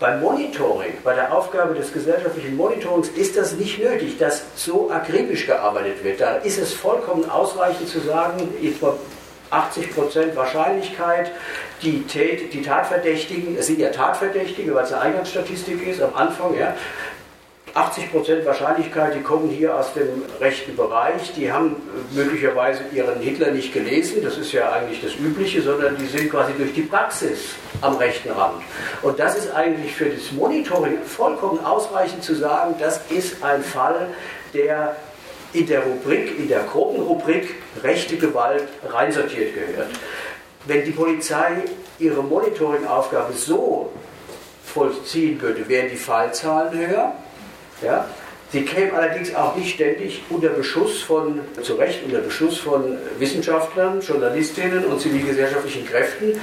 Beim 0.00 0.20
Monitoring, 0.20 0.92
bei 1.02 1.12
der 1.12 1.34
Aufgabe 1.36 1.74
des 1.74 1.92
gesellschaftlichen 1.92 2.56
Monitorings 2.56 3.08
ist 3.08 3.36
das 3.36 3.54
nicht 3.54 3.82
nötig, 3.82 4.16
dass 4.16 4.44
so 4.54 4.90
akribisch 4.92 5.46
gearbeitet 5.46 6.04
wird. 6.04 6.20
Da 6.20 6.36
ist 6.36 6.56
es 6.56 6.72
vollkommen 6.72 7.28
ausreichend 7.28 7.88
zu 7.88 7.98
sagen, 7.98 8.48
etwa 8.62 8.96
80% 9.50 10.36
Wahrscheinlichkeit, 10.36 11.32
die, 11.82 12.02
Tät, 12.02 12.52
die 12.52 12.62
Tatverdächtigen, 12.62 13.56
es 13.58 13.66
sind 13.66 13.80
ja 13.80 13.90
Tatverdächtige, 13.90 14.72
weil 14.72 14.84
es 14.84 14.92
eine 14.92 15.02
Eingangsstatistik 15.02 15.84
ist 15.86 16.00
am 16.00 16.14
Anfang, 16.14 16.56
ja, 16.56 16.74
80% 17.74 18.44
Wahrscheinlichkeit, 18.44 19.14
die 19.14 19.20
kommen 19.20 19.50
hier 19.50 19.76
aus 19.76 19.92
dem 19.94 20.22
rechten 20.40 20.76
Bereich, 20.76 21.32
die 21.34 21.50
haben 21.50 21.76
möglicherweise 22.12 22.82
ihren 22.92 23.20
Hitler 23.20 23.50
nicht 23.50 23.72
gelesen, 23.72 24.22
das 24.22 24.36
ist 24.36 24.52
ja 24.52 24.72
eigentlich 24.72 25.00
das 25.02 25.14
Übliche, 25.16 25.62
sondern 25.62 25.96
die 25.96 26.06
sind 26.06 26.30
quasi 26.30 26.52
durch 26.54 26.72
die 26.72 26.82
Praxis 26.82 27.54
am 27.80 27.96
rechten 27.96 28.30
Rand. 28.30 28.62
Und 29.02 29.18
das 29.18 29.36
ist 29.36 29.54
eigentlich 29.54 29.94
für 29.94 30.06
das 30.06 30.32
Monitoring 30.32 30.98
vollkommen 31.04 31.64
ausreichend 31.64 32.22
zu 32.24 32.34
sagen, 32.34 32.74
das 32.78 33.00
ist 33.10 33.42
ein 33.42 33.62
Fall, 33.62 34.08
der 34.54 34.96
in 35.52 35.66
der 35.66 35.82
Rubrik, 35.82 36.38
in 36.38 36.48
der 36.48 36.60
Gruppenrubrik 36.64 37.54
rechte 37.82 38.16
Gewalt 38.16 38.64
reinsortiert 38.86 39.54
gehört. 39.54 39.88
Wenn 40.66 40.84
die 40.84 40.90
Polizei 40.90 41.62
ihre 41.98 42.22
Monitoringaufgabe 42.22 43.32
so 43.32 43.90
vollziehen 44.64 45.40
würde, 45.40 45.66
wären 45.68 45.88
die 45.88 45.96
Fallzahlen 45.96 46.76
höher. 46.78 47.12
Ja? 47.82 48.08
Sie 48.50 48.62
kämen 48.62 48.94
allerdings 48.94 49.34
auch 49.34 49.56
nicht 49.56 49.74
ständig 49.74 50.22
unter 50.30 50.48
Beschuss 50.48 51.02
von, 51.02 51.40
zu 51.62 51.74
Recht 51.74 52.02
unter 52.04 52.20
Beschuss 52.20 52.56
von 52.56 52.96
Wissenschaftlern, 53.18 54.00
Journalistinnen 54.00 54.86
und 54.86 55.00
zivilgesellschaftlichen 55.00 55.86
Kräften, 55.86 56.40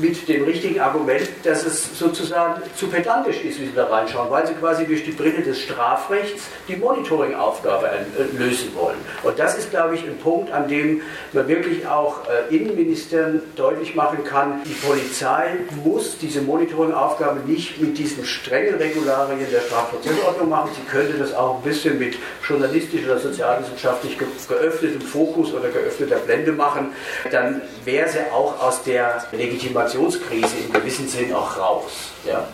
mit 0.00 0.28
dem 0.28 0.44
richtigen 0.44 0.80
Argument, 0.80 1.28
dass 1.44 1.64
es 1.64 1.98
sozusagen 1.98 2.62
zu 2.76 2.88
pedantisch 2.88 3.42
ist, 3.42 3.60
wie 3.60 3.66
Sie 3.66 3.72
da 3.74 3.86
reinschauen, 3.86 4.30
weil 4.30 4.46
Sie 4.46 4.54
quasi 4.54 4.84
durch 4.86 5.04
die 5.04 5.12
Brille 5.12 5.42
des 5.42 5.60
Strafrechts 5.60 6.44
die 6.68 6.76
Monitoringaufgabe 6.76 7.86
äh, 7.86 8.36
lösen 8.38 8.74
wollen. 8.74 8.96
Und 9.22 9.38
das 9.38 9.56
ist, 9.56 9.70
glaube 9.70 9.94
ich, 9.94 10.02
ein 10.02 10.18
Punkt, 10.18 10.52
an 10.52 10.68
dem 10.68 11.02
man 11.32 11.48
wirklich 11.48 11.86
auch 11.86 12.22
äh, 12.28 12.54
Innenministern 12.54 13.42
deutlich 13.56 13.94
machen 13.94 14.24
kann, 14.24 14.62
die 14.64 14.74
Polizei 14.86 15.56
muss 15.84 16.18
diese 16.18 16.42
Monitoringaufgabe 16.42 17.40
nicht 17.46 17.80
mit 17.80 17.98
diesen 17.98 18.24
strengen 18.24 18.74
Regularien 18.76 19.38
der 19.50 19.60
Strafprozessordnung 19.60 20.48
machen. 20.48 20.70
Sie 20.74 20.90
könnte 20.90 21.18
das 21.18 21.34
auch 21.34 21.56
ein 21.56 21.62
bisschen 21.62 21.98
mit 21.98 22.16
journalistisch 22.46 23.04
oder 23.04 23.18
sozialwissenschaftlich 23.18 24.18
geöffnetem 24.18 25.00
Fokus 25.00 25.52
oder 25.52 25.68
geöffneter 25.68 26.16
Blende 26.16 26.52
machen. 26.52 26.92
Dann 27.30 27.62
wäre 27.84 28.08
sie 28.08 28.18
auch 28.32 28.60
aus 28.62 28.82
der 28.82 29.24
Legitimation 29.32 29.85
Informationskrise 29.86 30.56
im 30.64 30.72
gewissen 30.72 31.08
Sinn 31.08 31.32
auch 31.32 31.56
raus. 31.58 32.10
Ja? 32.26 32.46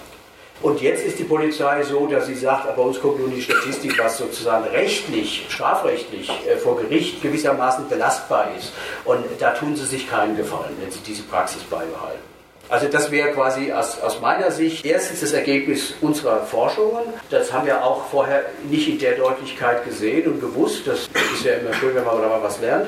Und 0.61 0.81
jetzt 0.81 1.05
ist 1.05 1.19
die 1.19 1.25
Polizei 1.25 1.83
so, 1.83 2.07
dass 2.07 2.27
sie 2.27 2.35
sagt, 2.35 2.77
bei 2.77 2.83
uns 2.83 3.01
kommt 3.01 3.19
nun 3.19 3.35
die 3.35 3.43
Statistik, 3.43 3.99
was 3.99 4.19
sozusagen 4.19 4.65
rechtlich, 4.69 5.47
strafrechtlich 5.49 6.31
äh, 6.47 6.57
vor 6.57 6.77
Gericht 6.77 7.21
gewissermaßen 7.21 7.89
belastbar 7.89 8.49
ist. 8.57 8.73
Und 9.05 9.25
da 9.41 9.51
tun 9.55 9.75
sie 9.75 9.87
sich 9.87 10.09
keinen 10.09 10.37
Gefallen, 10.37 10.77
wenn 10.81 10.91
sie 10.91 11.01
diese 11.01 11.25
Praxis 11.25 11.63
beibehalten. 11.65 12.32
Also 12.73 12.89
das 12.89 13.11
wäre 13.11 13.33
quasi 13.33 13.71
aus, 13.71 14.01
aus 14.01 14.19
meiner 14.23 14.51
Sicht 14.51 14.87
erstens 14.87 15.21
das 15.21 15.35
Ergebnis 15.35 15.93
unserer 16.01 16.47
Forschungen. 16.47 17.03
Das 17.29 17.53
haben 17.53 17.67
wir 17.67 17.85
auch 17.85 18.07
vorher 18.07 18.45
nicht 18.71 18.89
in 18.89 18.99
der 18.99 19.15
Deutlichkeit 19.15 19.85
gesehen 19.85 20.33
und 20.33 20.41
gewusst. 20.41 20.87
Das 20.87 21.01
ist 21.01 21.45
ja 21.45 21.57
immer 21.57 21.75
schön, 21.75 21.95
wenn 21.95 22.03
man 22.03 22.23
da 22.23 22.31
mal 22.31 22.43
was 22.43 22.63
lernt. 22.63 22.87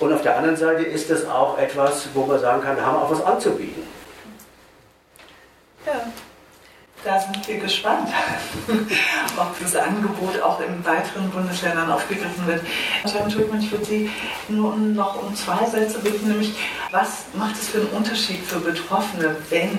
Und 0.00 0.12
auf 0.12 0.22
der 0.22 0.36
anderen 0.36 0.56
Seite 0.56 0.82
ist 0.82 1.10
das 1.10 1.28
auch 1.28 1.58
etwas, 1.58 2.08
wo 2.12 2.26
man 2.26 2.40
sagen 2.40 2.60
kann, 2.60 2.76
da 2.76 2.84
haben 2.84 2.96
wir 2.96 3.02
auch 3.02 3.10
was 3.12 3.24
anzubieten. 3.24 3.84
Ja, 5.86 6.10
da 7.04 7.18
sind 7.18 7.46
wir 7.48 7.58
gespannt, 7.58 8.08
ob 9.36 9.60
das 9.60 9.76
Angebot 9.76 10.40
auch 10.42 10.60
in 10.60 10.84
weiteren 10.84 11.30
Bundesländern 11.30 11.90
aufgegriffen 11.90 12.46
wird. 12.46 12.62
Entschuldigung, 13.04 13.58
ich 13.58 13.70
würde 13.70 13.84
Sie 13.84 14.10
nur 14.48 14.76
noch 14.76 15.22
um 15.22 15.34
zwei 15.34 15.64
Sätze 15.66 15.98
bitten, 16.00 16.28
nämlich 16.28 16.54
was 16.90 17.24
macht 17.34 17.54
es 17.54 17.68
für 17.68 17.78
einen 17.78 17.88
Unterschied 17.88 18.44
für 18.44 18.58
Betroffene, 18.58 19.36
wenn 19.48 19.78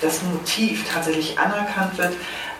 das 0.00 0.22
Motiv 0.22 0.90
tatsächlich 0.90 1.38
anerkannt 1.38 1.98
wird, 1.98 2.14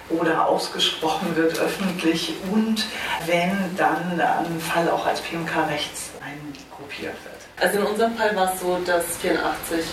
oder 0.08 0.46
ausgesprochen 0.46 1.34
wird 1.36 1.58
öffentlich 1.58 2.34
und 2.52 2.84
wenn 3.26 3.56
dann 3.76 4.20
ein 4.20 4.60
Fall 4.60 4.88
auch 4.90 5.06
als 5.06 5.20
PMK 5.20 5.68
rechts 5.68 6.10
eingruppiert 6.20 7.14
wird. 7.24 7.34
Also 7.60 7.78
in 7.78 7.86
unserem 7.86 8.16
Fall 8.16 8.34
war 8.36 8.52
es 8.52 8.60
so, 8.60 8.78
dass 8.84 9.16
84 9.18 9.84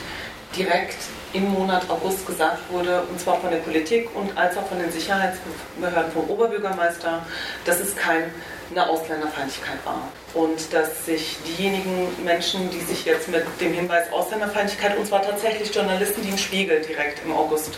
direkt 0.56 0.98
im 1.34 1.50
Monat 1.52 1.90
August 1.90 2.26
gesagt 2.26 2.60
wurde, 2.72 3.04
und 3.10 3.20
zwar 3.20 3.40
von 3.40 3.52
der 3.52 3.58
Politik 3.58 4.10
und 4.16 4.36
als 4.38 4.58
auch 4.58 4.68
von 4.68 4.80
den 4.80 4.92
Sicherheitsbehörden 4.92 6.12
vom 6.12 6.30
Oberbürgermeister, 6.30 7.26
dass 7.66 7.80
es 7.80 7.96
keine 7.96 8.32
Ausländerfeindlichkeit 8.76 9.78
war. 9.86 10.10
Und 10.34 10.74
dass 10.74 11.06
sich 11.06 11.38
diejenigen 11.46 12.08
Menschen, 12.24 12.70
die 12.72 12.80
sich 12.80 13.06
jetzt 13.06 13.30
mit 13.30 13.44
dem 13.60 13.74
Hinweis 13.74 14.12
Ausländerfeindlichkeit, 14.12 14.98
und 14.98 15.08
zwar 15.08 15.22
tatsächlich 15.22 15.74
Journalisten, 15.74 16.22
die 16.24 16.30
im 16.30 16.38
Spiegel 16.38 16.82
direkt 16.82 17.24
im 17.26 17.36
August 17.36 17.78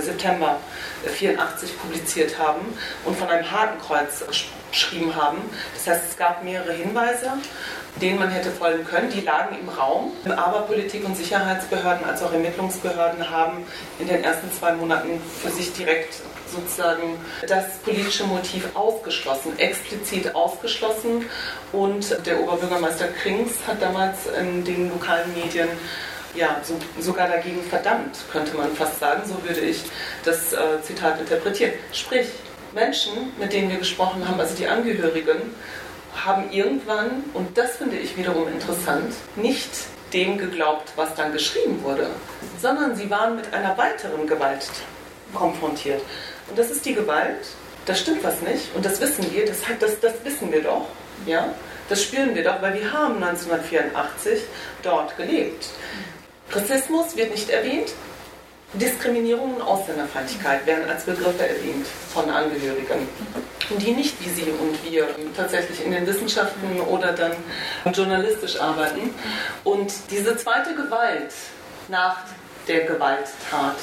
September 0.00 0.58
84 1.04 1.78
publiziert 1.78 2.38
haben 2.38 2.60
und 3.04 3.18
von 3.18 3.28
einem 3.28 3.50
Hakenkreuz 3.50 4.24
geschrieben 4.70 5.14
haben. 5.14 5.38
Das 5.74 5.86
heißt, 5.86 6.10
es 6.10 6.16
gab 6.16 6.42
mehrere 6.42 6.72
Hinweise, 6.72 7.32
denen 8.00 8.18
man 8.18 8.30
hätte 8.30 8.50
folgen 8.50 8.84
können. 8.84 9.10
Die 9.10 9.20
lagen 9.20 9.56
im 9.60 9.68
Raum. 9.68 10.12
Aber 10.24 10.62
Politik- 10.62 11.04
und 11.04 11.16
Sicherheitsbehörden 11.16 12.06
als 12.06 12.22
auch 12.22 12.32
Ermittlungsbehörden 12.32 13.28
haben 13.30 13.66
in 13.98 14.08
den 14.08 14.24
ersten 14.24 14.50
zwei 14.52 14.72
Monaten 14.72 15.20
für 15.42 15.50
sich 15.50 15.72
direkt 15.74 16.14
sozusagen 16.50 17.18
das 17.46 17.78
politische 17.78 18.24
Motiv 18.24 18.68
ausgeschlossen, 18.74 19.58
explizit 19.58 20.34
ausgeschlossen. 20.34 21.26
Und 21.72 22.26
der 22.26 22.40
Oberbürgermeister 22.40 23.08
Krings 23.08 23.52
hat 23.66 23.80
damals 23.80 24.26
in 24.38 24.64
den 24.64 24.90
lokalen 24.90 25.32
Medien 25.34 25.68
ja, 26.34 26.60
so, 26.62 26.78
sogar 27.00 27.28
dagegen 27.28 27.62
verdammt, 27.62 28.16
könnte 28.30 28.56
man 28.56 28.74
fast 28.74 28.98
sagen. 29.00 29.22
So 29.26 29.42
würde 29.46 29.60
ich 29.60 29.82
das 30.24 30.52
äh, 30.52 30.82
Zitat 30.82 31.20
interpretieren. 31.20 31.72
Sprich, 31.92 32.28
Menschen, 32.74 33.32
mit 33.38 33.52
denen 33.52 33.70
wir 33.70 33.78
gesprochen 33.78 34.26
haben, 34.26 34.40
also 34.40 34.54
die 34.54 34.66
Angehörigen, 34.66 35.54
haben 36.24 36.50
irgendwann, 36.50 37.24
und 37.34 37.56
das 37.56 37.76
finde 37.76 37.96
ich 37.96 38.16
wiederum 38.16 38.48
interessant, 38.48 39.14
nicht 39.36 39.70
dem 40.12 40.36
geglaubt, 40.38 40.92
was 40.96 41.14
dann 41.14 41.32
geschrieben 41.32 41.82
wurde, 41.82 42.08
sondern 42.60 42.94
sie 42.96 43.10
waren 43.10 43.36
mit 43.36 43.52
einer 43.52 43.76
weiteren 43.78 44.26
Gewalt 44.26 44.68
konfrontiert. 45.34 46.02
Und 46.48 46.58
das 46.58 46.70
ist 46.70 46.84
die 46.84 46.94
Gewalt, 46.94 47.46
da 47.86 47.94
stimmt 47.94 48.22
was 48.22 48.40
nicht 48.42 48.74
und 48.74 48.84
das 48.84 49.00
wissen 49.00 49.32
wir, 49.32 49.46
das, 49.46 49.58
das, 49.80 50.00
das 50.00 50.12
wissen 50.24 50.52
wir 50.52 50.62
doch, 50.62 50.86
ja, 51.26 51.54
das 51.88 52.02
spüren 52.02 52.34
wir 52.34 52.44
doch, 52.44 52.60
weil 52.62 52.74
wir 52.74 52.92
haben 52.92 53.22
1984 53.22 54.40
dort 54.82 55.16
gelebt. 55.16 55.66
Rassismus 56.52 57.16
wird 57.16 57.30
nicht 57.30 57.48
erwähnt. 57.50 57.92
Diskriminierung 58.74 59.56
und 59.56 59.62
Ausländerfeindlichkeit 59.62 60.66
werden 60.66 60.88
als 60.88 61.04
Begriffe 61.04 61.46
erwähnt 61.46 61.86
von 62.12 62.30
Angehörigen, 62.30 63.06
die 63.78 63.90
nicht 63.90 64.18
wie 64.24 64.30
Sie 64.30 64.50
und 64.50 64.90
wir 64.90 65.08
tatsächlich 65.36 65.84
in 65.84 65.92
den 65.92 66.06
Wissenschaften 66.06 66.80
oder 66.80 67.12
dann 67.12 67.32
journalistisch 67.92 68.58
arbeiten. 68.58 69.10
Und 69.64 69.92
diese 70.10 70.36
zweite 70.38 70.74
Gewalt 70.74 71.32
nach 71.88 72.16
der 72.66 72.84
Gewalttat 72.84 73.76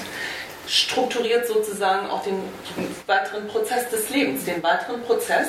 strukturiert 0.69 1.47
sozusagen 1.47 2.07
auch 2.09 2.23
den 2.23 2.39
weiteren 3.07 3.47
Prozess 3.47 3.89
des 3.89 4.09
Lebens, 4.09 4.45
den 4.45 4.61
weiteren 4.61 5.01
Prozess, 5.01 5.47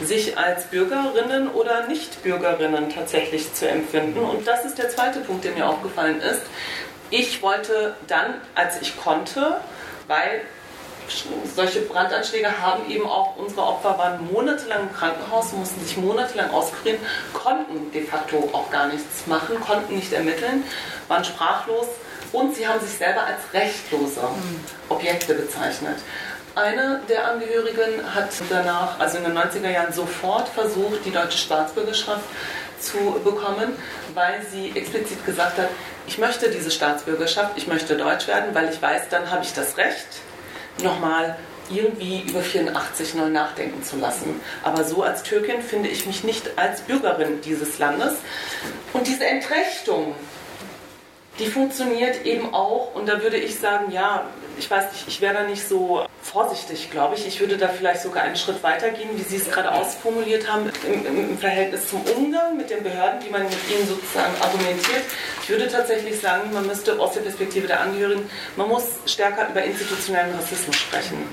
sich 0.00 0.38
als 0.38 0.64
Bürgerinnen 0.66 1.48
oder 1.48 1.88
Nicht-Bürgerinnen 1.88 2.88
tatsächlich 2.88 3.52
zu 3.52 3.68
empfinden. 3.68 4.20
Und 4.20 4.46
das 4.46 4.64
ist 4.64 4.78
der 4.78 4.88
zweite 4.88 5.20
Punkt, 5.20 5.44
der 5.44 5.52
mir 5.52 5.68
aufgefallen 5.68 6.20
ist. 6.20 6.42
Ich 7.10 7.42
wollte 7.42 7.96
dann, 8.06 8.40
als 8.54 8.80
ich 8.80 8.96
konnte, 8.96 9.56
weil 10.06 10.42
solche 11.56 11.80
Brandanschläge 11.80 12.60
haben 12.60 12.88
eben 12.88 13.04
auch, 13.04 13.34
unsere 13.36 13.62
Opfer 13.62 13.98
waren 13.98 14.32
monatelang 14.32 14.82
im 14.82 14.94
Krankenhaus, 14.94 15.52
mussten 15.52 15.84
sich 15.84 15.96
monatelang 15.96 16.50
auskurieren, 16.50 17.00
konnten 17.32 17.90
de 17.90 18.04
facto 18.04 18.48
auch 18.52 18.70
gar 18.70 18.86
nichts 18.86 19.26
machen, 19.26 19.58
konnten 19.58 19.96
nicht 19.96 20.12
ermitteln, 20.12 20.62
waren 21.08 21.24
sprachlos 21.24 21.88
und 22.32 22.54
sie 22.54 22.66
haben 22.66 22.80
sich 22.80 22.96
selber 22.96 23.24
als 23.24 23.40
rechtlose 23.52 24.20
Objekte 24.88 25.34
bezeichnet. 25.34 25.96
Eine 26.54 27.00
der 27.08 27.30
Angehörigen 27.30 28.14
hat 28.14 28.30
danach, 28.48 28.98
also 28.98 29.18
in 29.18 29.24
den 29.24 29.38
90er 29.38 29.70
Jahren, 29.70 29.92
sofort 29.92 30.48
versucht, 30.48 31.04
die 31.04 31.12
deutsche 31.12 31.38
Staatsbürgerschaft 31.38 32.24
zu 32.80 33.20
bekommen, 33.22 33.76
weil 34.14 34.44
sie 34.50 34.72
explizit 34.74 35.24
gesagt 35.24 35.58
hat, 35.58 35.68
ich 36.06 36.18
möchte 36.18 36.50
diese 36.50 36.70
Staatsbürgerschaft, 36.70 37.52
ich 37.56 37.66
möchte 37.66 37.96
deutsch 37.96 38.26
werden, 38.26 38.54
weil 38.54 38.68
ich 38.68 38.82
weiß, 38.82 39.02
dann 39.10 39.30
habe 39.30 39.44
ich 39.44 39.52
das 39.52 39.76
Recht, 39.76 40.06
nochmal 40.82 41.36
irgendwie 41.70 42.22
über 42.22 42.40
84 42.40 43.14
neu 43.14 43.28
nachdenken 43.28 43.82
zu 43.84 43.96
lassen. 43.96 44.40
Aber 44.64 44.84
so 44.84 45.02
als 45.02 45.22
Türkin 45.22 45.62
finde 45.62 45.88
ich 45.88 46.04
mich 46.06 46.24
nicht 46.24 46.58
als 46.58 46.80
Bürgerin 46.80 47.40
dieses 47.42 47.78
Landes. 47.78 48.14
Und 48.92 49.06
diese 49.06 49.24
Entrechtung, 49.24 50.14
die 51.40 51.46
funktioniert 51.46 52.26
eben 52.26 52.52
auch, 52.52 52.94
und 52.94 53.08
da 53.08 53.22
würde 53.22 53.38
ich 53.38 53.58
sagen, 53.58 53.90
ja, 53.90 54.26
ich 54.58 54.70
weiß 54.70 54.92
nicht, 54.92 55.08
ich 55.08 55.20
wäre 55.22 55.34
da 55.34 55.42
nicht 55.44 55.66
so 55.66 56.04
vorsichtig, 56.22 56.90
glaube 56.90 57.14
ich. 57.14 57.26
Ich 57.26 57.40
würde 57.40 57.56
da 57.56 57.68
vielleicht 57.68 58.02
sogar 58.02 58.24
einen 58.24 58.36
Schritt 58.36 58.62
weiter 58.62 58.90
gehen, 58.90 59.08
wie 59.14 59.22
Sie 59.22 59.36
es 59.36 59.50
gerade 59.50 59.72
ausformuliert 59.72 60.50
haben, 60.50 60.70
im, 60.86 61.06
im, 61.06 61.38
Verhältnis 61.38 61.88
zum 61.88 62.02
Umgang 62.02 62.58
mit 62.58 62.68
den 62.68 62.82
Behörden, 62.82 63.24
wie 63.24 63.30
man 63.30 63.44
mit 63.44 63.52
ihnen 63.70 63.88
sozusagen 63.88 64.34
argumentiert. 64.40 65.02
Ich 65.42 65.48
würde 65.48 65.66
tatsächlich 65.66 66.20
sagen, 66.20 66.52
man 66.52 66.66
müsste 66.66 67.00
aus 67.00 67.14
der 67.14 67.22
Perspektive 67.22 67.66
der 67.66 67.80
Angehörigen, 67.80 68.28
man 68.56 68.68
muss 68.68 68.84
stärker 69.06 69.48
über 69.48 69.62
institutionellen 69.62 70.34
Rassismus 70.34 70.76
sprechen. 70.76 71.26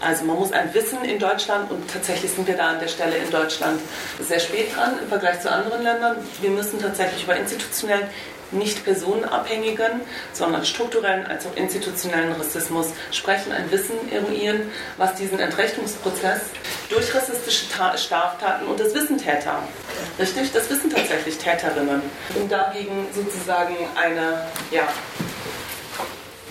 Also 0.00 0.24
man 0.24 0.38
muss 0.38 0.52
ein 0.52 0.72
Wissen 0.74 1.04
in 1.04 1.18
Deutschland 1.18 1.70
und 1.70 1.90
tatsächlich 1.90 2.30
sind 2.30 2.46
wir 2.46 2.56
da 2.56 2.68
an 2.68 2.80
der 2.80 2.86
Stelle 2.86 3.16
in 3.16 3.30
Deutschland 3.30 3.80
sehr 4.20 4.38
spät 4.38 4.74
dran 4.74 4.94
im 5.02 5.08
Vergleich 5.08 5.40
zu 5.40 5.50
anderen 5.50 5.82
Ländern. 5.82 6.16
Wir 6.40 6.50
müssen 6.50 6.80
tatsächlich 6.80 7.24
über 7.24 7.36
institutionellen 7.36 8.08
nicht 8.50 8.84
personenabhängigen, 8.84 10.00
sondern 10.32 10.64
strukturellen 10.64 11.26
als 11.26 11.46
auch 11.46 11.56
institutionellen 11.56 12.32
Rassismus 12.32 12.88
sprechen, 13.10 13.52
ein 13.52 13.70
Wissen 13.70 13.96
eruieren, 14.10 14.70
was 14.96 15.14
diesen 15.14 15.38
Entrechtungsprozess 15.38 16.40
durch 16.88 17.14
rassistische 17.14 17.66
Straftaten 17.96 18.66
und 18.66 18.80
das 18.80 18.94
wissen 18.94 19.18
Täter, 19.18 19.62
richtig, 20.18 20.52
das 20.52 20.70
wissen 20.70 20.90
tatsächlich 20.90 21.36
Täterinnen, 21.38 22.02
um 22.34 22.48
dagegen 22.48 23.06
sozusagen 23.12 23.76
eine, 23.94 24.46
ja, 24.70 24.88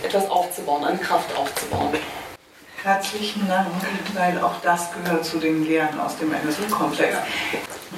etwas 0.03 0.29
aufzubauen, 0.29 0.83
eine 0.83 0.97
Kraft 0.99 1.35
aufzubauen. 1.35 1.97
Herzlichen 2.83 3.47
Dank, 3.47 3.67
weil 4.13 4.39
auch 4.39 4.61
das 4.61 4.89
gehört 4.93 5.25
zu 5.25 5.39
den 5.39 5.65
Lehren 5.65 5.99
aus 5.99 6.17
dem 6.17 6.31
NSU-Komplex. 6.31 7.17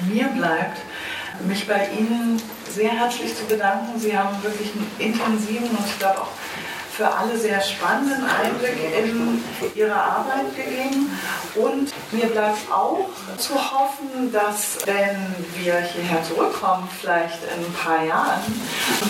Mir 0.08 0.26
bleibt, 0.28 0.78
mich 1.46 1.66
bei 1.68 1.88
Ihnen 1.96 2.42
sehr 2.74 2.90
herzlich 2.90 3.34
zu 3.36 3.44
bedanken. 3.44 3.98
Sie 3.98 4.16
haben 4.16 4.42
wirklich 4.42 4.72
einen 4.72 4.90
intensiven 4.98 5.68
und 5.70 5.86
ich 5.86 5.98
glaube 5.98 6.20
auch 6.20 6.28
für 7.00 7.10
alle 7.10 7.34
sehr 7.38 7.62
spannenden 7.62 8.26
Einblick 8.26 8.76
in 8.94 9.42
Ihre 9.74 9.94
Arbeit 9.94 10.54
gegeben. 10.54 11.10
Und 11.54 11.90
mir 12.12 12.26
bleibt 12.26 12.70
auch 12.70 13.08
zu 13.38 13.54
hoffen, 13.54 14.30
dass 14.30 14.76
wenn 14.84 15.34
wir 15.56 15.80
hierher 15.80 16.22
zurückkommen, 16.22 16.86
vielleicht 17.00 17.38
in 17.44 17.64
ein 17.64 17.72
paar 17.72 18.04
Jahren, 18.04 18.42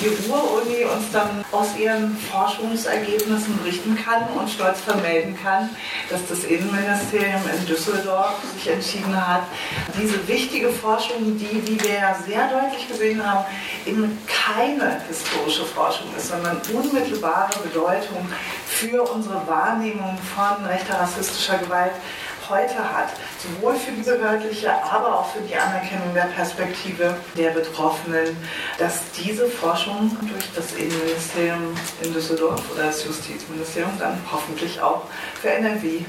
die 0.00 0.30
Ruhr-Uni 0.30 0.84
uns 0.84 1.10
dann 1.12 1.44
aus 1.50 1.76
ihren 1.76 2.16
Forschungsergebnissen 2.16 3.58
berichten 3.58 3.98
kann 4.04 4.22
und 4.38 4.48
stolz 4.48 4.80
vermelden 4.80 5.36
kann, 5.42 5.70
dass 6.08 6.20
das 6.28 6.44
Innenministerium 6.44 7.42
in 7.58 7.66
Düsseldorf 7.66 8.34
sich 8.54 8.72
entschieden 8.72 9.16
hat, 9.16 9.42
diese 10.00 10.26
wichtige 10.28 10.70
Forschung, 10.70 11.36
die, 11.36 11.66
wie 11.66 11.82
wir 11.82 11.94
ja 11.94 12.16
sehr 12.24 12.48
deutlich 12.48 12.86
gesehen 12.86 13.26
haben, 13.26 13.44
eben 13.84 14.16
keine 14.26 15.00
historische 15.08 15.64
Forschung 15.64 16.06
ist, 16.16 16.28
sondern 16.28 16.60
unmittelbare 16.72 17.50
Bedeutung 17.80 18.28
für 18.66 19.02
unsere 19.02 19.46
Wahrnehmung 19.46 20.18
von 20.34 20.64
rechter 20.66 21.00
rassistischer 21.00 21.58
Gewalt 21.58 21.92
heute 22.48 22.78
hat, 22.78 23.10
sowohl 23.38 23.76
für 23.76 23.92
die 23.92 24.02
behördliche, 24.02 24.70
aber 24.70 25.20
auch 25.20 25.32
für 25.32 25.40
die 25.40 25.54
Anerkennung 25.54 26.12
der 26.14 26.26
Perspektive 26.34 27.16
der 27.36 27.50
Betroffenen, 27.50 28.36
dass 28.78 29.02
diese 29.12 29.46
Forschung 29.46 30.16
durch 30.20 30.50
das 30.54 30.72
Innenministerium 30.74 31.74
in 32.02 32.12
Düsseldorf 32.12 32.60
oder 32.72 32.86
das 32.86 33.04
Justizministerium 33.04 33.92
dann 33.98 34.18
hoffentlich 34.30 34.80
auch 34.80 35.04
für 35.40 35.50
NRW 35.50 36.00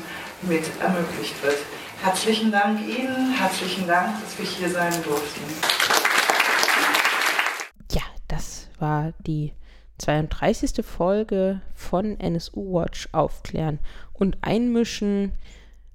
mit 0.41 0.65
ermöglicht 0.81 1.41
wird. 1.43 1.59
Herzlichen 2.03 2.51
Dank 2.51 2.79
Ihnen, 2.81 3.33
herzlichen 3.33 3.87
Dank, 3.87 4.09
dass 4.23 4.37
wir 4.37 4.45
hier 4.45 4.69
sein 4.71 4.93
durften. 5.03 5.41
Ja, 7.91 8.01
das 8.27 8.67
war 8.79 9.13
die 9.19 9.53
32. 10.01 10.83
Folge 10.85 11.61
von 11.75 12.19
NSU 12.19 12.73
Watch 12.73 13.07
aufklären 13.11 13.79
und 14.13 14.37
einmischen 14.41 15.33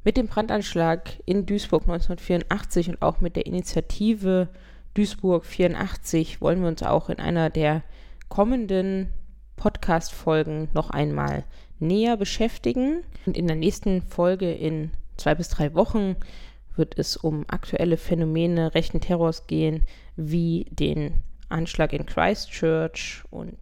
mit 0.05 0.17
dem 0.17 0.29
Brandanschlag 0.29 1.21
in 1.27 1.47
Duisburg 1.47 1.83
1984 1.83 2.91
und 2.91 3.03
auch 3.03 3.21
mit 3.21 3.35
der 3.35 3.47
Initiative 3.47 4.49
Duisburg 4.95 5.45
84 5.45 6.41
wollen 6.41 6.63
wir 6.63 6.69
uns 6.69 6.83
auch 6.83 7.09
in 7.09 7.19
einer 7.19 7.51
der 7.51 7.83
kommenden 8.29 9.13
Podcast-Folgen 9.57 10.69
noch 10.75 10.91
einmal 10.91 11.45
näher 11.81 12.17
beschäftigen. 12.17 13.03
Und 13.27 13.37
in 13.37 13.47
der 13.47 13.57
nächsten 13.57 14.03
Folge 14.03 14.53
in 14.53 14.93
zwei 15.17 15.35
bis 15.35 15.49
drei 15.49 15.75
Wochen 15.75 16.17
wird 16.77 16.99
es 16.99 17.17
um 17.17 17.45
aktuelle 17.49 17.97
Phänomene 17.97 18.75
rechten 18.75 19.01
Terrors 19.01 19.47
gehen, 19.47 19.83
wie 20.17 20.67
den 20.71 21.23
Anschlag 21.49 21.93
in 21.93 22.07
Christchurch 22.07 23.23
und 23.31 23.59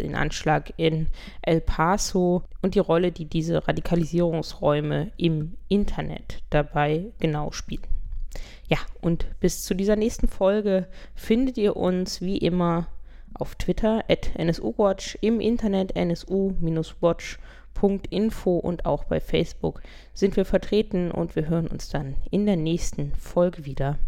den 0.00 0.14
Anschlag 0.14 0.72
in 0.76 1.06
El 1.42 1.60
Paso 1.60 2.42
und 2.62 2.74
die 2.74 2.80
Rolle, 2.80 3.12
die 3.12 3.26
diese 3.26 3.66
Radikalisierungsräume 3.66 5.12
im 5.16 5.56
Internet 5.68 6.42
dabei 6.50 7.06
genau 7.18 7.52
spielen. 7.52 7.86
Ja, 8.68 8.78
und 9.00 9.26
bis 9.40 9.64
zu 9.64 9.74
dieser 9.74 9.96
nächsten 9.96 10.28
Folge 10.28 10.86
findet 11.14 11.56
ihr 11.58 11.76
uns 11.76 12.20
wie 12.20 12.38
immer 12.38 12.86
auf 13.34 13.56
Twitter 13.56 14.04
at 14.08 14.30
nsuwatch, 14.38 15.18
im 15.20 15.40
Internet 15.40 15.96
nsu-watch.info 15.96 18.56
und 18.56 18.86
auch 18.86 19.02
bei 19.04 19.20
Facebook 19.20 19.82
sind 20.14 20.36
wir 20.36 20.44
vertreten 20.44 21.10
und 21.10 21.34
wir 21.36 21.48
hören 21.48 21.66
uns 21.66 21.88
dann 21.88 22.14
in 22.30 22.46
der 22.46 22.56
nächsten 22.56 23.12
Folge 23.14 23.64
wieder. 23.64 23.98